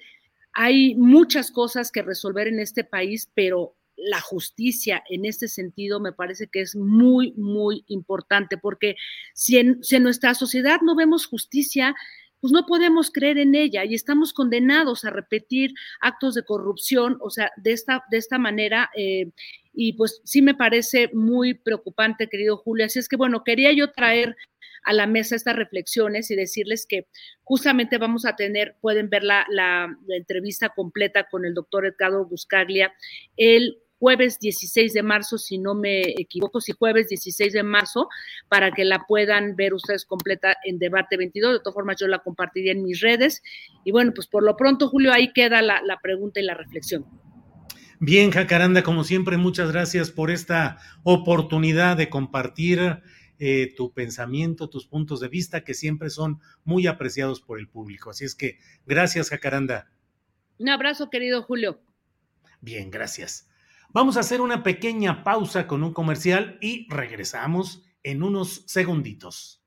hay 0.54 0.94
muchas 0.94 1.50
cosas 1.50 1.92
que 1.92 2.04
resolver 2.04 2.48
en 2.48 2.60
este 2.60 2.84
país, 2.84 3.32
pero 3.34 3.76
la 3.96 4.22
justicia 4.22 5.04
en 5.10 5.26
este 5.26 5.48
sentido 5.48 6.00
me 6.00 6.14
parece 6.14 6.46
que 6.46 6.62
es 6.62 6.76
muy, 6.76 7.34
muy 7.36 7.84
importante, 7.88 8.60
porque 8.60 8.96
si 9.34 9.58
en, 9.58 9.84
si 9.84 9.96
en 9.96 10.04
nuestra 10.04 10.36
sociedad 10.36 10.82
no 10.84 10.96
vemos 10.96 11.26
justicia, 11.26 11.96
pues 12.42 12.52
no 12.52 12.66
podemos 12.66 13.12
creer 13.12 13.38
en 13.38 13.56
ella 13.56 13.86
y 13.86 13.96
estamos 13.96 14.34
condenados 14.34 15.06
a 15.06 15.10
repetir 15.10 15.74
actos 16.02 16.36
de 16.36 16.44
corrupción, 16.44 17.18
o 17.22 17.30
sea, 17.30 17.52
de 17.58 17.72
esta, 17.72 18.04
de 18.12 18.18
esta 18.18 18.38
manera. 18.38 18.90
Eh, 18.96 19.32
y 19.74 19.94
pues 19.94 20.22
sí 20.24 20.42
me 20.42 20.56
parece 20.56 21.10
muy 21.14 21.54
preocupante, 21.54 22.30
querido 22.30 22.58
Julio. 22.58 22.86
Así 22.86 23.00
es 23.00 23.10
que, 23.10 23.18
bueno, 23.18 23.44
quería 23.44 23.74
yo 23.74 23.92
traer 23.92 24.36
a 24.84 24.94
la 24.94 25.08
mesa 25.08 25.36
estas 25.36 25.56
reflexiones 25.56 26.30
y 26.32 26.36
decirles 26.36 26.86
que 26.86 27.08
justamente 27.44 27.98
vamos 27.98 28.26
a 28.26 28.36
tener, 28.36 28.78
pueden 28.80 29.10
ver 29.10 29.24
la, 29.24 29.46
la, 29.50 29.98
la 30.06 30.16
entrevista 30.16 30.70
completa 30.70 31.28
con 31.30 31.44
el 31.44 31.56
doctor 31.56 31.86
Edgardo 31.86 32.26
Buscaglia 32.26 32.94
el 33.36 33.80
jueves 34.00 34.40
16 34.40 34.94
de 34.94 35.04
marzo, 35.04 35.38
si 35.38 35.58
no 35.58 35.76
me 35.76 36.02
equivoco, 36.02 36.62
si 36.62 36.72
jueves 36.72 37.10
16 37.10 37.54
de 37.54 37.64
marzo, 37.64 38.08
para 38.50 38.72
que 38.72 38.86
la 38.86 39.06
puedan 39.08 39.56
ver 39.56 39.74
ustedes 39.74 40.06
completa 40.06 40.56
en 40.64 40.80
Debate 40.80 41.18
22. 41.18 41.54
De 41.54 41.60
todas 41.60 41.74
formas, 41.74 41.98
yo 42.00 42.08
la 42.08 42.20
compartiría 42.20 42.72
en 42.72 42.84
mis 42.84 43.02
redes. 43.02 43.42
Y 43.84 43.92
bueno, 43.92 44.12
pues 44.14 44.28
por 44.28 44.44
lo 44.44 44.56
pronto, 44.56 44.90
Julio, 44.90 45.14
ahí 45.14 45.32
queda 45.34 45.62
la, 45.62 45.82
la 45.82 46.00
pregunta 46.02 46.40
y 46.40 46.44
la 46.44 46.54
reflexión. 46.54 47.06
Bien, 48.00 48.30
Jacaranda, 48.32 48.84
como 48.84 49.04
siempre, 49.04 49.38
muchas 49.38 49.72
gracias 49.72 50.12
por 50.12 50.30
esta 50.30 50.78
oportunidad 51.04 51.96
de 51.96 52.10
compartir 52.10 53.02
eh, 53.38 53.74
tu 53.76 53.94
pensamiento, 53.94 54.70
tus 54.70 54.88
puntos 54.88 55.20
de 55.20 55.28
vista, 55.28 55.64
que 55.64 55.74
siempre 55.74 56.10
son 56.10 56.40
muy 56.64 56.88
apreciados 56.88 57.42
por 57.42 57.60
el 57.60 57.68
público. 57.68 58.10
Así 58.10 58.24
es 58.24 58.34
que 58.34 58.60
gracias, 58.86 59.30
Jacaranda. 59.30 59.92
Un 60.58 60.70
abrazo, 60.70 61.10
querido 61.10 61.44
Julio. 61.44 61.82
Bien, 62.62 62.90
gracias. 62.90 63.50
Vamos 63.96 64.18
a 64.18 64.20
hacer 64.20 64.42
una 64.42 64.62
pequeña 64.62 65.24
pausa 65.24 65.68
con 65.68 65.82
un 65.82 65.94
comercial 65.94 66.58
y 66.60 66.86
regresamos 66.90 67.86
en 68.04 68.24
unos 68.24 68.64
segunditos. 68.68 69.64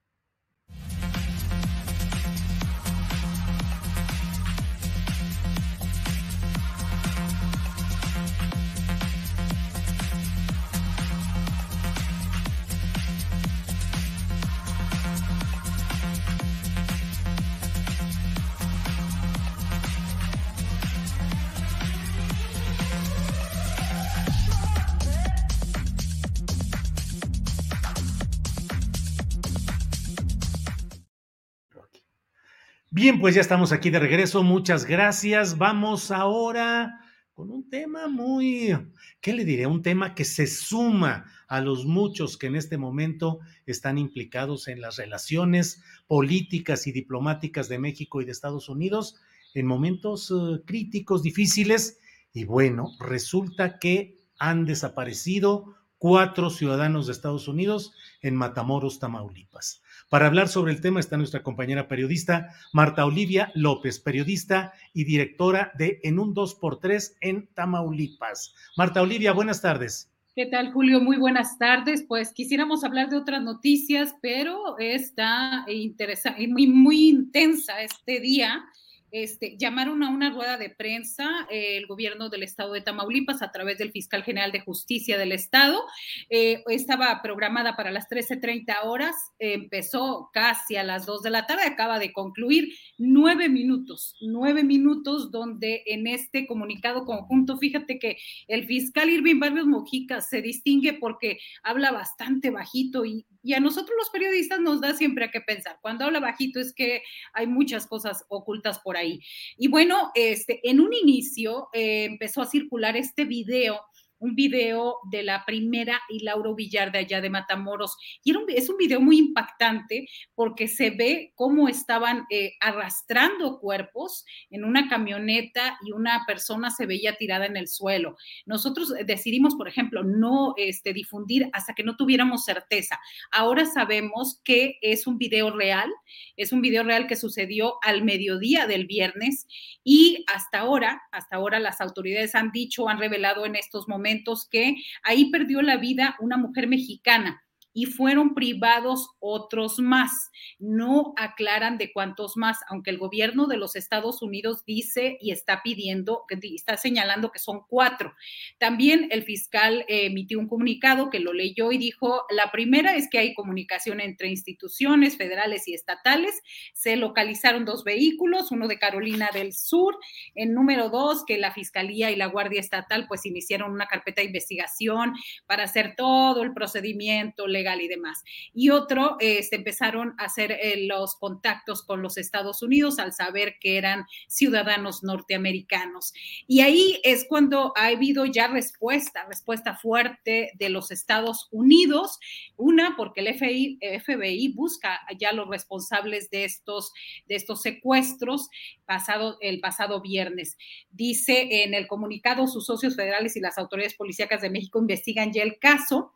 Bien, 32.98 33.20
pues 33.20 33.36
ya 33.36 33.40
estamos 33.40 33.70
aquí 33.70 33.90
de 33.90 34.00
regreso. 34.00 34.42
Muchas 34.42 34.84
gracias. 34.84 35.56
Vamos 35.56 36.10
ahora 36.10 36.98
con 37.32 37.48
un 37.48 37.70
tema 37.70 38.08
muy, 38.08 38.76
¿qué 39.20 39.34
le 39.34 39.44
diré? 39.44 39.68
Un 39.68 39.82
tema 39.82 40.16
que 40.16 40.24
se 40.24 40.48
suma 40.48 41.24
a 41.46 41.60
los 41.60 41.86
muchos 41.86 42.36
que 42.36 42.48
en 42.48 42.56
este 42.56 42.76
momento 42.76 43.38
están 43.66 43.98
implicados 43.98 44.66
en 44.66 44.80
las 44.80 44.96
relaciones 44.96 45.80
políticas 46.08 46.88
y 46.88 46.92
diplomáticas 46.92 47.68
de 47.68 47.78
México 47.78 48.20
y 48.20 48.24
de 48.24 48.32
Estados 48.32 48.68
Unidos 48.68 49.14
en 49.54 49.64
momentos 49.64 50.28
uh, 50.32 50.64
críticos, 50.66 51.22
difíciles. 51.22 52.00
Y 52.32 52.46
bueno, 52.46 52.90
resulta 52.98 53.78
que 53.78 54.16
han 54.40 54.64
desaparecido 54.64 55.76
cuatro 55.98 56.50
ciudadanos 56.50 57.06
de 57.06 57.12
Estados 57.12 57.46
Unidos 57.46 57.92
en 58.22 58.34
Matamoros, 58.34 58.98
Tamaulipas. 58.98 59.82
Para 60.08 60.26
hablar 60.26 60.48
sobre 60.48 60.72
el 60.72 60.80
tema 60.80 61.00
está 61.00 61.18
nuestra 61.18 61.42
compañera 61.42 61.86
periodista 61.86 62.48
Marta 62.72 63.04
Olivia 63.04 63.52
López, 63.54 64.00
periodista 64.00 64.72
y 64.94 65.04
directora 65.04 65.70
de 65.76 66.00
En 66.02 66.18
un 66.18 66.34
2x3 66.34 67.16
en 67.20 67.46
Tamaulipas. 67.52 68.54
Marta 68.78 69.02
Olivia, 69.02 69.32
buenas 69.32 69.60
tardes. 69.60 70.10
¿Qué 70.34 70.46
tal, 70.46 70.72
Julio? 70.72 71.00
Muy 71.00 71.18
buenas 71.18 71.58
tardes. 71.58 72.04
Pues 72.08 72.32
quisiéramos 72.32 72.84
hablar 72.84 73.10
de 73.10 73.18
otras 73.18 73.42
noticias, 73.42 74.14
pero 74.22 74.78
está 74.78 75.66
interesante, 75.68 76.48
muy, 76.48 76.68
muy 76.68 77.08
intensa 77.10 77.82
este 77.82 78.20
día 78.20 78.64
este, 79.10 79.56
llamaron 79.58 80.02
a 80.02 80.10
una 80.10 80.30
rueda 80.30 80.56
de 80.56 80.70
prensa 80.70 81.46
eh, 81.50 81.76
el 81.76 81.86
gobierno 81.86 82.28
del 82.28 82.42
estado 82.42 82.72
de 82.72 82.80
Tamaulipas 82.80 83.42
a 83.42 83.50
través 83.50 83.78
del 83.78 83.92
fiscal 83.92 84.22
general 84.22 84.52
de 84.52 84.60
justicia 84.60 85.18
del 85.18 85.32
estado. 85.32 85.84
Eh, 86.30 86.62
estaba 86.68 87.20
programada 87.22 87.76
para 87.76 87.90
las 87.90 88.08
13.30 88.08 88.84
horas, 88.84 89.14
empezó 89.38 90.30
casi 90.32 90.76
a 90.76 90.84
las 90.84 91.06
2 91.06 91.22
de 91.22 91.30
la 91.30 91.46
tarde, 91.46 91.62
acaba 91.64 91.98
de 91.98 92.12
concluir 92.12 92.74
nueve 92.98 93.48
minutos, 93.48 94.16
nueve 94.20 94.62
minutos 94.64 95.30
donde 95.30 95.82
en 95.86 96.06
este 96.06 96.46
comunicado 96.46 97.04
conjunto, 97.04 97.58
fíjate 97.58 97.98
que 97.98 98.18
el 98.46 98.66
fiscal 98.66 99.10
Irving 99.10 99.38
Barrios 99.38 99.66
Mojica 99.66 100.20
se 100.20 100.42
distingue 100.42 100.94
porque 100.94 101.38
habla 101.62 101.92
bastante 101.92 102.50
bajito 102.50 103.04
y 103.04 103.24
a 103.54 103.60
nosotros 103.60 103.96
los 103.98 104.10
periodistas 104.10 104.60
nos 104.60 104.80
da 104.80 104.94
siempre 104.94 105.24
a 105.24 105.30
qué 105.30 105.40
pensar. 105.40 105.78
Cuando 105.80 106.04
habla 106.04 106.20
bajito 106.20 106.60
es 106.60 106.74
que 106.74 107.02
hay 107.32 107.46
muchas 107.46 107.86
cosas 107.86 108.24
ocultas 108.28 108.78
por 108.80 108.97
ahí. 108.98 109.20
Y 109.56 109.68
bueno, 109.68 110.10
este, 110.14 110.60
en 110.68 110.80
un 110.80 110.92
inicio 110.92 111.68
eh, 111.72 112.04
empezó 112.04 112.42
a 112.42 112.46
circular 112.46 112.96
este 112.96 113.24
video 113.24 113.80
un 114.18 114.34
video 114.34 114.96
de 115.10 115.22
la 115.22 115.44
primera 115.44 116.00
y 116.08 116.20
Lauro 116.20 116.54
Villar 116.54 116.92
de 116.92 116.98
allá 116.98 117.20
de 117.20 117.30
Matamoros. 117.30 117.96
Y 118.24 118.34
es 118.54 118.68
un 118.68 118.76
video 118.76 119.00
muy 119.00 119.18
impactante 119.18 120.06
porque 120.34 120.68
se 120.68 120.90
ve 120.90 121.32
cómo 121.34 121.68
estaban 121.68 122.26
eh, 122.30 122.52
arrastrando 122.60 123.58
cuerpos 123.58 124.24
en 124.50 124.64
una 124.64 124.88
camioneta 124.88 125.78
y 125.84 125.92
una 125.92 126.24
persona 126.26 126.70
se 126.70 126.86
veía 126.86 127.16
tirada 127.16 127.46
en 127.46 127.56
el 127.56 127.68
suelo. 127.68 128.16
Nosotros 128.46 128.92
decidimos, 129.06 129.54
por 129.54 129.68
ejemplo, 129.68 130.02
no 130.04 130.54
este, 130.56 130.92
difundir 130.92 131.48
hasta 131.52 131.74
que 131.74 131.84
no 131.84 131.96
tuviéramos 131.96 132.44
certeza. 132.44 132.98
Ahora 133.30 133.66
sabemos 133.66 134.40
que 134.44 134.78
es 134.82 135.06
un 135.06 135.18
video 135.18 135.50
real, 135.50 135.90
es 136.36 136.52
un 136.52 136.60
video 136.60 136.82
real 136.82 137.06
que 137.06 137.16
sucedió 137.16 137.74
al 137.82 138.02
mediodía 138.02 138.66
del 138.66 138.86
viernes 138.86 139.46
y 139.84 140.24
hasta 140.26 140.60
ahora, 140.60 141.02
hasta 141.12 141.36
ahora 141.36 141.58
las 141.60 141.80
autoridades 141.80 142.34
han 142.34 142.50
dicho, 142.50 142.88
han 142.88 142.98
revelado 142.98 143.46
en 143.46 143.56
estos 143.56 143.88
momentos, 143.88 144.07
que 144.50 144.76
ahí 145.02 145.30
perdió 145.30 145.62
la 145.62 145.76
vida 145.76 146.16
una 146.20 146.36
mujer 146.36 146.68
mexicana 146.68 147.42
y 147.78 147.86
fueron 147.86 148.34
privados 148.34 149.10
otros 149.20 149.78
más. 149.78 150.32
No 150.58 151.12
aclaran 151.16 151.78
de 151.78 151.92
cuántos 151.92 152.36
más, 152.36 152.58
aunque 152.68 152.90
el 152.90 152.98
gobierno 152.98 153.46
de 153.46 153.56
los 153.56 153.76
Estados 153.76 154.20
Unidos 154.20 154.64
dice 154.66 155.16
y 155.20 155.30
está 155.30 155.62
pidiendo, 155.62 156.24
está 156.42 156.76
señalando 156.76 157.30
que 157.30 157.38
son 157.38 157.60
cuatro. 157.68 158.16
También 158.58 159.06
el 159.12 159.22
fiscal 159.22 159.84
eh, 159.86 160.06
emitió 160.06 160.40
un 160.40 160.48
comunicado 160.48 161.08
que 161.08 161.20
lo 161.20 161.32
leyó 161.32 161.70
y 161.70 161.78
dijo, 161.78 162.24
la 162.30 162.50
primera 162.50 162.96
es 162.96 163.08
que 163.08 163.18
hay 163.18 163.32
comunicación 163.32 164.00
entre 164.00 164.28
instituciones 164.28 165.16
federales 165.16 165.68
y 165.68 165.74
estatales. 165.74 166.42
Se 166.72 166.96
localizaron 166.96 167.64
dos 167.64 167.84
vehículos, 167.84 168.50
uno 168.50 168.66
de 168.66 168.80
Carolina 168.80 169.30
del 169.32 169.52
Sur. 169.52 169.96
En 170.34 170.52
número 170.52 170.88
dos, 170.88 171.24
que 171.24 171.38
la 171.38 171.52
Fiscalía 171.52 172.10
y 172.10 172.16
la 172.16 172.26
Guardia 172.26 172.58
Estatal 172.58 173.06
pues 173.06 173.24
iniciaron 173.24 173.70
una 173.70 173.86
carpeta 173.86 174.20
de 174.20 174.26
investigación 174.26 175.12
para 175.46 175.62
hacer 175.62 175.94
todo 175.96 176.42
el 176.42 176.52
procedimiento 176.52 177.46
legal 177.46 177.67
y 177.76 177.88
demás. 177.88 178.24
Y 178.54 178.70
otro, 178.70 179.16
este, 179.20 179.56
empezaron 179.56 180.14
a 180.18 180.24
hacer 180.24 180.52
eh, 180.52 180.86
los 180.86 181.16
contactos 181.16 181.82
con 181.82 182.02
los 182.02 182.16
Estados 182.16 182.62
Unidos 182.62 182.98
al 182.98 183.12
saber 183.12 183.56
que 183.60 183.76
eran 183.76 184.06
ciudadanos 184.28 185.02
norteamericanos. 185.02 186.12
Y 186.46 186.60
ahí 186.60 187.00
es 187.04 187.26
cuando 187.28 187.72
ha 187.76 187.86
habido 187.86 188.26
ya 188.26 188.48
respuesta, 188.48 189.26
respuesta 189.28 189.76
fuerte 189.76 190.52
de 190.54 190.68
los 190.68 190.90
Estados 190.90 191.48
Unidos. 191.50 192.18
Una, 192.56 192.94
porque 192.96 193.20
el 193.20 193.34
FBI, 193.34 193.78
FBI 194.00 194.48
busca 194.54 195.00
ya 195.18 195.32
los 195.32 195.48
responsables 195.48 196.30
de 196.30 196.44
estos, 196.44 196.92
de 197.26 197.36
estos 197.36 197.62
secuestros 197.62 198.48
pasado, 198.86 199.36
el 199.40 199.60
pasado 199.60 200.00
viernes. 200.00 200.56
Dice 200.90 201.62
en 201.64 201.74
el 201.74 201.86
comunicado, 201.86 202.46
sus 202.46 202.66
socios 202.66 202.96
federales 202.96 203.36
y 203.36 203.40
las 203.40 203.58
autoridades 203.58 203.94
policíacas 203.94 204.40
de 204.40 204.50
México 204.50 204.78
investigan 204.78 205.32
ya 205.32 205.42
el 205.42 205.58
caso 205.58 206.14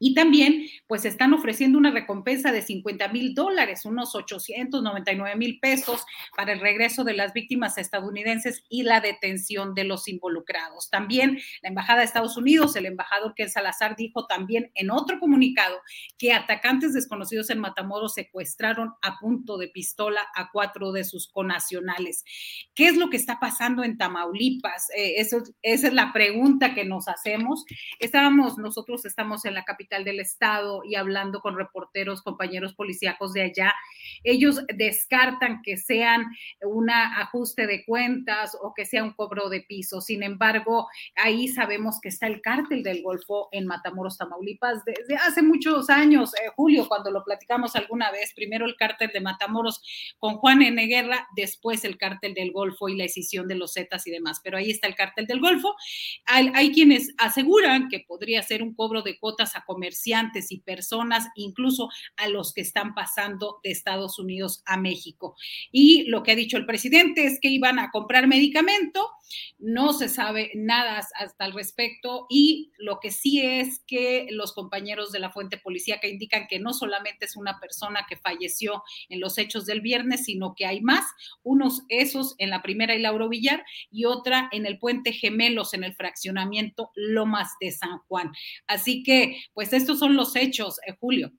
y 0.00 0.14
también, 0.14 0.66
pues 0.88 1.04
están 1.04 1.32
ofreciendo 1.34 1.78
una 1.78 1.92
recompensa 1.92 2.50
de 2.50 2.62
50 2.62 3.08
mil 3.08 3.34
dólares, 3.34 3.84
unos 3.84 4.14
899 4.14 5.36
mil 5.36 5.60
pesos 5.60 6.04
para 6.36 6.52
el 6.52 6.60
regreso 6.60 7.04
de 7.04 7.14
las 7.14 7.32
víctimas 7.32 7.78
estadounidenses 7.78 8.64
y 8.68 8.82
la 8.82 9.00
detención 9.00 9.74
de 9.74 9.84
los 9.84 10.08
involucrados. 10.08 10.90
También 10.90 11.38
la 11.62 11.68
Embajada 11.68 12.00
de 12.00 12.06
Estados 12.06 12.36
Unidos, 12.36 12.74
el 12.76 12.86
embajador 12.86 13.34
Ken 13.34 13.50
Salazar 13.50 13.94
dijo 13.96 14.26
también 14.26 14.70
en 14.74 14.90
otro 14.90 15.20
comunicado 15.20 15.80
que 16.18 16.32
atacantes 16.32 16.92
desconocidos 16.92 17.50
en 17.50 17.60
Matamoros 17.60 18.14
secuestraron 18.14 18.94
a 19.00 19.18
punto 19.18 19.58
de 19.58 19.68
pistola 19.68 20.20
a 20.34 20.50
cuatro 20.50 20.92
de 20.92 21.04
sus 21.04 21.28
conacionales. 21.28 22.24
¿Qué 22.74 22.88
es 22.88 22.96
lo 22.96 23.10
que 23.10 23.16
está 23.16 23.38
pasando 23.38 23.84
en 23.84 23.96
Tamaulipas? 23.96 24.90
Eh, 24.96 25.14
eso, 25.18 25.42
esa 25.62 25.86
es 25.86 25.94
la 25.94 26.12
pregunta 26.12 26.74
que 26.74 26.84
nos 26.84 27.06
hacemos. 27.06 27.64
Estábamos, 28.00 28.58
nosotros 28.58 29.04
estamos 29.04 29.44
en 29.44 29.54
la 29.54 29.64
capital 29.64 29.83
del 29.88 30.20
estado 30.20 30.82
y 30.84 30.94
hablando 30.96 31.40
con 31.40 31.56
reporteros, 31.56 32.22
compañeros 32.22 32.74
policíacos 32.74 33.32
de 33.32 33.42
allá, 33.42 33.72
ellos 34.22 34.60
descartan 34.74 35.62
que 35.62 35.76
sean 35.76 36.24
un 36.62 36.90
ajuste 36.90 37.66
de 37.66 37.84
cuentas 37.84 38.56
o 38.60 38.72
que 38.74 38.84
sea 38.84 39.04
un 39.04 39.12
cobro 39.12 39.48
de 39.48 39.60
piso. 39.60 40.00
Sin 40.00 40.22
embargo, 40.22 40.88
ahí 41.16 41.48
sabemos 41.48 42.00
que 42.00 42.08
está 42.08 42.26
el 42.26 42.40
cártel 42.40 42.82
del 42.82 43.02
Golfo 43.02 43.48
en 43.52 43.66
Matamoros, 43.66 44.18
Tamaulipas, 44.18 44.84
desde 44.84 45.16
hace 45.16 45.42
muchos 45.42 45.90
años, 45.90 46.34
eh, 46.34 46.50
Julio, 46.56 46.88
cuando 46.88 47.10
lo 47.10 47.22
platicamos 47.24 47.76
alguna 47.76 48.10
vez, 48.10 48.32
primero 48.34 48.66
el 48.66 48.76
cártel 48.76 49.10
de 49.12 49.20
Matamoros 49.20 49.82
con 50.18 50.36
Juan 50.36 50.62
N. 50.62 50.86
Guerra, 50.86 51.28
después 51.36 51.84
el 51.84 51.98
cártel 51.98 52.34
del 52.34 52.52
Golfo 52.52 52.88
y 52.88 52.96
la 52.96 53.04
escisión 53.04 53.46
de 53.48 53.54
los 53.54 53.74
Zetas 53.74 54.06
y 54.06 54.10
demás, 54.10 54.40
pero 54.42 54.56
ahí 54.56 54.70
está 54.70 54.86
el 54.86 54.94
cártel 54.94 55.26
del 55.26 55.40
Golfo. 55.40 55.74
Hay, 56.26 56.50
hay 56.54 56.72
quienes 56.72 57.14
aseguran 57.18 57.88
que 57.88 58.00
podría 58.00 58.42
ser 58.42 58.62
un 58.62 58.74
cobro 58.74 59.02
de 59.02 59.18
cuotas 59.18 59.56
a 59.56 59.64
comerciantes 59.74 60.52
y 60.52 60.60
personas, 60.60 61.26
incluso 61.34 61.88
a 62.16 62.28
los 62.28 62.52
que 62.52 62.60
están 62.60 62.94
pasando 62.94 63.58
de 63.64 63.72
Estados 63.72 64.20
Unidos 64.20 64.62
a 64.66 64.76
México. 64.76 65.34
Y 65.72 66.04
lo 66.04 66.22
que 66.22 66.30
ha 66.30 66.36
dicho 66.36 66.56
el 66.56 66.64
presidente 66.64 67.26
es 67.26 67.40
que 67.40 67.48
iban 67.48 67.80
a 67.80 67.90
comprar 67.90 68.28
medicamento, 68.28 69.10
no 69.58 69.92
se 69.92 70.08
sabe 70.08 70.52
nada 70.54 71.02
hasta 71.18 71.44
el 71.44 71.52
respecto 71.52 72.26
y 72.30 72.70
lo 72.78 73.00
que 73.00 73.10
sí 73.10 73.40
es 73.40 73.80
que 73.86 74.28
los 74.30 74.52
compañeros 74.52 75.10
de 75.10 75.18
la 75.18 75.32
fuente 75.32 75.58
policíaca 75.58 76.06
indican 76.06 76.46
que 76.46 76.60
no 76.60 76.72
solamente 76.72 77.24
es 77.24 77.34
una 77.34 77.58
persona 77.58 78.06
que 78.08 78.16
falleció 78.16 78.84
en 79.08 79.20
los 79.20 79.38
hechos 79.38 79.66
del 79.66 79.80
viernes, 79.80 80.24
sino 80.24 80.54
que 80.54 80.66
hay 80.66 80.82
más, 80.82 81.04
unos 81.42 81.82
esos 81.88 82.36
en 82.38 82.50
la 82.50 82.62
primera 82.62 82.94
y 82.94 83.00
Lauro 83.00 83.28
Villar 83.28 83.64
y 83.90 84.04
otra 84.04 84.48
en 84.52 84.66
el 84.66 84.78
puente 84.78 85.12
Gemelos 85.12 85.74
en 85.74 85.82
el 85.82 85.94
fraccionamiento 85.94 86.90
Lomas 86.94 87.52
de 87.60 87.72
San 87.72 87.98
Juan. 88.06 88.32
Así 88.66 89.02
que, 89.02 89.42
pues 89.54 89.63
pues 89.70 89.82
estos 89.82 89.98
son 89.98 90.14
los 90.14 90.36
hechos, 90.36 90.78
eh, 90.86 90.94
Julio. 91.00 91.32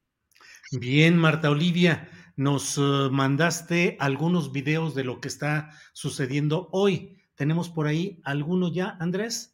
Bien, 0.72 1.16
Marta 1.16 1.52
Olivia, 1.52 2.10
nos 2.36 2.76
uh, 2.78 3.12
mandaste 3.12 3.98
algunos 4.00 4.52
videos 4.52 4.96
de 4.96 5.04
lo 5.04 5.22
que 5.22 5.28
está 5.28 5.70
sucediendo 5.94 6.70
hoy. 6.72 7.18
¿Tenemos 7.36 7.70
por 7.70 7.86
ahí 7.86 8.20
alguno 8.24 8.74
ya, 8.74 8.98
Andrés? 9.00 9.54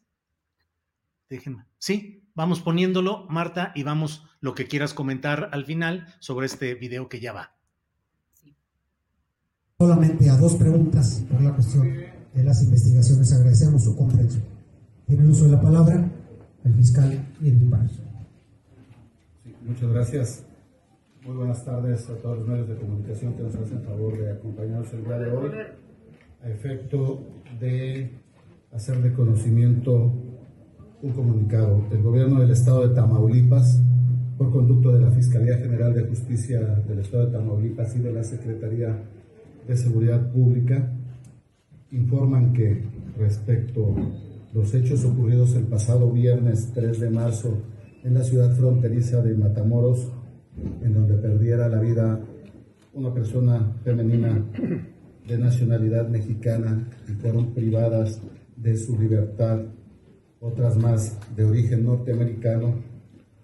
Déjenme. 1.28 1.66
Sí, 1.78 2.24
vamos 2.34 2.60
poniéndolo, 2.60 3.26
Marta, 3.28 3.72
y 3.74 3.82
vamos 3.82 4.24
lo 4.40 4.54
que 4.54 4.66
quieras 4.66 4.94
comentar 4.94 5.50
al 5.52 5.66
final 5.66 6.06
sobre 6.18 6.46
este 6.46 6.74
video 6.74 7.10
que 7.10 7.20
ya 7.20 7.34
va. 7.34 7.54
Solamente 9.78 10.30
a 10.30 10.36
dos 10.36 10.54
preguntas 10.54 11.24
por 11.30 11.42
la 11.42 11.52
cuestión 11.54 11.92
de 12.32 12.42
las 12.42 12.62
investigaciones. 12.62 13.32
Agradecemos 13.34 13.84
su 13.84 13.94
comprensión. 13.94 14.44
Tiene 15.06 15.24
el 15.24 15.30
uso 15.30 15.44
de 15.44 15.50
la 15.50 15.60
palabra 15.60 16.10
el 16.64 16.74
fiscal 16.74 17.28
y 17.40 17.48
el 17.48 17.56
Muchas 19.64 19.92
gracias. 19.92 20.46
Muy 21.24 21.36
buenas 21.36 21.64
tardes 21.64 22.10
a 22.10 22.16
todos 22.16 22.38
los 22.38 22.48
medios 22.48 22.68
de 22.68 22.74
comunicación 22.74 23.34
que 23.34 23.44
nos 23.44 23.54
hacen 23.54 23.80
favor 23.82 24.18
de 24.18 24.32
acompañarnos 24.32 24.92
el 24.92 25.04
día 25.04 25.18
de 25.20 25.30
hoy 25.30 25.50
a 26.42 26.50
efecto 26.50 27.20
de 27.60 28.10
hacer 28.72 29.00
de 29.00 29.12
conocimiento 29.12 30.12
un 31.00 31.12
comunicado 31.12 31.86
del 31.90 32.02
gobierno 32.02 32.40
del 32.40 32.50
estado 32.50 32.88
de 32.88 32.94
Tamaulipas 32.94 33.80
por 34.36 34.50
conducto 34.50 34.90
de 34.90 35.00
la 35.00 35.12
Fiscalía 35.12 35.56
General 35.58 35.94
de 35.94 36.08
Justicia 36.08 36.60
del 36.60 36.98
estado 36.98 37.26
de 37.26 37.32
Tamaulipas 37.32 37.94
y 37.94 38.00
de 38.00 38.12
la 38.12 38.24
Secretaría 38.24 38.98
de 39.68 39.76
Seguridad 39.76 40.32
Pública 40.32 40.92
informan 41.92 42.52
que 42.52 42.82
respecto 43.16 43.94
a 43.96 44.56
los 44.56 44.74
hechos 44.74 45.04
ocurridos 45.04 45.54
el 45.54 45.64
pasado 45.64 46.10
viernes 46.10 46.72
3 46.74 46.98
de 46.98 47.10
marzo 47.10 47.58
en 48.04 48.14
la 48.14 48.24
ciudad 48.24 48.54
fronteriza 48.56 49.22
de 49.22 49.34
Matamoros, 49.34 50.10
en 50.82 50.94
donde 50.94 51.14
perdiera 51.14 51.68
la 51.68 51.80
vida 51.80 52.20
una 52.92 53.12
persona 53.14 53.72
femenina 53.84 54.44
de 55.26 55.38
nacionalidad 55.38 56.08
mexicana 56.08 56.88
y 57.08 57.12
fueron 57.12 57.54
privadas 57.54 58.20
de 58.56 58.76
su 58.76 58.98
libertad, 58.98 59.60
otras 60.40 60.76
más 60.76 61.18
de 61.36 61.44
origen 61.44 61.84
norteamericano 61.84 62.74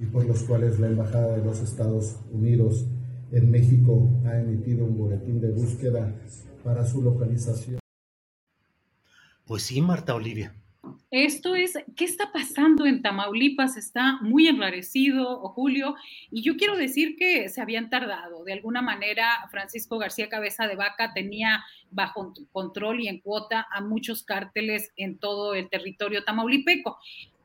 y 0.01 0.07
por 0.07 0.27
los 0.27 0.43
cuales 0.43 0.79
la 0.79 0.89
Embajada 0.89 1.37
de 1.37 1.45
los 1.45 1.61
Estados 1.61 2.17
Unidos 2.33 2.87
en 3.31 3.51
México 3.51 4.21
ha 4.25 4.39
emitido 4.39 4.85
un 4.85 4.99
boletín 4.99 5.41
de 5.41 5.51
búsqueda 5.51 6.15
para 6.65 6.85
su 6.85 7.03
localización. 7.03 7.79
Pues 9.47 9.63
sí, 9.63 9.81
Marta 9.81 10.15
Olivia. 10.15 10.55
Esto 11.11 11.55
es, 11.55 11.79
¿qué 11.97 12.05
está 12.05 12.33
pasando 12.33 12.87
en 12.87 13.03
Tamaulipas? 13.03 13.77
Está 13.77 14.19
muy 14.21 14.47
enrarecido, 14.49 15.41
Julio, 15.51 15.95
y 16.31 16.43
yo 16.43 16.57
quiero 16.57 16.77
decir 16.77 17.17
que 17.17 17.49
se 17.49 17.61
habían 17.61 17.91
tardado. 17.91 18.45
De 18.45 18.53
alguna 18.53 18.83
manera, 18.83 19.47
Francisco 19.51 19.99
García 19.99 20.29
Cabeza 20.29 20.67
de 20.67 20.77
Vaca 20.77 21.13
tenía 21.15 21.65
bajo 21.91 22.33
control 22.53 23.01
y 23.01 23.09
en 23.09 23.21
cuota 23.21 23.67
a 23.71 23.81
muchos 23.81 24.23
cárteles 24.23 24.93
en 24.97 25.19
todo 25.19 25.55
el 25.55 25.69
territorio 25.69 26.25
tamaulipeco. 26.25 26.99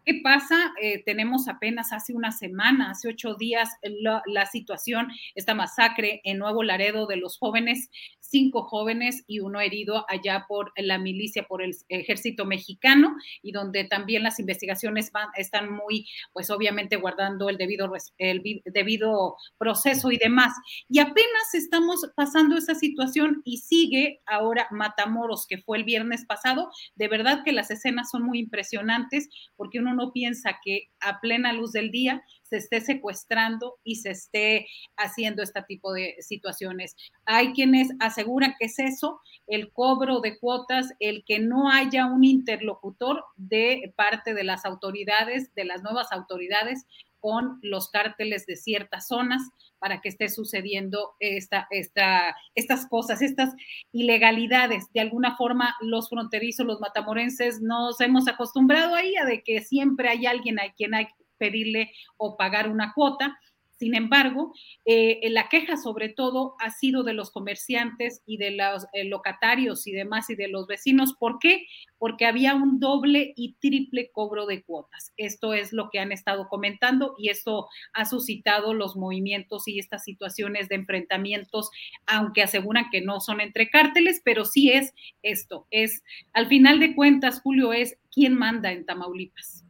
¿Qué 0.06 0.20
pasa? 0.22 0.74
Eh, 0.82 1.02
tenemos 1.06 1.48
apenas 1.48 1.94
hace 1.94 2.14
una 2.14 2.34
semana, 2.34 2.92
hace 2.92 3.08
ocho 3.08 3.36
días, 3.36 3.70
la, 3.82 4.22
la, 4.26 4.46
situación, 4.46 5.08
esta 5.34 5.54
masacre 5.54 6.20
en 6.26 6.40
Nuevo 6.40 6.62
Laredo 6.62 7.08
de 7.08 7.16
los 7.16 7.38
jóvenes 7.38 7.90
cinco 8.34 8.64
jóvenes 8.64 9.24
y 9.28 9.42
uno 9.42 9.62
herido 9.62 10.06
allá 10.10 10.46
por 10.48 10.72
la 10.76 10.98
milicia, 10.98 11.44
por 11.44 11.62
el 11.62 11.76
ejército 11.88 12.46
mexicano, 12.46 13.16
y 13.44 13.52
donde 13.52 13.84
también 13.84 14.24
las 14.24 14.40
investigaciones 14.40 15.12
van, 15.12 15.28
están 15.38 15.72
muy, 15.72 16.08
pues 16.34 16.50
obviamente 16.50 16.96
guardando 16.96 17.48
el 17.48 17.58
debido, 17.58 17.94
el 18.18 18.42
debido 18.66 19.36
proceso 19.60 20.12
y 20.12 20.18
demás. 20.18 20.52
Y 20.90 20.98
apenas 20.98 21.54
estamos 21.54 22.02
pasando 22.16 22.58
esa 22.58 22.74
situación 22.74 23.44
y 23.46 23.58
sigue 23.58 24.22
ahora 24.26 24.68
Matamoros, 24.72 25.46
que 25.48 25.60
fue 25.60 25.78
el 25.78 25.84
viernes 25.84 26.26
pasado. 26.26 26.72
De 26.96 27.08
verdad 27.08 27.44
que 27.46 27.52
las 27.52 27.70
escenas 27.70 28.10
son 28.10 28.24
muy 28.24 28.40
impresionantes 28.40 29.30
porque 29.56 29.78
uno 29.78 29.94
no 29.94 30.12
piensa 30.12 30.58
que 30.66 30.90
a 31.00 31.22
plena 31.22 31.54
luz 31.54 31.72
del 31.72 31.92
día 31.92 32.24
se 32.54 32.58
esté 32.58 32.82
secuestrando 32.82 33.80
y 33.84 33.96
se 33.96 34.12
esté 34.12 34.68
haciendo 34.96 35.42
este 35.42 35.64
tipo 35.64 35.92
de 35.92 36.16
situaciones. 36.20 36.96
Hay 37.26 37.52
quienes 37.54 37.90
aseguran 38.00 38.54
que 38.60 38.68
es 38.68 38.78
eso, 38.78 39.20
el 39.48 39.72
cobro 39.72 40.22
de 40.22 40.38
cuotas, 40.38 40.94
el 41.00 41.24
que 41.26 41.40
no 41.40 41.72
haya 41.72 42.06
un 42.06 42.24
interlocutor 42.24 43.24
de 43.38 43.92
parte 43.96 44.36
de 44.36 44.44
las 44.44 44.66
autoridades, 44.66 45.54
de 45.56 45.66
las 45.66 45.82
nuevas 45.82 46.12
autoridades 46.12 46.86
con 47.20 47.58
los 47.64 47.90
cárteles 47.90 48.46
de 48.46 48.56
ciertas 48.56 49.08
zonas 49.08 49.42
para 49.80 50.00
que 50.02 50.10
esté 50.10 50.30
sucediendo 50.30 51.14
esta, 51.20 51.68
esta, 51.72 52.36
estas 52.54 52.86
cosas, 52.88 53.22
estas 53.22 53.56
ilegalidades. 53.94 54.92
De 54.94 55.00
alguna 55.00 55.38
forma, 55.38 55.74
los 55.82 56.10
fronterizos, 56.10 56.66
los 56.66 56.82
matamorenses, 56.82 57.62
nos 57.62 58.00
hemos 58.00 58.28
acostumbrado 58.28 58.94
ahí 58.94 59.16
a 59.16 59.26
de 59.26 59.42
que 59.42 59.62
siempre 59.62 60.10
hay 60.10 60.26
alguien 60.26 60.60
a 60.60 60.72
quien 60.74 60.94
hay 60.94 61.08
pedirle 61.44 61.92
o 62.16 62.38
pagar 62.38 62.70
una 62.70 62.94
cuota. 62.94 63.38
Sin 63.78 63.96
embargo, 63.96 64.54
eh, 64.86 65.20
la 65.32 65.50
queja 65.50 65.76
sobre 65.76 66.08
todo 66.08 66.56
ha 66.62 66.70
sido 66.70 67.04
de 67.04 67.12
los 67.12 67.32
comerciantes 67.32 68.22
y 68.26 68.38
de 68.38 68.52
los 68.52 68.86
eh, 68.94 69.04
locatarios 69.04 69.88
y 69.88 69.92
demás 69.92 70.30
y 70.30 70.36
de 70.36 70.48
los 70.48 70.68
vecinos. 70.68 71.16
¿Por 71.20 71.38
qué? 71.40 71.66
Porque 71.98 72.26
había 72.26 72.56
un 72.56 72.80
doble 72.80 73.34
y 73.36 73.56
triple 73.60 74.10
cobro 74.14 74.46
de 74.46 74.64
cuotas. 74.64 75.12
Esto 75.18 75.54
es 75.54 75.74
lo 75.74 75.90
que 75.90 76.00
han 76.00 76.14
estado 76.14 76.48
comentando 76.48 77.16
y 77.18 77.28
esto 77.28 77.68
ha 77.92 78.06
suscitado 78.06 78.74
los 78.74 78.96
movimientos 78.96 79.68
y 79.68 79.80
estas 79.80 80.06
situaciones 80.06 80.70
de 80.70 80.76
enfrentamientos, 80.76 81.70
aunque 82.06 82.44
aseguran 82.44 82.90
que 82.90 83.02
no 83.02 83.20
son 83.20 83.42
entre 83.42 83.70
cárteles, 83.70 84.22
pero 84.24 84.46
sí 84.46 84.72
es 84.72 84.94
esto. 85.24 85.68
Es, 85.72 86.06
al 86.32 86.48
final 86.48 86.80
de 86.80 86.96
cuentas, 86.96 87.42
Julio, 87.42 87.74
es 87.74 87.98
quién 88.14 88.34
manda 88.36 88.72
en 88.72 88.86
Tamaulipas. 88.86 89.63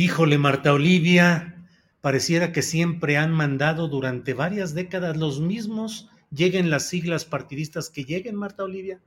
Híjole, 0.00 0.38
Marta 0.38 0.72
Olivia, 0.72 1.56
pareciera 2.00 2.52
que 2.52 2.62
siempre 2.62 3.16
han 3.16 3.32
mandado 3.32 3.88
durante 3.88 4.32
varias 4.32 4.72
décadas 4.72 5.16
los 5.16 5.40
mismos, 5.40 6.08
lleguen 6.30 6.70
las 6.70 6.88
siglas 6.88 7.24
partidistas 7.24 7.90
que 7.90 8.04
lleguen, 8.04 8.36
Marta 8.36 8.62
Olivia. 8.62 9.00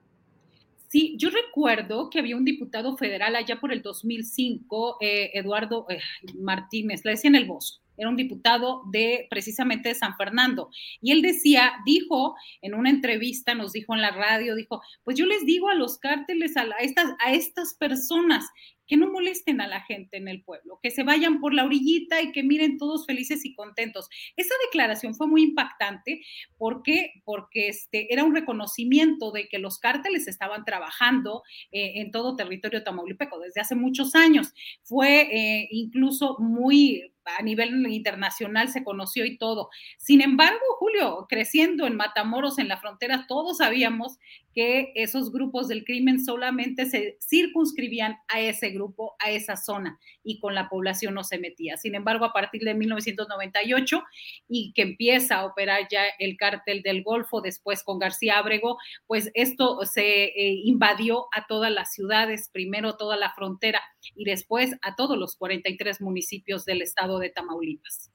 Sí, 0.90 1.16
yo 1.18 1.30
recuerdo 1.30 2.10
que 2.10 2.20
había 2.20 2.36
un 2.36 2.44
diputado 2.44 2.98
federal 2.98 3.38
allá 3.38 3.62
por 3.62 3.72
el 3.72 3.82
2005, 3.82 4.98
eh, 5.00 5.32
Eduardo 5.34 5.86
eh, 5.88 6.02
Martínez, 6.38 7.06
le 7.06 7.12
decían 7.12 7.36
el 7.36 7.46
voz, 7.46 7.82
era 7.96 8.10
un 8.10 8.18
diputado 8.18 8.82
de 8.92 9.28
precisamente 9.30 9.90
de 9.90 9.96
San 9.96 10.18
Fernando. 10.18 10.72
Y 11.02 11.12
él 11.12 11.22
decía, 11.22 11.72
dijo 11.86 12.36
en 12.62 12.74
una 12.74 12.90
entrevista, 12.90 13.54
nos 13.54 13.72
dijo 13.74 13.94
en 13.94 14.02
la 14.02 14.12
radio, 14.12 14.56
dijo, 14.56 14.82
pues 15.04 15.18
yo 15.18 15.26
les 15.26 15.46
digo 15.46 15.70
a 15.70 15.76
los 15.76 16.00
cárteles, 16.00 16.58
a, 16.58 16.66
estas, 16.82 17.12
a 17.24 17.32
estas 17.32 17.76
personas 17.76 18.46
que 18.92 18.98
no 18.98 19.10
molesten 19.10 19.62
a 19.62 19.68
la 19.68 19.80
gente 19.80 20.18
en 20.18 20.28
el 20.28 20.44
pueblo, 20.44 20.78
que 20.84 20.92
se 20.92 21.04
vayan 21.04 21.40
por 21.40 21.54
la 21.54 21.64
orillita 21.64 22.22
y 22.22 22.34
que 22.34 22.44
miren 22.44 22.78
todos 22.78 23.06
felices 23.06 23.46
y 23.46 23.56
contentos. 23.56 24.10
Esa 24.36 24.54
declaración 24.66 25.16
fue 25.16 25.28
muy 25.28 25.44
impactante 25.44 26.22
porque, 26.58 27.14
porque 27.24 27.70
este, 27.70 28.14
era 28.14 28.26
un 28.26 28.36
reconocimiento 28.36 29.32
de 29.32 29.48
que 29.48 29.60
los 29.60 29.80
cárteles 29.80 30.28
estaban 30.28 30.66
trabajando 30.66 31.42
eh, 31.72 32.02
en 32.02 32.12
todo 32.12 32.36
territorio 32.36 32.84
tamaulipeco 32.84 33.40
desde 33.40 33.62
hace 33.62 33.76
muchos 33.76 34.14
años. 34.14 34.54
Fue 34.84 35.22
eh, 35.22 35.70
incluso 35.72 36.36
muy 36.40 37.14
a 37.38 37.44
nivel 37.44 37.88
internacional 37.88 38.70
se 38.70 38.84
conoció 38.84 39.26
y 39.26 39.38
todo. 39.38 39.70
Sin 39.98 40.22
embargo, 40.22 40.60
Julio, 40.80 41.28
creciendo 41.30 41.86
en 41.86 41.96
Matamoros, 41.96 42.58
en 42.58 42.68
la 42.68 42.78
frontera, 42.78 43.26
todos 43.28 43.58
sabíamos 43.58 44.18
que 44.54 44.92
esos 44.96 45.32
grupos 45.32 45.68
del 45.68 45.86
crimen 45.86 46.24
solamente 46.24 46.86
se 46.86 47.18
circunscribían 47.22 48.18
a 48.28 48.42
ese 48.42 48.70
grupo, 48.70 48.81
a 49.20 49.32
esa 49.32 49.56
zona, 49.56 50.00
y 50.24 50.40
con 50.40 50.56
la 50.56 50.70
población 50.70 51.14
no 51.14 51.24
se 51.24 51.40
metía. 51.40 51.78
Sin 51.78 51.96
embargo, 51.96 52.26
a 52.26 52.34
partir 52.34 52.64
de 52.64 52.74
1998 52.74 54.04
y 54.48 54.74
que 54.74 54.82
empieza 54.82 55.38
a 55.38 55.46
operar 55.46 55.88
ya 55.90 56.04
el 56.20 56.38
cártel 56.38 56.82
del 56.82 57.04
Golfo, 57.04 57.42
después 57.42 57.84
con 57.84 58.00
García 58.00 58.38
Ábrego, 58.38 58.78
pues 59.08 59.32
esto 59.34 59.80
se 59.86 60.26
eh, 60.26 60.62
invadió 60.64 61.26
a 61.36 61.46
todas 61.48 61.72
las 61.72 61.94
ciudades, 61.94 62.50
primero 62.52 62.98
toda 62.98 63.18
la 63.18 63.34
frontera 63.34 63.82
y 64.16 64.26
después 64.26 64.76
a 64.82 64.96
todos 64.96 65.18
los 65.18 65.36
43 65.36 66.02
municipios 66.02 66.66
del 66.66 66.82
estado 66.82 67.20
de 67.20 67.30
Tamaulipas. 67.30 68.12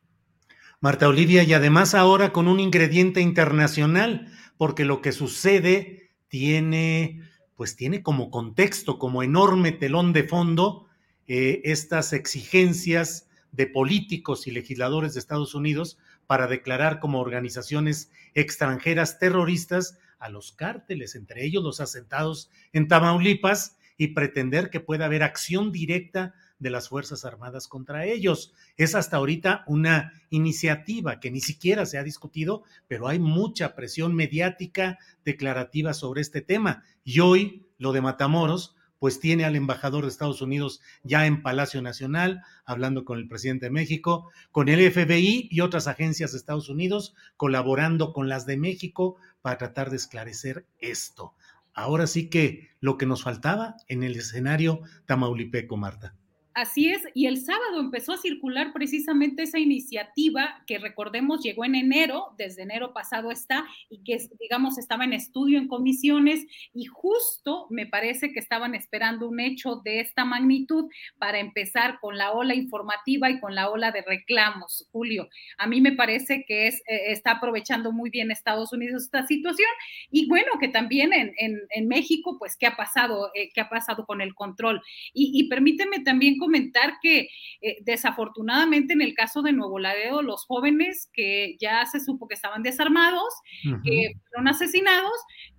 Marta 0.81 1.09
Olivia, 1.09 1.43
y 1.43 1.55
además 1.55 1.95
ahora 1.95 2.33
con 2.33 2.49
un 2.49 2.61
ingrediente 2.61 3.21
internacional, 3.21 4.31
porque 4.59 4.85
lo 4.85 5.01
que 5.01 5.13
sucede 5.13 6.13
tiene, 6.29 7.23
pues 7.57 7.75
tiene 7.75 8.03
como 8.03 8.31
contexto, 8.31 8.99
como 8.99 9.23
enorme 9.23 9.73
telón 9.73 10.13
de 10.13 10.25
fondo, 10.25 10.87
eh, 11.27 11.63
estas 11.65 12.13
exigencias 12.13 13.29
de 13.51 13.67
políticos 13.67 14.47
y 14.47 14.51
legisladores 14.51 15.15
de 15.15 15.21
Estados 15.21 15.55
Unidos 15.55 15.99
para 16.27 16.47
declarar 16.47 17.01
como 17.01 17.21
organizaciones 17.21 18.11
extranjeras 18.35 19.19
terroristas 19.19 19.99
a 20.19 20.29
los 20.29 20.53
cárteles, 20.53 21.15
entre 21.15 21.45
ellos 21.45 21.63
los 21.65 21.81
asentados 21.81 22.51
en 22.73 22.89
Tamaulipas, 22.89 23.77
y 23.99 24.09
pretender 24.09 24.71
que 24.71 24.81
pueda 24.81 25.07
haber 25.07 25.23
acción 25.23 25.73
directa 25.73 26.35
de 26.59 26.71
las 26.71 26.89
Fuerzas 26.89 27.25
Armadas 27.25 27.69
contra 27.69 28.07
ellos. 28.07 28.55
Es 28.77 28.95
hasta 28.95 29.17
ahorita 29.17 29.65
una 29.67 30.13
iniciativa 30.31 31.21
que 31.21 31.31
ni 31.31 31.41
siquiera 31.41 31.87
se 31.87 31.99
ha 31.99 32.03
discutido, 32.03 32.63
pero 32.89 33.09
hay 33.09 33.19
mucha 33.19 33.75
presión 33.75 34.15
mediática 34.15 34.99
declarativa 35.25 35.95
sobre 35.95 36.21
este 36.21 36.41
tema. 36.41 36.85
Y 37.05 37.21
hoy 37.21 37.67
lo 37.79 37.93
de 37.93 38.01
Matamoros, 38.01 38.75
pues 38.99 39.21
tiene 39.21 39.45
al 39.45 39.57
embajador 39.57 40.05
de 40.05 40.11
Estados 40.11 40.41
Unidos 40.41 40.81
ya 41.03 41.27
en 41.27 41.43
Palacio 41.43 41.83
Nacional, 41.83 42.43
hablando 42.65 43.05
con 43.05 43.19
el 43.19 43.29
presidente 43.29 43.67
de 43.67 43.71
México, 43.71 44.31
con 44.51 44.69
el 44.69 44.91
FBI 44.91 45.49
y 45.51 45.61
otras 45.61 45.87
agencias 45.87 46.33
de 46.33 46.39
Estados 46.39 46.69
Unidos, 46.71 47.15
colaborando 47.37 48.13
con 48.13 48.29
las 48.29 48.47
de 48.47 48.57
México 48.57 49.17
para 49.43 49.59
tratar 49.59 49.91
de 49.91 49.97
esclarecer 49.97 50.67
esto. 50.79 51.35
Ahora 51.75 52.07
sí 52.07 52.31
que 52.31 52.71
lo 52.81 52.97
que 52.97 53.05
nos 53.05 53.23
faltaba 53.23 53.77
en 53.87 54.03
el 54.03 54.17
escenario 54.17 54.81
tamaulipeco, 55.05 55.77
Marta. 55.77 56.15
Así 56.57 56.89
es, 56.89 57.03
y 57.13 57.27
el 57.27 57.37
sábado 57.37 57.81
empezó 57.81 58.15
a 58.15 58.17
circular 58.17 58.73
precisamente 58.73 59.43
esa 59.43 59.59
iniciativa 59.59 60.63
que 60.67 60.79
recordemos 60.79 61.43
llegó 61.43 61.67
en 61.67 61.75
enero, 61.75 62.35
desde 62.39 62.63
enero 62.63 62.95
pasado 62.95 63.31
está, 63.31 63.67
y 63.91 64.03
que 64.05 64.17
digamos 64.41 64.79
estaba 64.79 65.05
en 65.05 65.13
estudio 65.13 65.59
en 65.59 65.69
comisiones 65.69 66.47
y 66.73 66.87
justo 66.87 67.67
me 67.69 67.85
parece 67.85 68.33
que 68.33 68.41
estaban 68.41 68.75
esperando 68.75 69.29
un 69.29 69.39
hecho 69.39 69.83
de 69.85 70.01
esta 70.01 70.25
magnitud 70.25 70.87
para 71.19 71.41
empezar 71.41 71.99
con 72.01 72.17
la 72.17 72.33
ola 72.33 72.55
informativa 72.55 73.29
y 73.29 73.39
con 73.39 73.55
la 73.55 73.69
ola 73.69 73.93
de 73.93 74.01
reclamos, 74.01 74.89
Julio. 74.93 75.29
A 75.59 75.67
mí 75.67 75.83
me 75.83 75.93
parece 75.93 76.47
que 76.49 76.69
eh, 76.69 76.81
está 76.87 77.33
aprovechando 77.33 77.93
muy 77.93 78.09
bien 78.09 78.31
Estados 78.31 78.73
Unidos 78.73 79.03
esta 79.03 79.27
situación 79.27 79.69
y 80.11 80.27
bueno, 80.27 80.53
que 80.59 80.69
también 80.69 81.13
en, 81.13 81.35
en, 81.37 81.87
México, 81.87 82.39
pues, 82.39 82.57
¿qué 82.57 82.67
ha 82.67 82.77
pasado? 82.77 83.31
Eh, 83.35 83.51
¿Qué 83.53 83.61
ha 83.61 83.69
pasado 83.69 84.07
con 84.07 84.23
el 84.23 84.35
control? 84.35 84.81
Y, 85.13 85.33
y 85.35 85.49
permíteme 85.51 86.01
también 86.01 86.39
comentar 86.47 86.99
que 87.03 87.29
eh, 87.61 87.79
desafortunadamente 87.81 88.93
en 88.93 89.03
el 89.03 89.15
caso 89.15 89.43
de 89.43 89.53
Nuevo 89.53 89.81
Laredo, 89.81 90.23
los 90.23 90.45
jóvenes 90.45 91.11
que 91.13 91.57
ya 91.59 91.85
se 91.87 91.99
supo 91.99 92.29
que 92.29 92.35
estaban 92.35 92.63
desarmados, 92.63 93.35
que 93.83 94.13
fueron 94.29 94.47
asesinados, 94.47 95.13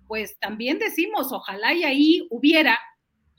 pues 0.06 0.38
también 0.38 0.78
decimos, 0.78 1.30
ojalá 1.30 1.74
y 1.74 1.84
ahí 1.84 2.26
hubiera 2.30 2.78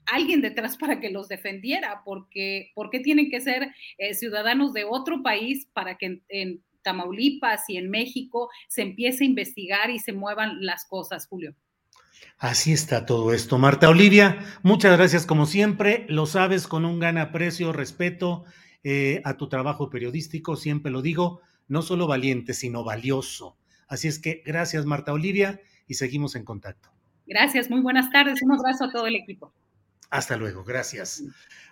alguien 0.05 0.41
detrás 0.41 0.77
para 0.77 0.99
que 0.99 1.09
los 1.09 1.27
defendiera, 1.27 2.03
porque 2.05 2.71
¿por 2.76 2.91
qué 2.91 2.99
tienen 2.99 3.31
que 3.31 3.41
ser 3.41 3.73
eh, 3.97 4.13
ciudadanos 4.13 4.73
de 4.73 4.84
otro 4.84 5.23
país 5.23 5.67
para 5.73 5.97
que 5.97 6.21
en 6.30 6.63
Tamaulipas 6.84 7.67
y 7.67 7.77
en 7.77 7.89
México 7.89 8.49
se 8.67 8.84
empiece 8.84 9.23
a 9.23 9.27
investigar 9.27 9.89
y 9.89 9.97
se 9.97 10.13
muevan 10.13 10.63
las 10.63 10.85
cosas, 10.85 11.27
Julio? 11.27 11.55
Así 12.37 12.71
está 12.71 13.05
todo 13.05 13.33
esto. 13.33 13.57
Marta 13.57 13.89
Olivia, 13.89 14.39
muchas 14.63 14.97
gracias 14.97 15.25
como 15.25 15.45
siempre. 15.45 16.05
Lo 16.07 16.25
sabes 16.25 16.67
con 16.67 16.85
un 16.85 16.99
gran 16.99 17.17
aprecio, 17.17 17.73
respeto 17.73 18.45
eh, 18.83 19.21
a 19.25 19.35
tu 19.35 19.49
trabajo 19.49 19.89
periodístico, 19.89 20.55
siempre 20.55 20.91
lo 20.91 21.01
digo, 21.01 21.41
no 21.67 21.81
solo 21.81 22.07
valiente, 22.07 22.53
sino 22.53 22.83
valioso. 22.83 23.57
Así 23.87 24.07
es 24.07 24.19
que 24.19 24.41
gracias 24.45 24.85
Marta 24.85 25.11
Olivia 25.11 25.59
y 25.85 25.95
seguimos 25.95 26.35
en 26.35 26.45
contacto. 26.45 26.89
Gracias, 27.27 27.69
muy 27.69 27.81
buenas 27.81 28.09
tardes. 28.09 28.41
Un 28.41 28.53
abrazo 28.53 28.85
a 28.85 28.91
todo 28.91 29.05
el 29.05 29.15
equipo. 29.15 29.53
Hasta 30.09 30.37
luego, 30.37 30.63
gracias. 30.63 31.23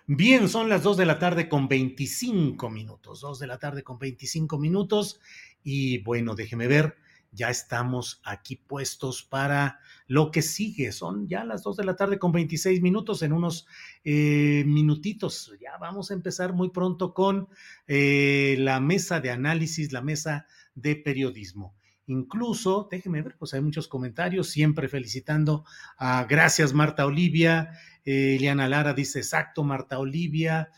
Bien, 0.06 0.48
son 0.48 0.68
las 0.68 0.82
2 0.82 0.96
de 0.98 1.06
la 1.06 1.18
tarde 1.18 1.48
con 1.48 1.66
25 1.66 2.70
minutos, 2.70 3.20
2 3.20 3.38
de 3.38 3.46
la 3.46 3.58
tarde 3.58 3.82
con 3.82 3.98
25 3.98 4.58
minutos 4.58 5.20
y 5.64 5.98
bueno, 6.02 6.34
déjeme 6.34 6.66
ver 6.66 6.96
ya 7.38 7.50
estamos 7.50 8.20
aquí 8.24 8.56
puestos 8.56 9.22
para 9.22 9.78
lo 10.08 10.32
que 10.32 10.42
sigue. 10.42 10.90
Son 10.90 11.28
ya 11.28 11.44
las 11.44 11.62
2 11.62 11.76
de 11.76 11.84
la 11.84 11.94
tarde 11.94 12.18
con 12.18 12.32
26 12.32 12.82
minutos, 12.82 13.22
en 13.22 13.32
unos 13.32 13.66
eh, 14.04 14.64
minutitos. 14.66 15.52
Ya 15.60 15.78
vamos 15.78 16.10
a 16.10 16.14
empezar 16.14 16.52
muy 16.52 16.70
pronto 16.70 17.14
con 17.14 17.48
eh, 17.86 18.56
la 18.58 18.80
mesa 18.80 19.20
de 19.20 19.30
análisis, 19.30 19.92
la 19.92 20.02
mesa 20.02 20.46
de 20.74 20.96
periodismo. 20.96 21.76
Incluso, 22.06 22.88
déjenme 22.90 23.22
ver, 23.22 23.36
pues 23.38 23.54
hay 23.54 23.60
muchos 23.60 23.86
comentarios, 23.86 24.48
siempre 24.48 24.88
felicitando 24.88 25.64
a 25.96 26.24
gracias 26.24 26.72
Marta 26.72 27.06
Olivia. 27.06 27.70
Eh, 28.04 28.36
Eliana 28.36 28.68
Lara 28.68 28.94
dice 28.94 29.20
exacto, 29.20 29.62
Marta 29.62 29.98
Olivia. 29.98 30.70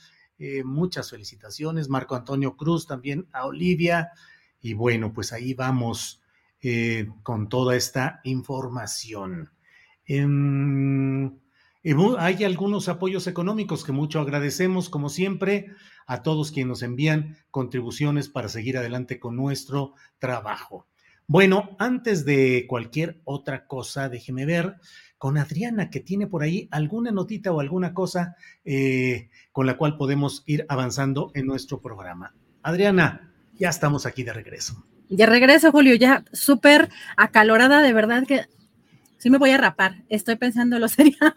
muchas 0.65 1.11
felicitaciones. 1.11 1.89
Marco 1.89 2.16
Antonio 2.16 2.57
Cruz 2.57 2.87
también 2.87 3.28
a 3.32 3.47
Olivia. 3.47 4.11
Y 4.61 4.74
bueno, 4.74 5.12
pues 5.12 5.32
ahí 5.32 5.55
vamos 5.55 6.19
eh, 6.62 7.09
con 7.23 7.49
toda 7.49 7.77
esta 7.77 8.20
información. 8.24 9.51
Em, 10.07 11.39
hay 12.19 12.45
algunos 12.45 12.89
apoyos 12.89 13.27
económicos 13.27 13.85
que 13.85 13.93
mucho 13.93 14.20
agradecemos, 14.20 14.91
como 14.91 15.09
siempre, 15.09 15.69
a 16.07 16.23
todos 16.23 16.51
quienes 16.51 16.69
nos 16.69 16.82
envían 16.82 17.37
contribuciones 17.51 18.28
para 18.28 18.49
seguir 18.49 18.77
adelante 18.77 19.19
con 19.19 19.37
nuestro 19.37 19.95
trabajo. 20.19 20.87
Bueno, 21.27 21.77
antes 21.78 22.24
de 22.24 22.66
cualquier 22.69 23.20
otra 23.24 23.66
cosa, 23.69 24.09
déjeme 24.09 24.47
ver 24.47 24.77
con 25.16 25.39
Adriana, 25.39 25.89
que 25.89 26.01
tiene 26.01 26.27
por 26.27 26.43
ahí 26.43 26.66
alguna 26.73 27.12
notita 27.12 27.53
o 27.53 27.61
alguna 27.61 27.95
cosa 27.95 28.35
eh, 28.65 29.31
con 29.53 29.66
la 29.66 29.77
cual 29.77 29.97
podemos 29.97 30.43
ir 30.47 30.66
avanzando 30.69 31.31
en 31.35 31.47
nuestro 31.47 31.81
programa. 31.81 32.35
Adriana, 32.62 33.32
Ya 33.55 33.69
estamos 33.69 34.07
aquí 34.07 34.24
de 34.24 34.32
regreso. 34.32 34.89
De 35.11 35.27
regreso, 35.27 35.73
Julio, 35.73 35.97
ya 35.97 36.24
súper 36.32 36.89
acalorada, 37.16 37.82
de 37.82 37.93
verdad 37.93 38.24
que 38.27 38.47
sí 39.19 39.28
me 39.28 39.39
voy 39.39 39.51
a 39.51 39.59
rapar. 39.59 39.97
Estoy 40.09 40.37
pensando 40.37 40.78
lo 40.78 40.89
sería. 40.89 41.35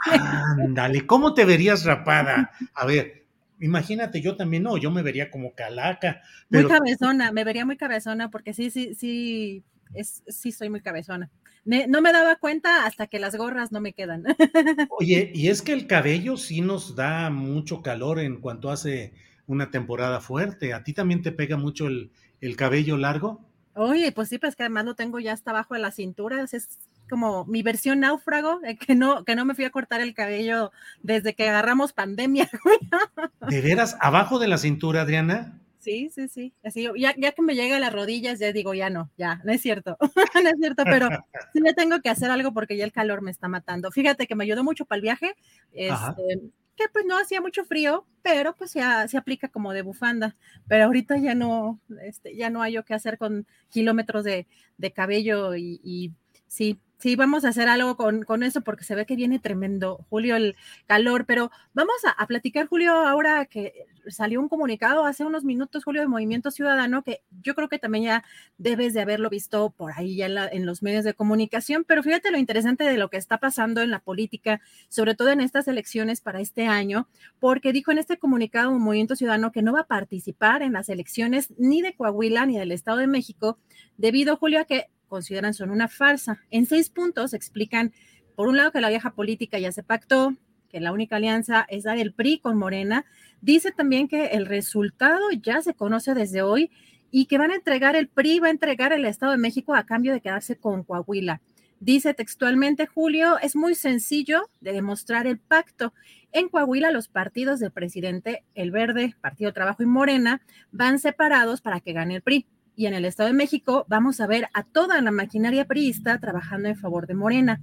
Ándale, 0.60 1.06
¿cómo 1.08 1.34
te 1.34 1.44
verías 1.44 1.84
rapada? 1.84 2.52
A 2.76 2.86
ver, 2.86 3.26
imagínate, 3.60 4.22
yo 4.22 4.36
también 4.36 4.64
no, 4.64 4.78
yo 4.78 4.91
me 4.91 5.02
vería 5.02 5.32
como 5.32 5.54
calaca. 5.56 6.22
Muy 6.52 6.68
cabezona, 6.68 7.32
me 7.32 7.44
vería 7.44 7.66
muy 7.66 7.76
cabezona 7.76 8.30
porque 8.30 8.54
sí, 8.54 8.70
sí, 8.70 8.94
sí, 8.94 9.64
es, 9.95 10.24
sí 10.28 10.52
soy 10.52 10.70
muy 10.70 10.82
cabezona. 10.82 11.32
no 11.66 12.02
me 12.02 12.14
daba 12.14 12.36
cuenta 12.36 12.86
hasta 12.86 13.08
que 13.08 13.18
las 13.18 13.36
gorras 13.36 13.72
no 13.72 13.82
me 13.82 13.94
quedan. 13.94 14.24
Oye, 15.00 15.32
y 15.34 15.48
es 15.48 15.64
que 15.64 15.74
el 15.74 15.88
cabello 15.88 16.38
sí 16.38 16.62
nos 16.62 16.95
da 16.95 17.32
mucho 17.32 17.82
calor 17.82 18.20
en 18.20 18.40
cuanto 18.40 18.70
hace 18.70 19.14
una 19.48 19.72
temporada 19.72 20.22
fuerte. 20.22 20.74
¿A 20.76 20.84
ti 20.84 20.94
también 20.94 21.24
te 21.24 21.32
pega 21.32 21.58
mucho 21.58 21.88
el, 21.88 22.12
el 22.40 22.56
cabello 22.56 22.98
largo? 22.98 23.50
Oye, 23.76 24.12
pues 24.12 24.30
sí, 24.30 24.38
pues 24.38 24.56
que 24.56 24.64
además 24.64 24.86
lo 24.86 24.95
tengo 24.95 25.20
ya 25.20 25.34
hasta 25.34 25.52
abajo 25.52 25.74
de 25.74 25.80
la 25.80 25.91
cintura, 25.91 26.41
es 26.44 26.80
como 27.10 27.45
mi 27.45 27.64
versión 27.64 28.00
náufrago, 28.00 28.60
que 28.80 28.95
no, 28.95 29.24
que 29.24 29.36
no 29.36 29.45
me 29.45 29.56
fui 29.56 29.66
a 29.66 29.72
cortar 29.72 30.02
el 30.02 30.14
cabello 30.14 30.72
desde 31.02 31.34
que 31.34 31.50
agarramos 31.50 31.94
pandemia. 31.94 32.50
¿De 33.50 33.62
veras? 33.62 33.98
¿Abajo 34.00 34.40
de 34.40 34.48
la 34.48 34.58
cintura, 34.58 35.02
Adriana? 35.02 35.60
Sí, 35.84 36.10
sí, 36.16 36.30
sí. 36.30 36.54
Así, 36.64 36.88
ya, 36.98 37.14
ya 37.18 37.34
que 37.34 37.41
me 37.41 37.56
llega 37.56 37.76
a 37.76 37.80
las 37.80 37.91
rodillas, 37.91 38.40
ya 38.40 38.54
digo, 38.54 38.74
ya 38.74 38.90
no, 38.90 39.12
ya, 39.18 39.41
no 39.44 39.52
es 39.52 39.62
cierto, 39.62 39.98
no 40.44 40.50
es 40.50 40.56
cierto, 40.58 40.84
pero 40.86 41.10
sí 41.54 41.60
me 41.60 41.74
tengo 41.74 42.00
que 42.00 42.10
hacer 42.10 42.32
algo 42.32 42.54
porque 42.54 42.78
ya 42.78 42.86
el 42.86 42.94
calor 42.94 43.22
me 43.22 43.32
está 43.32 43.50
matando. 43.50 43.91
Fíjate 43.91 44.26
que 44.26 44.36
me 44.36 44.45
ayudó 44.45 44.64
mucho 44.64 44.86
para 44.86 44.98
el 44.98 45.02
viaje. 45.02 45.36
Este, 45.74 46.40
que 46.76 46.86
pues 46.91 47.06
no 47.06 47.18
hacía 47.18 47.41
mucho 47.41 47.66
frío, 47.66 48.06
pero 48.22 48.56
pues 48.56 48.74
ya 48.74 49.08
se 49.08 49.18
aplica 49.18 49.50
como 49.50 49.74
de 49.74 49.82
bufanda. 49.82 50.36
Pero 50.68 50.86
ahorita 50.86 51.18
ya 51.18 51.36
no, 51.36 51.80
este, 52.02 52.36
ya 52.36 52.50
no 52.50 52.62
hay 52.62 52.74
yo 52.74 52.86
que 52.86 52.94
hacer 52.94 53.18
con 53.18 53.48
kilómetros 53.70 54.24
de, 54.24 54.48
de 54.78 54.91
cabello 54.91 55.56
y, 55.56 55.80
y 55.84 56.12
sí, 56.48 56.80
Sí, 57.03 57.17
vamos 57.17 57.43
a 57.43 57.49
hacer 57.49 57.67
algo 57.67 57.97
con, 57.97 58.23
con, 58.23 58.43
eso 58.43 58.61
porque 58.61 58.85
se 58.85 58.95
ve 58.95 59.05
que 59.05 59.17
viene 59.17 59.38
tremendo, 59.38 60.05
Julio, 60.09 60.38
el 60.38 60.55
calor, 60.85 61.25
pero 61.25 61.51
vamos 61.73 61.97
a, 62.17 62.25
platicar, 62.27 62.67
Julio, 62.67 62.93
ahora 62.93 63.45
que 63.45 63.88
salió 64.07 64.39
un 64.39 64.47
comunicado 64.47 65.03
hace 65.03 65.25
unos 65.25 65.43
minutos, 65.43 65.84
Julio, 65.84 65.99
de 65.99 66.07
Movimiento 66.07 66.49
Ciudadano, 66.49 67.03
que 67.03 67.21
yo 67.41 67.55
creo 67.55 67.67
que 67.67 67.77
también 67.77 68.05
ya 68.05 68.23
debes 68.57 68.93
de 68.93 69.01
haberlo 69.01 69.30
visto 69.30 69.71
por 69.71 69.91
ahí 69.91 70.15
ya 70.15 70.27
en, 70.27 70.65
los 70.65 70.81
medios 70.81 71.03
de 71.03 71.13
comunicación, 71.13 71.84
pero 71.85 72.03
fíjate 72.03 72.31
lo 72.31 72.38
interesante 72.38 72.85
de 72.85 72.97
lo 72.97 73.09
que 73.09 73.17
está 73.17 73.38
pasando 73.38 73.81
en 73.81 73.91
la 73.91 73.99
política, 73.99 74.61
sobre 74.88 75.13
todo 75.13 75.27
en 75.27 75.41
estas 75.41 75.67
elecciones 75.67 76.21
para 76.21 76.39
este 76.39 76.67
año, 76.67 77.09
porque 77.38 77.73
dijo 77.73 77.91
en 77.91 77.97
este 77.97 78.17
comunicado 78.17 78.71
un 78.71 78.81
Movimiento 78.81 79.17
Ciudadano 79.17 79.51
que 79.51 79.61
no 79.61 79.73
va 79.73 79.81
a 79.81 79.88
participar 79.88 80.61
en 80.61 80.71
las 80.71 80.88
elecciones 80.88 81.53
ni 81.57 81.81
de 81.81 81.95
Coahuila 81.95 82.45
ni 82.45 82.57
del 82.57 82.71
Estado 82.71 82.99
de 82.99 83.07
México, 83.07 83.57
debido, 83.97 84.38
Julio, 84.38 84.61
a 84.61 84.63
que 84.63 84.88
consideran 85.14 85.53
son 85.53 85.69
una 85.69 85.88
farsa. 85.88 86.40
En 86.49 86.65
seis 86.65 86.90
puntos 86.90 87.35
explican, 87.35 87.94
por 88.35 88.48
un 88.48 88.57
lado, 88.57 88.72
que 88.72 88.81
la 88.81 88.90
vieja 88.90 89.11
política 89.11 89.60
ya 89.60 89.72
se 89.72 89.84
pactó, 89.84 90.35
que 90.69 90.80
la 90.80 90.91
única 90.91 91.18
alianza 91.18 91.68
es 91.69 91.84
la 91.85 91.94
del 91.94 92.14
PRI 92.14 92.40
con 92.40 92.57
Morena. 92.57 93.06
Dice 93.40 93.72
también 93.72 94.07
que 94.07 94.26
el 94.30 94.48
resultado 94.48 95.22
ya 95.40 95.61
se 95.61 95.76
conoce 95.76 96.15
desde 96.15 96.41
hoy 96.41 96.72
y 97.11 97.27
que 97.27 97.38
van 97.38 97.52
a 97.52 97.56
entregar, 97.56 97.95
el 97.95 98.07
PRI 98.07 98.40
va 98.40 98.48
a 98.48 98.49
entregar 98.49 98.91
el 98.91 99.06
Estado 99.06 99.34
de 99.34 99.38
México 99.38 99.76
a 99.76 99.85
cambio 99.85 100.14
de 100.14 100.22
quedarse 100.22 100.56
con 100.56 100.84
Coahuila. 100.84 101.41
Dice 101.80 102.15
textualmente 102.15 102.88
Julio, 102.88 103.38
es 103.38 103.56
muy 103.56 103.76
sencillo 103.76 104.49
de 104.61 104.73
demostrar 104.73 105.27
el 105.27 105.38
pacto. 105.38 105.94
En 106.31 106.49
Coahuila 106.49 106.90
los 106.90 107.07
partidos 107.07 107.60
del 107.60 107.72
presidente, 107.72 108.44
el 108.56 108.72
Verde, 108.72 109.15
Partido 109.22 109.53
Trabajo 109.53 109.84
y 109.84 109.85
Morena, 109.85 110.41
van 110.72 110.98
separados 110.98 111.61
para 111.61 111.81
que 111.81 111.94
gane 111.94 112.15
el 112.15 112.23
PRI 112.23 112.48
y 112.76 112.86
en 112.88 112.94
el 112.94 113.06
Estado 113.06 113.28
de 113.28 113.36
México 113.36 113.86
vamos 113.88 114.20
a 114.20 114.28
ver 114.28 114.48
a 114.54 114.64
toda 114.64 115.02
la 115.02 115.12
maquinaria 115.12 115.66
priista 115.66 116.20
trabajando 116.20 116.70
en 116.70 116.76
favor 116.76 117.08
de 117.08 117.14
Morena. 117.14 117.62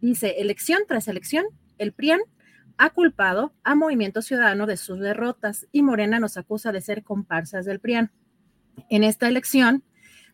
Dice, 0.00 0.36
elección 0.38 0.82
tras 0.86 1.08
elección, 1.08 1.46
el 1.78 1.92
PRIAN 1.92 2.20
ha 2.78 2.90
culpado 2.90 3.52
a 3.64 3.74
Movimiento 3.74 4.22
Ciudadano 4.22 4.66
de 4.66 4.76
sus 4.76 5.00
derrotas 5.00 5.66
y 5.72 5.82
Morena 5.82 6.20
nos 6.20 6.36
acusa 6.36 6.72
de 6.72 6.80
ser 6.80 7.02
comparsas 7.02 7.64
del 7.64 7.80
PRIAN. 7.80 8.10
En 8.90 9.04
esta 9.04 9.28
elección 9.28 9.82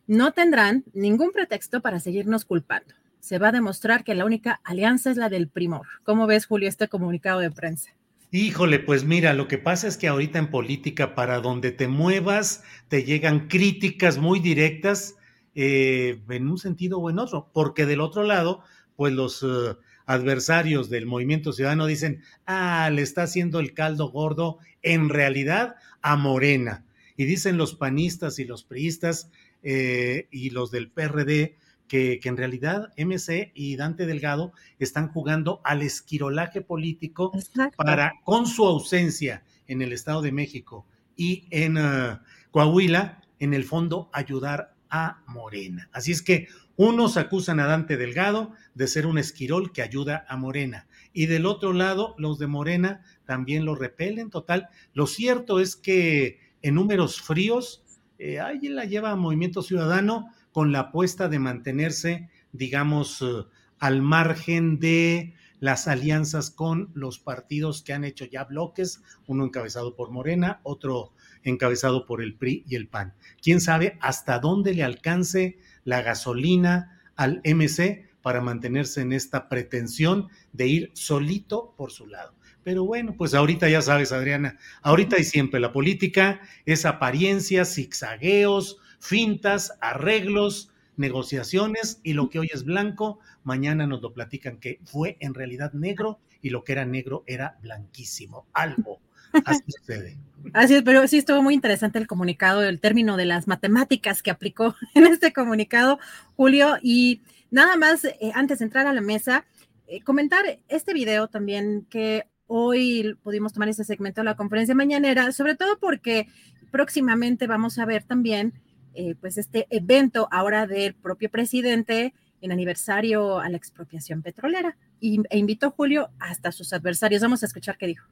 no 0.07 0.33
tendrán 0.33 0.83
ningún 0.93 1.31
pretexto 1.31 1.81
para 1.81 1.99
seguirnos 1.99 2.45
culpando. 2.45 2.93
Se 3.19 3.39
va 3.39 3.49
a 3.49 3.53
demostrar 3.53 4.03
que 4.03 4.15
la 4.15 4.25
única 4.25 4.59
alianza 4.65 5.09
es 5.09 5.17
la 5.17 5.29
del 5.29 5.47
primor. 5.47 5.87
¿Cómo 6.03 6.27
ves, 6.27 6.45
Julio, 6.45 6.67
este 6.67 6.89
comunicado 6.89 7.39
de 7.39 7.51
prensa? 7.51 7.91
Híjole, 8.35 8.79
pues 8.79 9.03
mira, 9.03 9.35
lo 9.35 9.47
que 9.47 9.59
pasa 9.59 9.87
es 9.87 9.95
que 9.95 10.07
ahorita 10.07 10.39
en 10.39 10.49
política, 10.49 11.13
para 11.13 11.39
donde 11.39 11.71
te 11.71 11.87
muevas, 11.87 12.63
te 12.87 13.03
llegan 13.03 13.47
críticas 13.47 14.17
muy 14.17 14.39
directas 14.39 15.17
eh, 15.53 16.19
en 16.27 16.47
un 16.47 16.57
sentido 16.57 16.97
o 16.97 17.11
en 17.11 17.19
otro, 17.19 17.51
porque 17.53 17.85
del 17.85 18.01
otro 18.01 18.23
lado, 18.23 18.63
pues 18.95 19.13
los 19.13 19.43
eh, 19.43 19.77
adversarios 20.07 20.89
del 20.89 21.05
movimiento 21.05 21.53
ciudadano 21.53 21.85
dicen, 21.85 22.23
ah, 22.47 22.89
le 22.91 23.03
está 23.03 23.21
haciendo 23.21 23.59
el 23.59 23.75
caldo 23.75 24.09
gordo 24.09 24.57
en 24.81 25.09
realidad 25.09 25.75
a 26.01 26.15
Morena. 26.15 26.85
Y 27.15 27.25
dicen 27.25 27.57
los 27.57 27.75
panistas 27.75 28.39
y 28.39 28.45
los 28.45 28.63
priistas 28.63 29.29
eh, 29.61 30.27
y 30.31 30.49
los 30.49 30.71
del 30.71 30.89
PRD, 30.89 31.55
que, 31.87 32.19
en 32.23 32.37
realidad 32.37 32.93
MC 32.97 33.51
y 33.53 33.75
Dante 33.75 34.05
Delgado 34.05 34.53
están 34.79 35.09
jugando 35.09 35.61
al 35.63 35.81
esquirolaje 35.81 36.61
político 36.61 37.31
para, 37.77 38.13
con 38.23 38.47
su 38.47 38.65
ausencia 38.65 39.43
en 39.67 39.81
el 39.81 39.93
Estado 39.93 40.21
de 40.21 40.31
México 40.31 40.87
y 41.15 41.47
en 41.51 41.77
uh, 41.77 42.19
Coahuila, 42.51 43.21
en 43.39 43.53
el 43.53 43.63
fondo 43.63 44.09
ayudar 44.13 44.73
a 44.89 45.23
Morena. 45.27 45.89
Así 45.91 46.11
es 46.11 46.21
que 46.21 46.47
unos 46.75 47.17
acusan 47.17 47.59
a 47.59 47.67
Dante 47.67 47.97
Delgado 47.97 48.53
de 48.73 48.87
ser 48.87 49.05
un 49.05 49.17
esquirol 49.17 49.71
que 49.71 49.81
ayuda 49.81 50.25
a 50.27 50.37
Morena. 50.37 50.87
Y 51.13 51.27
del 51.27 51.45
otro 51.45 51.73
lado, 51.73 52.15
los 52.17 52.39
de 52.39 52.47
Morena 52.47 53.03
también 53.25 53.65
lo 53.65 53.75
repelen. 53.75 54.31
Total, 54.31 54.69
lo 54.93 55.05
cierto 55.05 55.59
es 55.59 55.75
que 55.75 56.39
en 56.63 56.75
números 56.75 57.21
fríos, 57.21 57.83
eh, 58.17 58.39
ahí 58.39 58.69
la 58.69 58.85
lleva 58.85 59.15
Movimiento 59.15 59.61
Ciudadano, 59.61 60.29
con 60.53 60.71
la 60.71 60.79
apuesta 60.79 61.27
de 61.27 61.39
mantenerse, 61.39 62.29
digamos, 62.53 63.21
eh, 63.21 63.43
al 63.79 64.01
margen 64.01 64.79
de 64.79 65.33
las 65.59 65.87
alianzas 65.87 66.51
con 66.51 66.91
los 66.93 67.19
partidos 67.19 67.81
que 67.81 67.93
han 67.93 68.03
hecho 68.03 68.25
ya 68.25 68.45
bloques, 68.45 69.01
uno 69.27 69.45
encabezado 69.45 69.95
por 69.95 70.11
Morena, 70.11 70.61
otro 70.63 71.13
encabezado 71.43 72.05
por 72.05 72.21
el 72.21 72.35
PRI 72.35 72.63
y 72.67 72.75
el 72.75 72.87
PAN. 72.87 73.13
¿Quién 73.41 73.59
sabe 73.59 73.97
hasta 73.99 74.39
dónde 74.39 74.73
le 74.73 74.83
alcance 74.83 75.57
la 75.83 76.01
gasolina 76.01 77.01
al 77.15 77.41
MC 77.43 78.09
para 78.21 78.41
mantenerse 78.41 79.01
en 79.01 79.11
esta 79.11 79.49
pretensión 79.49 80.27
de 80.51 80.67
ir 80.67 80.91
solito 80.93 81.73
por 81.75 81.91
su 81.91 82.07
lado? 82.07 82.35
Pero 82.63 82.85
bueno, 82.85 83.15
pues 83.17 83.33
ahorita 83.33 83.67
ya 83.69 83.81
sabes, 83.81 84.11
Adriana, 84.11 84.57
ahorita 84.81 85.19
y 85.19 85.23
siempre 85.23 85.59
la 85.59 85.73
política 85.73 86.41
es 86.65 86.85
apariencia, 86.85 87.65
zigzagueos, 87.65 88.77
fintas, 89.03 89.77
arreglos, 89.81 90.71
negociaciones 90.95 91.99
y 92.03 92.13
lo 92.13 92.29
que 92.29 92.39
hoy 92.39 92.49
es 92.53 92.63
blanco, 92.63 93.19
mañana 93.43 93.85
nos 93.85 94.01
lo 94.01 94.13
platican 94.13 94.57
que 94.57 94.79
fue 94.85 95.17
en 95.19 95.33
realidad 95.33 95.73
negro 95.73 96.19
y 96.41 96.51
lo 96.51 96.63
que 96.63 96.71
era 96.71 96.85
negro 96.85 97.23
era 97.27 97.57
blanquísimo, 97.61 98.47
algo. 98.53 99.01
Así 99.43 99.61
sucede. 99.67 100.17
Así 100.53 100.75
es, 100.75 100.83
pero 100.83 101.05
sí 101.09 101.17
estuvo 101.17 101.41
muy 101.41 101.53
interesante 101.53 101.99
el 101.99 102.07
comunicado, 102.07 102.63
el 102.63 102.79
término 102.79 103.17
de 103.17 103.25
las 103.25 103.45
matemáticas 103.45 104.23
que 104.23 104.31
aplicó 104.31 104.73
en 104.95 105.07
este 105.07 105.33
comunicado, 105.33 105.99
Julio. 106.37 106.77
Y 106.81 107.21
nada 107.51 107.75
más, 107.75 108.05
eh, 108.05 108.17
antes 108.33 108.59
de 108.59 108.65
entrar 108.65 108.87
a 108.87 108.93
la 108.93 109.01
mesa, 109.01 109.45
eh, 109.87 110.01
comentar 110.01 110.45
este 110.69 110.93
video 110.93 111.27
también 111.27 111.85
que 111.89 112.25
hoy 112.47 113.17
pudimos 113.21 113.51
tomar 113.51 113.67
ese 113.67 113.83
segmento 113.83 114.21
de 114.21 114.25
la 114.25 114.37
conferencia 114.37 114.75
mañanera, 114.75 115.33
sobre 115.33 115.55
todo 115.55 115.77
porque 115.77 116.27
próximamente 116.71 117.47
vamos 117.47 117.79
a 117.79 117.85
ver 117.85 118.03
también 118.03 118.53
eh, 118.95 119.15
pues 119.19 119.37
este 119.37 119.67
evento 119.69 120.27
ahora 120.31 120.67
del 120.67 120.93
propio 120.93 121.29
presidente 121.29 122.13
en 122.41 122.51
aniversario 122.51 123.39
a 123.39 123.49
la 123.49 123.57
expropiación 123.57 124.21
petrolera 124.21 124.75
y, 124.99 125.21
e 125.29 125.37
invitó 125.37 125.71
Julio 125.71 126.09
hasta 126.19 126.51
sus 126.51 126.73
adversarios. 126.73 127.21
Vamos 127.21 127.41
a 127.43 127.45
escuchar 127.45 127.77
qué 127.77 127.87
dijo. 127.87 128.07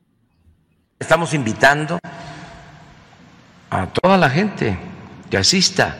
Estamos 1.00 1.34
invitando 1.34 2.00
a 3.70 3.88
toda 3.88 4.18
la 4.18 4.30
gente 4.30 4.78
que 5.30 5.38
asista 5.38 5.96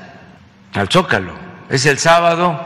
al 0.74 0.90
Zócalo. 0.90 1.34
Es 1.70 1.86
el 1.86 1.98
sábado 1.98 2.60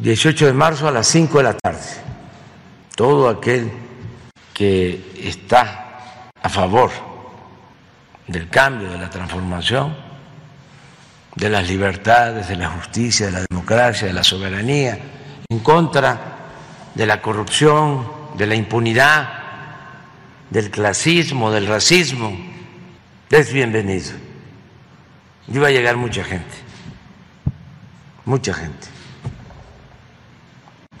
18 0.00 0.46
de 0.46 0.52
marzo 0.52 0.88
a 0.88 0.90
las 0.90 1.06
5 1.06 1.38
de 1.38 1.44
la 1.44 1.54
tarde. 1.54 1.80
Todo 2.94 3.28
aquel 3.28 3.70
que 4.52 5.12
está 5.22 6.30
a 6.42 6.48
favor 6.48 6.90
del 8.26 8.48
cambio, 8.48 8.90
de 8.90 8.98
la 8.98 9.10
transformación, 9.10 10.05
de 11.36 11.50
las 11.50 11.68
libertades, 11.68 12.48
de 12.48 12.56
la 12.56 12.70
justicia, 12.70 13.26
de 13.26 13.32
la 13.32 13.44
democracia, 13.48 14.08
de 14.08 14.14
la 14.14 14.24
soberanía, 14.24 14.98
en 15.48 15.58
contra 15.60 16.36
de 16.94 17.06
la 17.06 17.20
corrupción, 17.20 18.08
de 18.36 18.46
la 18.46 18.54
impunidad, 18.54 19.28
del 20.50 20.70
clasismo, 20.70 21.50
del 21.50 21.66
racismo, 21.66 22.36
es 23.30 23.52
bienvenido. 23.52 24.12
iba 25.48 25.68
a 25.68 25.70
llegar 25.70 25.96
mucha 25.96 26.24
gente, 26.24 26.56
mucha 28.24 28.54
gente, 28.54 28.88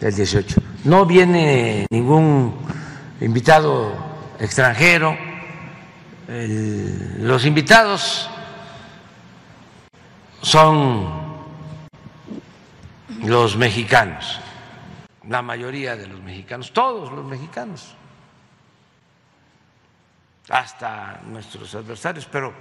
el 0.00 0.14
18. 0.14 0.62
No 0.84 1.06
viene 1.06 1.86
ningún 1.90 2.54
invitado 3.20 3.94
extranjero, 4.38 5.16
los 6.28 7.46
invitados 7.46 8.28
son 10.46 11.08
los 13.24 13.56
mexicanos, 13.56 14.38
la 15.28 15.42
mayoría 15.42 15.96
de 15.96 16.06
los 16.06 16.22
mexicanos, 16.22 16.72
todos 16.72 17.10
los 17.10 17.24
mexicanos, 17.24 17.96
hasta 20.48 21.20
nuestros 21.26 21.74
adversarios, 21.74 22.26
pero 22.26 22.54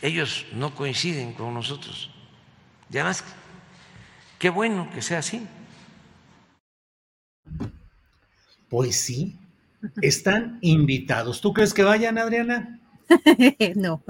ellos 0.00 0.46
no 0.54 0.74
coinciden 0.74 1.34
con 1.34 1.52
nosotros. 1.52 2.10
Y 2.90 2.96
además, 2.96 3.22
qué 4.38 4.48
bueno 4.48 4.88
que 4.94 5.02
sea 5.02 5.18
así. 5.18 5.46
Pues 8.70 8.98
sí, 8.98 9.38
están 10.00 10.58
invitados. 10.62 11.42
¿Tú 11.42 11.52
crees 11.52 11.74
que 11.74 11.84
vayan, 11.84 12.16
Adriana? 12.16 12.80
no. 13.76 14.02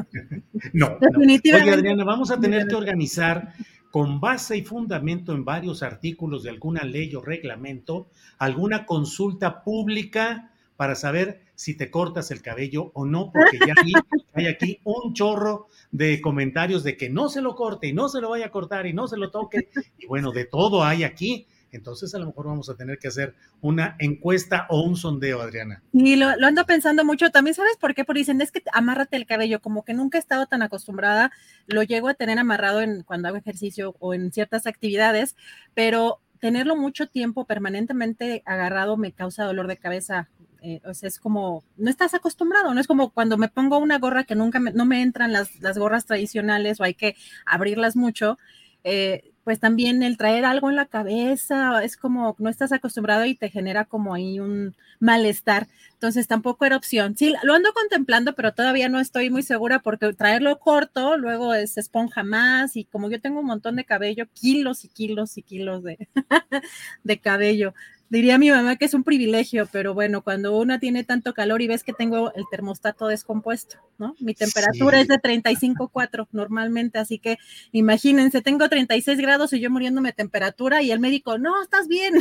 No, 0.72 0.98
Definitivamente. 1.00 1.70
Oye, 1.70 1.78
Adriana, 1.78 2.04
vamos 2.04 2.30
a 2.30 2.40
tener 2.40 2.66
que 2.66 2.74
organizar 2.74 3.52
con 3.90 4.20
base 4.20 4.56
y 4.56 4.62
fundamento 4.62 5.32
en 5.32 5.44
varios 5.44 5.82
artículos 5.82 6.42
de 6.42 6.50
alguna 6.50 6.84
ley 6.84 7.14
o 7.14 7.22
reglamento, 7.22 8.08
alguna 8.38 8.84
consulta 8.84 9.62
pública 9.64 10.50
para 10.76 10.94
saber 10.94 11.40
si 11.54 11.74
te 11.74 11.90
cortas 11.90 12.30
el 12.30 12.42
cabello 12.42 12.90
o 12.94 13.06
no, 13.06 13.32
porque 13.32 13.58
ya 13.66 13.74
hay, 14.34 14.46
aquí 14.46 14.80
un 14.84 15.14
chorro 15.14 15.68
de 15.90 16.20
comentarios 16.20 16.84
de 16.84 16.96
que 16.96 17.08
no 17.08 17.28
se 17.28 17.40
lo 17.40 17.54
corte 17.54 17.88
y 17.88 17.92
no 17.94 18.08
se 18.08 18.20
lo 18.20 18.30
vaya 18.30 18.46
a 18.46 18.50
cortar 18.50 18.86
y 18.86 18.92
no 18.92 19.08
se 19.08 19.16
lo 19.16 19.30
toque. 19.30 19.70
Y 19.98 20.06
bueno, 20.06 20.30
de 20.32 20.44
todo 20.44 20.84
hay 20.84 21.02
aquí. 21.02 21.46
Entonces 21.72 22.14
a 22.14 22.18
lo 22.18 22.26
mejor 22.26 22.46
vamos 22.46 22.68
a 22.68 22.76
tener 22.76 22.98
que 22.98 23.08
hacer 23.08 23.34
una 23.60 23.96
encuesta 23.98 24.66
o 24.70 24.82
un 24.82 24.96
sondeo, 24.96 25.40
Adriana. 25.40 25.82
Y 25.92 26.16
lo, 26.16 26.28
ando 26.28 26.64
pensando 26.64 27.04
mucho. 27.04 27.30
También 27.30 27.54
sabes 27.54 27.76
por 27.76 27.94
qué, 27.94 28.04
porque 28.04 28.20
dicen, 28.20 28.40
es 28.40 28.52
que 28.52 28.62
amárrate 28.72 29.16
el 29.16 29.26
cabello, 29.26 29.60
como 29.60 29.84
que 29.84 29.94
nunca 29.94 30.18
he 30.18 30.20
estado 30.20 30.46
tan 30.46 30.62
acostumbrada, 30.62 31.32
lo 31.66 31.82
llego 31.82 32.08
a 32.08 32.14
tener 32.14 32.38
amarrado 32.38 32.80
en, 32.80 33.02
cuando 33.02 33.28
hago 33.28 33.36
ejercicio 33.36 33.96
o 33.98 34.14
en 34.14 34.32
ciertas 34.32 34.66
actividades, 34.66 35.36
pero 35.74 36.20
tenerlo 36.38 36.76
mucho 36.76 37.08
tiempo 37.08 37.44
permanentemente 37.44 38.42
agarrado 38.44 38.96
me 38.96 39.12
causa 39.12 39.44
dolor 39.44 39.66
de 39.66 39.76
cabeza. 39.76 40.28
Eh, 40.62 40.80
o 40.84 40.94
sea, 40.94 41.08
es 41.08 41.18
como, 41.18 41.64
no 41.76 41.90
estás 41.90 42.14
acostumbrado, 42.14 42.74
no 42.74 42.80
es 42.80 42.86
como 42.86 43.10
cuando 43.10 43.36
me 43.36 43.48
pongo 43.48 43.78
una 43.78 43.98
gorra 43.98 44.24
que 44.24 44.34
nunca 44.34 44.58
me, 44.58 44.72
no 44.72 44.84
me 44.84 45.02
entran 45.02 45.32
las, 45.32 45.60
las 45.60 45.78
gorras 45.78 46.06
tradicionales 46.06 46.80
o 46.80 46.84
hay 46.84 46.94
que 46.94 47.16
abrirlas 47.44 47.96
mucho. 47.96 48.38
Eh, 48.82 49.32
pues 49.46 49.60
también 49.60 50.02
el 50.02 50.16
traer 50.18 50.44
algo 50.44 50.70
en 50.70 50.76
la 50.76 50.86
cabeza 50.86 51.84
es 51.84 51.96
como 51.96 52.34
no 52.40 52.50
estás 52.50 52.72
acostumbrado 52.72 53.24
y 53.26 53.36
te 53.36 53.48
genera 53.48 53.84
como 53.84 54.12
ahí 54.12 54.40
un 54.40 54.74
malestar. 54.98 55.68
Entonces 55.92 56.26
tampoco 56.26 56.64
era 56.66 56.76
opción. 56.76 57.16
Sí, 57.16 57.32
lo 57.44 57.54
ando 57.54 57.72
contemplando, 57.72 58.34
pero 58.34 58.52
todavía 58.54 58.88
no 58.88 58.98
estoy 58.98 59.30
muy 59.30 59.44
segura 59.44 59.78
porque 59.78 60.12
traerlo 60.14 60.58
corto 60.58 61.16
luego 61.16 61.54
es 61.54 61.78
esponja 61.78 62.24
más 62.24 62.76
y 62.76 62.86
como 62.86 63.08
yo 63.08 63.20
tengo 63.20 63.38
un 63.40 63.46
montón 63.46 63.76
de 63.76 63.84
cabello, 63.84 64.26
kilos 64.34 64.84
y 64.84 64.88
kilos 64.88 65.38
y 65.38 65.42
kilos 65.44 65.84
de, 65.84 66.08
de 67.04 67.18
cabello. 67.20 67.72
Diría 68.08 68.38
mi 68.38 68.50
mamá 68.50 68.76
que 68.76 68.84
es 68.84 68.94
un 68.94 69.02
privilegio, 69.02 69.68
pero 69.72 69.92
bueno, 69.92 70.22
cuando 70.22 70.56
uno 70.56 70.78
tiene 70.78 71.02
tanto 71.02 71.34
calor 71.34 71.60
y 71.60 71.66
ves 71.66 71.82
que 71.82 71.92
tengo 71.92 72.32
el 72.34 72.44
termostato 72.50 73.08
descompuesto, 73.08 73.78
¿no? 73.98 74.14
Mi 74.20 74.34
temperatura 74.34 75.00
es 75.00 75.08
de 75.08 75.16
35.4 75.16 76.28
normalmente, 76.30 76.98
así 76.98 77.18
que 77.18 77.36
imagínense, 77.72 78.42
tengo 78.42 78.68
36 78.68 79.18
grados 79.18 79.52
y 79.52 79.60
yo 79.60 79.70
muriéndome 79.70 80.10
de 80.10 80.14
temperatura 80.14 80.82
y 80.82 80.92
el 80.92 81.00
médico, 81.00 81.38
no, 81.38 81.62
estás 81.62 81.88
bien. 81.88 82.14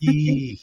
Y, 0.00 0.58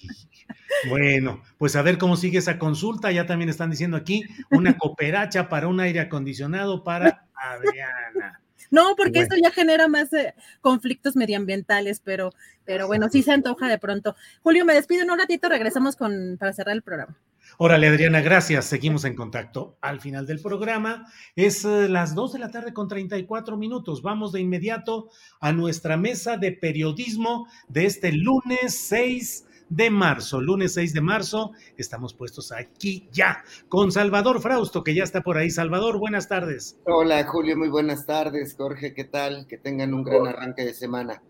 bueno, 0.90 1.41
pues 1.57 1.76
a 1.76 1.81
ver 1.81 1.98
cómo 1.98 2.18
sigue 2.18 2.40
esa 2.40 2.60
consulta. 2.60 3.11
Ya 3.11 3.26
también 3.26 3.49
están 3.49 3.69
diciendo 3.69 3.98
aquí 3.98 4.23
una 4.52 4.77
cooperacha 4.77 5.49
para 5.49 5.68
un 5.68 5.80
aire 5.80 5.99
acondicionado 5.99 6.84
para 6.84 7.27
Adriana. 7.34 8.41
No, 8.71 8.95
porque 8.95 9.19
esto 9.19 9.35
ya 9.41 9.51
genera 9.51 9.87
más 9.87 10.11
eh, 10.13 10.33
conflictos 10.61 11.15
medioambientales, 11.15 12.01
pero, 12.03 12.33
pero 12.65 12.87
bueno, 12.87 13.09
sí 13.09 13.23
se 13.23 13.31
antoja 13.31 13.67
de 13.67 13.77
pronto. 13.77 14.15
Julio, 14.41 14.65
me 14.65 14.73
despido 14.73 15.03
en 15.03 15.11
un 15.11 15.19
ratito, 15.19 15.49
regresamos 15.49 15.95
con, 15.95 16.37
para 16.39 16.53
cerrar 16.53 16.75
el 16.75 16.81
programa. 16.81 17.17
Órale, 17.57 17.87
Adriana, 17.87 18.21
gracias. 18.21 18.65
Seguimos 18.65 19.03
en 19.05 19.15
contacto. 19.15 19.77
Al 19.81 19.99
final 19.99 20.25
del 20.25 20.39
programa 20.39 21.07
es 21.35 21.65
eh, 21.65 21.89
las 21.89 22.15
2 22.15 22.33
de 22.33 22.39
la 22.39 22.51
tarde 22.51 22.73
con 22.73 22.87
34 22.87 23.57
minutos. 23.57 24.01
Vamos 24.01 24.31
de 24.31 24.39
inmediato 24.39 25.09
a 25.41 25.51
nuestra 25.51 25.97
mesa 25.97 26.37
de 26.37 26.51
periodismo 26.51 27.47
de 27.67 27.85
este 27.85 28.11
lunes 28.13 28.77
6 28.87 29.45
de 29.69 29.89
marzo, 29.89 30.41
lunes 30.41 30.73
6 30.73 30.93
de 30.93 31.01
marzo. 31.01 31.51
Estamos 31.77 32.13
puestos 32.13 32.51
aquí 32.51 33.07
ya 33.11 33.43
con 33.67 33.91
Salvador 33.91 34.41
Frausto, 34.41 34.83
que 34.83 34.95
ya 34.95 35.03
está 35.03 35.21
por 35.21 35.37
ahí. 35.37 35.49
Salvador, 35.49 35.97
buenas 35.97 36.27
tardes. 36.27 36.77
Hola, 36.85 37.23
Julio, 37.25 37.55
muy 37.57 37.69
buenas 37.69 38.05
tardes. 38.05 38.55
Jorge, 38.57 38.93
¿qué 38.93 39.05
tal? 39.05 39.47
Que 39.47 39.57
tengan 39.57 39.93
un 39.93 40.03
gran 40.03 40.27
arranque 40.27 40.65
de 40.65 40.73
semana. 40.73 41.21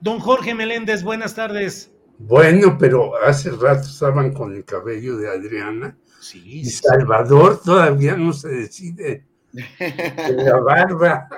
Don 0.00 0.18
Jorge 0.18 0.54
Meléndez, 0.54 1.02
buenas 1.02 1.34
tardes. 1.34 1.92
Bueno, 2.18 2.76
pero 2.78 3.12
hace 3.22 3.50
rato 3.50 3.88
estaban 3.88 4.32
con 4.32 4.54
el 4.54 4.64
cabello 4.64 5.16
de 5.16 5.28
Adriana. 5.28 5.98
Sí. 6.20 6.60
Y 6.60 6.64
Salvador 6.64 7.60
todavía 7.62 8.16
no 8.16 8.32
se 8.32 8.48
decide 8.48 9.26
la 9.54 10.60
barba. 10.60 11.28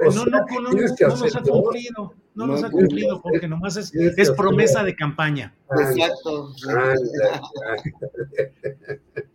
no, 0.00 0.10
no, 0.10 0.24
no, 0.26 0.44
no, 0.60 0.70
nos 0.70 1.36
ha 1.36 1.42
cumplido. 1.42 2.14
No, 2.34 2.46
nos 2.46 2.64
ha 2.64 2.70
cumplido 2.70 3.20
porque 3.20 3.48
nomás 3.48 3.76
es, 3.76 3.92
es 3.94 4.30
promesa 4.32 4.82
de 4.84 4.94
campaña. 4.94 5.54
Exacto. 5.70 6.52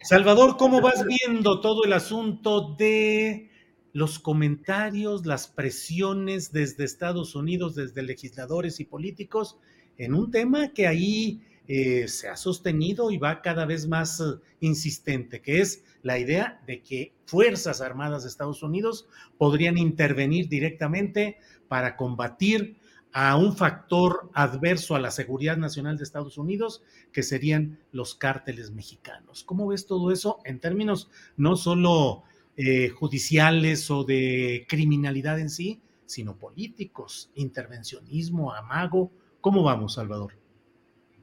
Salvador, 0.02 0.58
¿cómo 0.58 0.82
vas 0.82 1.06
viendo 1.06 1.60
todo 1.60 1.84
el 1.84 1.94
asunto 1.94 2.76
de 2.78 3.50
los 3.94 4.20
comentarios, 4.20 5.26
las 5.26 5.48
presiones 5.48 6.52
desde 6.52 6.84
Estados 6.84 7.34
Unidos, 7.34 7.76
desde 7.76 8.04
legisladores 8.04 8.82
y 8.82 8.86
políticos, 8.86 9.58
en 9.98 10.14
un 10.14 10.32
tema 10.32 10.74
que 10.74 10.86
ahí 10.86 11.42
eh, 11.68 12.08
se 12.08 12.28
ha 12.28 12.36
sostenido 12.36 13.10
y 13.10 13.18
va 13.18 13.42
cada 13.42 13.66
vez 13.66 13.88
más 13.88 14.20
eh, 14.20 14.24
insistente, 14.60 15.42
que 15.42 15.62
es 15.62 15.84
la 16.06 16.20
idea 16.20 16.62
de 16.68 16.84
que 16.84 17.14
Fuerzas 17.26 17.82
Armadas 17.82 18.22
de 18.22 18.30
Estados 18.30 18.62
Unidos 18.62 19.08
podrían 19.40 19.76
intervenir 19.80 20.48
directamente 20.48 21.40
para 21.68 21.96
combatir 21.98 22.78
a 23.12 23.36
un 23.38 23.58
factor 23.58 24.30
adverso 24.36 24.94
a 24.94 25.00
la 25.00 25.10
seguridad 25.10 25.58
nacional 25.58 25.98
de 25.98 26.04
Estados 26.04 26.38
Unidos, 26.38 26.84
que 27.12 27.24
serían 27.24 27.80
los 27.92 28.14
cárteles 28.14 28.70
mexicanos. 28.70 29.44
¿Cómo 29.44 29.66
ves 29.66 29.88
todo 29.88 30.12
eso 30.12 30.42
en 30.46 30.60
términos 30.60 31.10
no 31.38 31.56
solo 31.56 32.22
eh, 32.56 32.90
judiciales 32.90 33.90
o 33.90 34.04
de 34.04 34.68
criminalidad 34.70 35.40
en 35.40 35.50
sí, 35.50 35.82
sino 36.06 36.38
políticos, 36.38 37.32
intervencionismo, 37.34 38.54
amago? 38.54 39.12
¿Cómo 39.42 39.64
vamos, 39.64 39.96
Salvador? 39.96 40.34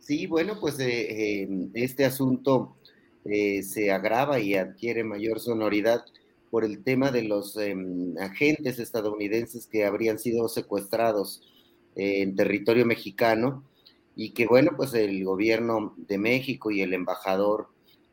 Sí, 0.01 0.27
bueno, 0.27 0.59
pues 0.59 0.81
eh, 0.81 1.43
eh, 1.43 1.69
este 1.75 2.05
asunto 2.05 2.79
se 3.25 3.93
agrava 3.93 4.41
y 4.41 4.55
adquiere 4.55 5.05
mayor 5.05 5.41
sonoridad 5.41 6.05
por 6.51 6.65
el 6.65 6.83
tema 6.85 7.11
de 7.11 7.23
los 7.23 7.57
em, 7.57 8.15
agentes 8.19 8.79
estadounidenses 8.79 9.67
que 9.67 9.85
habrían 9.87 10.19
sido 10.19 10.49
secuestrados 10.49 11.43
en 11.95 12.37
territorio 12.37 12.85
mexicano 12.85 13.65
y 14.15 14.31
que 14.31 14.47
bueno, 14.47 14.73
pues 14.77 14.93
el 14.95 15.25
gobierno 15.25 15.95
de 15.97 16.19
México 16.19 16.71
y 16.71 16.83
el 16.83 16.95
embajador 16.95 17.69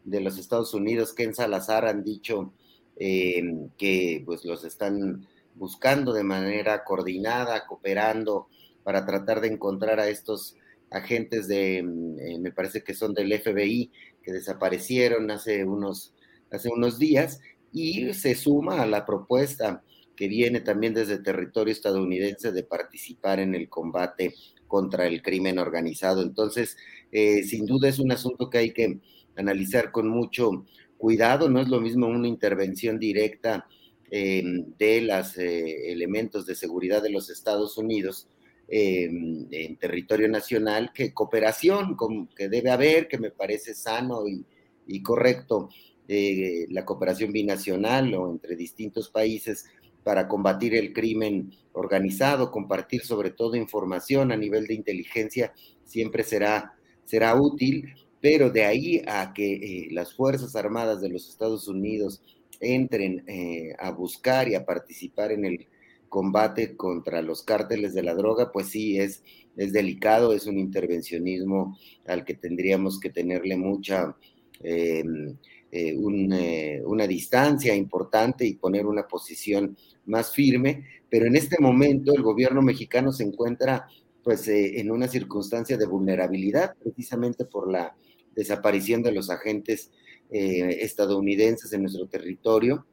de 0.05 0.21
los 0.21 0.37
Estados 0.37 0.73
Unidos, 0.73 1.13
Ken 1.13 1.35
Salazar, 1.35 1.85
han 1.85 2.03
dicho 2.03 2.53
eh, 2.95 3.43
que 3.77 4.23
pues 4.25 4.45
los 4.45 4.63
están 4.63 5.27
buscando 5.55 6.13
de 6.13 6.23
manera 6.23 6.83
coordinada, 6.83 7.65
cooperando 7.67 8.47
para 8.83 9.05
tratar 9.05 9.41
de 9.41 9.49
encontrar 9.49 9.99
a 9.99 10.07
estos 10.07 10.55
agentes 10.91 11.47
de, 11.47 11.79
eh, 11.79 12.39
me 12.39 12.51
parece 12.51 12.83
que 12.83 12.93
son 12.93 13.13
del 13.13 13.31
FBI, 13.33 13.91
que 14.23 14.31
desaparecieron 14.31 15.31
hace 15.31 15.63
unos, 15.63 16.13
hace 16.51 16.69
unos 16.69 16.99
días, 16.99 17.39
y 17.71 18.13
se 18.13 18.35
suma 18.35 18.81
a 18.81 18.85
la 18.85 19.05
propuesta 19.05 19.83
que 20.15 20.27
viene 20.27 20.59
también 20.59 20.93
desde 20.93 21.19
territorio 21.19 21.71
estadounidense 21.71 22.51
de 22.51 22.63
participar 22.63 23.39
en 23.39 23.55
el 23.55 23.69
combate 23.69 24.33
contra 24.67 25.07
el 25.07 25.21
crimen 25.21 25.59
organizado. 25.59 26.21
Entonces, 26.21 26.77
eh, 27.11 27.43
sin 27.43 27.65
duda 27.65 27.87
es 27.87 27.99
un 27.99 28.11
asunto 28.11 28.49
que 28.49 28.57
hay 28.57 28.73
que 28.73 28.99
analizar 29.35 29.91
con 29.91 30.09
mucho 30.09 30.65
cuidado, 30.97 31.49
no 31.49 31.61
es 31.61 31.69
lo 31.69 31.79
mismo 31.79 32.07
una 32.07 32.27
intervención 32.27 32.99
directa 32.99 33.67
eh, 34.11 34.43
de 34.77 35.01
los 35.01 35.37
eh, 35.37 35.91
elementos 35.91 36.45
de 36.45 36.55
seguridad 36.55 37.01
de 37.01 37.11
los 37.11 37.29
Estados 37.29 37.77
Unidos 37.77 38.27
en 38.71 39.77
territorio 39.77 40.27
nacional 40.27 40.91
que 40.93 41.13
cooperación 41.13 41.97
que 42.35 42.49
debe 42.49 42.69
haber, 42.69 43.07
que 43.07 43.17
me 43.17 43.31
parece 43.31 43.73
sano 43.73 44.23
y, 44.27 45.01
correcto, 45.01 45.69
la 46.07 46.85
cooperación 46.85 47.31
binacional 47.31 48.13
o 48.13 48.29
entre 48.29 48.55
distintos 48.55 49.09
países 49.09 49.65
para 50.03 50.27
combatir 50.27 50.75
el 50.75 50.93
crimen 50.93 51.51
organizado, 51.73 52.51
compartir 52.51 53.01
sobre 53.01 53.31
todo 53.31 53.55
información 53.55 54.31
a 54.31 54.37
nivel 54.37 54.67
de 54.67 54.73
inteligencia 54.73 55.53
siempre 55.83 56.23
será, 56.23 56.73
será 57.05 57.35
útil, 57.35 57.93
pero 58.21 58.49
de 58.49 58.65
ahí 58.65 59.01
a 59.07 59.33
que 59.33 59.53
eh, 59.53 59.87
las 59.91 60.13
Fuerzas 60.13 60.55
Armadas 60.55 61.01
de 61.01 61.09
los 61.09 61.29
Estados 61.29 61.67
Unidos 61.67 62.21
entren 62.59 63.23
eh, 63.27 63.73
a 63.79 63.91
buscar 63.91 64.47
y 64.47 64.55
a 64.55 64.65
participar 64.65 65.31
en 65.31 65.45
el 65.45 65.67
combate 66.09 66.75
contra 66.75 67.21
los 67.21 67.43
cárteles 67.43 67.93
de 67.93 68.03
la 68.03 68.15
droga, 68.15 68.51
pues 68.51 68.67
sí, 68.67 68.99
es, 68.99 69.23
es 69.55 69.71
delicado, 69.71 70.33
es 70.33 70.47
un 70.47 70.57
intervencionismo 70.57 71.77
al 72.07 72.25
que 72.25 72.33
tendríamos 72.33 72.99
que 72.99 73.09
tenerle 73.09 73.55
mucha, 73.55 74.15
em, 74.61 75.37
eh, 75.71 75.95
una 75.95 77.07
distancia 77.07 77.75
importante 77.75 78.45
y 78.45 78.55
poner 78.55 78.87
una 78.87 79.07
posición 79.07 79.77
más 80.05 80.33
firme, 80.33 80.85
pero 81.09 81.27
en 81.27 81.35
este 81.35 81.57
momento 81.59 82.13
el 82.13 82.23
gobierno 82.23 82.61
mexicano 82.61 83.11
se 83.11 83.23
encuentra 83.23 83.87
pues 84.23 84.47
eh, 84.47 84.79
en 84.79 84.91
una 84.91 85.07
circunstancia 85.07 85.77
de 85.77 85.85
vulnerabilidad 85.85 86.75
precisamente 86.81 87.45
por 87.45 87.71
la 87.71 87.95
desaparición 88.35 89.01
de 89.01 89.11
los 89.11 89.29
agentes 89.29 89.91
eh, 90.29 90.77
estadounidenses 90.81 91.73
en 91.73 91.81
nuestro 91.81 92.07
territorio. 92.07 92.85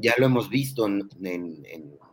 Ya 0.00 0.14
lo 0.18 0.26
hemos 0.26 0.48
visto 0.48 0.86
en, 0.86 1.08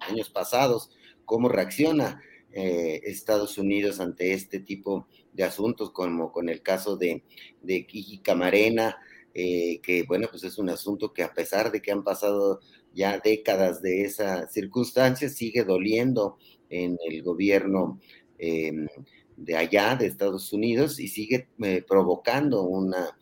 años 0.01 0.29
pasados, 0.29 0.91
cómo 1.25 1.49
reacciona 1.49 2.21
eh, 2.51 3.01
Estados 3.03 3.57
Unidos 3.57 3.99
ante 3.99 4.33
este 4.33 4.59
tipo 4.59 5.07
de 5.33 5.43
asuntos, 5.43 5.91
como 5.91 6.31
con 6.31 6.49
el 6.49 6.61
caso 6.61 6.97
de, 6.97 7.23
de 7.61 7.85
Kiki 7.85 8.19
Camarena, 8.19 8.97
que 9.33 10.03
bueno, 10.07 10.27
pues 10.31 10.43
es 10.45 10.57
un 10.57 10.67
asunto 10.69 11.13
que 11.13 11.21
a 11.21 11.31
pesar 11.31 11.71
de 11.71 11.79
que 11.79 11.91
han 11.91 12.03
pasado 12.03 12.59
ya 12.97 13.19
décadas 13.19 13.83
de 13.83 14.01
esa 14.01 14.47
circunstancia, 14.47 15.29
sigue 15.29 15.63
doliendo 15.63 16.39
en 16.69 16.97
el 17.07 17.21
gobierno 17.21 17.99
em, 18.39 18.87
de 19.35 19.55
allá, 19.55 19.95
de 19.95 20.07
Estados 20.07 20.51
Unidos, 20.51 20.99
y 20.99 21.07
sigue 21.07 21.47
eh, 21.63 21.85
provocando 21.87 22.63
una, 22.63 23.15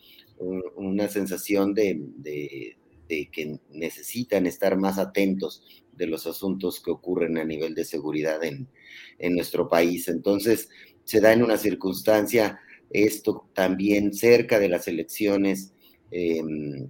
una 0.75 1.09
sensación 1.09 1.73
de, 1.73 2.77
que 3.07 3.59
necesitan 3.69 4.45
estar 4.45 4.77
más 4.77 4.97
atentos 4.97 5.63
de 5.91 6.07
los 6.07 6.27
asuntos 6.27 6.81
que 6.81 6.91
ocurren 6.91 7.37
a 7.37 7.45
nivel 7.45 7.73
de 7.75 7.85
seguridad 7.85 8.43
en, 8.43 8.67
nuestro 9.35 9.69
país. 9.69 10.07
Entonces, 10.07 10.69
se 11.03 11.21
da 11.21 11.33
en 11.33 11.43
una 11.43 11.57
circunstancia 11.57 12.59
esto 12.89 13.47
también 13.53 14.13
cerca 14.13 14.59
de 14.59 14.69
las 14.69 14.87
elecciones 14.87 15.73
em, 16.11 16.89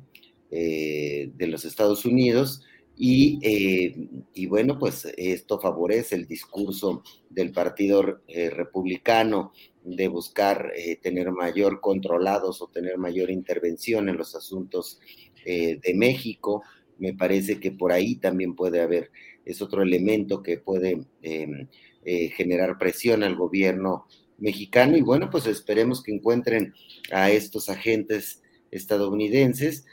eh, 0.52 1.30
de 1.36 1.48
los 1.48 1.66
Estados 1.66 2.06
Unidos, 2.06 2.62
eh, 2.98 3.94
y, 4.34 4.46
bueno, 4.46 4.80
pues 4.80 5.06
esto 5.18 5.60
favorece 5.60 6.16
el 6.16 6.28
discurso 6.28 7.04
del 7.30 7.52
Partido 7.52 8.22
eh, 8.28 8.50
Republicano 8.50 9.52
de 9.84 10.08
buscar 10.08 10.72
eh, 10.76 10.98
tener 11.02 11.32
mayor 11.32 11.82
controlados 11.82 12.62
o 12.62 12.68
tener 12.68 12.98
mayor 12.98 13.30
intervención 13.32 14.08
en 14.10 14.18
los 14.18 14.34
asuntos 14.36 15.00
de 15.46 15.94
México. 15.96 16.64
Me 16.98 17.14
parece 17.14 17.60
que 17.60 17.72
por 17.72 17.92
ahí 17.92 18.16
también 18.16 18.56
puede 18.56 18.82
haber, 18.82 19.12
es 19.46 19.62
otro 19.62 19.84
elemento 19.84 20.42
que 20.42 20.58
puede 20.58 21.06
em, 21.22 21.68
generar 22.04 22.78
presión 22.78 23.24
al 23.24 23.36
gobierno 23.36 24.08
mexicano 24.38 24.98
y 24.98 25.02
bueno, 25.02 25.30
pues 25.30 25.46
esperemos 25.46 26.04
que 26.04 26.14
encuentren 26.14 26.74
a 27.12 27.32
estos 27.32 27.70
agentes 27.70 28.42
estadounidenses 28.72 29.86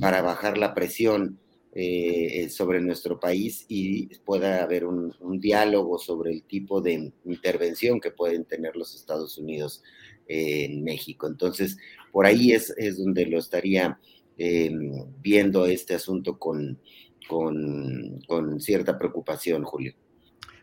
para 0.00 0.22
bajar 0.22 0.58
la 0.58 0.74
presión 0.74 1.38
eh, 1.78 2.48
sobre 2.48 2.80
nuestro 2.80 3.20
país 3.20 3.66
y 3.68 4.06
pueda 4.24 4.62
haber 4.62 4.86
un, 4.86 5.12
diálogo 5.38 5.98
sobre 5.98 6.32
el 6.32 6.42
tipo 6.44 6.80
de 6.80 7.12
intervención 7.26 8.00
que 8.00 8.10
pueden 8.10 8.46
tener 8.46 8.76
los 8.76 8.94
Estados 8.94 9.36
Unidos 9.36 9.82
en 10.26 10.82
México. 10.82 11.26
Entonces, 11.26 11.76
por 12.12 12.24
ahí 12.24 12.52
es, 12.52 12.72
es 12.78 12.96
donde 12.96 13.26
lo 13.26 13.38
estaría 13.38 14.00
eh, 14.38 14.70
viendo 15.20 15.66
este 15.66 15.94
asunto 15.94 16.38
con, 16.38 16.78
con, 17.28 18.20
con 18.26 18.60
cierta 18.60 18.98
preocupación, 18.98 19.64
Julio. 19.64 19.94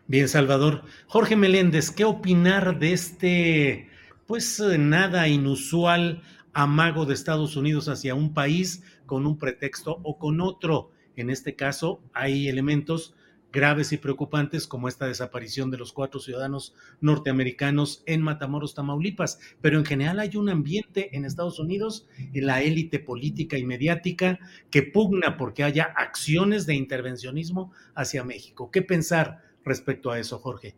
Bien, 0.06 0.28
Salvador. 0.28 0.82
Jorge 1.06 1.34
Meléndez, 1.34 1.90
¿qué 1.90 2.04
opinar 2.04 2.78
de 2.78 2.92
este, 2.92 3.88
pues 4.26 4.60
nada 4.78 5.28
inusual 5.28 6.22
amago 6.52 7.06
de 7.06 7.14
Estados 7.14 7.56
Unidos 7.56 7.88
hacia 7.88 8.14
un 8.14 8.34
país 8.34 8.82
con 9.06 9.26
un 9.26 9.38
pretexto 9.38 10.00
o 10.02 10.18
con 10.18 10.40
otro? 10.40 10.90
En 11.16 11.30
este 11.30 11.56
caso, 11.56 12.02
hay 12.12 12.48
elementos 12.48 13.14
graves 13.54 13.92
y 13.92 13.98
preocupantes 13.98 14.66
como 14.66 14.88
esta 14.88 15.06
desaparición 15.06 15.70
de 15.70 15.78
los 15.78 15.92
cuatro 15.92 16.18
ciudadanos 16.18 16.74
norteamericanos 17.00 18.02
en 18.04 18.20
Matamoros, 18.20 18.74
Tamaulipas. 18.74 19.38
Pero 19.60 19.78
en 19.78 19.84
general 19.84 20.18
hay 20.18 20.36
un 20.36 20.48
ambiente 20.48 21.16
en 21.16 21.24
Estados 21.24 21.60
Unidos, 21.60 22.08
en 22.18 22.46
la 22.46 22.62
élite 22.62 22.98
política 22.98 23.56
y 23.56 23.64
mediática, 23.64 24.40
que 24.70 24.82
pugna 24.82 25.36
porque 25.36 25.62
haya 25.62 25.84
acciones 25.84 26.66
de 26.66 26.74
intervencionismo 26.74 27.72
hacia 27.94 28.24
México. 28.24 28.70
¿Qué 28.72 28.82
pensar 28.82 29.40
respecto 29.64 30.10
a 30.10 30.18
eso, 30.18 30.38
Jorge? 30.40 30.76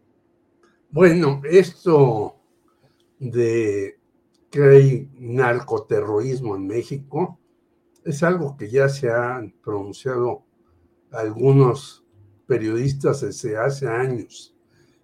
Bueno, 0.90 1.40
esto 1.50 2.36
de 3.18 3.98
que 4.50 4.62
hay 4.62 5.08
narcoterrorismo 5.18 6.56
en 6.56 6.66
México 6.66 7.40
es 8.04 8.22
algo 8.22 8.56
que 8.56 8.68
ya 8.68 8.90
se 8.90 9.10
han 9.10 9.52
pronunciado 9.62 10.44
algunos 11.10 12.05
periodistas 12.46 13.20
desde 13.22 13.56
hace 13.56 13.88
años. 13.88 14.54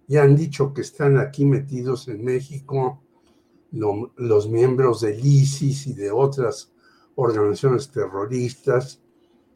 Ya 0.07 0.23
han 0.23 0.35
dicho 0.35 0.73
que 0.73 0.81
están 0.81 1.17
aquí 1.17 1.45
metidos 1.45 2.07
en 2.07 2.23
México 2.23 3.01
los 3.71 4.49
miembros 4.49 5.01
del 5.01 5.25
ISIS 5.25 5.87
y 5.87 5.93
de 5.93 6.11
otras 6.11 6.71
organizaciones 7.15 7.89
terroristas 7.89 9.01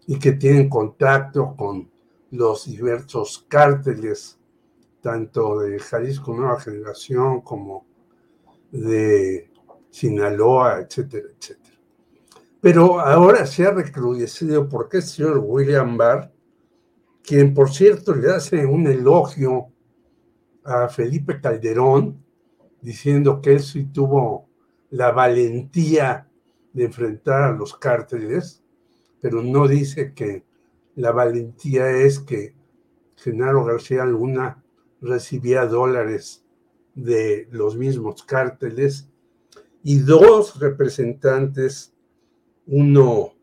y 0.07 0.17
que 0.17 0.31
tienen 0.33 0.69
contacto 0.69 1.55
con 1.55 1.89
los 2.31 2.65
diversos 2.65 3.45
cárteles, 3.47 4.39
tanto 5.01 5.59
de 5.59 5.79
Jalisco 5.79 6.33
Nueva 6.33 6.59
Generación 6.59 7.41
como 7.41 7.85
de 8.71 9.51
Sinaloa, 9.89 10.81
etcétera, 10.81 11.27
etcétera. 11.37 11.77
Pero 12.59 12.99
ahora 12.99 13.45
se 13.45 13.65
ha 13.65 13.71
recrudecido 13.71 14.67
porque 14.67 14.97
el 14.97 15.03
señor 15.03 15.41
William 15.43 15.95
Barr, 15.95 16.31
quien 17.27 17.53
por 17.53 17.73
cierto 17.73 18.15
le 18.15 18.31
hace 18.31 18.65
un 18.65 18.87
elogio 18.87 19.67
a 20.63 20.87
Felipe 20.87 21.41
Calderón, 21.41 22.23
diciendo 22.81 23.41
que 23.41 23.51
él 23.51 23.59
sí 23.59 23.83
tuvo 23.83 24.47
la 24.91 25.11
valentía 25.11 26.29
de 26.71 26.85
enfrentar 26.85 27.43
a 27.43 27.51
los 27.51 27.75
cárteles, 27.75 28.63
pero 29.19 29.43
no 29.43 29.67
dice 29.67 30.13
que 30.13 30.45
la 30.95 31.11
valentía 31.11 31.91
es 31.91 32.19
que 32.19 32.55
Genaro 33.17 33.65
García 33.65 34.05
Luna 34.05 34.63
recibía 35.01 35.65
dólares 35.65 36.45
de 36.95 37.49
los 37.51 37.75
mismos 37.75 38.23
cárteles 38.23 39.09
y 39.83 39.99
dos 39.99 40.61
representantes 40.61 41.93
uno 42.67 43.33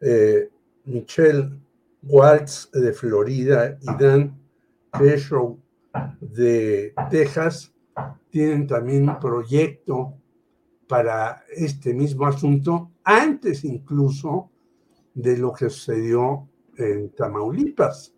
eh, 0.00 0.50
Michelle 0.84 1.60
Waltz 2.02 2.70
de 2.72 2.92
Florida 2.92 3.78
y 3.80 4.02
Dan 4.02 4.38
Peshow 4.98 5.58
de 6.20 6.94
Texas 7.10 7.72
tienen 8.30 8.66
también 8.66 9.08
un 9.08 9.18
proyecto 9.18 10.14
para 10.86 11.44
este 11.54 11.92
mismo 11.92 12.26
asunto, 12.26 12.92
antes 13.04 13.64
incluso 13.64 14.50
de 15.14 15.36
lo 15.36 15.52
que 15.52 15.68
sucedió 15.68 16.48
en 16.76 17.10
Tamaulipas, 17.10 18.14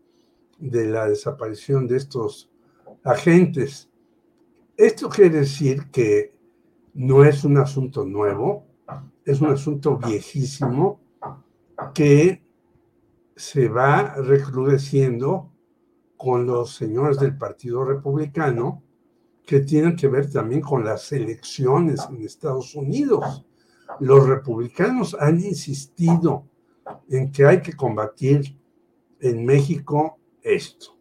de 0.59 0.87
la 0.87 1.09
desaparición 1.09 1.89
de 1.89 1.97
estos 1.97 2.51
agentes. 3.03 3.89
Esto 4.77 5.09
quiere 5.09 5.41
decir 5.41 5.91
que 5.91 6.35
no 6.95 7.25
es 7.25 7.45
un 7.45 7.57
asunto 7.59 8.05
nuevo, 8.05 8.67
es 9.25 9.41
un 9.41 9.49
asunto 9.49 9.97
viejísimo 9.97 11.01
que 11.95 12.43
se 13.41 13.69
va 13.69 14.17
recrudeciendo 14.17 15.51
con 16.19 16.47
los 16.47 16.75
señores 16.75 17.19
del 17.19 17.39
Partido 17.39 17.87
Republicano, 17.87 18.83
que 19.47 19.61
tienen 19.61 19.97
que 19.97 20.09
ver 20.09 20.31
también 20.31 20.61
con 20.61 20.85
las 20.85 21.11
elecciones 21.11 22.07
en 22.11 22.23
Estados 22.23 22.75
Unidos. 22.75 23.47
Los 23.99 24.29
republicanos 24.29 25.17
han 25.19 25.41
insistido 25.41 26.45
en 27.09 27.33
que 27.33 27.47
hay 27.47 27.63
que 27.63 27.73
combatir 27.73 28.59
en 29.21 29.47
México 29.47 30.19
esto. 30.43 30.99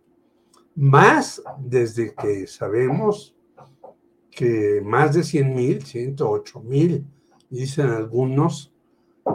Más 0.76 1.44
desde 1.60 2.16
que 2.16 2.48
sabemos 2.48 3.36
que 4.32 4.82
más 4.82 5.14
de 5.14 5.24
100 5.24 5.54
mil, 5.54 5.86
108 5.86 6.62
mil 6.62 7.06
dicen 7.50 7.90
algunos, 7.90 8.74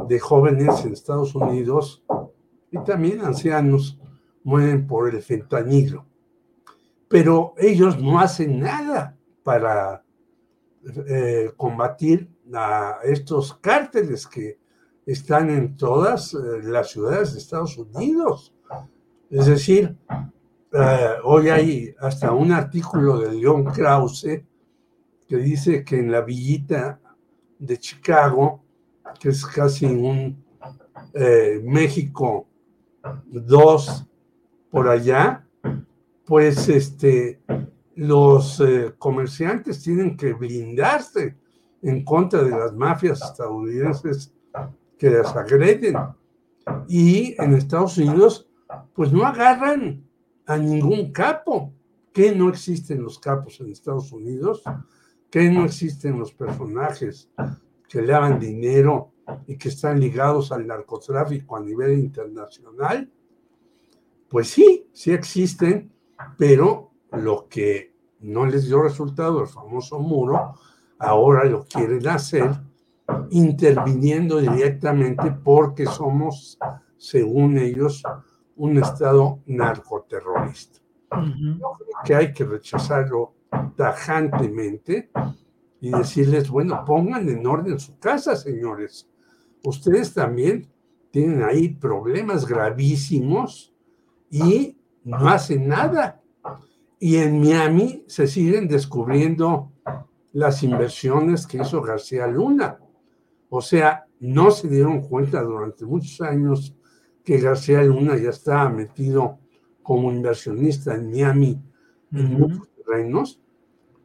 de 0.09 0.19
jóvenes 0.19 0.85
en 0.87 0.95
Estados 0.95 1.35
Unidos 1.35 2.03
y 2.75 2.85
también 2.85 3.21
ancianos 3.21 3.99
mueren 4.43 4.87
por 4.87 5.15
el 5.15 5.23
fentanilo. 5.23 6.05
Pero 7.09 7.55
ellos 7.57 8.03
no 8.03 8.19
hacen 8.19 8.59
nada 8.59 9.17
para 9.45 10.03
eh, 11.07 11.53
combatir 11.57 12.29
a 12.53 12.99
estos 13.05 13.55
cárteles 13.55 14.27
que 14.27 14.59
están 15.07 15.51
en 15.51 15.77
todas 15.77 16.35
eh, 16.35 16.39
las 16.65 16.91
ciudades 16.91 17.33
de 17.33 17.39
Estados 17.39 17.79
Unidos. 17.79 18.53
Es 19.31 19.47
decir, 19.47 19.97
eh, 20.73 21.11
hoy 21.23 21.51
hay 21.51 21.95
hasta 22.01 22.33
un 22.33 22.51
artículo 22.51 23.21
de 23.21 23.35
León 23.35 23.65
Krause 23.67 24.43
que 25.29 25.37
dice 25.37 25.85
que 25.85 26.01
en 26.01 26.11
la 26.11 26.23
villita 26.23 27.01
de 27.57 27.79
Chicago, 27.79 28.65
que 29.21 29.29
es 29.29 29.47
casi 29.47 29.87
un 29.87 30.43
México 31.63 32.49
2 33.27 34.07
por 34.71 34.89
allá, 34.89 35.47
pues 36.25 36.69
este, 36.69 37.41
los 37.95 38.61
eh, 38.61 38.95
comerciantes 38.99 39.83
tienen 39.83 40.17
que 40.17 40.33
blindarse 40.33 41.37
en 41.83 42.05
contra 42.05 42.43
de 42.43 42.51
las 42.51 42.75
mafias 42.75 43.23
estadounidenses 43.23 44.35
que 44.99 45.11
las 45.11 45.37
agreden. 45.37 45.97
Y 46.89 47.41
en 47.41 47.55
Estados 47.55 47.99
Unidos, 47.99 48.49
pues 48.95 49.13
no 49.13 49.25
agarran 49.27 50.03
a 50.47 50.57
ningún 50.57 51.13
capo. 51.13 51.73
que 52.13 52.33
no 52.33 52.49
existen 52.49 53.03
los 53.03 53.19
capos 53.19 53.61
en 53.61 53.73
Estados 53.73 54.13
Unidos? 54.13 54.63
que 55.35 55.51
no 55.51 55.65
existen 55.65 56.17
los 56.17 56.33
personajes 56.33 57.29
que 57.95 58.01
le 58.01 58.09
lavan 58.09 58.41
dinero 58.41 59.13
y 59.47 59.57
que 59.57 59.69
están 59.69 60.01
ligados 60.01 60.51
al 60.51 60.67
narcotráfico 60.67 61.57
a 61.57 61.61
nivel 61.61 61.97
internacional? 61.97 63.09
Pues 64.29 64.51
sí, 64.51 64.89
sí 64.93 65.13
existen, 65.13 65.93
pero 66.37 66.91
lo 67.13 67.47
que 67.49 67.95
no 68.19 68.47
les 68.47 68.67
dio 68.67 68.83
resultado, 68.83 69.43
el 69.43 69.47
famoso 69.47 70.01
muro, 70.01 70.55
ahora 70.99 71.45
lo 71.45 71.67
quieren 71.67 72.05
hacer 72.09 72.51
interviniendo 73.31 74.39
directamente 74.39 75.31
porque 75.31 75.87
somos, 75.87 76.59
según 76.97 77.59
ellos, 77.59 78.03
un 78.57 78.77
Estado 78.79 79.39
narcoterrorista. 79.47 80.81
Yo 81.13 81.77
creo 81.79 81.99
que 82.05 82.15
hay 82.17 82.33
que 82.33 82.45
rechazarlo 82.45 83.35
tajantemente 83.77 85.13
y 85.85 85.91
decirles, 85.91 86.49
bueno, 86.49 86.83
pongan 86.87 87.29
en 87.29 87.47
orden 87.47 87.79
su 87.79 87.99
casa, 87.99 88.37
señores. 88.37 89.07
Ustedes 89.63 90.15
también 90.15 90.67
tienen 91.11 91.43
ahí 91.43 91.69
problemas 91.69 92.47
gravísimos 92.47 93.71
y 94.31 94.79
no 95.05 95.29
hacen 95.29 95.69
nada. 95.69 96.23
Y 96.99 97.17
en 97.17 97.39
Miami 97.39 98.03
se 98.07 98.27
siguen 98.27 98.67
descubriendo 98.67 99.73
las 100.33 100.63
inversiones 100.63 101.47
que 101.47 101.59
hizo 101.59 101.83
García 101.83 102.27
Luna. 102.29 102.79
O 103.51 103.61
sea, 103.61 104.07
no 104.21 104.51
se 104.53 104.69
dieron 104.69 105.03
cuenta 105.03 105.43
durante 105.43 105.85
muchos 105.85 106.19
años 106.23 106.75
que 107.23 107.41
García 107.41 107.83
Luna 107.83 108.17
ya 108.17 108.31
estaba 108.31 108.71
metido 108.71 109.39
como 109.83 110.11
inversionista 110.11 110.95
en 110.95 111.11
Miami 111.11 111.63
en 112.11 112.41
muchos 112.41 112.71
terrenos. 112.71 113.39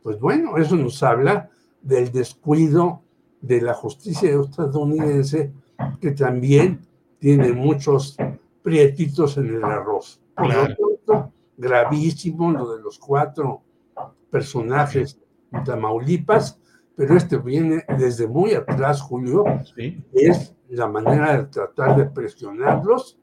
Pues 0.03 0.19
bueno, 0.19 0.57
eso 0.57 0.76
nos 0.76 1.01
habla 1.03 1.49
del 1.81 2.11
descuido 2.11 3.01
de 3.41 3.61
la 3.61 3.73
justicia 3.73 4.30
estadounidense 4.39 5.51
que 6.01 6.11
también 6.11 6.81
tiene 7.19 7.53
muchos 7.53 8.18
prietitos 8.61 9.38
en 9.38 9.56
el 9.56 9.64
arroz. 9.64 10.22
Por 10.35 10.47
lo 10.47 10.68
tanto, 10.68 11.31
gravísimo 11.57 12.51
lo 12.51 12.76
de 12.76 12.81
los 12.81 12.99
cuatro 12.99 13.61
personajes 14.30 15.19
de 15.51 15.60
Tamaulipas, 15.61 16.60
pero 16.95 17.15
este 17.15 17.38
viene 17.38 17.85
desde 17.97 18.27
muy 18.27 18.53
atrás, 18.53 19.01
Julio. 19.01 19.43
Es 20.14 20.56
la 20.69 20.88
manera 20.88 21.38
de 21.38 21.45
tratar 21.45 21.95
de 21.95 22.06
presionarlos, 22.06 23.18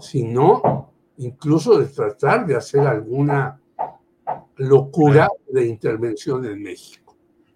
sino 0.00 0.92
incluso 1.18 1.78
de 1.78 1.86
tratar 1.86 2.46
de 2.46 2.56
hacer 2.56 2.86
alguna 2.86 3.60
locura 4.56 5.28
de 5.52 5.66
intervención 5.66 6.44
en 6.44 6.62
México. 6.62 7.07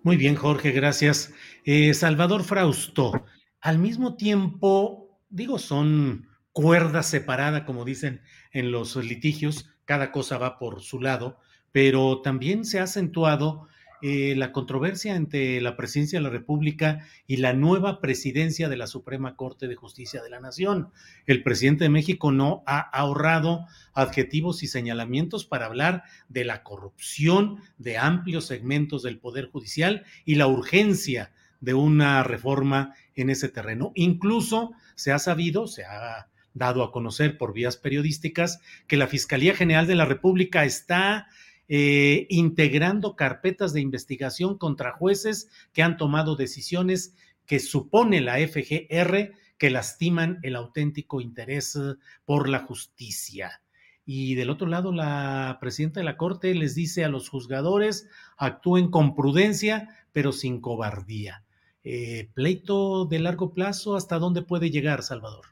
Muy 0.04 0.16
bien, 0.16 0.34
Jorge, 0.34 0.72
gracias. 0.72 1.32
Eh, 1.64 1.94
Salvador 1.94 2.42
Frausto, 2.42 3.24
al 3.60 3.78
mismo 3.78 4.16
tiempo, 4.16 5.20
digo, 5.30 5.60
son 5.60 6.26
cuerda 6.50 7.04
separada, 7.04 7.64
como 7.64 7.84
dicen 7.84 8.20
en 8.50 8.72
los 8.72 8.96
litigios, 8.96 9.70
cada 9.84 10.10
cosa 10.10 10.38
va 10.38 10.58
por 10.58 10.80
su 10.82 11.00
lado, 11.00 11.38
pero 11.70 12.20
también 12.20 12.64
se 12.64 12.80
ha 12.80 12.82
acentuado 12.82 13.68
eh, 14.02 14.34
la 14.36 14.50
controversia 14.50 15.14
entre 15.14 15.60
la 15.60 15.76
presidencia 15.76 16.18
de 16.18 16.24
la 16.24 16.30
República 16.30 17.06
y 17.26 17.36
la 17.36 17.52
nueva 17.52 18.00
presidencia 18.00 18.68
de 18.68 18.76
la 18.76 18.88
Suprema 18.88 19.36
Corte 19.36 19.68
de 19.68 19.76
Justicia 19.76 20.22
de 20.22 20.30
la 20.30 20.40
Nación. 20.40 20.90
El 21.26 21.42
presidente 21.44 21.84
de 21.84 21.90
México 21.90 22.32
no 22.32 22.64
ha 22.66 22.80
ahorrado 22.80 23.66
adjetivos 23.94 24.62
y 24.62 24.66
señalamientos 24.66 25.44
para 25.44 25.66
hablar 25.66 26.02
de 26.28 26.44
la 26.44 26.64
corrupción 26.64 27.58
de 27.78 27.96
amplios 27.96 28.46
segmentos 28.46 29.04
del 29.04 29.18
Poder 29.18 29.46
Judicial 29.46 30.04
y 30.24 30.34
la 30.34 30.48
urgencia 30.48 31.32
de 31.60 31.74
una 31.74 32.24
reforma 32.24 32.94
en 33.14 33.30
ese 33.30 33.48
terreno. 33.48 33.92
Incluso 33.94 34.72
se 34.96 35.12
ha 35.12 35.20
sabido, 35.20 35.68
se 35.68 35.84
ha 35.84 36.28
dado 36.54 36.82
a 36.82 36.92
conocer 36.92 37.38
por 37.38 37.54
vías 37.54 37.76
periodísticas 37.76 38.60
que 38.86 38.96
la 38.96 39.06
Fiscalía 39.06 39.54
General 39.54 39.86
de 39.86 39.94
la 39.94 40.04
República 40.04 40.64
está 40.64 41.28
eh, 41.74 42.26
integrando 42.28 43.16
carpetas 43.16 43.72
de 43.72 43.80
investigación 43.80 44.58
contra 44.58 44.92
jueces 44.92 45.48
que 45.72 45.82
han 45.82 45.96
tomado 45.96 46.36
decisiones 46.36 47.14
que 47.46 47.60
supone 47.60 48.20
la 48.20 48.36
FGR 48.46 49.32
que 49.56 49.70
lastiman 49.70 50.38
el 50.42 50.56
auténtico 50.56 51.22
interés 51.22 51.78
por 52.26 52.50
la 52.50 52.58
justicia. 52.58 53.62
Y 54.04 54.34
del 54.34 54.50
otro 54.50 54.66
lado, 54.66 54.92
la 54.92 55.56
presidenta 55.62 56.00
de 56.00 56.04
la 56.04 56.18
Corte 56.18 56.54
les 56.54 56.74
dice 56.74 57.06
a 57.06 57.08
los 57.08 57.30
juzgadores, 57.30 58.06
actúen 58.36 58.90
con 58.90 59.14
prudencia, 59.14 59.88
pero 60.12 60.32
sin 60.32 60.60
cobardía. 60.60 61.42
Eh, 61.84 62.28
pleito 62.34 63.06
de 63.06 63.18
largo 63.18 63.54
plazo, 63.54 63.96
¿hasta 63.96 64.18
dónde 64.18 64.42
puede 64.42 64.70
llegar, 64.70 65.02
Salvador? 65.02 65.46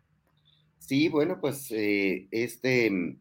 Sí, 0.80 1.08
bueno, 1.08 1.38
pues 1.40 1.70
eh, 1.70 2.28
este 2.30 2.90
mm, 2.90 3.16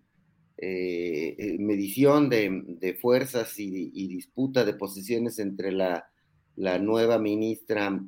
eh, 0.62 1.36
eh, 1.38 1.58
medición 1.58 2.30
de, 2.30 2.98
fuerzas 3.00 3.58
y, 3.58 4.08
disputa 4.08 4.66
de 4.66 4.74
posiciones 4.74 5.40
entre 5.40 5.72
la, 5.72 6.10
nueva 6.58 7.18
ministra 7.20 8.04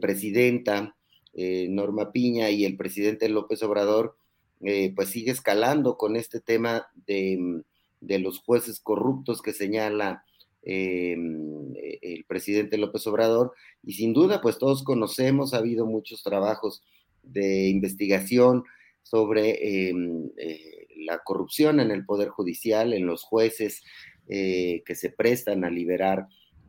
presidenta 0.00 0.96
Norma 1.34 2.10
Piña 2.10 2.50
y 2.50 2.64
el 2.64 2.76
presidente 2.76 3.28
López 3.28 3.62
Obrador, 3.62 4.16
pues 4.58 5.10
sigue 5.10 5.30
escalando 5.30 5.96
con 5.96 6.16
este 6.16 6.40
tema 6.40 6.88
de, 7.06 7.62
los 8.00 8.40
jueces 8.40 8.80
corruptos 8.80 9.40
que 9.40 9.52
señala 9.52 10.24
el 10.62 12.24
presidente 12.26 12.78
López 12.78 13.06
Obrador. 13.06 13.52
Y 13.84 13.92
sin 13.92 14.12
duda, 14.12 14.40
pues 14.40 14.58
todos 14.58 14.82
conocemos, 14.82 15.54
ha 15.54 15.58
habido 15.58 15.86
muchos 15.86 16.24
trabajos 16.24 16.82
de 17.22 17.68
investigación 17.68 18.64
sobre 19.02 19.88
eh, 19.90 20.79
la 21.04 21.18
corrupción 21.18 21.80
en 21.80 21.90
el 21.90 22.04
Poder 22.04 22.28
Judicial, 22.28 22.92
en 22.92 23.06
los 23.06 23.22
jueces 23.22 23.82
eh, 24.28 24.82
que 24.86 24.94
se 24.94 25.10
prestan 25.10 25.64
a 25.64 25.70
liberar 25.70 26.26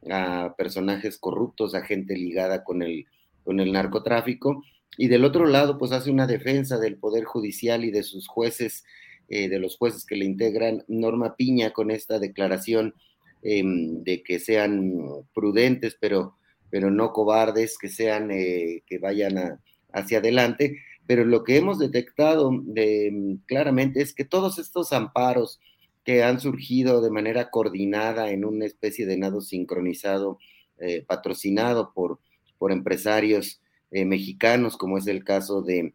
a 0.10 0.56
personajes 0.58 1.18
corruptos, 1.18 1.76
a 1.76 1.84
gente 1.84 2.16
ligada 2.18 2.64
con 2.64 2.82
el, 2.82 3.06
con 3.44 3.60
el 3.60 3.72
narcotráfico. 3.72 4.64
Y 4.98 5.08
del 5.08 5.26
otro 5.26 5.46
lado, 5.46 5.78
pues 5.78 5.92
hace 5.92 6.12
una 6.12 6.28
defensa 6.28 6.78
del 6.78 6.98
Poder 6.98 7.24
Judicial 7.24 7.86
y 7.86 7.92
de 7.92 8.04
sus 8.04 8.28
jueces, 8.28 8.84
eh, 9.30 9.48
de 9.48 9.60
los 9.60 9.78
jueces 9.78 10.06
que 10.06 10.16
le 10.16 10.26
integran, 10.26 10.84
Norma 10.88 11.36
Piña, 11.36 11.72
con 11.72 11.92
esta 11.92 12.20
declaración 12.20 12.96
em, 13.44 14.04
de 14.04 14.24
que 14.24 14.40
sean 14.40 15.00
prudentes, 15.34 15.98
pero, 16.00 16.36
pero 16.70 16.92
no 16.92 17.14
cobardes, 17.14 17.78
que 17.78 17.90
sean, 17.90 18.30
que 18.30 18.98
vayan 19.00 19.60
hacia 19.94 20.20
adelante 20.20 20.78
pero 21.12 21.26
lo 21.26 21.44
que 21.44 21.58
hemos 21.58 21.78
detectado 21.78 22.54
mm, 22.54 23.42
claramente 23.46 24.02
es 24.02 24.14
que 24.14 24.24
todos 24.24 24.58
estos 24.60 24.94
amparos 24.94 25.60
que 26.06 26.24
han 26.24 26.40
surgido 26.40 27.02
de 27.02 27.12
manera 27.12 27.50
coordinada 27.50 28.32
en 28.32 28.46
una 28.46 28.66
especie 28.66 29.06
de 29.06 29.18
nado 29.18 29.42
sincronizado, 29.42 30.40
eh, 30.78 31.04
patrocinado 31.06 31.92
por, 31.94 32.22
por 32.58 32.72
empresarios 32.72 33.62
eh, 33.92 34.06
mexicanos, 34.06 34.78
como 34.78 34.98
es 34.98 35.06
el 35.08 35.26
caso 35.26 35.62
de, 35.62 35.94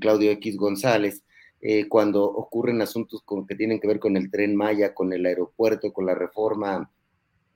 Claudio 0.00 0.30
X 0.30 0.56
González, 0.56 1.24
eh, 1.60 1.88
cuando 1.88 2.22
ocurren 2.22 2.82
asuntos 2.82 3.20
con, 3.24 3.48
que 3.48 3.56
tienen 3.56 3.80
que 3.80 3.88
ver 3.88 3.98
con 3.98 4.16
el 4.16 4.30
tren 4.30 4.54
Maya, 4.54 4.94
con 4.94 5.12
el 5.12 5.26
aeropuerto, 5.26 5.92
con 5.92 6.06
la 6.06 6.14
reforma, 6.14 6.88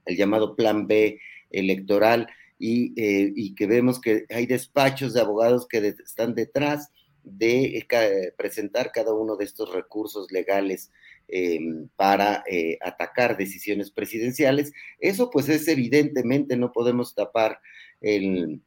el 0.07 0.17
llamado 0.17 0.57
Plan 0.57 0.89
B 0.89 1.21
electoral, 1.51 2.27
y, 2.59 2.95
y 2.97 3.55
que 3.55 3.67
vemos 3.69 4.01
que 4.01 4.25
hay 4.31 4.47
despachos 4.47 5.13
de 5.13 5.21
abogados 5.21 5.69
que 5.69 5.95
están 6.03 6.35
detrás 6.35 6.91
de 7.27 7.79
eh, 7.79 8.33
presentar 8.39 8.93
cada 8.93 9.13
uno 9.13 9.37
de 9.37 9.45
estos 9.45 9.75
recursos 9.75 10.31
legales 10.31 10.93
em, 11.27 11.89
para 11.97 12.45
eh, 12.49 12.79
atacar 12.81 13.37
decisiones 13.37 13.91
presidenciales. 13.91 14.73
Eso 15.01 15.29
pues 15.31 15.49
es 15.49 15.67
evidentemente, 15.67 16.57
no 16.57 16.73
podemos 16.73 17.15
tapar 17.15 17.61
el, 18.01 18.63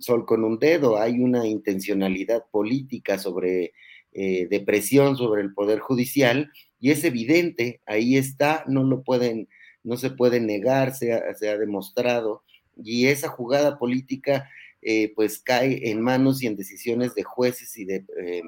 sol 0.00 0.26
con 0.26 0.44
un 0.44 0.58
dedo, 0.58 0.98
hay 0.98 1.18
una 1.18 1.46
intencionalidad 1.46 2.44
política 2.50 3.18
sobre 3.18 3.72
eh, 4.12 4.46
de 4.48 4.60
presión 4.60 5.16
sobre 5.16 5.42
el 5.42 5.54
Poder 5.54 5.78
Judicial 5.80 6.52
y 6.78 6.90
es 6.90 7.04
evidente, 7.04 7.80
ahí 7.86 8.16
está, 8.16 8.64
no 8.68 8.84
lo 8.84 9.02
pueden, 9.02 9.48
no 9.82 9.96
se 9.96 10.10
puede 10.10 10.40
negar, 10.40 10.94
se 10.94 11.12
ha 11.12 11.56
demostrado, 11.58 12.42
y 12.82 13.06
esa 13.06 13.28
jugada 13.28 13.78
política 13.78 14.48
eh, 14.88 15.12
pues 15.16 15.40
cae 15.40 15.90
en 15.90 16.00
manos 16.00 16.40
y 16.40 16.46
en 16.46 16.54
decisiones 16.54 17.12
de 17.16 17.24
jueces 17.24 17.76
y 17.76 17.86
de 17.86 18.04
eh, 18.22 18.42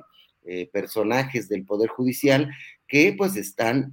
eh, 0.44 0.70
personajes 0.72 1.48
del 1.48 1.64
Poder 1.64 1.88
Judicial 1.88 2.48
que 2.86 3.12
pues 3.12 3.34
están 3.34 3.92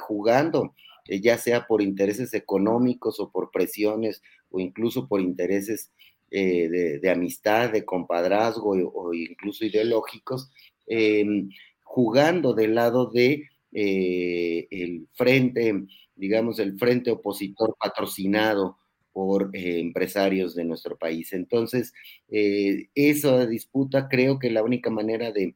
jugando, 0.00 0.74
ya 1.08 1.38
sea 1.38 1.68
por 1.68 1.82
intereses 1.82 2.34
económicos 2.34 3.20
o 3.20 3.30
por 3.30 3.52
presiones 3.52 4.22
o 4.50 4.58
incluso 4.58 5.06
por 5.06 5.20
intereses 5.20 5.92
de, 6.30 7.10
amistad, 7.14 7.70
de 7.70 7.84
compadrazgo 7.84 8.70
o, 8.70 9.14
incluso 9.14 9.64
ideológicos, 9.64 10.50
em, 10.88 11.48
jugando 11.84 12.54
del 12.54 12.74
lado 12.74 13.06
de 13.06 13.48
el 13.70 15.06
frente, 15.12 15.84
digamos, 16.16 16.58
el 16.58 16.76
frente 16.76 17.12
opositor 17.12 17.76
patrocinado 17.78 18.78
por 19.14 19.50
eh, 19.54 19.78
empresarios 19.78 20.54
de 20.56 20.64
nuestro 20.64 20.98
país. 20.98 21.32
Entonces, 21.32 21.94
eh, 22.28 22.88
esa 22.96 23.46
disputa 23.46 24.08
creo 24.10 24.40
que 24.40 24.50
la 24.50 24.64
única 24.64 24.90
manera 24.90 25.32
de, 25.32 25.54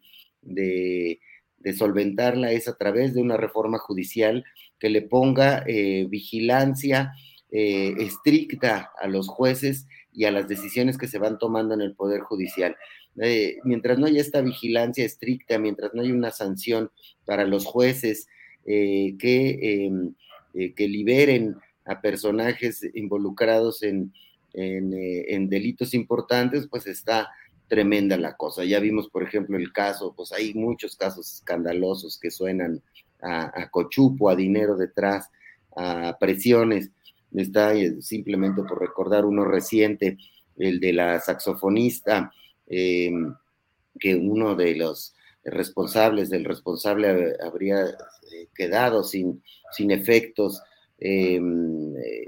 solventarla 1.76 2.52
es 2.52 2.68
a 2.68 2.78
través 2.78 3.12
de 3.12 3.20
una 3.20 3.36
reforma 3.36 3.78
judicial 3.78 4.44
que 4.78 4.88
le 4.88 5.02
ponga 5.02 5.64
eh, 5.66 6.06
vigilancia 6.08 7.12
estricta 7.50 8.92
a 9.00 9.08
los 9.08 9.26
jueces 9.26 9.86
y 10.12 10.24
a 10.26 10.30
las 10.30 10.48
decisiones 10.48 10.98
que 10.98 11.08
se 11.08 11.18
van 11.18 11.38
tomando 11.38 11.74
en 11.74 11.80
el 11.80 11.94
Poder 11.94 12.20
Judicial. 12.20 12.76
mientras 13.64 13.98
no 13.98 14.06
haya 14.06 14.20
esta 14.20 14.42
vigilancia 14.42 15.04
estricta, 15.04 15.58
mientras 15.58 15.94
no 15.94 16.02
haya 16.02 16.12
una 16.12 16.30
sanción 16.30 16.90
para 17.24 17.44
los 17.44 17.64
jueces 17.64 18.28
em, 18.66 20.14
que 20.52 20.88
liberen 20.88 21.56
a 21.88 22.00
personajes 22.00 22.86
involucrados 22.94 23.82
en, 23.82 24.12
eh, 24.54 25.24
en, 25.28 25.48
delitos 25.48 25.94
importantes, 25.94 26.68
pues 26.68 26.86
está 26.86 27.30
tremenda 27.66 28.16
la 28.16 28.36
cosa. 28.36 28.64
Ya 28.64 28.80
vimos, 28.80 29.08
por 29.08 29.22
ejemplo, 29.22 29.56
el 29.56 29.72
caso, 29.72 30.14
pues 30.16 30.32
hay 30.32 30.54
muchos 30.54 30.96
casos 30.96 31.32
escandalosos 31.34 32.18
que 32.18 32.30
suenan 32.30 32.82
a, 33.20 33.68
cochupo, 33.70 34.30
a 34.30 34.36
dinero 34.36 34.76
detrás, 34.76 35.28
a 35.76 36.16
presiones. 36.18 36.90
Está 37.34 37.74
eh, 37.74 38.00
simplemente 38.00 38.62
por 38.62 38.80
recordar 38.80 39.24
uno 39.24 39.44
reciente, 39.44 40.16
el 40.56 40.80
de 40.80 40.92
la 40.92 41.20
saxofonista, 41.20 42.32
em, 42.66 43.34
que 43.98 44.14
uno 44.14 44.54
de 44.54 44.76
los 44.76 45.14
responsables, 45.44 46.30
del 46.30 46.44
responsable 46.44 47.36
habría 47.42 47.84
eh, 47.86 48.48
quedado 48.54 49.04
sin, 49.04 49.42
sin 49.72 49.90
efectos 49.90 50.62
eh, 51.00 51.36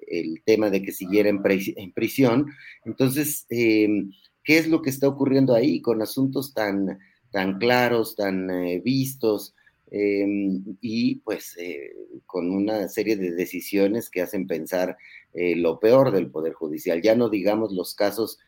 el 0.06 0.42
tema 0.44 0.70
de 0.70 0.82
que 0.82 0.92
siguiera 0.92 1.28
en, 1.28 1.92
prisión. 1.92 2.46
Entonces, 2.84 3.46
em, 3.50 4.12
¿qué 4.44 4.58
es 4.58 4.68
lo 4.68 4.80
que 4.82 4.90
está 4.90 5.08
ocurriendo 5.08 5.54
ahí 5.54 5.80
con 5.80 6.02
asuntos 6.02 6.54
tan, 6.54 6.98
tan 7.32 7.58
claros, 7.58 8.16
tan 8.16 8.50
eh, 8.50 8.80
vistos? 8.84 9.54
Em, 9.90 10.62
y 10.80 11.16
pues 11.16 11.56
eh, 11.58 11.92
con 12.26 12.50
una 12.50 12.88
serie 12.88 13.16
de 13.16 13.32
decisiones 13.32 14.08
que 14.08 14.22
hacen 14.22 14.46
pensar 14.46 14.96
lo 15.32 15.78
peor 15.78 16.10
del 16.10 16.30
Poder 16.30 16.52
Judicial. 16.54 17.02
Ya 17.02 17.14
no 17.14 17.28
digamos 17.28 17.72
los 17.72 17.94
casos 17.94 18.38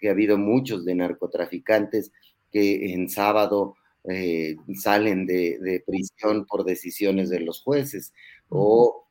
que 0.00 0.08
ha 0.08 0.12
habido 0.12 0.38
muchos 0.38 0.84
de 0.84 0.96
narcotraficantes 0.96 2.10
que 2.52 2.92
en 2.92 3.08
sábado 3.08 3.76
salen 4.74 5.26
de, 5.26 5.58
de, 5.60 5.84
prisión 5.86 6.46
por 6.46 6.64
decisiones 6.64 7.28
de 7.30 7.40
los 7.40 7.60
jueces 7.62 8.12
o 8.48 9.05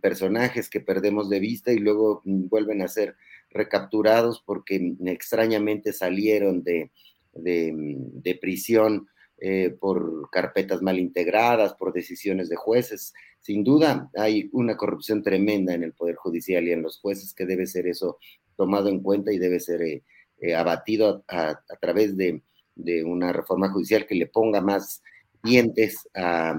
personajes 0.00 0.68
que 0.68 0.80
perdemos 0.80 1.30
de 1.30 1.38
vista 1.38 1.72
y 1.72 1.78
luego 1.78 2.22
mm, 2.24 2.48
vuelven 2.48 2.82
a 2.82 2.88
ser 2.88 3.16
recapturados 3.50 4.42
porque 4.44 4.80
mm, 4.80 5.06
extrañamente 5.08 5.92
salieron 5.92 6.62
de, 6.64 6.90
mm, 7.34 8.20
prisión 8.40 9.06
eh, 9.38 9.70
por 9.78 10.30
carpetas 10.30 10.82
mal 10.82 10.98
integradas, 10.98 11.74
por 11.74 11.92
decisiones 11.92 12.48
de 12.48 12.56
jueces. 12.56 13.14
Sin 13.40 13.62
duda 13.62 14.10
hay 14.16 14.48
una 14.52 14.76
corrupción 14.76 15.22
tremenda 15.22 15.74
en 15.74 15.82
el 15.82 15.92
Poder 15.92 16.16
Judicial 16.16 16.66
y 16.66 16.72
en 16.72 16.82
los 16.82 16.98
jueces 16.98 17.34
que 17.34 17.46
debe 17.46 17.66
ser 17.66 17.86
eso 17.86 18.18
tomado 18.56 18.88
en 18.88 19.00
cuenta 19.00 19.32
y 19.32 19.38
debe 19.38 19.60
ser 19.60 19.82
eh, 19.82 20.02
eh, 20.40 20.54
abatido 20.54 21.24
a, 21.28 21.60
través 21.80 22.16
de, 22.16 22.42
de, 22.74 23.04
una 23.04 23.32
reforma 23.32 23.68
judicial 23.70 24.06
que 24.06 24.14
le 24.14 24.26
ponga 24.26 24.60
más 24.60 25.02
dientes 25.42 26.08
a 26.14 26.56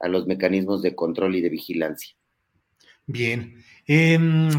a 0.00 0.08
los 0.08 0.26
mecanismos 0.26 0.82
de 0.82 0.94
control 0.94 1.36
y 1.36 1.40
de 1.40 1.48
vigilancia. 1.48 2.14
Bien. 3.06 3.62
Em, 3.86 4.50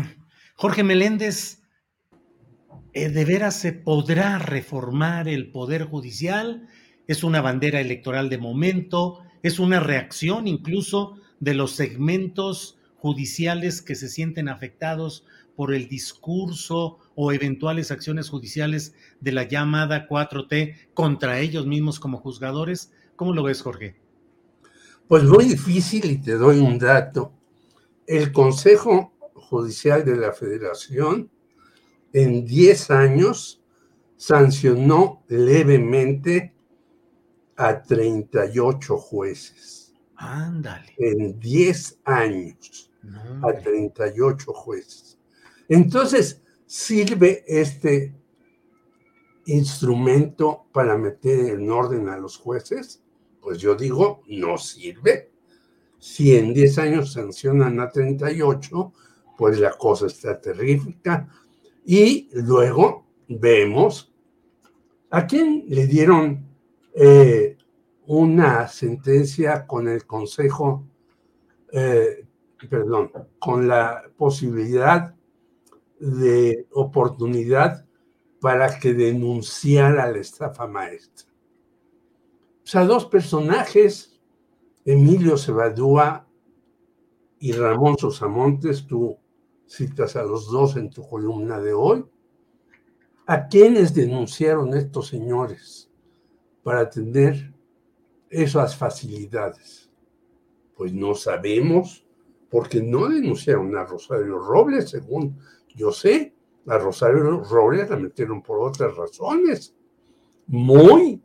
Jorge 0.56 0.84
Meléndez, 0.84 1.62
eh, 2.94 3.10
¿de 3.10 3.26
veras 3.26 3.60
se 3.60 3.74
podrá 3.74 4.40
reformar 4.40 5.28
el 5.28 5.52
Poder 5.52 5.84
Judicial? 5.84 6.68
¿Es 7.08 7.24
una 7.24 7.42
bandera 7.42 7.82
electoral 7.82 8.30
de 8.30 8.38
momento? 8.38 9.24
¿Es 9.44 9.60
una 9.60 9.80
reacción 9.80 10.48
incluso 10.48 11.20
de 11.40 11.54
los 11.54 11.72
segmentos 11.72 12.78
judiciales 12.98 13.82
que 13.82 13.96
se 13.96 14.08
sienten 14.08 14.50
afectados 14.50 15.26
por 15.56 15.74
el 15.74 15.88
discurso 15.88 17.00
o 17.16 17.32
eventuales 17.32 17.92
acciones 17.92 18.30
judiciales 18.30 18.96
de 19.20 19.32
la 19.32 19.44
llamada 19.44 20.08
4T 20.08 20.90
contra 20.94 21.40
ellos 21.40 21.66
mismos 21.66 22.00
como 22.00 22.18
juzgadores? 22.18 22.94
¿Cómo 23.16 23.34
lo 23.34 23.44
ves, 23.44 23.62
Jorge? 23.62 24.07
Pues 25.08 25.24
muy 25.24 25.46
difícil 25.46 26.12
y 26.12 26.18
te 26.18 26.34
doy 26.34 26.60
un 26.60 26.78
dato. 26.78 27.32
El 28.06 28.34
Consejo 28.34 29.14
Judicial 29.34 30.04
de 30.04 30.18
la 30.18 30.34
Federación 30.34 31.32
en 32.12 32.46
10 32.46 32.92
años 32.92 33.64
sancionó 34.18 35.24
levemente 35.30 36.54
a 37.56 37.82
38 37.82 38.98
jueces. 38.98 39.94
Ándale. 40.18 40.94
En 40.98 41.40
10 41.40 42.00
años 42.04 42.92
a 43.44 43.54
38 43.54 44.52
jueces. 44.52 45.18
Entonces, 45.70 46.42
sirve 46.66 47.46
este 47.48 48.14
instrumento 49.46 50.66
para 50.74 50.98
meter 50.98 51.54
en 51.54 51.72
orden 51.72 52.10
a 52.10 52.18
los 52.18 52.36
jueces 52.36 53.07
pues 53.48 53.60
yo 53.60 53.76
digo, 53.76 54.24
no 54.28 54.58
sirve. 54.58 55.32
Si 55.98 56.36
en 56.36 56.54
10 56.54 56.80
años 56.80 57.14
sancionan 57.14 57.80
a 57.80 57.90
38, 57.90 58.92
pues 59.38 59.58
la 59.62 59.72
cosa 59.72 60.08
está 60.08 60.42
terrífica. 60.42 61.30
Y 61.86 62.28
luego 62.34 63.06
vemos 63.30 64.14
a 65.12 65.26
quién 65.26 65.64
le 65.70 65.88
dieron 65.88 66.46
eh, 66.94 67.56
una 68.08 68.68
sentencia 68.68 69.66
con 69.66 69.88
el 69.88 70.06
Consejo, 70.06 70.86
eh, 71.72 72.26
perdón, 72.70 73.14
con 73.40 73.66
la 73.66 74.12
posibilidad 74.18 75.16
de 76.02 76.68
oportunidad 76.74 77.86
para 78.42 78.78
que 78.78 78.94
denunciara 78.94 80.12
la 80.12 80.18
estafa 80.18 80.68
maestra. 80.68 81.28
O 82.68 82.70
sea, 82.70 82.84
dos 82.84 83.06
personajes, 83.06 84.20
Emilio 84.84 85.38
Sebadúa 85.38 86.28
y 87.40 87.54
Ramón 87.54 87.98
Sosamontes, 87.98 88.86
tú 88.86 89.18
citas 89.66 90.18
a 90.18 90.24
los 90.24 90.52
dos 90.52 90.76
en 90.76 90.90
tu 90.90 91.08
columna 91.08 91.62
de 91.62 91.72
hoy. 91.72 92.04
¿A 93.26 93.48
quiénes 93.48 93.94
denunciaron 93.94 94.74
estos 94.74 95.08
señores 95.08 95.90
para 96.62 96.90
tener 96.90 97.54
esas 98.30 98.76
facilidades? 98.76 99.90
Pues 100.76 100.92
no 100.92 101.16
sabemos, 101.16 102.06
porque 102.50 102.84
no 102.84 103.08
denunciaron 103.08 103.78
a 103.78 103.86
Rosario 103.86 104.40
Robles, 104.40 104.90
según 104.90 105.40
yo 105.74 105.94
sé. 105.94 106.36
A 106.66 106.78
Rosario 106.78 107.46
Robles 107.46 107.90
la 107.90 107.96
metieron 107.96 108.44
por 108.44 108.60
otras 108.60 108.94
razones, 108.94 109.74
muy 110.48 111.22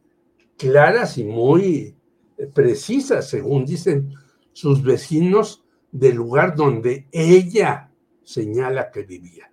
claras 0.62 1.18
y 1.18 1.24
muy 1.24 1.96
eh, 2.38 2.46
precisas, 2.46 3.28
según 3.28 3.64
dicen 3.64 4.14
sus 4.52 4.80
vecinos, 4.80 5.64
del 5.90 6.14
lugar 6.14 6.54
donde 6.54 7.08
ella 7.10 7.90
señala 8.22 8.92
que 8.92 9.02
vivía. 9.02 9.52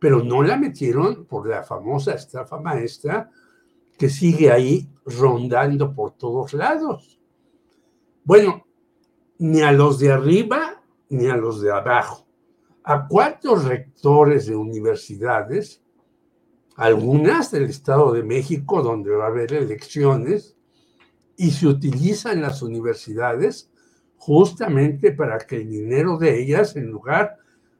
Pero 0.00 0.24
no 0.24 0.42
la 0.42 0.56
metieron 0.56 1.26
por 1.26 1.46
la 1.46 1.62
famosa 1.62 2.14
estafa 2.14 2.58
maestra 2.58 3.30
que 3.98 4.08
sigue 4.08 4.50
ahí 4.50 4.88
rondando 5.04 5.94
por 5.94 6.12
todos 6.12 6.54
lados. 6.54 7.20
Bueno, 8.24 8.66
ni 9.38 9.60
a 9.60 9.70
los 9.70 9.98
de 9.98 10.12
arriba 10.12 10.82
ni 11.10 11.26
a 11.26 11.36
los 11.36 11.60
de 11.60 11.70
abajo. 11.70 12.26
A 12.84 13.06
cuatro 13.06 13.56
rectores 13.56 14.46
de 14.46 14.56
universidades, 14.56 15.82
algunas 16.76 17.50
del 17.50 17.64
Estado 17.64 18.12
de 18.12 18.22
México, 18.22 18.82
donde 18.82 19.10
va 19.10 19.24
a 19.24 19.28
haber 19.28 19.54
elecciones, 19.54 20.56
y 21.36 21.50
se 21.50 21.66
utilizan 21.66 22.40
las 22.40 22.62
universidades 22.62 23.70
justamente 24.16 25.12
para 25.12 25.38
que 25.38 25.56
el 25.56 25.70
dinero 25.70 26.18
de 26.18 26.40
ellas, 26.40 26.76
en 26.76 26.90
lugar 26.90 27.38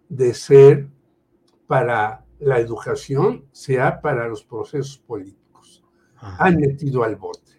de 0.09 0.35
ser 0.35 0.89
para 1.67 2.25
la 2.39 2.59
educación, 2.59 3.47
sea 3.53 4.01
para 4.01 4.29
los 4.29 4.45
procesos 4.45 4.99
políticos. 4.99 5.85
Han 6.21 6.57
metido 6.57 7.03
al 7.03 7.17
bote. 7.17 7.53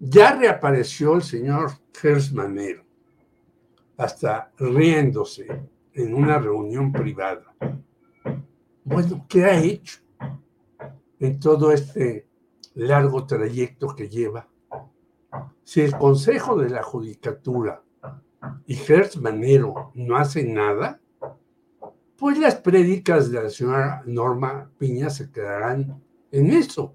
Ya 0.00 0.36
reapareció 0.36 1.14
el 1.14 1.22
señor 1.22 1.72
Gersmanero, 1.92 2.84
hasta 3.96 4.52
riéndose 4.58 5.46
en 5.92 6.14
una 6.14 6.38
reunión 6.38 6.92
privada. 6.92 7.54
Bueno, 8.84 9.24
¿qué 9.28 9.44
ha 9.44 9.60
hecho 9.60 10.03
en 11.24 11.40
todo 11.40 11.72
este 11.72 12.28
largo 12.74 13.26
trayecto 13.26 13.94
que 13.94 14.08
lleva? 14.08 14.48
Si 15.62 15.80
el 15.80 15.96
Consejo 15.96 16.56
de 16.56 16.68
la 16.68 16.82
Judicatura 16.82 17.82
y 18.66 18.74
Gertz 18.74 19.16
Manero 19.16 19.90
no 19.94 20.16
hacen 20.16 20.54
nada, 20.54 21.00
pues 22.16 22.38
las 22.38 22.56
prédicas 22.56 23.30
de 23.30 23.42
la 23.42 23.48
señora 23.48 24.02
Norma 24.06 24.70
Piña 24.78 25.08
se 25.08 25.30
quedarán 25.30 26.02
en 26.30 26.50
eso. 26.50 26.94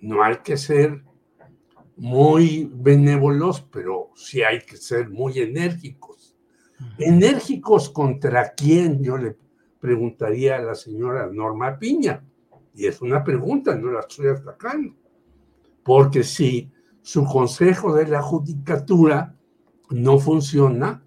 No 0.00 0.22
hay 0.22 0.36
que 0.44 0.58
ser 0.58 1.02
muy 1.96 2.70
benévolos, 2.74 3.62
pero 3.62 4.10
sí 4.14 4.42
hay 4.42 4.60
que 4.60 4.76
ser 4.76 5.08
muy 5.08 5.38
enérgicos. 5.38 6.36
¿Enérgicos 6.98 7.88
contra 7.88 8.52
quién? 8.52 9.02
Yo 9.02 9.16
le 9.16 9.36
preguntaría 9.80 10.56
a 10.56 10.62
la 10.62 10.74
señora 10.74 11.30
Norma 11.32 11.78
Piña. 11.78 12.22
Y 12.74 12.86
es 12.86 13.00
una 13.00 13.22
pregunta, 13.22 13.74
no 13.76 13.92
la 13.92 14.00
estoy 14.00 14.28
atacando. 14.28 14.94
Porque 15.82 16.24
si 16.24 16.72
su 17.02 17.24
consejo 17.24 17.94
de 17.94 18.08
la 18.08 18.22
judicatura 18.22 19.36
no 19.90 20.18
funciona, 20.18 21.04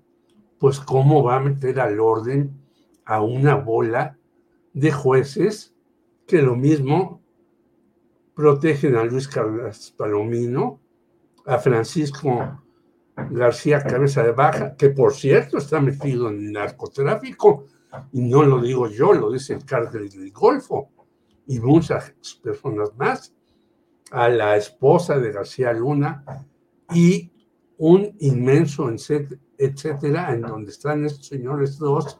pues 0.60 0.80
cómo 0.80 1.24
va 1.24 1.38
a 1.38 1.42
meter 1.42 1.80
al 1.80 2.00
orden 2.00 2.60
a 3.06 3.22
una 3.22 3.56
bola 3.56 4.18
de 4.74 4.92
jueces 4.92 5.76
que 6.26 6.42
lo 6.42 6.56
mismo 6.56 7.22
protegen 8.34 8.96
a 8.96 9.04
Luis 9.04 9.28
Carlos 9.28 9.94
Palomino, 9.98 10.80
a 11.46 11.58
Francisco 11.58 12.62
García 13.16 13.82
Cabeza 13.82 14.22
de 14.22 14.32
Baja, 14.32 14.76
que 14.76 14.90
por 14.90 15.14
cierto 15.14 15.58
está 15.58 15.82
metido 15.82 16.30
en 16.30 16.52
narcotráfico, 16.52 17.66
y 18.12 18.22
no 18.22 18.44
lo 18.44 18.62
digo 18.62 18.88
yo, 18.88 19.14
lo 19.14 19.32
dice 19.32 19.54
el 19.54 19.66
cártel 19.66 20.10
del 20.10 20.32
Golfo, 20.32 20.92
y 21.48 21.60
muchas 21.60 22.14
personas 22.44 22.96
más 22.98 23.34
a 24.12 24.30
la 24.30 24.56
esposa 24.56 25.18
de 25.18 25.32
García 25.32 25.74
Luna 25.74 26.24
y 26.94 27.32
un 27.78 28.16
inmenso 28.20 28.90
etcétera, 28.90 30.34
en 30.34 30.42
donde 30.42 30.72
están 30.72 31.06
estos 31.06 31.28
señores 31.28 31.78
dos 31.78 32.20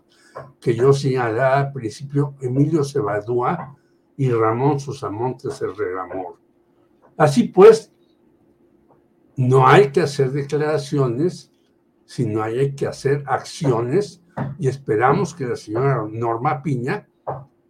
que 0.60 0.76
yo 0.76 0.94
señalaba 0.94 1.60
al 1.60 1.74
principio, 1.74 2.36
Emilio 2.42 2.84
Cebadúa 2.84 3.76
y 4.16 4.30
Ramón 4.32 4.80
Susamontes 4.80 5.62
el 5.62 5.76
Regamor. 5.76 6.40
Así 7.18 7.46
pues, 7.46 7.92
no 9.36 9.68
hay 9.68 9.92
que 9.92 10.02
hacer 10.02 10.32
declaraciones, 10.32 11.52
sino 12.06 12.42
hay 12.42 12.76
que 12.76 12.88
hacer 12.88 13.24
acciones 13.28 14.24
y 14.60 14.68
esperamos 14.68 15.34
que 15.34 15.46
la 15.46 15.56
señora 15.56 16.08
Norma 16.10 16.62
Piña 16.62 17.08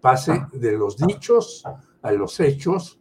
pase 0.07 0.45
de 0.53 0.71
los 0.71 0.95
dichos 0.95 1.65
a 2.01 2.11
los 2.13 2.39
hechos 2.39 2.97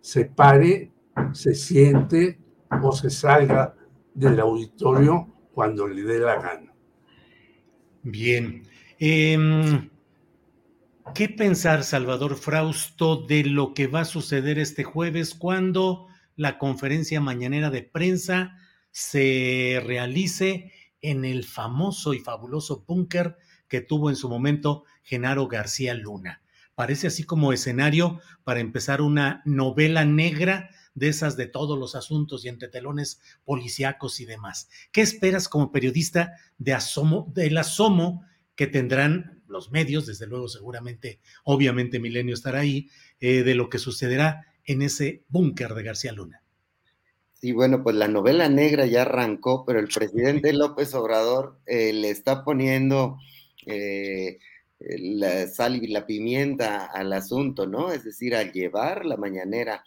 se 0.00 0.26
pare, 0.26 0.92
se 1.32 1.52
siente 1.52 2.38
o 2.80 2.92
se 2.92 3.10
salga 3.10 3.74
del 4.14 4.38
auditorio 4.38 5.26
cuando 5.52 5.88
le 5.88 6.04
dé 6.04 6.20
la 6.20 6.40
gana. 6.40 6.72
Bien. 8.04 8.62
Em, 9.00 9.90
¿Qué 11.12 11.28
pensar, 11.28 11.82
Salvador 11.82 12.36
Frausto, 12.36 13.16
de 13.26 13.42
lo 13.42 13.74
que 13.74 13.88
va 13.88 14.02
a 14.02 14.04
suceder 14.04 14.60
este 14.60 14.84
jueves 14.84 15.34
cuando 15.34 16.06
la 16.36 16.56
conferencia 16.58 17.20
mañanera 17.20 17.68
de 17.70 17.82
prensa 17.82 18.56
se 18.92 19.82
realice 19.84 20.70
en 21.00 21.24
el 21.24 21.42
famoso 21.42 22.14
y 22.14 22.20
fabuloso 22.20 22.84
búnker 22.86 23.36
que 23.68 23.80
tuvo 23.80 24.08
en 24.08 24.16
su 24.16 24.28
momento 24.28 24.84
Genaro 25.08 25.48
García 25.48 25.94
Luna? 25.94 26.42
parece 26.78 27.08
así 27.08 27.24
como 27.24 27.52
escenario 27.52 28.20
para 28.44 28.60
empezar 28.60 29.02
una 29.02 29.42
novela 29.44 30.04
negra 30.04 30.70
de 30.94 31.08
esas 31.08 31.36
de 31.36 31.48
todos 31.48 31.76
los 31.76 31.96
asuntos 31.96 32.44
y 32.44 32.48
entre 32.48 32.68
telones 32.68 33.20
policíacos 33.44 34.20
y 34.20 34.26
demás. 34.26 34.68
¿Qué 34.92 35.00
esperas 35.00 35.48
como 35.48 35.72
periodista 35.72 36.34
de 36.56 36.74
asomo, 36.74 37.32
del 37.34 37.58
asomo 37.58 38.24
que 38.54 38.68
tendrán 38.68 39.42
los 39.48 39.72
medios, 39.72 40.06
desde 40.06 40.28
luego 40.28 40.46
seguramente, 40.46 41.18
obviamente 41.42 41.98
Milenio 41.98 42.32
estará 42.34 42.60
ahí, 42.60 42.88
eh, 43.18 43.42
de 43.42 43.56
lo 43.56 43.70
que 43.70 43.78
sucederá 43.78 44.46
en 44.64 44.82
ese 44.82 45.24
búnker 45.26 45.74
de 45.74 45.82
García 45.82 46.12
Luna? 46.12 46.44
Sí, 47.32 47.50
bueno, 47.50 47.82
pues 47.82 47.96
la 47.96 48.06
novela 48.06 48.48
negra 48.48 48.86
ya 48.86 49.02
arrancó, 49.02 49.64
pero 49.64 49.80
el 49.80 49.88
presidente 49.92 50.52
López 50.52 50.94
Obrador 50.94 51.58
eh, 51.66 51.92
le 51.92 52.10
está 52.10 52.44
poniendo... 52.44 53.18
Eh, 53.66 54.38
la 54.80 55.48
sal 55.48 55.82
y 55.82 55.88
la 55.88 56.06
pimienta 56.06 56.86
al 56.86 57.12
asunto, 57.12 57.66
¿no? 57.66 57.90
Es 57.90 58.04
decir, 58.04 58.34
al 58.34 58.52
llevar 58.52 59.04
la 59.04 59.16
mañanera 59.16 59.84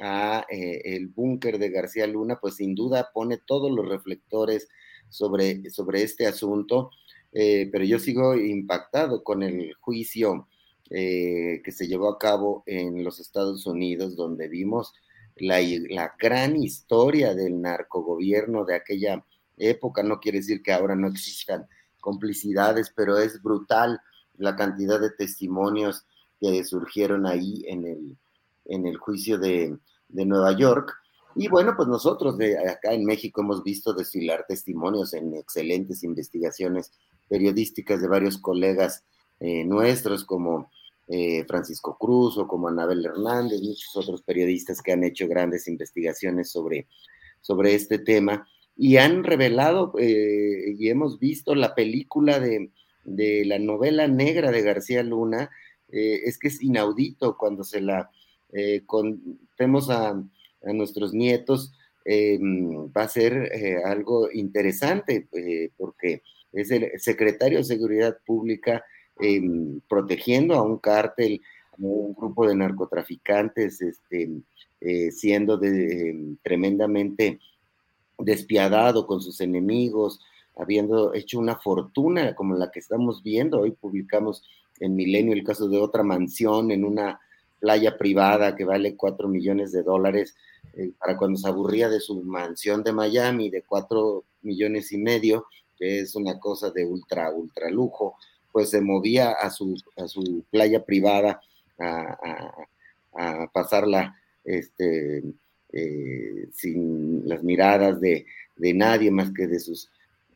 a 0.00 0.46
eh, 0.48 0.80
el 0.84 1.08
búnker 1.08 1.58
de 1.58 1.70
García 1.70 2.06
Luna, 2.06 2.38
pues 2.40 2.56
sin 2.56 2.74
duda 2.74 3.10
pone 3.12 3.38
todos 3.38 3.70
los 3.70 3.86
reflectores 3.86 4.68
sobre, 5.10 5.68
sobre 5.70 6.02
este 6.02 6.26
asunto, 6.26 6.90
eh, 7.32 7.68
pero 7.70 7.84
yo 7.84 7.98
sigo 7.98 8.34
impactado 8.34 9.22
con 9.22 9.42
el 9.42 9.74
juicio 9.74 10.48
eh, 10.88 11.60
que 11.62 11.72
se 11.72 11.86
llevó 11.86 12.08
a 12.08 12.18
cabo 12.18 12.62
en 12.66 13.04
los 13.04 13.20
Estados 13.20 13.66
Unidos, 13.66 14.16
donde 14.16 14.48
vimos 14.48 14.94
la, 15.36 15.60
la 15.90 16.14
gran 16.18 16.56
historia 16.56 17.34
del 17.34 17.60
narcogobierno 17.60 18.64
de 18.64 18.74
aquella 18.76 19.24
época. 19.58 20.02
No 20.02 20.18
quiere 20.18 20.38
decir 20.38 20.62
que 20.62 20.72
ahora 20.72 20.96
no 20.96 21.08
existan 21.08 21.66
complicidades, 22.00 22.92
pero 22.96 23.18
es 23.18 23.42
brutal 23.42 24.00
la 24.40 24.56
cantidad 24.56 25.00
de 25.00 25.10
testimonios 25.10 26.04
que 26.40 26.64
surgieron 26.64 27.26
ahí 27.26 27.64
en 27.66 27.86
el, 27.86 28.16
en 28.66 28.86
el 28.86 28.96
juicio 28.96 29.38
de, 29.38 29.78
Nueva 30.08 30.56
York. 30.56 30.92
Y 31.36 31.46
bueno, 31.46 31.74
pues 31.76 31.86
nosotros 31.86 32.36
de 32.36 32.58
acá 32.58 32.92
en 32.92 33.04
México 33.04 33.42
hemos 33.42 33.62
visto 33.62 33.92
desfilar 33.92 34.44
testimonios 34.48 35.14
en 35.14 35.34
excelentes 35.36 36.02
investigaciones 36.02 36.90
periodísticas 37.28 38.02
de 38.02 38.08
varios 38.08 38.38
colegas 38.38 39.04
eh, 39.38 39.64
nuestros, 39.64 40.24
como 40.24 40.68
eh, 41.06 41.44
Francisco 41.46 41.96
Cruz 41.96 42.36
o 42.38 42.48
como 42.48 42.66
Anabel 42.66 43.06
Hernández, 43.06 43.62
muchos 43.62 43.96
otros 43.96 44.22
periodistas 44.22 44.82
que 44.82 44.92
han 44.92 45.04
hecho 45.04 45.28
grandes 45.28 45.68
investigaciones 45.68 46.50
sobre, 46.50 46.88
sobre 47.40 47.74
este 47.74 47.98
tema 47.98 48.48
y 48.76 48.96
han 48.96 49.24
revelado 49.24 49.92
eh, 49.98 50.74
y 50.78 50.88
hemos 50.88 51.18
visto 51.18 51.54
la 51.54 51.74
película 51.74 52.40
de 52.40 52.70
de 53.04 53.44
la 53.44 53.58
novela 53.58 54.08
negra 54.08 54.50
de 54.50 54.62
García 54.62 55.02
Luna, 55.02 55.50
eh, 55.92 56.22
es 56.24 56.38
que 56.38 56.48
es 56.48 56.62
inaudito 56.62 57.36
cuando 57.36 57.64
se 57.64 57.80
la 57.80 58.10
eh, 58.52 58.82
contemos 58.86 59.90
a, 59.90 60.22
nuestros 60.62 61.14
nietos, 61.14 61.72
eh, 62.04 62.38
va 62.38 63.04
a 63.04 63.08
ser 63.08 63.50
algo 63.86 64.30
interesante, 64.30 65.26
porque 65.78 66.22
es 66.52 66.70
el 66.70 66.90
secretario 67.00 67.58
de 67.58 67.64
Seguridad 67.64 68.18
Pública 68.26 68.84
protegiendo 69.88 70.54
a 70.54 70.62
un 70.62 70.76
cártel, 70.76 71.40
a 71.72 71.76
un 71.78 72.12
grupo 72.12 72.46
de 72.46 72.56
narcotraficantes, 72.56 73.80
este, 73.80 74.30
siendo 75.12 75.58
tremendamente 76.42 77.40
despiadado 78.18 79.06
con 79.06 79.22
sus 79.22 79.40
enemigos, 79.40 80.20
habiendo 80.56 81.14
hecho 81.14 81.38
una 81.38 81.56
fortuna 81.56 82.34
como 82.34 82.54
la 82.54 82.70
que 82.70 82.80
estamos 82.80 83.22
viendo. 83.22 83.60
Hoy 83.60 83.72
publicamos 83.72 84.42
en 84.78 84.96
Milenio 84.96 85.34
el 85.34 85.44
caso 85.44 85.68
de 85.68 85.78
otra 85.78 86.02
mansión 86.02 86.70
en 86.70 86.84
una 86.84 87.20
playa 87.60 87.96
privada 87.96 88.56
que 88.56 88.64
vale 88.64 88.96
cuatro 88.96 89.28
millones 89.28 89.70
de 89.72 89.82
dólares 89.82 90.34
eh, 90.74 90.92
para 90.98 91.16
cuando 91.16 91.38
se 91.38 91.48
aburría 91.48 91.88
de 91.88 92.00
su 92.00 92.22
mansión 92.22 92.82
de 92.82 92.92
Miami 92.92 93.50
de 93.50 93.62
cuatro 93.62 94.24
millones 94.42 94.92
y 94.92 94.98
medio, 94.98 95.46
que 95.78 96.00
es 96.00 96.14
una 96.14 96.38
cosa 96.38 96.70
de 96.70 96.86
ultra, 96.86 97.30
ultra 97.30 97.70
lujo, 97.70 98.16
pues 98.50 98.70
se 98.70 98.80
movía 98.80 99.32
a 99.32 99.50
su, 99.50 99.76
a 99.96 100.08
su 100.08 100.44
playa 100.50 100.84
privada 100.84 101.40
a, 101.78 102.66
a, 103.12 103.46
pasarla 103.52 104.16
este, 104.44 105.22
eh, 105.72 106.48
sin 106.52 107.28
las 107.28 107.42
miradas 107.42 108.00
de, 108.00 108.26
de 108.56 108.74
nadie 108.74 109.10
más 109.10 109.32
que 109.32 109.46
de 109.46 109.58
sus 109.58 109.90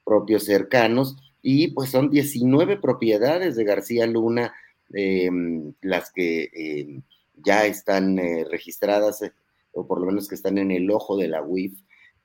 propios 0.05 0.45
cercanos. 0.45 1.17
Y 1.43 1.69
pues 1.69 1.91
son 1.91 2.11
19 2.11 2.79
propiedades 2.79 3.57
de 3.57 3.65
García 3.65 4.07
Luna 4.07 4.55
em, 4.93 5.75
las 5.83 6.11
que 6.13 6.51
em, 6.55 7.03
ya 7.37 7.67
están 7.67 8.19
eh, 8.19 8.45
registradas, 8.51 9.23
eh, 9.23 9.33
o 9.73 9.87
por 9.87 10.01
lo 10.01 10.07
menos 10.07 10.29
que 10.29 10.35
están 10.35 10.59
en 10.59 10.71
el 10.71 10.91
ojo 10.91 11.17
de 11.17 11.29
la 11.29 11.43
UIF, 11.43 11.75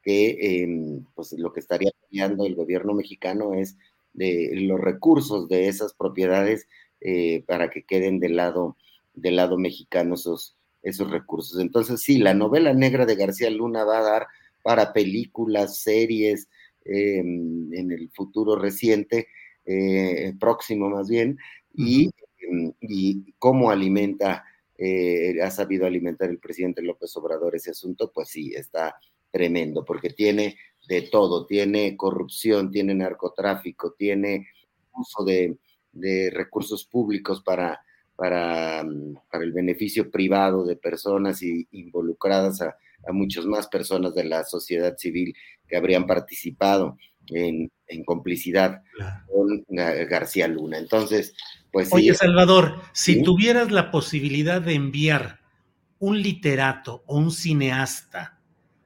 que 0.02 0.64
em, 0.64 1.06
pues 1.16 1.34
lo 1.34 1.52
que 1.52 1.60
estaría 1.60 1.92
cambiando 2.02 2.46
el 2.46 2.56
gobierno 2.56 2.94
mexicano 2.94 3.54
es 3.54 3.78
de 4.14 4.52
los 4.54 4.80
recursos 4.80 5.48
de 5.48 5.68
esas 5.68 5.94
propiedades 5.94 6.68
eh, 7.02 7.44
para 7.48 7.70
que 7.70 7.84
queden 7.84 8.20
del 8.20 8.36
lado, 8.36 8.78
lado 9.16 9.58
mexicano 9.58 10.16
esos, 10.16 10.56
esos 10.84 11.10
recursos. 11.10 11.60
Entonces, 11.60 12.02
sí, 12.02 12.18
la 12.18 12.34
novela 12.34 12.74
negra 12.74 13.06
de 13.06 13.16
García 13.16 13.50
Luna 13.50 13.84
va 13.84 14.00
a 14.00 14.04
dar 14.04 14.28
para 14.64 14.94
películas, 14.94 15.78
series, 15.80 16.50
en 16.98 17.92
el 17.92 18.10
futuro 18.12 18.56
reciente, 18.56 19.28
eh, 19.66 20.34
próximo 20.40 20.90
más 20.90 21.08
bien, 21.10 21.38
y, 21.76 22.10
em, 22.40 22.74
y 22.82 23.34
cómo 23.38 23.70
alimenta, 23.70 24.44
eh, 24.76 25.40
ha 25.44 25.52
sabido 25.52 25.86
alimentar 25.86 26.30
el 26.30 26.40
presidente 26.40 26.82
López 26.82 27.16
Obrador 27.18 27.56
ese 27.56 27.72
asunto, 27.72 28.12
pues 28.12 28.30
sí, 28.30 28.52
está 28.56 28.96
tremendo, 29.30 29.86
porque 29.86 30.10
tiene 30.10 30.58
de 30.88 31.04
todo, 31.04 31.46
tiene 31.46 31.96
corrupción, 31.96 32.72
tiene 32.72 32.96
narcotráfico, 32.96 33.94
tiene 33.94 34.48
uso 34.98 35.24
de, 35.24 35.58
recursos 36.32 36.86
públicos 36.86 37.44
para, 37.44 37.80
para, 38.16 38.84
mm, 38.84 39.18
para, 39.30 39.44
el 39.44 39.52
beneficio 39.52 40.10
privado 40.10 40.66
de 40.66 40.78
personas 40.78 41.44
y 41.44 41.68
involucradas 41.72 42.62
a, 42.62 42.76
a 43.08 43.12
muchas 43.12 43.46
más 43.46 43.68
personas 43.68 44.14
de 44.14 44.24
la 44.24 44.44
sociedad 44.44 44.98
civil 44.98 45.36
que 45.68 45.78
habrían 45.78 46.06
participado 46.06 46.98
en, 47.28 47.72
complicidad 48.06 48.84
con 49.28 49.66
García 49.70 50.48
Luna. 50.48 50.78
Entonces, 50.78 51.34
pues... 51.72 51.92
Oye, 51.92 52.14
Salvador, 52.14 52.82
si 52.94 53.24
tuvieras 53.24 53.72
la 53.72 53.92
posibilidad 53.92 54.62
de 54.62 54.74
enviar 54.74 55.40
un 56.00 56.22
literato 56.22 57.04
o 57.08 57.18
un 57.18 57.32
cineasta 57.32 58.40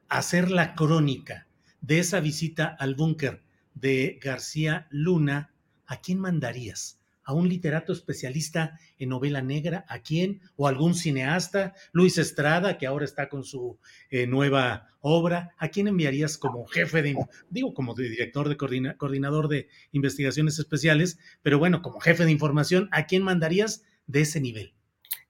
a 0.08 0.18
hacer 0.18 0.50
la 0.50 0.74
crónica 0.74 1.46
de 1.80 1.98
esa 1.98 2.20
visita 2.20 2.76
al 2.78 2.94
búnker 2.94 3.42
de 3.74 4.18
García 4.22 4.86
Luna, 4.90 5.54
¿a 5.86 6.00
quién 6.00 6.18
mandarías? 6.18 6.98
¿A 7.24 7.32
un 7.32 7.48
literato 7.48 7.92
especialista 7.92 8.78
en 8.98 9.08
novela 9.08 9.42
negra? 9.42 9.84
¿A 9.88 10.00
quién? 10.00 10.40
¿O 10.56 10.68
algún 10.68 10.94
cineasta? 10.94 11.74
Luis 11.92 12.18
Estrada, 12.18 12.78
que 12.78 12.86
ahora 12.86 13.04
está 13.04 13.28
con 13.28 13.44
su 13.44 13.78
eh, 14.10 14.26
nueva 14.26 14.88
obra. 15.00 15.54
¿A 15.58 15.68
quién 15.68 15.88
enviarías 15.88 16.38
como 16.38 16.66
jefe 16.66 17.02
de, 17.02 17.16
digo, 17.50 17.74
como 17.74 17.94
director 17.94 18.48
de 18.48 18.56
coordinador 18.56 19.48
de 19.48 19.68
investigaciones 19.92 20.58
especiales, 20.58 21.18
pero 21.42 21.58
bueno, 21.58 21.82
como 21.82 22.00
jefe 22.00 22.24
de 22.24 22.32
información, 22.32 22.88
¿a 22.92 23.06
quién 23.06 23.22
mandarías 23.22 23.84
de 24.06 24.22
ese 24.22 24.40
nivel? 24.40 24.74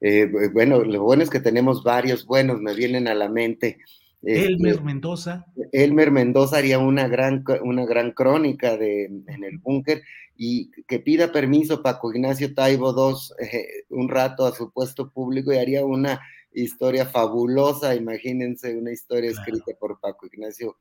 Eh, 0.01 0.29
bueno, 0.53 0.85
lo 0.85 1.03
bueno 1.03 1.23
es 1.23 1.31
que 1.31 1.41
tenemos 1.41 1.83
varios 1.83 2.27
buenos, 2.27 2.61
me 2.61 2.75
vienen 2.75 3.09
a 3.09 3.15
la 3.15 3.29
mente. 3.29 3.79
Elmer 4.26 4.72
este, 4.72 4.84
Mendoza. 4.84 5.46
Elmer 5.72 6.10
Mendoza 6.10 6.59
haría 6.59 6.78
una 6.78 7.09
gran, 7.09 7.44
una 7.62 7.84
gran 7.84 8.12
crónica 8.12 8.76
de, 8.76 9.05
en 9.05 9.44
el 9.44 9.59
búnker 9.59 10.02
y 10.36 10.70
que 10.86 10.98
pida 10.98 11.32
permiso 11.32 11.82
Paco 11.82 12.12
Ignacio 12.12 12.55
Taibo 12.55 12.92
II 12.92 13.46
eh, 13.46 13.84
un 13.90 14.09
rato 14.09 14.46
a 14.46 14.55
su 14.55 14.72
puesto 14.72 15.10
público 15.10 15.52
y 15.52 15.59
haría 15.59 15.84
una 15.84 16.20
historia 16.52 17.06
fabulosa, 17.06 17.94
imagínense 17.94 18.76
una 18.76 18.92
historia 18.92 19.30
escrita 19.30 19.72
por 19.78 20.01
Paco 20.01 20.26
Ignacio 20.26 20.78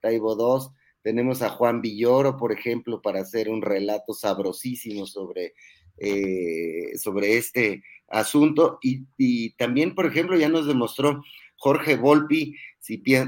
Taibo 0.00 0.36
II. 0.38 0.68
Tenemos 1.02 1.42
a 1.42 1.50
Juan 1.50 1.80
Villoro, 1.80 2.36
por 2.36 2.52
ejemplo, 2.52 3.00
para 3.02 3.20
hacer 3.20 3.48
un 3.48 3.62
relato 3.62 4.14
sabrosísimo 4.14 5.06
sobre, 5.06 5.54
eh, 5.96 6.96
sobre 6.96 7.36
este 7.36 7.82
asunto. 8.08 8.78
Y, 8.82 9.06
y 9.16 9.50
también, 9.54 9.94
por 9.94 10.06
ejemplo, 10.06 10.36
ya 10.36 10.48
nos 10.48 10.66
demostró 10.66 11.22
Jorge 11.56 11.96
Volpi 11.96 12.54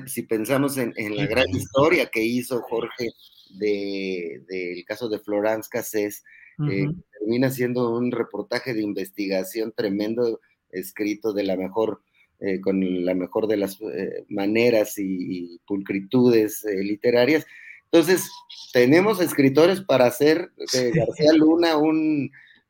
si, 0.06 0.22
pensamos 0.22 0.78
en, 0.78 0.94
la 1.16 1.26
gran 1.26 1.50
historia 1.50 2.06
que 2.06 2.22
hizo 2.22 2.62
Jorge 2.62 3.10
del 3.50 4.84
caso 4.86 5.08
de 5.08 5.18
Florence 5.18 5.68
Cassés, 5.70 6.24
eh, 6.70 6.86
termina 7.18 7.50
siendo 7.50 7.94
un 7.94 8.10
reportaje 8.10 8.74
de 8.74 8.82
investigación 8.82 9.72
tremendo, 9.76 10.40
escrito 10.70 11.32
de 11.32 11.44
la 11.44 11.56
mejor, 11.56 12.02
eh, 12.38 12.60
con 12.60 13.04
la 13.04 13.14
mejor 13.14 13.48
de 13.48 13.56
las 13.58 13.78
eh, 13.80 14.24
maneras 14.28 14.94
y, 14.96 15.60
pulcritudes 15.66 16.64
literarias. 16.64 17.46
Entonces, 17.84 18.30
tenemos 18.72 19.20
escritores 19.20 19.82
para 19.82 20.06
hacer 20.06 20.52
de 20.72 20.92
García 20.92 21.32
Luna 21.34 21.76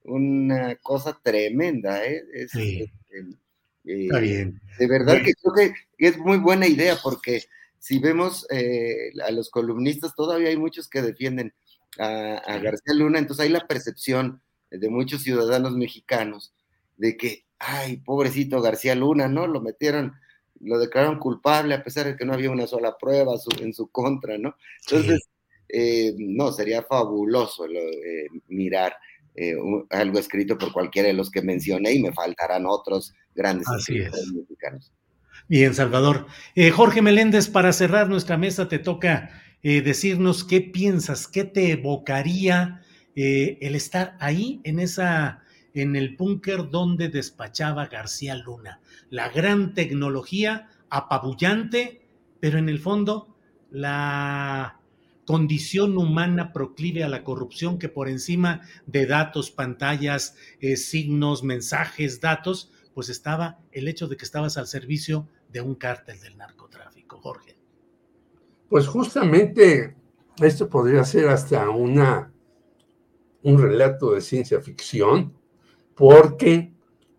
una 0.02 0.74
cosa 0.76 1.20
tremenda. 1.22 2.00
sí. 2.48 2.90
Está 3.10 3.49
eh, 3.85 4.20
bien. 4.20 4.61
De 4.78 4.86
verdad 4.86 5.23
que 5.24 5.32
creo 5.35 5.55
que 5.55 5.74
es 5.98 6.19
muy 6.19 6.39
buena 6.39 6.66
idea 6.66 6.97
porque 7.02 7.44
si 7.78 7.98
vemos 7.98 8.47
eh, 8.51 9.12
a 9.27 9.31
los 9.31 9.51
columnistas, 9.51 10.15
todavía 10.15 10.48
hay 10.48 10.57
muchos 10.57 10.89
que 10.89 11.02
defienden 11.02 11.55
a, 11.98 12.59
García 12.62 12.94
Luna, 12.94 13.19
entonces 13.19 13.44
hay 13.44 13.52
la 13.52 13.66
percepción 13.66 14.43
de 14.70 14.89
muchos 14.89 15.23
ciudadanos 15.23 15.77
mexicanos 15.77 16.52
de 16.97 17.16
que, 17.16 17.47
ay, 17.59 17.97
pobrecito 17.98 18.61
García 18.61 18.94
Luna, 18.94 19.28
¿no? 19.28 19.47
Lo 19.47 19.61
metieron, 19.61 20.15
lo 20.61 20.78
declararon 20.78 21.19
culpable 21.19 21.74
a 21.74 21.82
pesar 21.82 22.07
de 22.07 22.16
que 22.16 22.24
no 22.24 22.35
había 22.35 22.51
una 22.51 22.66
sola 22.66 22.97
prueba 22.97 23.35
en 23.61 23.74
su 23.74 23.90
contra, 23.90 24.39
¿no? 24.39 24.55
Entonces, 24.86 25.28
eh, 25.69 26.15
no, 26.19 26.52
sería 26.52 26.82
fabuloso 26.82 27.66
mirar 28.48 28.94
eh, 29.35 29.55
algo 29.90 30.19
escrito 30.19 30.59
por 30.59 30.73
cualquiera 30.73 31.09
de 31.09 31.15
los 31.15 31.31
que 31.31 31.43
mencioné 31.43 31.93
y 31.94 32.02
me 32.02 32.12
faltarán 32.12 32.66
otros 32.66 33.15
grandes 33.35 33.69
escritores 33.69 34.32
mexicanos. 34.32 34.93
Bien, 35.48 35.74
Salvador. 35.74 36.27
Eh, 36.55 36.70
Jorge 36.70 37.02
Meléndez, 37.02 37.48
para 37.48 37.73
cerrar 37.73 38.09
nuestra 38.09 38.36
mesa, 38.36 38.69
te 38.69 38.78
toca 38.78 39.31
eh, 39.62 39.82
decirnos 39.82 40.44
qué 40.44 40.61
piensas, 40.61 41.27
qué 41.27 41.44
te 41.44 41.73
evocaría 41.73 42.82
el 43.16 43.74
estar 43.74 44.16
ahí 44.19 44.62
en 44.65 44.78
esa, 44.78 45.43
en 45.74 45.94
el 45.94 46.16
búnker 46.16 46.70
donde 46.70 47.11
despachaba 47.11 47.86
García 47.86 48.35
Luna. 48.35 48.81
La 49.11 49.28
gran 49.28 49.74
tecnología 49.74 50.70
apabullante, 50.89 52.01
pero 52.40 52.59
en 52.59 52.70
el 52.70 52.78
fondo 52.78 53.36
la 53.70 54.80
condición 55.31 55.97
humana 55.97 56.52
proclive 56.52 57.05
a 57.05 57.09
la 57.09 57.23
corrupción 57.23 57.78
que 57.78 57.89
por 57.89 58.09
encima 58.09 58.62
de 58.86 59.07
datos, 59.07 59.52
pantallas, 59.52 60.35
eh, 60.59 60.77
signos, 60.77 61.44
mensajes, 61.44 62.20
datos, 62.20 62.73
pues 62.94 63.11
estaba 63.11 63.61
el 63.70 63.86
hecho 63.86 64.09
de 64.09 64.16
que 64.16 64.24
estabas 64.24 64.59
al 64.59 64.66
servicio 64.66 65.28
de 65.48 65.61
un 65.61 65.77
cártel 65.77 66.19
del 66.19 66.36
narcotráfico, 66.36 67.19
Jorge. 67.19 67.57
Pues 68.69 68.89
justamente 68.89 69.94
esto 70.43 70.69
podría 70.69 71.05
ser 71.05 71.28
hasta 71.28 71.70
una 71.70 72.32
un 73.44 73.62
relato 73.62 74.15
de 74.15 74.23
ciencia 74.23 74.61
ficción, 74.61 75.32
porque 75.94 76.74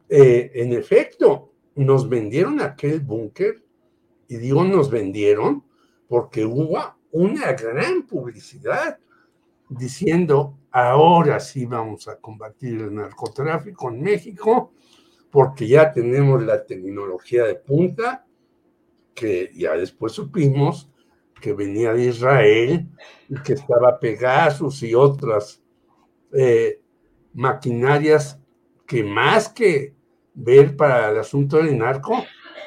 eh, 0.09 0.51
en 0.53 0.73
efecto 0.73 1.53
nos 1.75 2.09
vendieron 2.09 2.59
aquel 2.59 2.99
búnker, 2.99 3.63
y 4.27 4.35
digo 4.35 4.65
nos 4.65 4.91
vendieron 4.91 5.63
porque 6.09 6.43
hubo 6.43 6.99
una 7.11 7.53
gran 7.53 8.03
publicidad 8.03 8.97
diciendo, 9.69 10.57
ahora 10.71 11.39
sí 11.39 11.65
vamos 11.65 12.07
a 12.07 12.17
combatir 12.17 12.81
el 12.81 12.93
narcotráfico 12.93 13.89
en 13.89 14.01
México, 14.01 14.73
porque 15.29 15.67
ya 15.67 15.91
tenemos 15.91 16.43
la 16.43 16.65
tecnología 16.65 17.45
de 17.45 17.55
punta, 17.55 18.25
que 19.13 19.51
ya 19.55 19.73
después 19.73 20.13
supimos 20.13 20.89
que 21.39 21.53
venía 21.53 21.93
de 21.93 22.05
Israel 22.05 22.87
y 23.27 23.41
que 23.41 23.53
estaba 23.53 23.99
Pegasus 23.99 24.83
y 24.83 24.93
otras 24.93 25.61
eh, 26.33 26.81
maquinarias 27.33 28.39
que 28.85 29.03
más 29.03 29.49
que 29.49 29.95
ver 30.33 30.75
para 30.75 31.11
el 31.11 31.19
asunto 31.19 31.57
del 31.57 31.77
narco, 31.77 32.23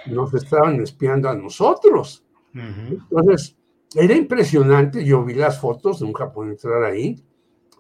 nos 0.07 0.35
estaban 0.35 0.81
espiando 0.83 1.29
a 1.29 1.35
nosotros. 1.35 2.25
Entonces, 2.55 3.57
era 3.95 4.15
impresionante, 4.15 5.05
yo 5.05 5.25
vi 5.25 5.35
las 5.35 5.61
fotos, 5.61 6.01
nunca 6.03 6.33
pude 6.33 6.51
entrar 6.51 6.83
ahí, 6.85 7.23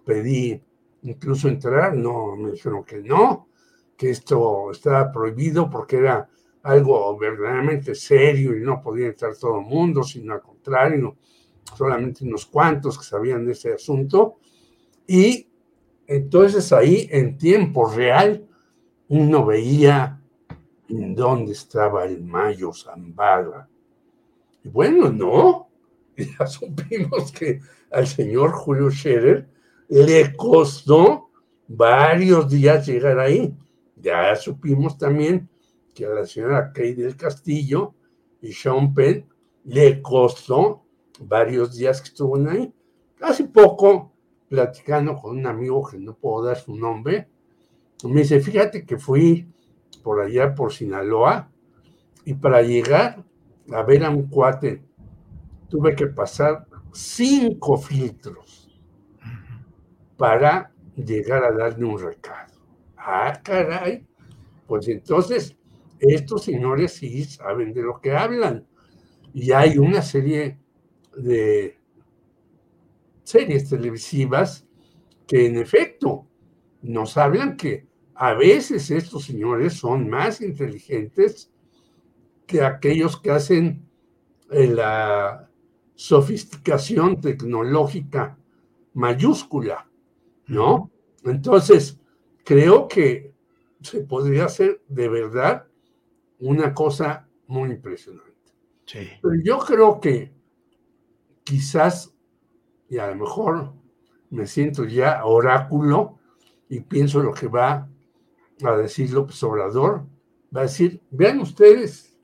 pedí 0.05 0.63
incluso 1.03 1.49
entrar, 1.49 1.97
no, 1.97 2.37
me 2.37 2.53
dijeron 2.53 2.85
que 2.85 3.01
no, 3.01 3.49
que 3.97 4.11
esto 4.11 4.71
estaba 4.71 5.11
prohibido 5.13 5.71
porque 5.71 5.97
era 5.97 6.29
algo 6.63 7.17
verdaderamente 7.19 7.95
serio 7.95 8.57
y 8.57 8.61
no 8.61 8.81
podía 8.81 9.09
entrar 9.09 9.37
todo 9.37 9.61
el 9.61 9.67
mundo, 9.67 10.03
sino 10.03 10.33
al 10.33 10.41
contrario, 10.41 11.17
solamente 11.77 12.25
unos 12.25 12.47
cuantos 12.47 12.99
que 12.99 13.05
sabían 13.05 13.45
de 13.45 13.53
ese 13.53 13.75
asunto. 13.75 14.37
Y 15.07 15.49
entonces 16.07 16.73
ahí 16.73 17.09
en 17.11 17.37
tiempo 17.37 17.91
real 17.91 18.49
uno 19.09 19.45
veía 19.45 20.21
en 20.89 21.15
dónde 21.15 21.53
estaba 21.53 22.05
el 22.05 22.23
Mayo 22.23 22.73
Zambada. 22.73 23.69
Y 24.63 24.69
bueno, 24.69 25.11
no, 25.11 25.64
ya 26.39 26.47
supimos 26.47 27.33
que 27.33 27.61
al 27.91 28.07
señor 28.07 28.53
Julio 28.53 28.91
Scherer 28.91 29.49
le 29.89 30.35
costó 30.35 31.31
varios 31.69 32.49
días 32.51 32.87
llegar 32.87 33.19
ahí. 33.19 33.57
Ya 33.97 34.35
supimos 34.37 34.99
también 34.99 35.49
que 35.95 36.07
a 36.07 36.11
la 36.11 36.27
señora 36.27 36.73
Kay 36.73 36.95
del 36.95 37.17
Castillo 37.17 37.95
y 38.41 38.53
Sean 38.53 38.93
Penn 38.93 39.27
le 39.65 40.03
costó 40.03 40.85
varios 41.21 41.77
días 41.77 42.01
que 42.01 42.09
estuvo 42.09 42.37
ahí. 42.49 42.73
Hace 43.21 43.45
poco, 43.45 44.13
platicando 44.49 45.17
con 45.17 45.39
un 45.39 45.47
amigo 45.47 45.87
que 45.89 45.99
no 45.99 46.15
puedo 46.15 46.45
dar 46.45 46.57
su 46.59 46.75
nombre, 46.75 47.29
me 48.03 48.21
dice, 48.21 48.41
fíjate 48.41 48.85
que 48.85 48.99
fui 48.99 49.49
por 50.03 50.21
allá 50.21 50.55
por 50.55 50.73
Sinaloa 50.73 51.51
y 52.25 52.35
para 52.35 52.61
llegar 52.63 53.25
a 53.73 53.83
ver 53.83 54.05
a 54.05 54.11
un 54.11 54.29
cuate 54.29 54.83
tuve 55.75 55.97
que 55.97 56.07
pasar 56.07 56.69
cinco 56.93 57.77
filtros 57.77 58.71
para 60.17 60.73
llegar 60.95 61.43
a 61.43 61.51
darle 61.51 61.85
un 61.85 61.99
recado. 61.99 62.55
Ah, 62.97 63.41
caray. 63.43 64.07
Pues 64.69 64.87
entonces, 64.87 65.57
estos 65.99 66.45
señores 66.45 66.93
sí 66.93 67.25
saben 67.25 67.73
de 67.73 67.83
lo 67.83 68.01
que 68.01 68.13
hablan. 68.13 68.65
Y 69.33 69.51
hay 69.51 69.77
una 69.77 70.01
serie 70.01 70.61
de 71.17 71.77
series 73.25 73.69
televisivas 73.69 74.65
que 75.27 75.47
en 75.47 75.57
efecto 75.57 76.29
nos 76.83 77.17
hablan 77.17 77.57
que 77.57 77.89
a 78.15 78.33
veces 78.35 78.93
estos 78.93 79.25
señores 79.25 79.73
son 79.73 80.09
más 80.09 80.41
inteligentes 80.41 81.53
que 82.47 82.63
aquellos 82.63 83.21
que 83.21 83.33
hacen 83.33 83.89
eh, 84.53 84.69
la 84.69 85.51
sofisticación 85.95 87.21
tecnológica 87.21 88.39
mayúscula, 88.95 89.89
¿no? 90.47 90.91
Entonces, 91.25 92.01
creo 92.45 92.89
que 92.89 93.33
se 93.81 94.01
podría 94.01 94.47
hacer 94.47 94.83
de 94.89 95.09
verdad 95.09 95.67
una 96.39 96.75
cosa 96.75 97.29
muy 97.47 97.71
impresionante. 97.71 98.33
Pero 99.23 99.35
yo 99.43 99.59
creo 99.59 100.01
que 100.01 100.33
quizás, 101.43 102.15
y 102.89 102.99
a 102.99 103.09
lo 103.09 103.17
mejor 103.17 103.73
me 104.31 104.47
siento 104.47 104.85
ya 104.85 105.25
oráculo 105.25 106.19
y 106.69 106.81
pienso 106.81 107.23
lo 107.23 107.33
que 107.33 107.49
va 107.49 107.89
a 108.63 108.77
decir 108.77 109.11
López 109.11 109.43
Obrador, 109.43 110.07
va 110.55 110.61
a 110.61 110.65
decir, 110.65 111.03
vean 111.11 111.41
ustedes 111.41 112.19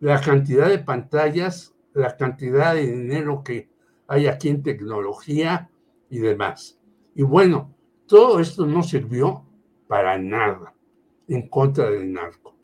la 0.00 0.20
cantidad 0.20 0.68
de 0.68 0.78
pantallas, 0.78 1.73
la 1.94 2.16
cantidad 2.16 2.74
de 2.74 2.86
dinero 2.86 3.42
que 3.42 3.70
hay 4.06 4.26
aquí 4.26 4.48
en 4.48 4.62
tecnología 4.62 5.70
y 6.10 6.18
demás. 6.18 6.78
Y 7.14 7.22
bueno, 7.22 7.74
todo 8.06 8.40
esto 8.40 8.66
no 8.66 8.82
sirvió 8.82 9.44
para 9.86 10.18
nada 10.18 10.74
en 11.28 11.48
contra 11.48 11.90
del 11.90 12.12
narco. 12.12 12.54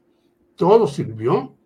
Todo 0.57 0.87
sirvió 0.87 1.57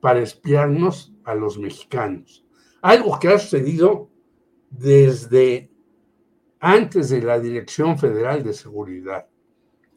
para 0.00 0.20
espiarnos 0.20 1.12
a 1.24 1.34
los 1.34 1.58
mexicanos. 1.58 2.46
Algo 2.80 3.18
que 3.18 3.28
ha 3.28 3.38
sucedido 3.38 4.08
desde 4.70 5.70
antes 6.60 7.10
de 7.10 7.22
la 7.22 7.38
Dirección 7.38 7.98
Federal 7.98 8.42
de 8.42 8.52
Seguridad. 8.52 9.26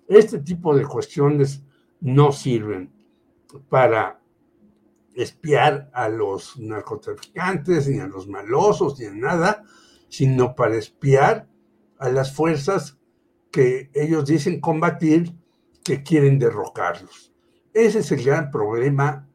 Este 0.08 0.40
tipo 0.40 0.76
de 0.76 0.86
cuestiones 0.86 1.64
no 2.00 2.32
sirven 2.32 2.92
para 3.70 4.21
espiar 5.16 5.90
a 5.94 6.10
los 6.10 6.58
narcotraficantes, 6.60 7.88
ni 7.88 8.00
a 8.00 8.08
los 8.08 8.28
malosos, 8.28 9.00
ni 9.00 9.06
a 9.06 9.12
nada, 9.12 9.64
sino 10.10 10.56
para 10.56 10.78
espiar 10.78 11.48
a 11.98 12.10
las 12.10 12.34
fuerzas 12.34 12.98
que 13.52 13.92
ellos 13.94 14.26
dicen 14.26 14.60
combatir, 14.60 15.36
que 15.84 16.04
quieren 16.04 16.40
derrocarlos. 16.40 17.34
Ese 17.74 18.00
es 18.00 18.12
el 18.12 18.24
gran 18.24 18.52
problema 18.52 19.28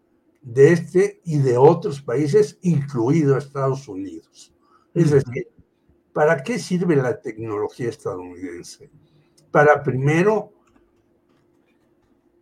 de 0.42 0.72
este 0.72 1.20
y 1.24 1.38
de 1.38 1.56
otros 1.56 2.02
países, 2.02 2.58
incluido 2.62 3.36
Estados 3.36 3.88
Unidos. 3.88 4.54
Es 4.94 5.10
decir, 5.10 5.48
¿para 6.12 6.42
qué 6.42 6.58
sirve 6.58 6.96
la 6.96 7.20
tecnología 7.20 7.88
estadounidense? 7.88 8.90
Para 9.50 9.82
primero 9.82 10.52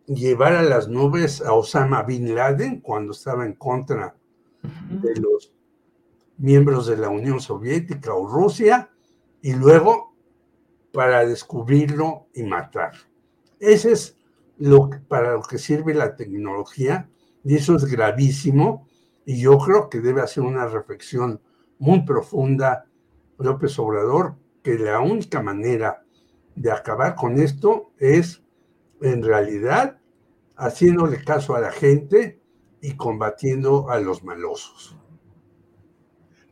llevar 0.07 0.53
a 0.53 0.63
las 0.63 0.87
nubes 0.87 1.41
a 1.41 1.53
Osama 1.53 2.03
Bin 2.03 2.33
Laden 2.35 2.81
cuando 2.81 3.11
estaba 3.11 3.45
en 3.45 3.53
contra 3.53 4.15
de 4.89 5.15
los 5.15 5.53
miembros 6.37 6.87
de 6.87 6.97
la 6.97 7.09
Unión 7.09 7.39
Soviética 7.39 8.13
o 8.13 8.27
Rusia 8.27 8.89
y 9.41 9.53
luego 9.53 10.13
para 10.91 11.25
descubrirlo 11.25 12.27
y 12.33 12.43
matar. 12.43 12.93
Ese 13.59 13.91
es 13.91 14.17
lo 14.57 14.89
para 15.07 15.33
lo 15.33 15.41
que 15.41 15.57
sirve 15.57 15.93
la 15.93 16.15
tecnología 16.15 17.09
y 17.43 17.55
eso 17.55 17.75
es 17.75 17.85
gravísimo 17.85 18.87
y 19.25 19.41
yo 19.41 19.57
creo 19.57 19.89
que 19.89 20.01
debe 20.01 20.21
hacer 20.21 20.43
una 20.43 20.67
reflexión 20.67 21.41
muy 21.79 22.05
profunda 22.05 22.85
López 23.37 23.77
Obrador 23.79 24.35
que 24.63 24.79
la 24.79 24.99
única 24.99 25.41
manera 25.41 26.03
de 26.55 26.71
acabar 26.71 27.15
con 27.15 27.37
esto 27.37 27.91
es 27.97 28.44
en 29.01 29.23
realidad 29.23 29.99
haciéndole 30.55 31.23
caso 31.23 31.55
a 31.55 31.59
la 31.59 31.71
gente 31.71 32.39
y 32.81 32.93
combatiendo 32.93 33.89
a 33.89 33.99
los 33.99 34.23
malosos. 34.23 34.95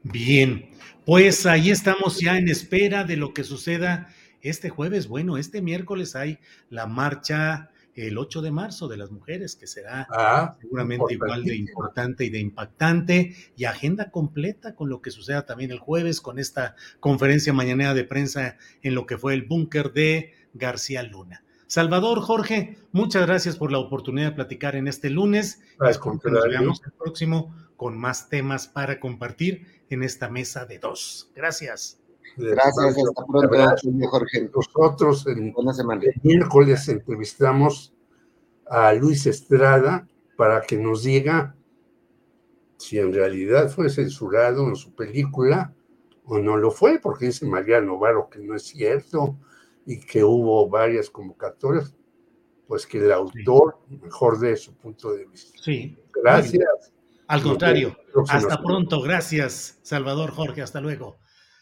Bien, 0.04 0.70
pues 1.06 1.46
ahí 1.46 1.72
estamos 1.72 2.20
ya 2.20 2.38
en 2.38 2.50
espera 2.50 3.04
de 3.04 3.18
lo 3.18 3.34
que 3.34 3.44
suceda 3.44 4.10
este 4.42 4.70
jueves. 4.70 5.08
Bueno, 5.08 5.38
este 5.38 5.62
miércoles 5.62 6.16
hay 6.16 6.40
la 6.70 6.88
marcha 6.88 7.70
el 7.96 8.18
8 8.18 8.42
de 8.42 8.52
marzo 8.52 8.88
de 8.88 8.98
las 8.98 9.12
mujeres, 9.12 9.56
que 9.56 9.68
será 9.68 10.08
ah, 10.10 10.58
seguramente 10.60 11.14
igual 11.14 11.44
de 11.44 11.56
importante 11.56 12.26
y 12.26 12.30
de 12.30 12.40
impactante, 12.40 13.36
y 13.56 13.66
agenda 13.66 14.10
completa 14.10 14.76
con 14.76 14.90
lo 14.90 15.02
que 15.02 15.12
suceda 15.12 15.46
también 15.46 15.72
el 15.72 15.80
jueves 15.80 16.20
con 16.20 16.40
esta 16.40 16.76
conferencia 17.00 17.54
mañanera 17.54 17.94
de 17.94 18.04
prensa 18.04 18.58
en 18.82 18.96
lo 18.96 19.06
que 19.06 19.18
fue 19.18 19.34
el 19.34 19.44
búnker 19.44 19.94
de 19.94 20.34
García 20.54 21.04
Luna. 21.04 21.44
Salvador, 21.74 22.22
Jorge, 22.22 22.78
muchas 22.92 23.26
gracias 23.26 23.56
por 23.56 23.72
la 23.72 23.80
oportunidad 23.80 24.28
de 24.28 24.36
platicar 24.36 24.76
en 24.76 24.88
este 24.88 25.10
lunes. 25.10 25.60
Que 25.80 26.30
nos 26.30 26.44
veamos 26.44 26.80
el 26.86 26.92
próximo 26.92 27.52
con 27.78 27.98
más 27.98 28.30
temas 28.30 28.68
para 28.68 29.00
compartir 29.00 29.66
en 29.90 30.04
esta 30.04 30.30
mesa 30.30 30.68
de 30.68 30.78
dos. 30.78 31.32
Gracias. 31.36 32.00
Gracias, 32.38 32.96
hasta 32.96 33.26
pronto, 33.26 34.08
Jorge. 34.08 34.52
Nosotros 34.56 35.26
el, 35.26 35.52
miércoles 36.22 36.88
entrevistamos 36.90 37.92
a 38.70 38.94
Luis 38.94 39.26
Estrada 39.26 40.08
para 40.38 40.62
que 40.62 40.78
nos 40.78 41.02
diga 41.02 41.56
si 42.78 43.00
en 43.00 43.12
realidad 43.12 43.72
fue 43.72 43.90
censurado 43.90 44.68
en 44.68 44.76
su 44.76 44.94
película 44.94 45.74
o 46.26 46.38
no 46.38 46.56
lo 46.56 46.70
fue, 46.70 47.00
porque 47.00 47.26
dice 47.26 47.48
Mariano 47.48 47.98
Varo 47.98 48.30
que 48.30 48.38
no 48.38 48.54
es 48.54 48.62
cierto 48.62 49.40
y 49.86 50.00
que 50.00 50.24
hubo 50.24 50.70
varias 50.70 51.10
convocatorias, 51.10 51.94
pues 52.68 52.88
que 52.88 53.00
el 53.00 53.12
autor 53.12 53.80
mejor 53.90 54.40
de 54.40 54.56
su 54.56 54.74
punto 54.76 55.14
de 55.14 55.26
vista. 55.26 55.58
Sí. 55.62 55.98
Gracias. 56.24 56.94
Al 57.28 57.42
contrario, 57.42 57.98
hasta 58.30 58.62
pronto. 58.62 59.02
Gracias, 59.02 59.80
Salvador 59.82 60.32
Jorge. 60.32 60.62
Hasta 60.62 60.82
luego. 60.82 61.18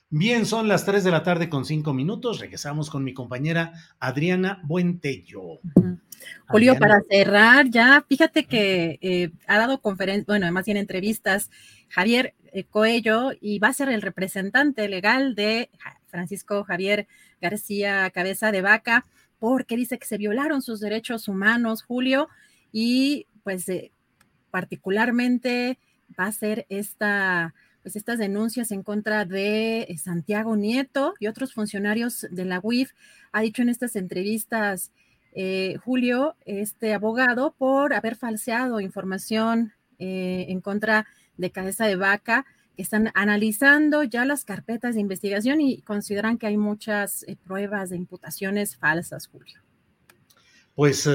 Bien, 0.10 0.46
son 0.46 0.68
las 0.68 0.84
3 0.86 1.06
de 1.06 1.12
la 1.12 1.24
tarde 1.24 1.50
con 1.50 1.64
5 1.64 1.94
minutos. 1.94 2.40
Regresamos 2.40 2.90
con 2.90 3.04
mi 3.04 3.14
compañera 3.14 3.74
Adriana 4.00 4.62
Buentello. 4.66 5.62
Julio, 6.48 6.78
para 6.78 7.02
cerrar, 7.10 7.70
ya 7.70 8.04
fíjate 8.08 8.46
que 8.46 9.00
eh, 9.02 9.32
ha 9.48 9.58
dado 9.58 9.82
conferencias, 9.82 10.26
bueno, 10.26 10.46
además 10.46 10.66
tiene 10.66 10.82
entrevistas 10.82 11.50
Javier 11.90 12.36
eh, 12.52 12.66
Coello 12.66 13.32
y 13.40 13.60
va 13.60 13.70
a 13.70 13.74
ser 13.74 13.90
el 13.90 14.02
representante 14.02 14.88
legal 14.90 15.34
de 15.34 15.70
Francisco 16.12 16.64
Javier 16.64 17.08
García 17.42 18.10
Cabeza 18.12 18.52
de 18.52 18.62
Vaca, 18.62 19.06
porque 19.40 19.76
dice 19.76 19.98
que 19.98 20.06
se 20.06 20.20
violaron 20.20 20.62
sus 20.62 20.80
derechos 20.80 21.28
humanos, 21.28 21.82
Julio, 21.82 22.30
y 22.72 23.26
pues 23.44 23.68
eh, 23.70 23.92
particularmente 24.52 25.80
va 26.20 26.28
a 26.28 26.32
ser 26.32 26.68
esta 26.70 27.56
pues 27.82 27.96
estas 27.96 28.20
denuncias 28.20 28.72
en 28.72 28.84
contra 28.84 29.26
de 29.26 29.88
eh, 29.90 29.98
Santiago 29.98 30.56
Nieto 30.56 31.16
y 31.20 31.26
otros 31.26 31.56
funcionarios 31.56 32.28
de 32.30 32.46
la 32.46 32.60
UIF. 32.62 32.92
Ha 33.32 33.42
dicho 33.42 33.64
en 33.64 33.70
estas 33.70 33.96
entrevistas 33.96 34.92
eh, 35.34 35.78
Julio, 35.84 36.36
este 36.46 36.94
abogado, 36.94 37.56
por 37.58 37.96
haber 37.96 38.16
falseado 38.16 38.80
información 38.80 39.74
en 40.04 40.62
contra 40.62 41.06
de 41.38 41.52
Cabeza 41.52 41.86
de 41.86 41.96
Vaca, 41.96 42.48
están 42.78 43.12
analizando 43.14 44.04
ya 44.04 44.26
las 44.26 44.46
carpetas 44.46 44.96
de 44.96 45.02
investigación 45.02 45.62
y 45.62 45.82
consideran 45.82 46.38
que 46.38 46.48
hay 46.48 46.58
muchas 46.58 47.26
pruebas 47.44 47.90
de 47.90 47.98
imputaciones 47.98 48.76
falsas, 48.78 49.28
Julio. 49.28 49.60
Pues 50.76 51.08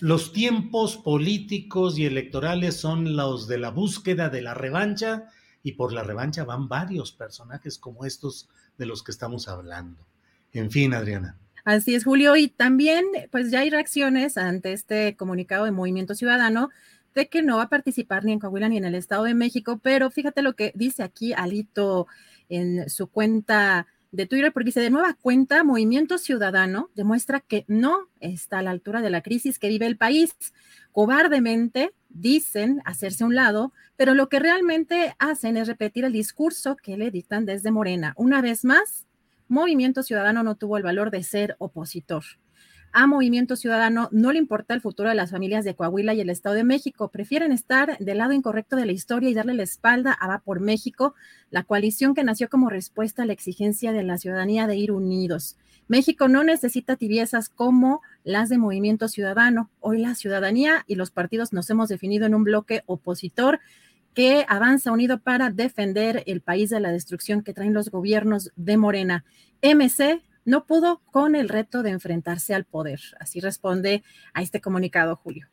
los 0.00 0.32
tiempos 0.32 0.96
políticos 0.96 1.98
y 1.98 2.06
electorales 2.06 2.76
son 2.76 3.16
los 3.16 3.48
de 3.48 3.58
la 3.58 3.70
búsqueda 3.70 4.28
de 4.28 4.42
la 4.42 4.54
revancha 4.54 5.28
y 5.62 5.72
por 5.72 5.92
la 5.92 6.02
revancha 6.02 6.44
van 6.44 6.68
varios 6.68 7.12
personajes 7.12 7.78
como 7.78 8.04
estos 8.04 8.48
de 8.76 8.86
los 8.86 9.02
que 9.02 9.12
estamos 9.12 9.48
hablando. 9.48 10.06
En 10.52 10.70
fin, 10.70 10.94
Adriana. 10.94 11.38
Así 11.64 11.94
es, 11.94 12.04
Julio. 12.04 12.36
Y 12.36 12.48
también, 12.48 13.06
pues 13.30 13.50
ya 13.50 13.60
hay 13.60 13.70
reacciones 13.70 14.36
ante 14.36 14.72
este 14.72 15.16
comunicado 15.16 15.64
de 15.64 15.70
Movimiento 15.70 16.14
Ciudadano 16.14 16.68
de 17.14 17.28
que 17.28 17.42
no 17.42 17.56
va 17.56 17.64
a 17.64 17.68
participar 17.68 18.24
ni 18.24 18.32
en 18.32 18.38
Coahuila 18.38 18.68
ni 18.68 18.78
en 18.78 18.84
el 18.84 18.94
Estado 18.94 19.24
de 19.24 19.34
México, 19.34 19.78
pero 19.82 20.10
fíjate 20.10 20.42
lo 20.42 20.54
que 20.54 20.72
dice 20.74 21.02
aquí 21.02 21.32
Alito 21.32 22.06
en 22.48 22.88
su 22.90 23.06
cuenta 23.06 23.86
de 24.14 24.26
Twitter, 24.26 24.52
porque 24.52 24.66
dice 24.66 24.80
de 24.80 24.90
nueva 24.90 25.14
cuenta, 25.14 25.64
Movimiento 25.64 26.18
Ciudadano 26.18 26.88
demuestra 26.94 27.40
que 27.40 27.64
no 27.66 28.08
está 28.20 28.60
a 28.60 28.62
la 28.62 28.70
altura 28.70 29.02
de 29.02 29.10
la 29.10 29.22
crisis 29.22 29.58
que 29.58 29.68
vive 29.68 29.86
el 29.86 29.96
país. 29.96 30.34
Cobardemente 30.92 31.92
dicen 32.10 32.80
hacerse 32.84 33.24
a 33.24 33.26
un 33.26 33.34
lado, 33.34 33.72
pero 33.96 34.14
lo 34.14 34.28
que 34.28 34.38
realmente 34.38 35.16
hacen 35.18 35.56
es 35.56 35.66
repetir 35.66 36.04
el 36.04 36.12
discurso 36.12 36.76
que 36.76 36.96
le 36.96 37.10
dictan 37.10 37.44
desde 37.44 37.72
Morena. 37.72 38.14
Una 38.16 38.40
vez 38.40 38.64
más, 38.64 39.06
Movimiento 39.48 40.04
Ciudadano 40.04 40.44
no 40.44 40.54
tuvo 40.54 40.76
el 40.76 40.84
valor 40.84 41.10
de 41.10 41.24
ser 41.24 41.56
opositor. 41.58 42.24
A 42.96 43.08
Movimiento 43.08 43.56
Ciudadano 43.56 44.08
no 44.12 44.30
le 44.30 44.38
importa 44.38 44.72
el 44.72 44.80
futuro 44.80 45.08
de 45.08 45.16
las 45.16 45.32
familias 45.32 45.64
de 45.64 45.74
Coahuila 45.74 46.14
y 46.14 46.20
el 46.20 46.30
Estado 46.30 46.54
de 46.54 46.62
México. 46.62 47.08
Prefieren 47.08 47.50
estar 47.50 47.98
del 47.98 48.18
lado 48.18 48.32
incorrecto 48.32 48.76
de 48.76 48.86
la 48.86 48.92
historia 48.92 49.28
y 49.28 49.34
darle 49.34 49.54
la 49.54 49.64
espalda 49.64 50.12
a 50.12 50.28
Va 50.28 50.38
por 50.38 50.60
México, 50.60 51.16
la 51.50 51.64
coalición 51.64 52.14
que 52.14 52.22
nació 52.22 52.48
como 52.48 52.70
respuesta 52.70 53.24
a 53.24 53.26
la 53.26 53.32
exigencia 53.32 53.90
de 53.90 54.04
la 54.04 54.16
ciudadanía 54.16 54.68
de 54.68 54.76
ir 54.76 54.92
unidos. 54.92 55.56
México 55.88 56.28
no 56.28 56.44
necesita 56.44 56.94
tibiezas 56.94 57.48
como 57.48 58.00
las 58.22 58.48
de 58.48 58.58
Movimiento 58.58 59.08
Ciudadano. 59.08 59.70
Hoy 59.80 59.98
la 59.98 60.14
ciudadanía 60.14 60.84
y 60.86 60.94
los 60.94 61.10
partidos 61.10 61.52
nos 61.52 61.68
hemos 61.70 61.88
definido 61.88 62.26
en 62.26 62.34
un 62.36 62.44
bloque 62.44 62.84
opositor 62.86 63.58
que 64.14 64.46
avanza 64.48 64.92
unido 64.92 65.18
para 65.18 65.50
defender 65.50 66.22
el 66.26 66.42
país 66.42 66.70
de 66.70 66.78
la 66.78 66.92
destrucción 66.92 67.42
que 67.42 67.54
traen 67.54 67.74
los 67.74 67.90
gobiernos 67.90 68.52
de 68.54 68.76
Morena. 68.76 69.24
MC 69.62 70.22
no 70.44 70.66
pudo 70.66 71.00
con 71.10 71.34
el 71.34 71.48
reto 71.48 71.82
de 71.82 71.90
enfrentarse 71.90 72.54
al 72.54 72.64
poder. 72.64 73.00
Así 73.20 73.40
responde 73.40 74.02
a 74.32 74.42
este 74.42 74.60
comunicado, 74.60 75.16
Julio. 75.16 75.48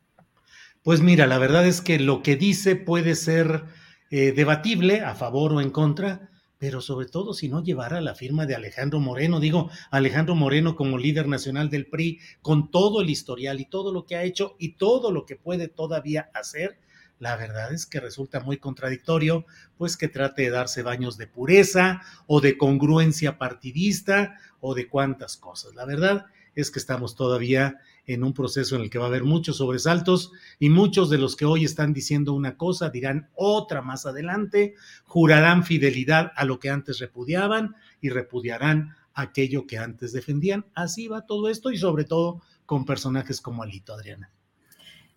Pues 0.82 1.00
mira, 1.00 1.26
la 1.26 1.38
verdad 1.38 1.66
es 1.66 1.80
que 1.80 1.98
lo 1.98 2.22
que 2.22 2.36
dice 2.36 2.76
puede 2.76 3.14
ser 3.14 3.64
eh, 4.10 4.32
debatible 4.32 5.00
a 5.00 5.14
favor 5.14 5.52
o 5.52 5.60
en 5.60 5.70
contra, 5.70 6.30
pero 6.58 6.80
sobre 6.80 7.06
todo 7.06 7.34
si 7.34 7.48
no 7.48 7.62
llevara 7.62 8.00
la 8.00 8.14
firma 8.14 8.46
de 8.46 8.54
Alejandro 8.54 9.00
Moreno, 9.00 9.40
digo, 9.40 9.70
Alejandro 9.90 10.34
Moreno 10.34 10.76
como 10.76 10.98
líder 10.98 11.28
nacional 11.28 11.70
del 11.70 11.86
PRI, 11.86 12.20
con 12.40 12.70
todo 12.70 13.00
el 13.00 13.10
historial 13.10 13.60
y 13.60 13.64
todo 13.64 13.92
lo 13.92 14.06
que 14.06 14.16
ha 14.16 14.24
hecho 14.24 14.56
y 14.58 14.76
todo 14.76 15.12
lo 15.12 15.24
que 15.24 15.36
puede 15.36 15.68
todavía 15.68 16.30
hacer, 16.34 16.78
la 17.22 17.36
verdad 17.36 17.72
es 17.72 17.86
que 17.86 18.00
resulta 18.00 18.40
muy 18.40 18.56
contradictorio, 18.56 19.46
pues 19.76 19.96
que 19.96 20.08
trate 20.08 20.42
de 20.42 20.50
darse 20.50 20.82
baños 20.82 21.16
de 21.16 21.28
pureza 21.28 22.00
o 22.26 22.40
de 22.40 22.58
congruencia 22.58 23.38
partidista 23.38 24.36
o 24.62 24.74
de 24.74 24.88
cuantas 24.88 25.36
cosas. 25.36 25.74
La 25.74 25.84
verdad 25.84 26.24
es 26.54 26.70
que 26.70 26.78
estamos 26.78 27.16
todavía 27.16 27.78
en 28.06 28.24
un 28.24 28.32
proceso 28.32 28.76
en 28.76 28.82
el 28.82 28.90
que 28.90 28.98
va 28.98 29.04
a 29.04 29.08
haber 29.08 29.24
muchos 29.24 29.58
sobresaltos 29.58 30.32
y 30.58 30.70
muchos 30.70 31.10
de 31.10 31.18
los 31.18 31.36
que 31.36 31.44
hoy 31.44 31.64
están 31.64 31.92
diciendo 31.92 32.32
una 32.32 32.56
cosa 32.56 32.90
dirán 32.90 33.28
otra 33.34 33.82
más 33.82 34.06
adelante, 34.06 34.74
jurarán 35.04 35.64
fidelidad 35.64 36.32
a 36.36 36.44
lo 36.44 36.58
que 36.58 36.70
antes 36.70 36.98
repudiaban 37.00 37.74
y 38.00 38.08
repudiarán 38.08 38.94
aquello 39.14 39.66
que 39.66 39.78
antes 39.78 40.12
defendían. 40.12 40.64
Así 40.74 41.08
va 41.08 41.26
todo 41.26 41.48
esto 41.48 41.70
y 41.70 41.76
sobre 41.76 42.04
todo 42.04 42.40
con 42.64 42.84
personajes 42.84 43.40
como 43.40 43.62
Alito, 43.62 43.92
Adriana. 43.92 44.30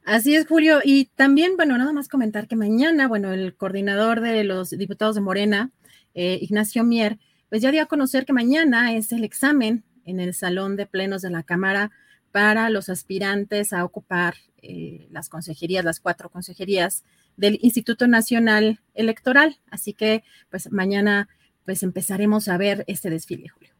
Así 0.04 0.36
es, 0.36 0.48
Julio. 0.48 0.80
Y 0.84 1.06
también, 1.16 1.56
bueno, 1.56 1.78
nada 1.78 1.94
más 1.94 2.10
comentar 2.10 2.48
que 2.48 2.56
mañana, 2.56 3.08
bueno, 3.08 3.32
el 3.32 3.56
coordinador 3.56 4.22
de 4.22 4.44
los 4.44 4.72
diputados 4.72 5.16
de 5.16 5.22
Morena, 5.22 5.72
eh, 6.14 6.38
Ignacio 6.42 6.84
Mier, 6.84 7.18
pues 7.50 7.62
ya 7.62 7.72
dio 7.72 7.82
a 7.82 7.88
conocer 7.88 8.26
que 8.26 8.34
mañana 8.34 8.94
es 8.96 9.12
el 9.12 9.24
examen 9.24 9.84
en 10.06 10.20
el 10.20 10.34
Salón 10.34 10.76
de 10.76 10.86
Plenos 10.86 11.22
de 11.22 11.30
la 11.30 11.44
Cámara 11.44 11.92
para 12.32 12.70
los 12.70 12.90
aspirantes 12.90 13.74
a 13.74 13.86
ocupar 13.86 14.36
eh, 14.62 15.08
las 15.12 15.30
consejerías, 15.30 15.86
las 15.86 16.00
cuatro 16.00 16.30
consejerías 16.30 17.04
del 17.38 17.60
Instituto 17.62 18.08
Nacional 18.08 18.82
Electoral. 18.94 19.60
Así 19.70 19.94
que, 19.94 20.24
pues 20.50 20.72
mañana, 20.72 21.30
pues 21.66 21.84
empezaremos 21.84 22.48
a 22.48 22.58
ver 22.58 22.84
este 22.88 23.10
desfile, 23.10 23.50
Julio. 23.50 23.74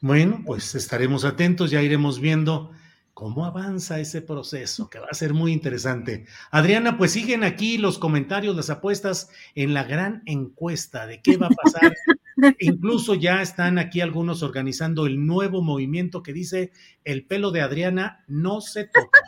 Bueno, 0.00 0.42
pues 0.44 0.74
estaremos 0.74 1.24
atentos, 1.24 1.70
ya 1.70 1.82
iremos 1.82 2.20
viendo 2.20 2.70
cómo 3.16 3.46
avanza 3.46 3.98
ese 3.98 4.20
proceso, 4.20 4.90
que 4.90 4.98
va 4.98 5.06
a 5.10 5.14
ser 5.14 5.32
muy 5.32 5.50
interesante. 5.50 6.26
Adriana, 6.50 6.98
pues 6.98 7.12
siguen 7.12 7.44
aquí 7.44 7.78
los 7.78 7.96
comentarios, 7.98 8.54
las 8.54 8.68
apuestas 8.68 9.30
en 9.54 9.72
la 9.72 9.84
gran 9.84 10.22
encuesta 10.26 11.06
de 11.06 11.22
qué 11.22 11.38
va 11.38 11.46
a 11.46 11.62
pasar. 11.62 11.96
Incluso 12.60 13.14
ya 13.14 13.40
están 13.40 13.78
aquí 13.78 14.02
algunos 14.02 14.42
organizando 14.42 15.06
el 15.06 15.26
nuevo 15.26 15.62
movimiento 15.62 16.22
que 16.22 16.34
dice 16.34 16.72
el 17.04 17.24
pelo 17.24 17.52
de 17.52 17.62
Adriana 17.62 18.22
no 18.28 18.60
se 18.60 18.84
toca. 18.84 19.18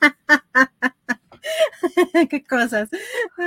Qué 2.30 2.44
cosas. 2.44 2.88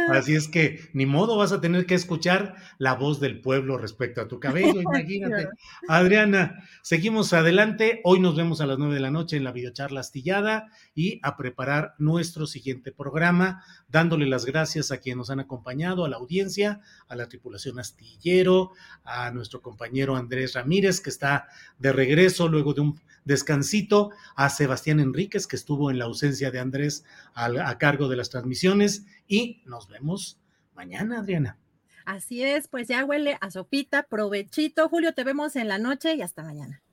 Así 0.10 0.36
es 0.36 0.48
que 0.48 0.90
ni 0.94 1.06
modo 1.06 1.38
vas 1.38 1.52
a 1.52 1.62
tener 1.62 1.86
que 1.86 1.96
escuchar 1.96 2.56
la 2.78 2.94
voz 2.94 3.20
del 3.20 3.42
pueblo 3.42 3.78
respecto 3.78 4.22
a 4.22 4.28
tu 4.28 4.40
cabello, 4.40 4.82
imagínate. 4.82 5.48
Adriana, 5.88 6.64
seguimos 6.82 7.34
adelante. 7.34 8.02
Hoy 8.04 8.20
nos 8.20 8.36
vemos 8.36 8.62
a 8.62 8.66
las 8.66 8.78
nueve 8.78 8.96
de 8.96 9.00
la 9.00 9.12
noche 9.12 9.38
en 9.38 9.44
la 9.44 9.52
videocharla 9.52 10.02
astillada 10.02 10.68
y 10.94 11.20
a 11.24 11.38
preparar 11.38 11.96
nuestro 11.98 12.48
siguiente 12.48 12.92
programa, 12.92 13.64
dándole 13.88 14.26
las 14.26 14.46
gracias 14.46 14.92
a 14.92 14.98
quienes 14.98 15.18
nos 15.18 15.30
han 15.30 15.40
acompañado, 15.40 16.06
a 16.06 16.10
la 16.10 16.18
audiencia, 16.18 16.82
a 17.08 17.16
la 17.16 17.28
tripulación 17.28 17.80
astillero, 17.80 18.72
a 19.04 19.32
nuestro 19.32 19.62
compañero 19.62 20.16
Andrés 20.16 20.54
Ramírez, 20.54 21.02
que 21.02 21.10
está 21.10 21.48
de 21.80 21.94
regreso 21.94 22.48
luego 22.48 22.74
de 22.74 22.82
un 22.82 23.00
descansito, 23.26 24.12
a 24.36 24.50
Sebastián 24.50 25.00
Enríquez, 25.00 25.48
que 25.48 25.56
estuvo 25.56 25.92
en 25.92 26.00
la 26.00 26.06
ausencia 26.06 26.52
de 26.52 26.60
Andrés 26.60 27.04
a, 27.34 27.78
cargo 27.96 28.10
de 28.10 28.18
las 28.18 28.30
transmisiones, 28.30 29.06
y 29.26 29.64
nos 29.66 29.88
vemos 29.88 30.38
mañana, 30.74 31.20
Adriana. 31.20 31.58
Así 32.04 32.44
es, 32.44 32.68
pues 32.68 32.90
ya 32.90 33.06
huele 33.06 33.38
a 33.40 33.50
sopita, 33.50 34.04
provechito. 34.04 34.90
Julio, 34.90 35.14
te 35.14 35.24
vemos 35.24 35.56
en 35.56 35.70
la 35.70 35.78
noche 35.78 36.14
y 36.14 36.22
hasta 36.22 36.44
mañana. 36.44 36.84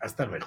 Hasta 0.00 0.24
luego. 0.24 0.46